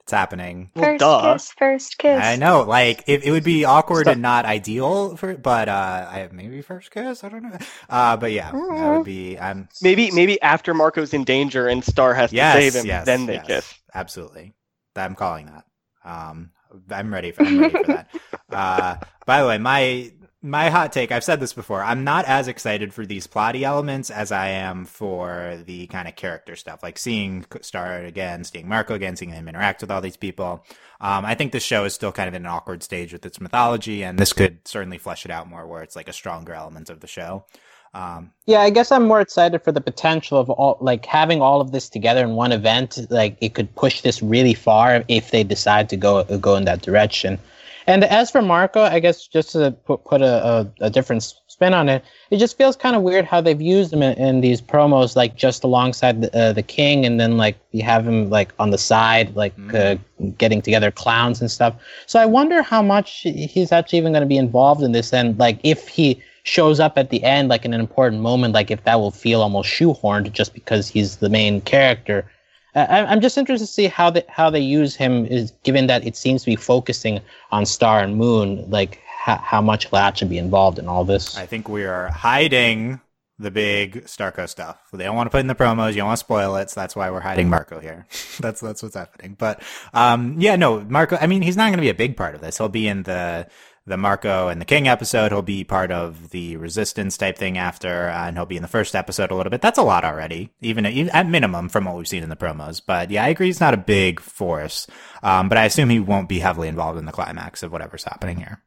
It's 0.06 0.12
happening. 0.12 0.70
Well, 0.76 0.84
first 0.84 1.00
duh. 1.00 1.32
kiss, 1.32 1.50
first 1.50 1.98
kiss. 1.98 2.22
I 2.22 2.36
know, 2.36 2.62
like 2.62 3.02
it, 3.08 3.24
it 3.24 3.32
would 3.32 3.42
be 3.42 3.64
awkward 3.64 4.02
Stop. 4.02 4.12
and 4.12 4.22
not 4.22 4.44
ideal 4.44 5.16
for, 5.16 5.36
but 5.36 5.68
uh, 5.68 6.06
I 6.08 6.28
maybe 6.30 6.62
first 6.62 6.92
kiss. 6.92 7.24
I 7.24 7.28
don't 7.28 7.42
know. 7.42 7.58
Uh, 7.90 8.16
but 8.16 8.30
yeah, 8.30 8.52
that 8.52 8.96
would 8.98 9.04
be. 9.04 9.36
I'm 9.36 9.68
Maybe, 9.82 10.12
maybe 10.12 10.40
after 10.42 10.74
Marco's 10.74 11.12
in 11.12 11.24
danger 11.24 11.66
and 11.66 11.84
Star 11.84 12.14
has 12.14 12.30
to 12.30 12.36
yes, 12.36 12.54
save 12.54 12.74
him, 12.76 12.86
yes, 12.86 13.04
then 13.04 13.26
they 13.26 13.34
yes, 13.34 13.46
kiss. 13.48 13.74
Absolutely, 13.94 14.54
I'm 14.94 15.16
calling 15.16 15.46
that. 15.46 15.64
Um, 16.04 16.52
I'm 16.88 17.12
ready 17.12 17.32
for. 17.32 17.42
I'm 17.42 17.58
ready 17.58 17.76
for 17.76 17.84
that. 17.88 18.08
Uh, 18.48 18.96
by 19.26 19.42
the 19.42 19.48
way, 19.48 19.58
my 19.58 20.12
my 20.46 20.70
hot 20.70 20.92
take. 20.92 21.10
I've 21.10 21.24
said 21.24 21.40
this 21.40 21.52
before. 21.52 21.82
I'm 21.82 22.04
not 22.04 22.24
as 22.26 22.48
excited 22.48 22.94
for 22.94 23.04
these 23.04 23.26
plotty 23.26 23.62
elements 23.62 24.10
as 24.10 24.30
I 24.30 24.48
am 24.48 24.84
for 24.84 25.58
the 25.66 25.86
kind 25.88 26.06
of 26.06 26.16
character 26.16 26.56
stuff, 26.56 26.82
like 26.82 26.98
seeing 26.98 27.44
Star 27.60 27.98
again, 27.98 28.44
seeing 28.44 28.68
Marco 28.68 28.94
again, 28.94 29.16
seeing 29.16 29.32
him 29.32 29.48
interact 29.48 29.80
with 29.80 29.90
all 29.90 30.00
these 30.00 30.16
people. 30.16 30.64
Um, 31.00 31.24
I 31.24 31.34
think 31.34 31.52
the 31.52 31.60
show 31.60 31.84
is 31.84 31.94
still 31.94 32.12
kind 32.12 32.28
of 32.28 32.34
in 32.34 32.42
an 32.42 32.50
awkward 32.50 32.82
stage 32.82 33.12
with 33.12 33.26
its 33.26 33.40
mythology, 33.40 34.02
and 34.02 34.18
this 34.18 34.32
could 34.32 34.66
certainly 34.66 34.98
flesh 34.98 35.24
it 35.24 35.30
out 35.30 35.48
more, 35.48 35.66
where 35.66 35.82
it's 35.82 35.96
like 35.96 36.08
a 36.08 36.12
stronger 36.12 36.54
element 36.54 36.88
of 36.88 37.00
the 37.00 37.06
show. 37.06 37.44
Um, 37.92 38.32
Yeah, 38.46 38.60
I 38.60 38.70
guess 38.70 38.92
I'm 38.92 39.06
more 39.06 39.20
excited 39.20 39.62
for 39.62 39.72
the 39.72 39.80
potential 39.80 40.38
of 40.38 40.50
all 40.50 40.78
like 40.80 41.06
having 41.06 41.42
all 41.42 41.60
of 41.60 41.72
this 41.72 41.88
together 41.88 42.22
in 42.22 42.32
one 42.34 42.52
event. 42.52 42.98
Like 43.10 43.36
it 43.40 43.54
could 43.54 43.74
push 43.74 44.02
this 44.02 44.22
really 44.22 44.54
far 44.54 45.04
if 45.08 45.30
they 45.30 45.44
decide 45.44 45.88
to 45.90 45.96
go 45.96 46.24
go 46.24 46.56
in 46.56 46.64
that 46.66 46.82
direction. 46.82 47.38
And 47.86 48.02
as 48.04 48.30
for 48.30 48.42
Marco, 48.42 48.82
I 48.82 48.98
guess 48.98 49.26
just 49.26 49.52
to 49.52 49.70
put, 49.70 50.04
put 50.04 50.20
a, 50.20 50.44
a, 50.80 50.86
a 50.86 50.90
different 50.90 51.22
spin 51.46 51.72
on 51.72 51.88
it, 51.88 52.04
it 52.30 52.38
just 52.38 52.58
feels 52.58 52.74
kind 52.76 52.96
of 52.96 53.02
weird 53.02 53.24
how 53.24 53.40
they've 53.40 53.60
used 53.60 53.92
him 53.92 54.02
in, 54.02 54.18
in 54.18 54.40
these 54.40 54.60
promos, 54.60 55.14
like 55.14 55.36
just 55.36 55.62
alongside 55.62 56.20
the, 56.22 56.36
uh, 56.36 56.52
the 56.52 56.62
king, 56.62 57.06
and 57.06 57.20
then 57.20 57.36
like 57.36 57.56
you 57.70 57.82
have 57.82 58.06
him 58.06 58.28
like 58.28 58.52
on 58.58 58.70
the 58.70 58.78
side, 58.78 59.34
like 59.36 59.54
uh, 59.72 59.96
getting 60.36 60.60
together 60.60 60.90
clowns 60.90 61.40
and 61.40 61.50
stuff. 61.50 61.74
So 62.06 62.18
I 62.18 62.26
wonder 62.26 62.60
how 62.60 62.82
much 62.82 63.20
he's 63.22 63.70
actually 63.70 63.98
even 63.98 64.12
going 64.12 64.22
to 64.22 64.26
be 64.26 64.36
involved 64.36 64.82
in 64.82 64.92
this, 64.92 65.12
and 65.12 65.38
like 65.38 65.60
if 65.62 65.88
he 65.88 66.20
shows 66.42 66.78
up 66.78 66.96
at 66.96 67.10
the 67.10 67.22
end, 67.24 67.48
like 67.48 67.64
in 67.64 67.74
an 67.74 67.80
important 67.80 68.22
moment, 68.22 68.54
like 68.54 68.70
if 68.70 68.82
that 68.84 69.00
will 69.00 69.10
feel 69.10 69.42
almost 69.42 69.68
shoehorned 69.68 70.32
just 70.32 70.54
because 70.54 70.88
he's 70.88 71.16
the 71.16 71.28
main 71.28 71.60
character. 71.60 72.28
I, 72.76 73.06
I'm 73.06 73.20
just 73.20 73.38
interested 73.38 73.66
to 73.66 73.72
see 73.72 73.86
how 73.86 74.10
they 74.10 74.22
how 74.28 74.50
they 74.50 74.60
use 74.60 74.94
him, 74.94 75.26
is 75.26 75.52
given 75.62 75.86
that 75.86 76.06
it 76.06 76.16
seems 76.16 76.42
to 76.42 76.46
be 76.46 76.56
focusing 76.56 77.20
on 77.50 77.64
Star 77.64 78.00
and 78.00 78.16
Moon, 78.16 78.68
like 78.70 79.00
how, 79.18 79.36
how 79.36 79.62
much 79.62 79.90
will 79.90 79.98
actually 79.98 80.28
be 80.28 80.38
involved 80.38 80.78
in 80.78 80.86
all 80.86 81.04
this. 81.04 81.36
I 81.36 81.46
think 81.46 81.68
we 81.68 81.84
are 81.84 82.08
hiding 82.08 83.00
the 83.38 83.50
big 83.50 84.04
Starco 84.04 84.48
stuff. 84.48 84.78
They 84.92 85.04
don't 85.04 85.16
want 85.16 85.26
to 85.26 85.30
put 85.30 85.40
in 85.40 85.46
the 85.46 85.54
promos. 85.54 85.90
You 85.90 85.96
don't 85.98 86.06
want 86.06 86.18
to 86.18 86.24
spoil 86.24 86.56
it, 86.56 86.70
so 86.70 86.80
that's 86.80 86.94
why 86.94 87.10
we're 87.10 87.20
hiding 87.20 87.48
Marco 87.48 87.80
here. 87.80 88.06
that's 88.40 88.60
that's 88.60 88.82
what's 88.82 88.94
happening. 88.94 89.36
But 89.38 89.62
um, 89.94 90.36
yeah, 90.38 90.56
no, 90.56 90.80
Marco. 90.80 91.16
I 91.20 91.26
mean, 91.26 91.42
he's 91.42 91.56
not 91.56 91.64
going 91.64 91.78
to 91.78 91.82
be 91.82 91.88
a 91.88 91.94
big 91.94 92.16
part 92.16 92.34
of 92.34 92.40
this. 92.40 92.58
He'll 92.58 92.68
be 92.68 92.88
in 92.88 93.04
the 93.04 93.48
the 93.86 93.96
Marco 93.96 94.48
and 94.48 94.60
the 94.60 94.64
King 94.64 94.88
episode. 94.88 95.30
He'll 95.30 95.42
be 95.42 95.64
part 95.64 95.90
of 95.90 96.30
the 96.30 96.56
Resistance 96.56 97.16
type 97.16 97.38
thing 97.38 97.56
after, 97.56 98.08
uh, 98.08 98.26
and 98.26 98.36
he'll 98.36 98.46
be 98.46 98.56
in 98.56 98.62
the 98.62 98.68
first 98.68 98.96
episode 98.96 99.30
a 99.30 99.34
little 99.34 99.50
bit. 99.50 99.62
That's 99.62 99.78
a 99.78 99.82
lot 99.82 100.04
already, 100.04 100.50
even, 100.60 100.86
even 100.86 101.10
at 101.10 101.28
minimum 101.28 101.68
from 101.68 101.84
what 101.84 101.96
we've 101.96 102.08
seen 102.08 102.22
in 102.22 102.28
the 102.28 102.36
promos. 102.36 102.82
But 102.84 103.10
yeah, 103.10 103.24
I 103.24 103.28
agree. 103.28 103.46
He's 103.46 103.60
not 103.60 103.74
a 103.74 103.78
big 103.78 104.20
force, 104.20 104.86
um, 105.22 105.48
but 105.48 105.58
I 105.58 105.64
assume 105.64 105.88
he 105.88 106.00
won't 106.00 106.28
be 106.28 106.40
heavily 106.40 106.68
involved 106.68 106.98
in 106.98 107.06
the 107.06 107.12
climax 107.12 107.62
of 107.62 107.72
whatever's 107.72 108.04
happening 108.04 108.38
here. 108.38 108.62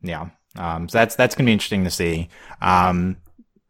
Yeah. 0.00 0.30
Um, 0.56 0.88
so 0.88 0.98
that's 0.98 1.14
that's 1.16 1.34
gonna 1.34 1.46
be 1.46 1.52
interesting 1.52 1.84
to 1.84 1.90
see. 1.90 2.28
Um, 2.60 3.16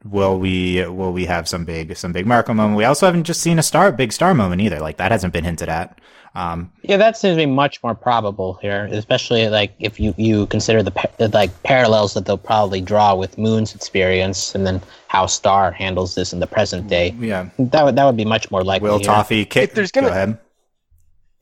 will 0.04 0.38
we 0.38 0.84
will 0.86 1.12
we 1.12 1.24
have 1.26 1.48
some 1.48 1.64
big 1.64 1.96
some 1.96 2.12
big 2.12 2.26
Marco 2.26 2.52
moment? 2.54 2.76
We 2.76 2.84
also 2.84 3.06
haven't 3.06 3.24
just 3.24 3.40
seen 3.40 3.58
a 3.58 3.62
star 3.62 3.92
big 3.92 4.12
star 4.12 4.34
moment 4.34 4.60
either. 4.62 4.80
Like 4.80 4.96
that 4.98 5.12
hasn't 5.12 5.32
been 5.32 5.44
hinted 5.44 5.68
at. 5.68 5.98
Um, 6.34 6.72
Yeah, 6.82 6.96
that 6.96 7.18
seems 7.18 7.34
to 7.34 7.42
be 7.42 7.44
much 7.46 7.82
more 7.82 7.94
probable 7.94 8.54
here, 8.62 8.88
especially 8.90 9.48
like 9.50 9.74
if 9.78 10.00
you, 10.00 10.14
you 10.16 10.46
consider 10.46 10.82
the, 10.82 10.90
pa- 10.90 11.10
the 11.18 11.28
like 11.28 11.50
parallels 11.62 12.14
that 12.14 12.24
they'll 12.24 12.38
probably 12.38 12.80
draw 12.80 13.14
with 13.14 13.36
Moon's 13.36 13.74
experience, 13.74 14.54
and 14.54 14.66
then 14.66 14.80
how 15.08 15.26
Star 15.26 15.72
handles 15.72 16.14
this 16.14 16.32
in 16.32 16.40
the 16.40 16.46
present 16.46 16.88
day. 16.88 17.14
yeah. 17.20 17.50
That 17.58 17.84
would 17.84 17.96
that 17.96 18.04
would 18.06 18.16
be 18.16 18.24
much 18.24 18.50
more 18.50 18.64
likely. 18.64 18.88
Will 18.88 18.96
here. 18.98 19.04
Toffee 19.06 19.44
kick? 19.44 19.64
If 19.64 19.74
there's 19.74 19.92
gonna- 19.92 20.06
go 20.08 20.12
ahead. 20.12 20.38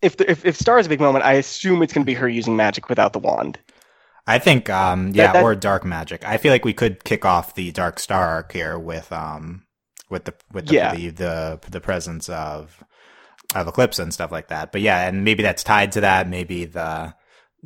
If, 0.03 0.17
the, 0.17 0.29
if 0.31 0.45
if 0.47 0.57
Star 0.57 0.79
is 0.79 0.87
a 0.87 0.89
big 0.89 0.99
moment, 1.01 1.25
I 1.25 1.35
assume 1.35 1.83
it's 1.83 1.93
going 1.93 2.03
to 2.05 2.07
be 2.07 2.15
her 2.15 2.27
using 2.29 2.57
magic 2.57 2.89
without 2.89 3.13
the 3.13 3.19
wand. 3.19 3.59
I 4.31 4.39
think, 4.39 4.70
um, 4.70 5.11
yeah, 5.14 5.33
that- 5.33 5.43
or 5.43 5.55
dark 5.55 5.85
magic. 5.85 6.24
I 6.26 6.37
feel 6.39 6.53
like 6.53 6.64
we 6.64 6.72
could 6.72 7.05
kick 7.05 7.24
off 7.24 7.55
the 7.55 7.70
Dark 7.72 7.99
Star 7.99 8.26
arc 8.26 8.53
here 8.53 8.78
with, 8.78 9.11
um, 9.12 9.64
with 10.09 10.24
the 10.24 10.35
with 10.53 10.66
the 10.66 10.74
Yeah. 10.74 10.95
the, 10.95 11.09
the 11.11 11.61
the 11.70 11.81
presence 11.81 12.28
of 12.28 12.83
of 13.55 13.66
Eclipsa 13.66 14.01
and 14.01 14.12
stuff 14.14 14.31
like 14.33 14.49
that. 14.49 14.72
But 14.72 14.81
yeah, 14.81 15.07
and 15.09 15.24
maybe 15.24 15.43
that's 15.43 15.62
tied 15.64 15.93
to 15.93 16.01
that. 16.03 16.28
Maybe 16.28 16.64
the 16.64 17.14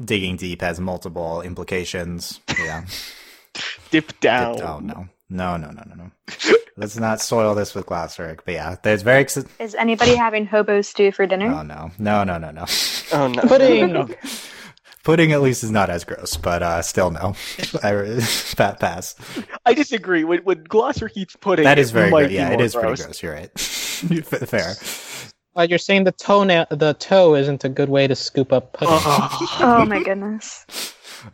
digging 0.03 0.37
deep 0.37 0.61
has 0.63 0.81
multiple 0.81 1.43
implications. 1.43 2.41
Yeah. 2.59 2.85
Dip 3.91 4.19
down. 4.21 4.61
Oh 4.63 4.79
no, 4.81 5.09
no, 5.31 5.57
no, 5.57 5.71
no, 5.71 5.83
no, 5.87 5.95
no. 5.95 6.11
Let's 6.77 6.97
not 6.97 7.21
soil 7.21 7.55
this 7.55 7.73
with 7.75 7.87
Glossaryck. 7.87 8.41
But 8.45 8.55
yeah, 8.55 8.77
there's 8.83 9.03
very. 9.03 9.21
Ex- 9.21 9.37
Is 9.61 9.75
anybody 9.77 10.17
having 10.17 10.45
hobo 10.47 10.83
stew 10.83 11.13
for 11.13 11.25
dinner? 11.27 11.47
oh 11.55 11.63
no, 11.63 11.93
no, 11.99 12.25
no, 12.25 12.39
no, 12.39 12.51
no. 12.51 12.65
Oh 13.13 13.29
no. 13.29 13.43
Pudding. 13.47 14.15
Okay. 15.05 15.13
Pudding 15.13 15.33
at 15.33 15.43
least 15.43 15.63
is 15.63 15.71
not 15.71 15.91
as 15.91 16.03
gross, 16.05 16.37
but 16.39 16.63
uh, 16.63 16.81
still 16.83 17.11
no. 17.11 17.35
I 17.83 18.75
pass. 18.81 19.15
I 19.67 19.75
disagree. 19.75 20.25
When, 20.25 20.41
when 20.45 20.65
Glossaryck 20.65 21.13
eats 21.17 21.37
pudding, 21.37 21.65
that 21.65 21.79
is 21.79 21.91
very 21.91 22.11
might 22.11 22.23
gross. 22.23 22.33
Yeah, 22.33 22.51
it 22.53 22.61
is 22.61 22.75
more 22.75 22.87
is 22.87 23.01
pretty 23.03 23.03
gross. 23.13 23.21
gross. 23.21 23.23
You're 23.23 23.35
right. 23.35 23.59
Fair. 24.49 24.75
Uh, 25.57 25.63
you're 25.69 25.79
saying 25.79 26.05
the 26.05 26.13
toenail, 26.13 26.67
the 26.71 26.95
toe 26.95 27.35
isn't 27.35 27.63
a 27.65 27.69
good 27.69 27.89
way 27.89 28.07
to 28.09 28.15
scoop 28.17 28.53
up 28.53 28.73
pudding. 28.73 28.95
Oh 29.61 29.85
my 29.87 30.03
goodness. 30.03 30.65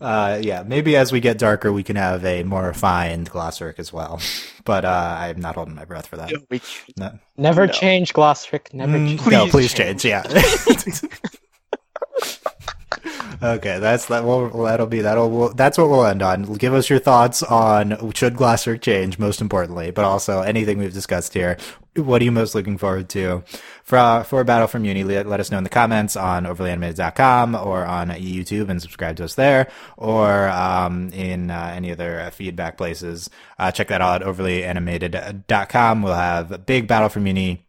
Uh, 0.00 0.38
yeah, 0.42 0.62
maybe 0.64 0.94
as 0.96 1.10
we 1.10 1.20
get 1.20 1.38
darker, 1.38 1.72
we 1.72 1.82
can 1.82 1.96
have 1.96 2.24
a 2.24 2.42
more 2.44 2.64
refined 2.66 3.30
Glossaryck 3.30 3.78
as 3.78 3.92
well. 3.92 4.20
But 4.64 4.84
uh, 4.84 5.16
I'm 5.18 5.40
not 5.40 5.54
holding 5.54 5.74
my 5.74 5.84
breath 5.84 6.06
for 6.08 6.16
that. 6.16 6.30
We- 6.50 6.60
No, 6.96 7.18
Never 7.36 7.66
No. 7.66 7.72
change 7.72 8.12
Glossaryck. 8.12 8.74
Never 8.74 8.98
Mm, 8.98 9.06
change. 9.18 9.26
no, 9.30 9.46
Please 9.46 9.72
please 9.72 9.74
change. 9.74 10.04
Yeah. 10.04 10.22
Okay, 13.42 13.78
that's 13.78 14.06
that. 14.06 14.24
Will 14.24 14.64
that'll 14.64 14.86
be 14.86 15.00
that'll. 15.00 15.30
We'll, 15.30 15.48
that's 15.54 15.78
what 15.78 15.88
we'll 15.88 16.04
end 16.04 16.20
on. 16.20 16.42
Give 16.54 16.74
us 16.74 16.90
your 16.90 16.98
thoughts 16.98 17.42
on 17.42 18.12
should 18.12 18.34
Glossaryck 18.34 18.82
change, 18.82 19.18
most 19.18 19.40
importantly, 19.40 19.90
but 19.90 20.04
also 20.04 20.42
anything 20.42 20.78
we've 20.78 20.92
discussed 20.92 21.32
here. 21.32 21.56
What 21.96 22.20
are 22.20 22.24
you 22.24 22.32
most 22.32 22.54
looking 22.54 22.76
forward 22.76 23.08
to 23.10 23.42
for 23.82 24.24
for 24.24 24.44
Battle 24.44 24.68
for 24.68 24.78
Mewni? 24.78 25.06
Let, 25.06 25.26
let 25.26 25.40
us 25.40 25.50
know 25.50 25.56
in 25.56 25.64
the 25.64 25.70
comments 25.70 26.16
on 26.16 26.44
overlyanimated.com 26.44 27.54
or 27.54 27.86
on 27.86 28.10
YouTube 28.10 28.68
and 28.68 28.80
subscribe 28.82 29.16
to 29.16 29.24
us 29.24 29.36
there, 29.36 29.70
or 29.96 30.48
um, 30.50 31.08
in 31.14 31.50
uh, 31.50 31.72
any 31.74 31.92
other 31.92 32.20
uh, 32.20 32.30
feedback 32.30 32.76
places. 32.76 33.30
Uh, 33.58 33.70
check 33.70 33.88
that 33.88 34.02
out 34.02 34.20
at 34.20 34.28
overlyanimated.com. 34.28 36.02
We'll 36.02 36.14
have 36.14 36.52
a 36.52 36.58
big 36.58 36.86
Battle 36.86 37.08
for 37.08 37.20
Mewni 37.20 37.60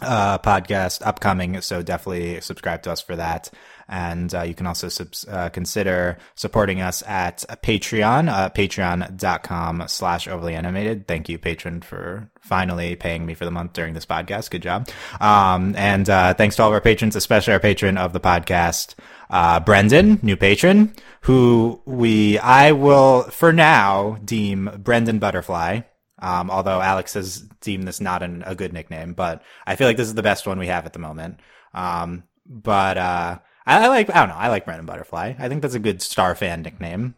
uh, 0.00 0.38
podcast 0.38 1.06
upcoming. 1.06 1.60
So 1.60 1.82
definitely 1.82 2.40
subscribe 2.40 2.82
to 2.82 2.92
us 2.92 3.00
for 3.00 3.16
that. 3.16 3.50
And 3.88 4.34
uh, 4.34 4.42
you 4.42 4.54
can 4.54 4.66
also 4.66 4.88
subs- 4.88 5.26
uh, 5.28 5.50
consider 5.50 6.18
supporting 6.34 6.80
us 6.80 7.02
at 7.06 7.44
Patreon, 7.62 8.28
uh, 8.28 8.50
patreon.com 8.50 9.84
slash 9.88 10.26
overly 10.26 10.54
animated. 10.54 11.06
Thank 11.06 11.28
you, 11.28 11.38
patron, 11.38 11.82
for 11.82 12.30
finally 12.40 12.96
paying 12.96 13.26
me 13.26 13.34
for 13.34 13.44
the 13.44 13.50
month 13.50 13.74
during 13.74 13.94
this 13.94 14.06
podcast. 14.06 14.50
Good 14.50 14.62
job. 14.62 14.88
Um, 15.20 15.74
and 15.76 16.08
uh, 16.08 16.34
thanks 16.34 16.56
to 16.56 16.62
all 16.62 16.68
of 16.68 16.74
our 16.74 16.80
patrons, 16.80 17.16
especially 17.16 17.52
our 17.52 17.60
patron 17.60 17.98
of 17.98 18.12
the 18.12 18.20
podcast, 18.20 18.94
uh, 19.30 19.60
Brendan, 19.60 20.18
new 20.22 20.36
patron, 20.36 20.94
who 21.22 21.80
we, 21.84 22.38
I 22.38 22.72
will 22.72 23.24
for 23.24 23.52
now 23.52 24.18
deem 24.24 24.70
Brendan 24.78 25.18
Butterfly. 25.18 25.80
Um, 26.20 26.50
although 26.50 26.80
Alex 26.80 27.14
has 27.14 27.40
deemed 27.60 27.86
this 27.86 28.00
not 28.00 28.22
an, 28.22 28.44
a 28.46 28.54
good 28.54 28.72
nickname, 28.72 29.12
but 29.12 29.42
I 29.66 29.76
feel 29.76 29.86
like 29.86 29.98
this 29.98 30.08
is 30.08 30.14
the 30.14 30.22
best 30.22 30.46
one 30.46 30.58
we 30.58 30.68
have 30.68 30.86
at 30.86 30.94
the 30.94 30.98
moment. 30.98 31.40
Um, 31.74 32.22
but, 32.46 32.96
uh, 32.96 33.38
I, 33.66 33.88
like, 33.88 34.10
I 34.14 34.20
don't 34.20 34.28
know, 34.28 34.34
I 34.34 34.48
like 34.48 34.64
Brendan 34.64 34.86
Butterfly. 34.86 35.34
I 35.38 35.48
think 35.48 35.62
that's 35.62 35.74
a 35.74 35.78
good 35.78 36.02
Star 36.02 36.34
fan 36.34 36.62
nickname. 36.62 37.14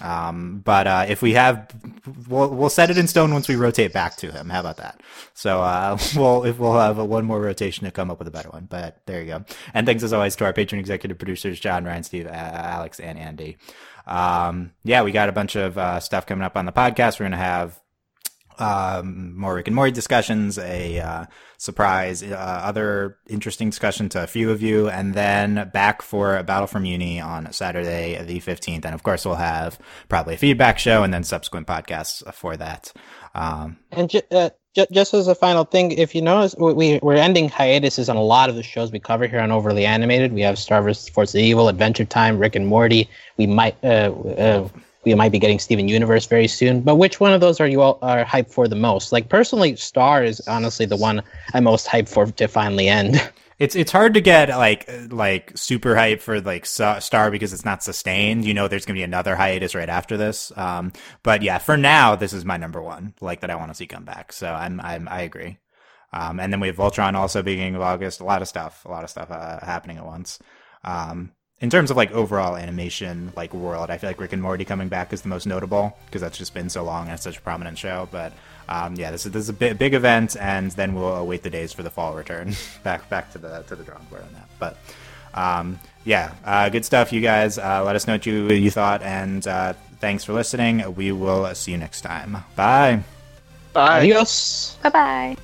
Um, 0.00 0.62
but, 0.64 0.86
uh, 0.86 1.06
if 1.08 1.22
we 1.22 1.32
have, 1.32 1.74
we'll, 2.28 2.50
we'll 2.50 2.70
set 2.70 2.88
it 2.90 2.98
in 2.98 3.08
stone 3.08 3.32
once 3.32 3.48
we 3.48 3.56
rotate 3.56 3.92
back 3.92 4.14
to 4.18 4.30
him. 4.30 4.48
How 4.48 4.60
about 4.60 4.76
that? 4.76 5.00
So, 5.34 5.60
uh, 5.60 5.98
we'll, 6.16 6.44
if 6.44 6.58
we'll 6.58 6.78
have 6.78 6.98
a, 6.98 7.04
one 7.04 7.24
more 7.24 7.40
rotation 7.40 7.84
to 7.84 7.90
come 7.90 8.10
up 8.10 8.20
with 8.20 8.28
a 8.28 8.32
better 8.32 8.50
one, 8.50 8.66
but 8.70 9.02
there 9.06 9.20
you 9.20 9.26
go. 9.26 9.44
And 9.74 9.86
thanks 9.86 10.04
as 10.04 10.12
always 10.12 10.36
to 10.36 10.44
our 10.44 10.52
patron 10.52 10.78
executive 10.78 11.18
producers, 11.18 11.58
John, 11.58 11.84
Ryan, 11.84 12.04
Steve, 12.04 12.26
uh, 12.26 12.30
Alex, 12.30 13.00
and 13.00 13.18
Andy. 13.18 13.56
Um, 14.06 14.70
yeah, 14.84 15.02
we 15.02 15.10
got 15.10 15.28
a 15.28 15.32
bunch 15.32 15.56
of, 15.56 15.76
uh, 15.76 15.98
stuff 15.98 16.26
coming 16.26 16.44
up 16.44 16.56
on 16.56 16.64
the 16.64 16.72
podcast. 16.72 17.18
We're 17.18 17.24
going 17.24 17.32
to 17.32 17.38
have, 17.38 17.80
um, 18.58 19.38
more 19.38 19.54
Rick 19.54 19.66
and 19.68 19.74
Morty 19.76 19.92
discussions, 19.92 20.58
a 20.58 21.00
uh, 21.00 21.24
surprise, 21.58 22.22
uh, 22.22 22.34
other 22.36 23.18
interesting 23.28 23.70
discussion 23.70 24.08
to 24.10 24.22
a 24.22 24.26
few 24.26 24.50
of 24.50 24.62
you, 24.62 24.88
and 24.88 25.14
then 25.14 25.70
back 25.72 26.02
for 26.02 26.36
a 26.36 26.42
Battle 26.42 26.66
for 26.66 26.78
Mewni 26.80 27.22
on 27.24 27.52
Saturday 27.52 28.20
the 28.22 28.40
15th. 28.40 28.84
And 28.84 28.94
of 28.94 29.02
course, 29.02 29.24
we'll 29.24 29.36
have 29.36 29.78
probably 30.08 30.34
a 30.34 30.38
feedback 30.38 30.78
show 30.78 31.02
and 31.02 31.12
then 31.12 31.24
subsequent 31.24 31.66
podcasts 31.66 32.22
for 32.34 32.56
that. 32.56 32.92
Um, 33.34 33.78
And 33.92 34.08
ju- 34.10 34.22
uh, 34.30 34.50
ju- 34.74 34.86
just 34.92 35.14
as 35.14 35.28
a 35.28 35.34
final 35.34 35.64
thing, 35.64 35.92
if 35.92 36.14
you 36.14 36.22
notice, 36.22 36.54
we- 36.58 36.72
we 36.72 36.98
we're 37.02 37.14
ending 37.14 37.48
hiatuses 37.48 38.08
on 38.08 38.16
a 38.16 38.22
lot 38.22 38.48
of 38.48 38.56
the 38.56 38.62
shows 38.62 38.90
we 38.90 38.98
cover 38.98 39.26
here 39.26 39.40
on 39.40 39.50
Overly 39.52 39.84
Animated. 39.86 40.32
We 40.32 40.40
have 40.42 40.58
Star 40.58 40.82
vs. 40.82 41.08
Force 41.08 41.34
of 41.34 41.40
Evil, 41.40 41.68
Adventure 41.68 42.04
Time, 42.04 42.38
Rick 42.38 42.56
and 42.56 42.66
Morty. 42.66 43.08
We 43.36 43.46
might 43.46 43.76
uh, 43.84 44.12
uh, 44.38 44.68
we 45.08 45.14
might 45.14 45.32
be 45.32 45.38
getting 45.38 45.58
Steven 45.58 45.88
Universe 45.88 46.26
very 46.26 46.46
soon. 46.46 46.82
But 46.82 46.96
which 46.96 47.18
one 47.18 47.32
of 47.32 47.40
those 47.40 47.60
are 47.60 47.66
you 47.66 47.80
all 47.80 47.98
are 48.02 48.24
hyped 48.24 48.52
for 48.52 48.68
the 48.68 48.76
most? 48.76 49.10
Like 49.10 49.28
personally, 49.28 49.74
Star 49.76 50.22
is 50.22 50.40
honestly 50.46 50.86
the 50.86 50.96
one 50.96 51.22
I'm 51.54 51.64
most 51.64 51.86
hyped 51.86 52.08
for 52.08 52.26
to 52.26 52.48
finally 52.48 52.88
end. 52.88 53.16
It's 53.58 53.74
it's 53.74 53.90
hard 53.90 54.14
to 54.14 54.20
get 54.20 54.50
like 54.50 54.88
like 55.10 55.50
super 55.58 55.96
hype 55.96 56.20
for 56.20 56.40
like 56.40 56.64
Star 56.64 57.28
because 57.32 57.52
it's 57.52 57.64
not 57.64 57.82
sustained. 57.82 58.44
You 58.44 58.54
know, 58.54 58.68
there's 58.68 58.86
gonna 58.86 58.98
be 58.98 59.02
another 59.02 59.34
hiatus 59.34 59.74
right 59.74 59.88
after 59.88 60.16
this. 60.16 60.52
Um, 60.56 60.92
but 61.24 61.42
yeah, 61.42 61.58
for 61.58 61.76
now, 61.76 62.14
this 62.14 62.32
is 62.32 62.44
my 62.44 62.56
number 62.56 62.80
one, 62.80 63.14
like 63.20 63.40
that 63.40 63.50
I 63.50 63.56
want 63.56 63.72
to 63.72 63.74
see 63.74 63.88
come 63.88 64.04
back. 64.04 64.32
So 64.32 64.46
I'm 64.46 64.80
I'm 64.80 65.08
I 65.08 65.22
agree. 65.22 65.58
Um, 66.12 66.38
and 66.38 66.52
then 66.52 66.60
we 66.60 66.68
have 66.68 66.76
Voltron 66.76 67.14
also 67.14 67.42
beginning 67.42 67.74
of 67.74 67.82
August. 67.82 68.20
A 68.20 68.24
lot 68.24 68.42
of 68.42 68.48
stuff, 68.48 68.84
a 68.84 68.90
lot 68.90 69.02
of 69.02 69.10
stuff 69.10 69.28
uh, 69.28 69.58
happening 69.58 69.96
at 69.98 70.06
once. 70.06 70.38
Um, 70.84 71.32
in 71.60 71.70
terms 71.70 71.90
of 71.90 71.96
like 71.96 72.12
overall 72.12 72.56
animation, 72.56 73.32
like 73.36 73.52
world, 73.52 73.90
I 73.90 73.98
feel 73.98 74.10
like 74.10 74.20
Rick 74.20 74.32
and 74.32 74.42
Morty 74.42 74.64
coming 74.64 74.88
back 74.88 75.12
is 75.12 75.22
the 75.22 75.28
most 75.28 75.46
notable 75.46 75.96
because 76.06 76.20
that's 76.20 76.38
just 76.38 76.54
been 76.54 76.68
so 76.68 76.84
long 76.84 77.06
and 77.06 77.14
it's 77.14 77.24
such 77.24 77.38
a 77.38 77.40
prominent 77.40 77.76
show. 77.76 78.08
But 78.12 78.32
um, 78.68 78.94
yeah, 78.94 79.10
this 79.10 79.26
is 79.26 79.32
this 79.32 79.42
is 79.42 79.48
a 79.48 79.54
big, 79.54 79.78
big 79.78 79.94
event, 79.94 80.36
and 80.38 80.70
then 80.72 80.94
we'll 80.94 81.16
await 81.16 81.42
the 81.42 81.50
days 81.50 81.72
for 81.72 81.82
the 81.82 81.90
fall 81.90 82.14
return. 82.14 82.54
back 82.84 83.08
back 83.08 83.32
to 83.32 83.38
the 83.38 83.62
to 83.62 83.76
the 83.76 83.82
drawing 83.82 84.04
board 84.04 84.22
on 84.22 84.32
that. 84.34 84.48
But 84.58 84.76
um, 85.34 85.80
yeah, 86.04 86.32
uh, 86.44 86.68
good 86.68 86.84
stuff, 86.84 87.12
you 87.12 87.20
guys. 87.20 87.58
Uh, 87.58 87.82
let 87.84 87.96
us 87.96 88.06
know 88.06 88.14
what 88.14 88.26
you 88.26 88.48
you 88.48 88.70
thought, 88.70 89.02
and 89.02 89.46
uh, 89.46 89.72
thanks 90.00 90.22
for 90.22 90.34
listening. 90.34 90.94
We 90.94 91.10
will 91.12 91.52
see 91.54 91.72
you 91.72 91.78
next 91.78 92.02
time. 92.02 92.36
Bye. 92.54 93.02
Bye. 93.72 94.00
Adios. 94.00 94.76
Bye 94.82 94.90
bye. 94.90 95.36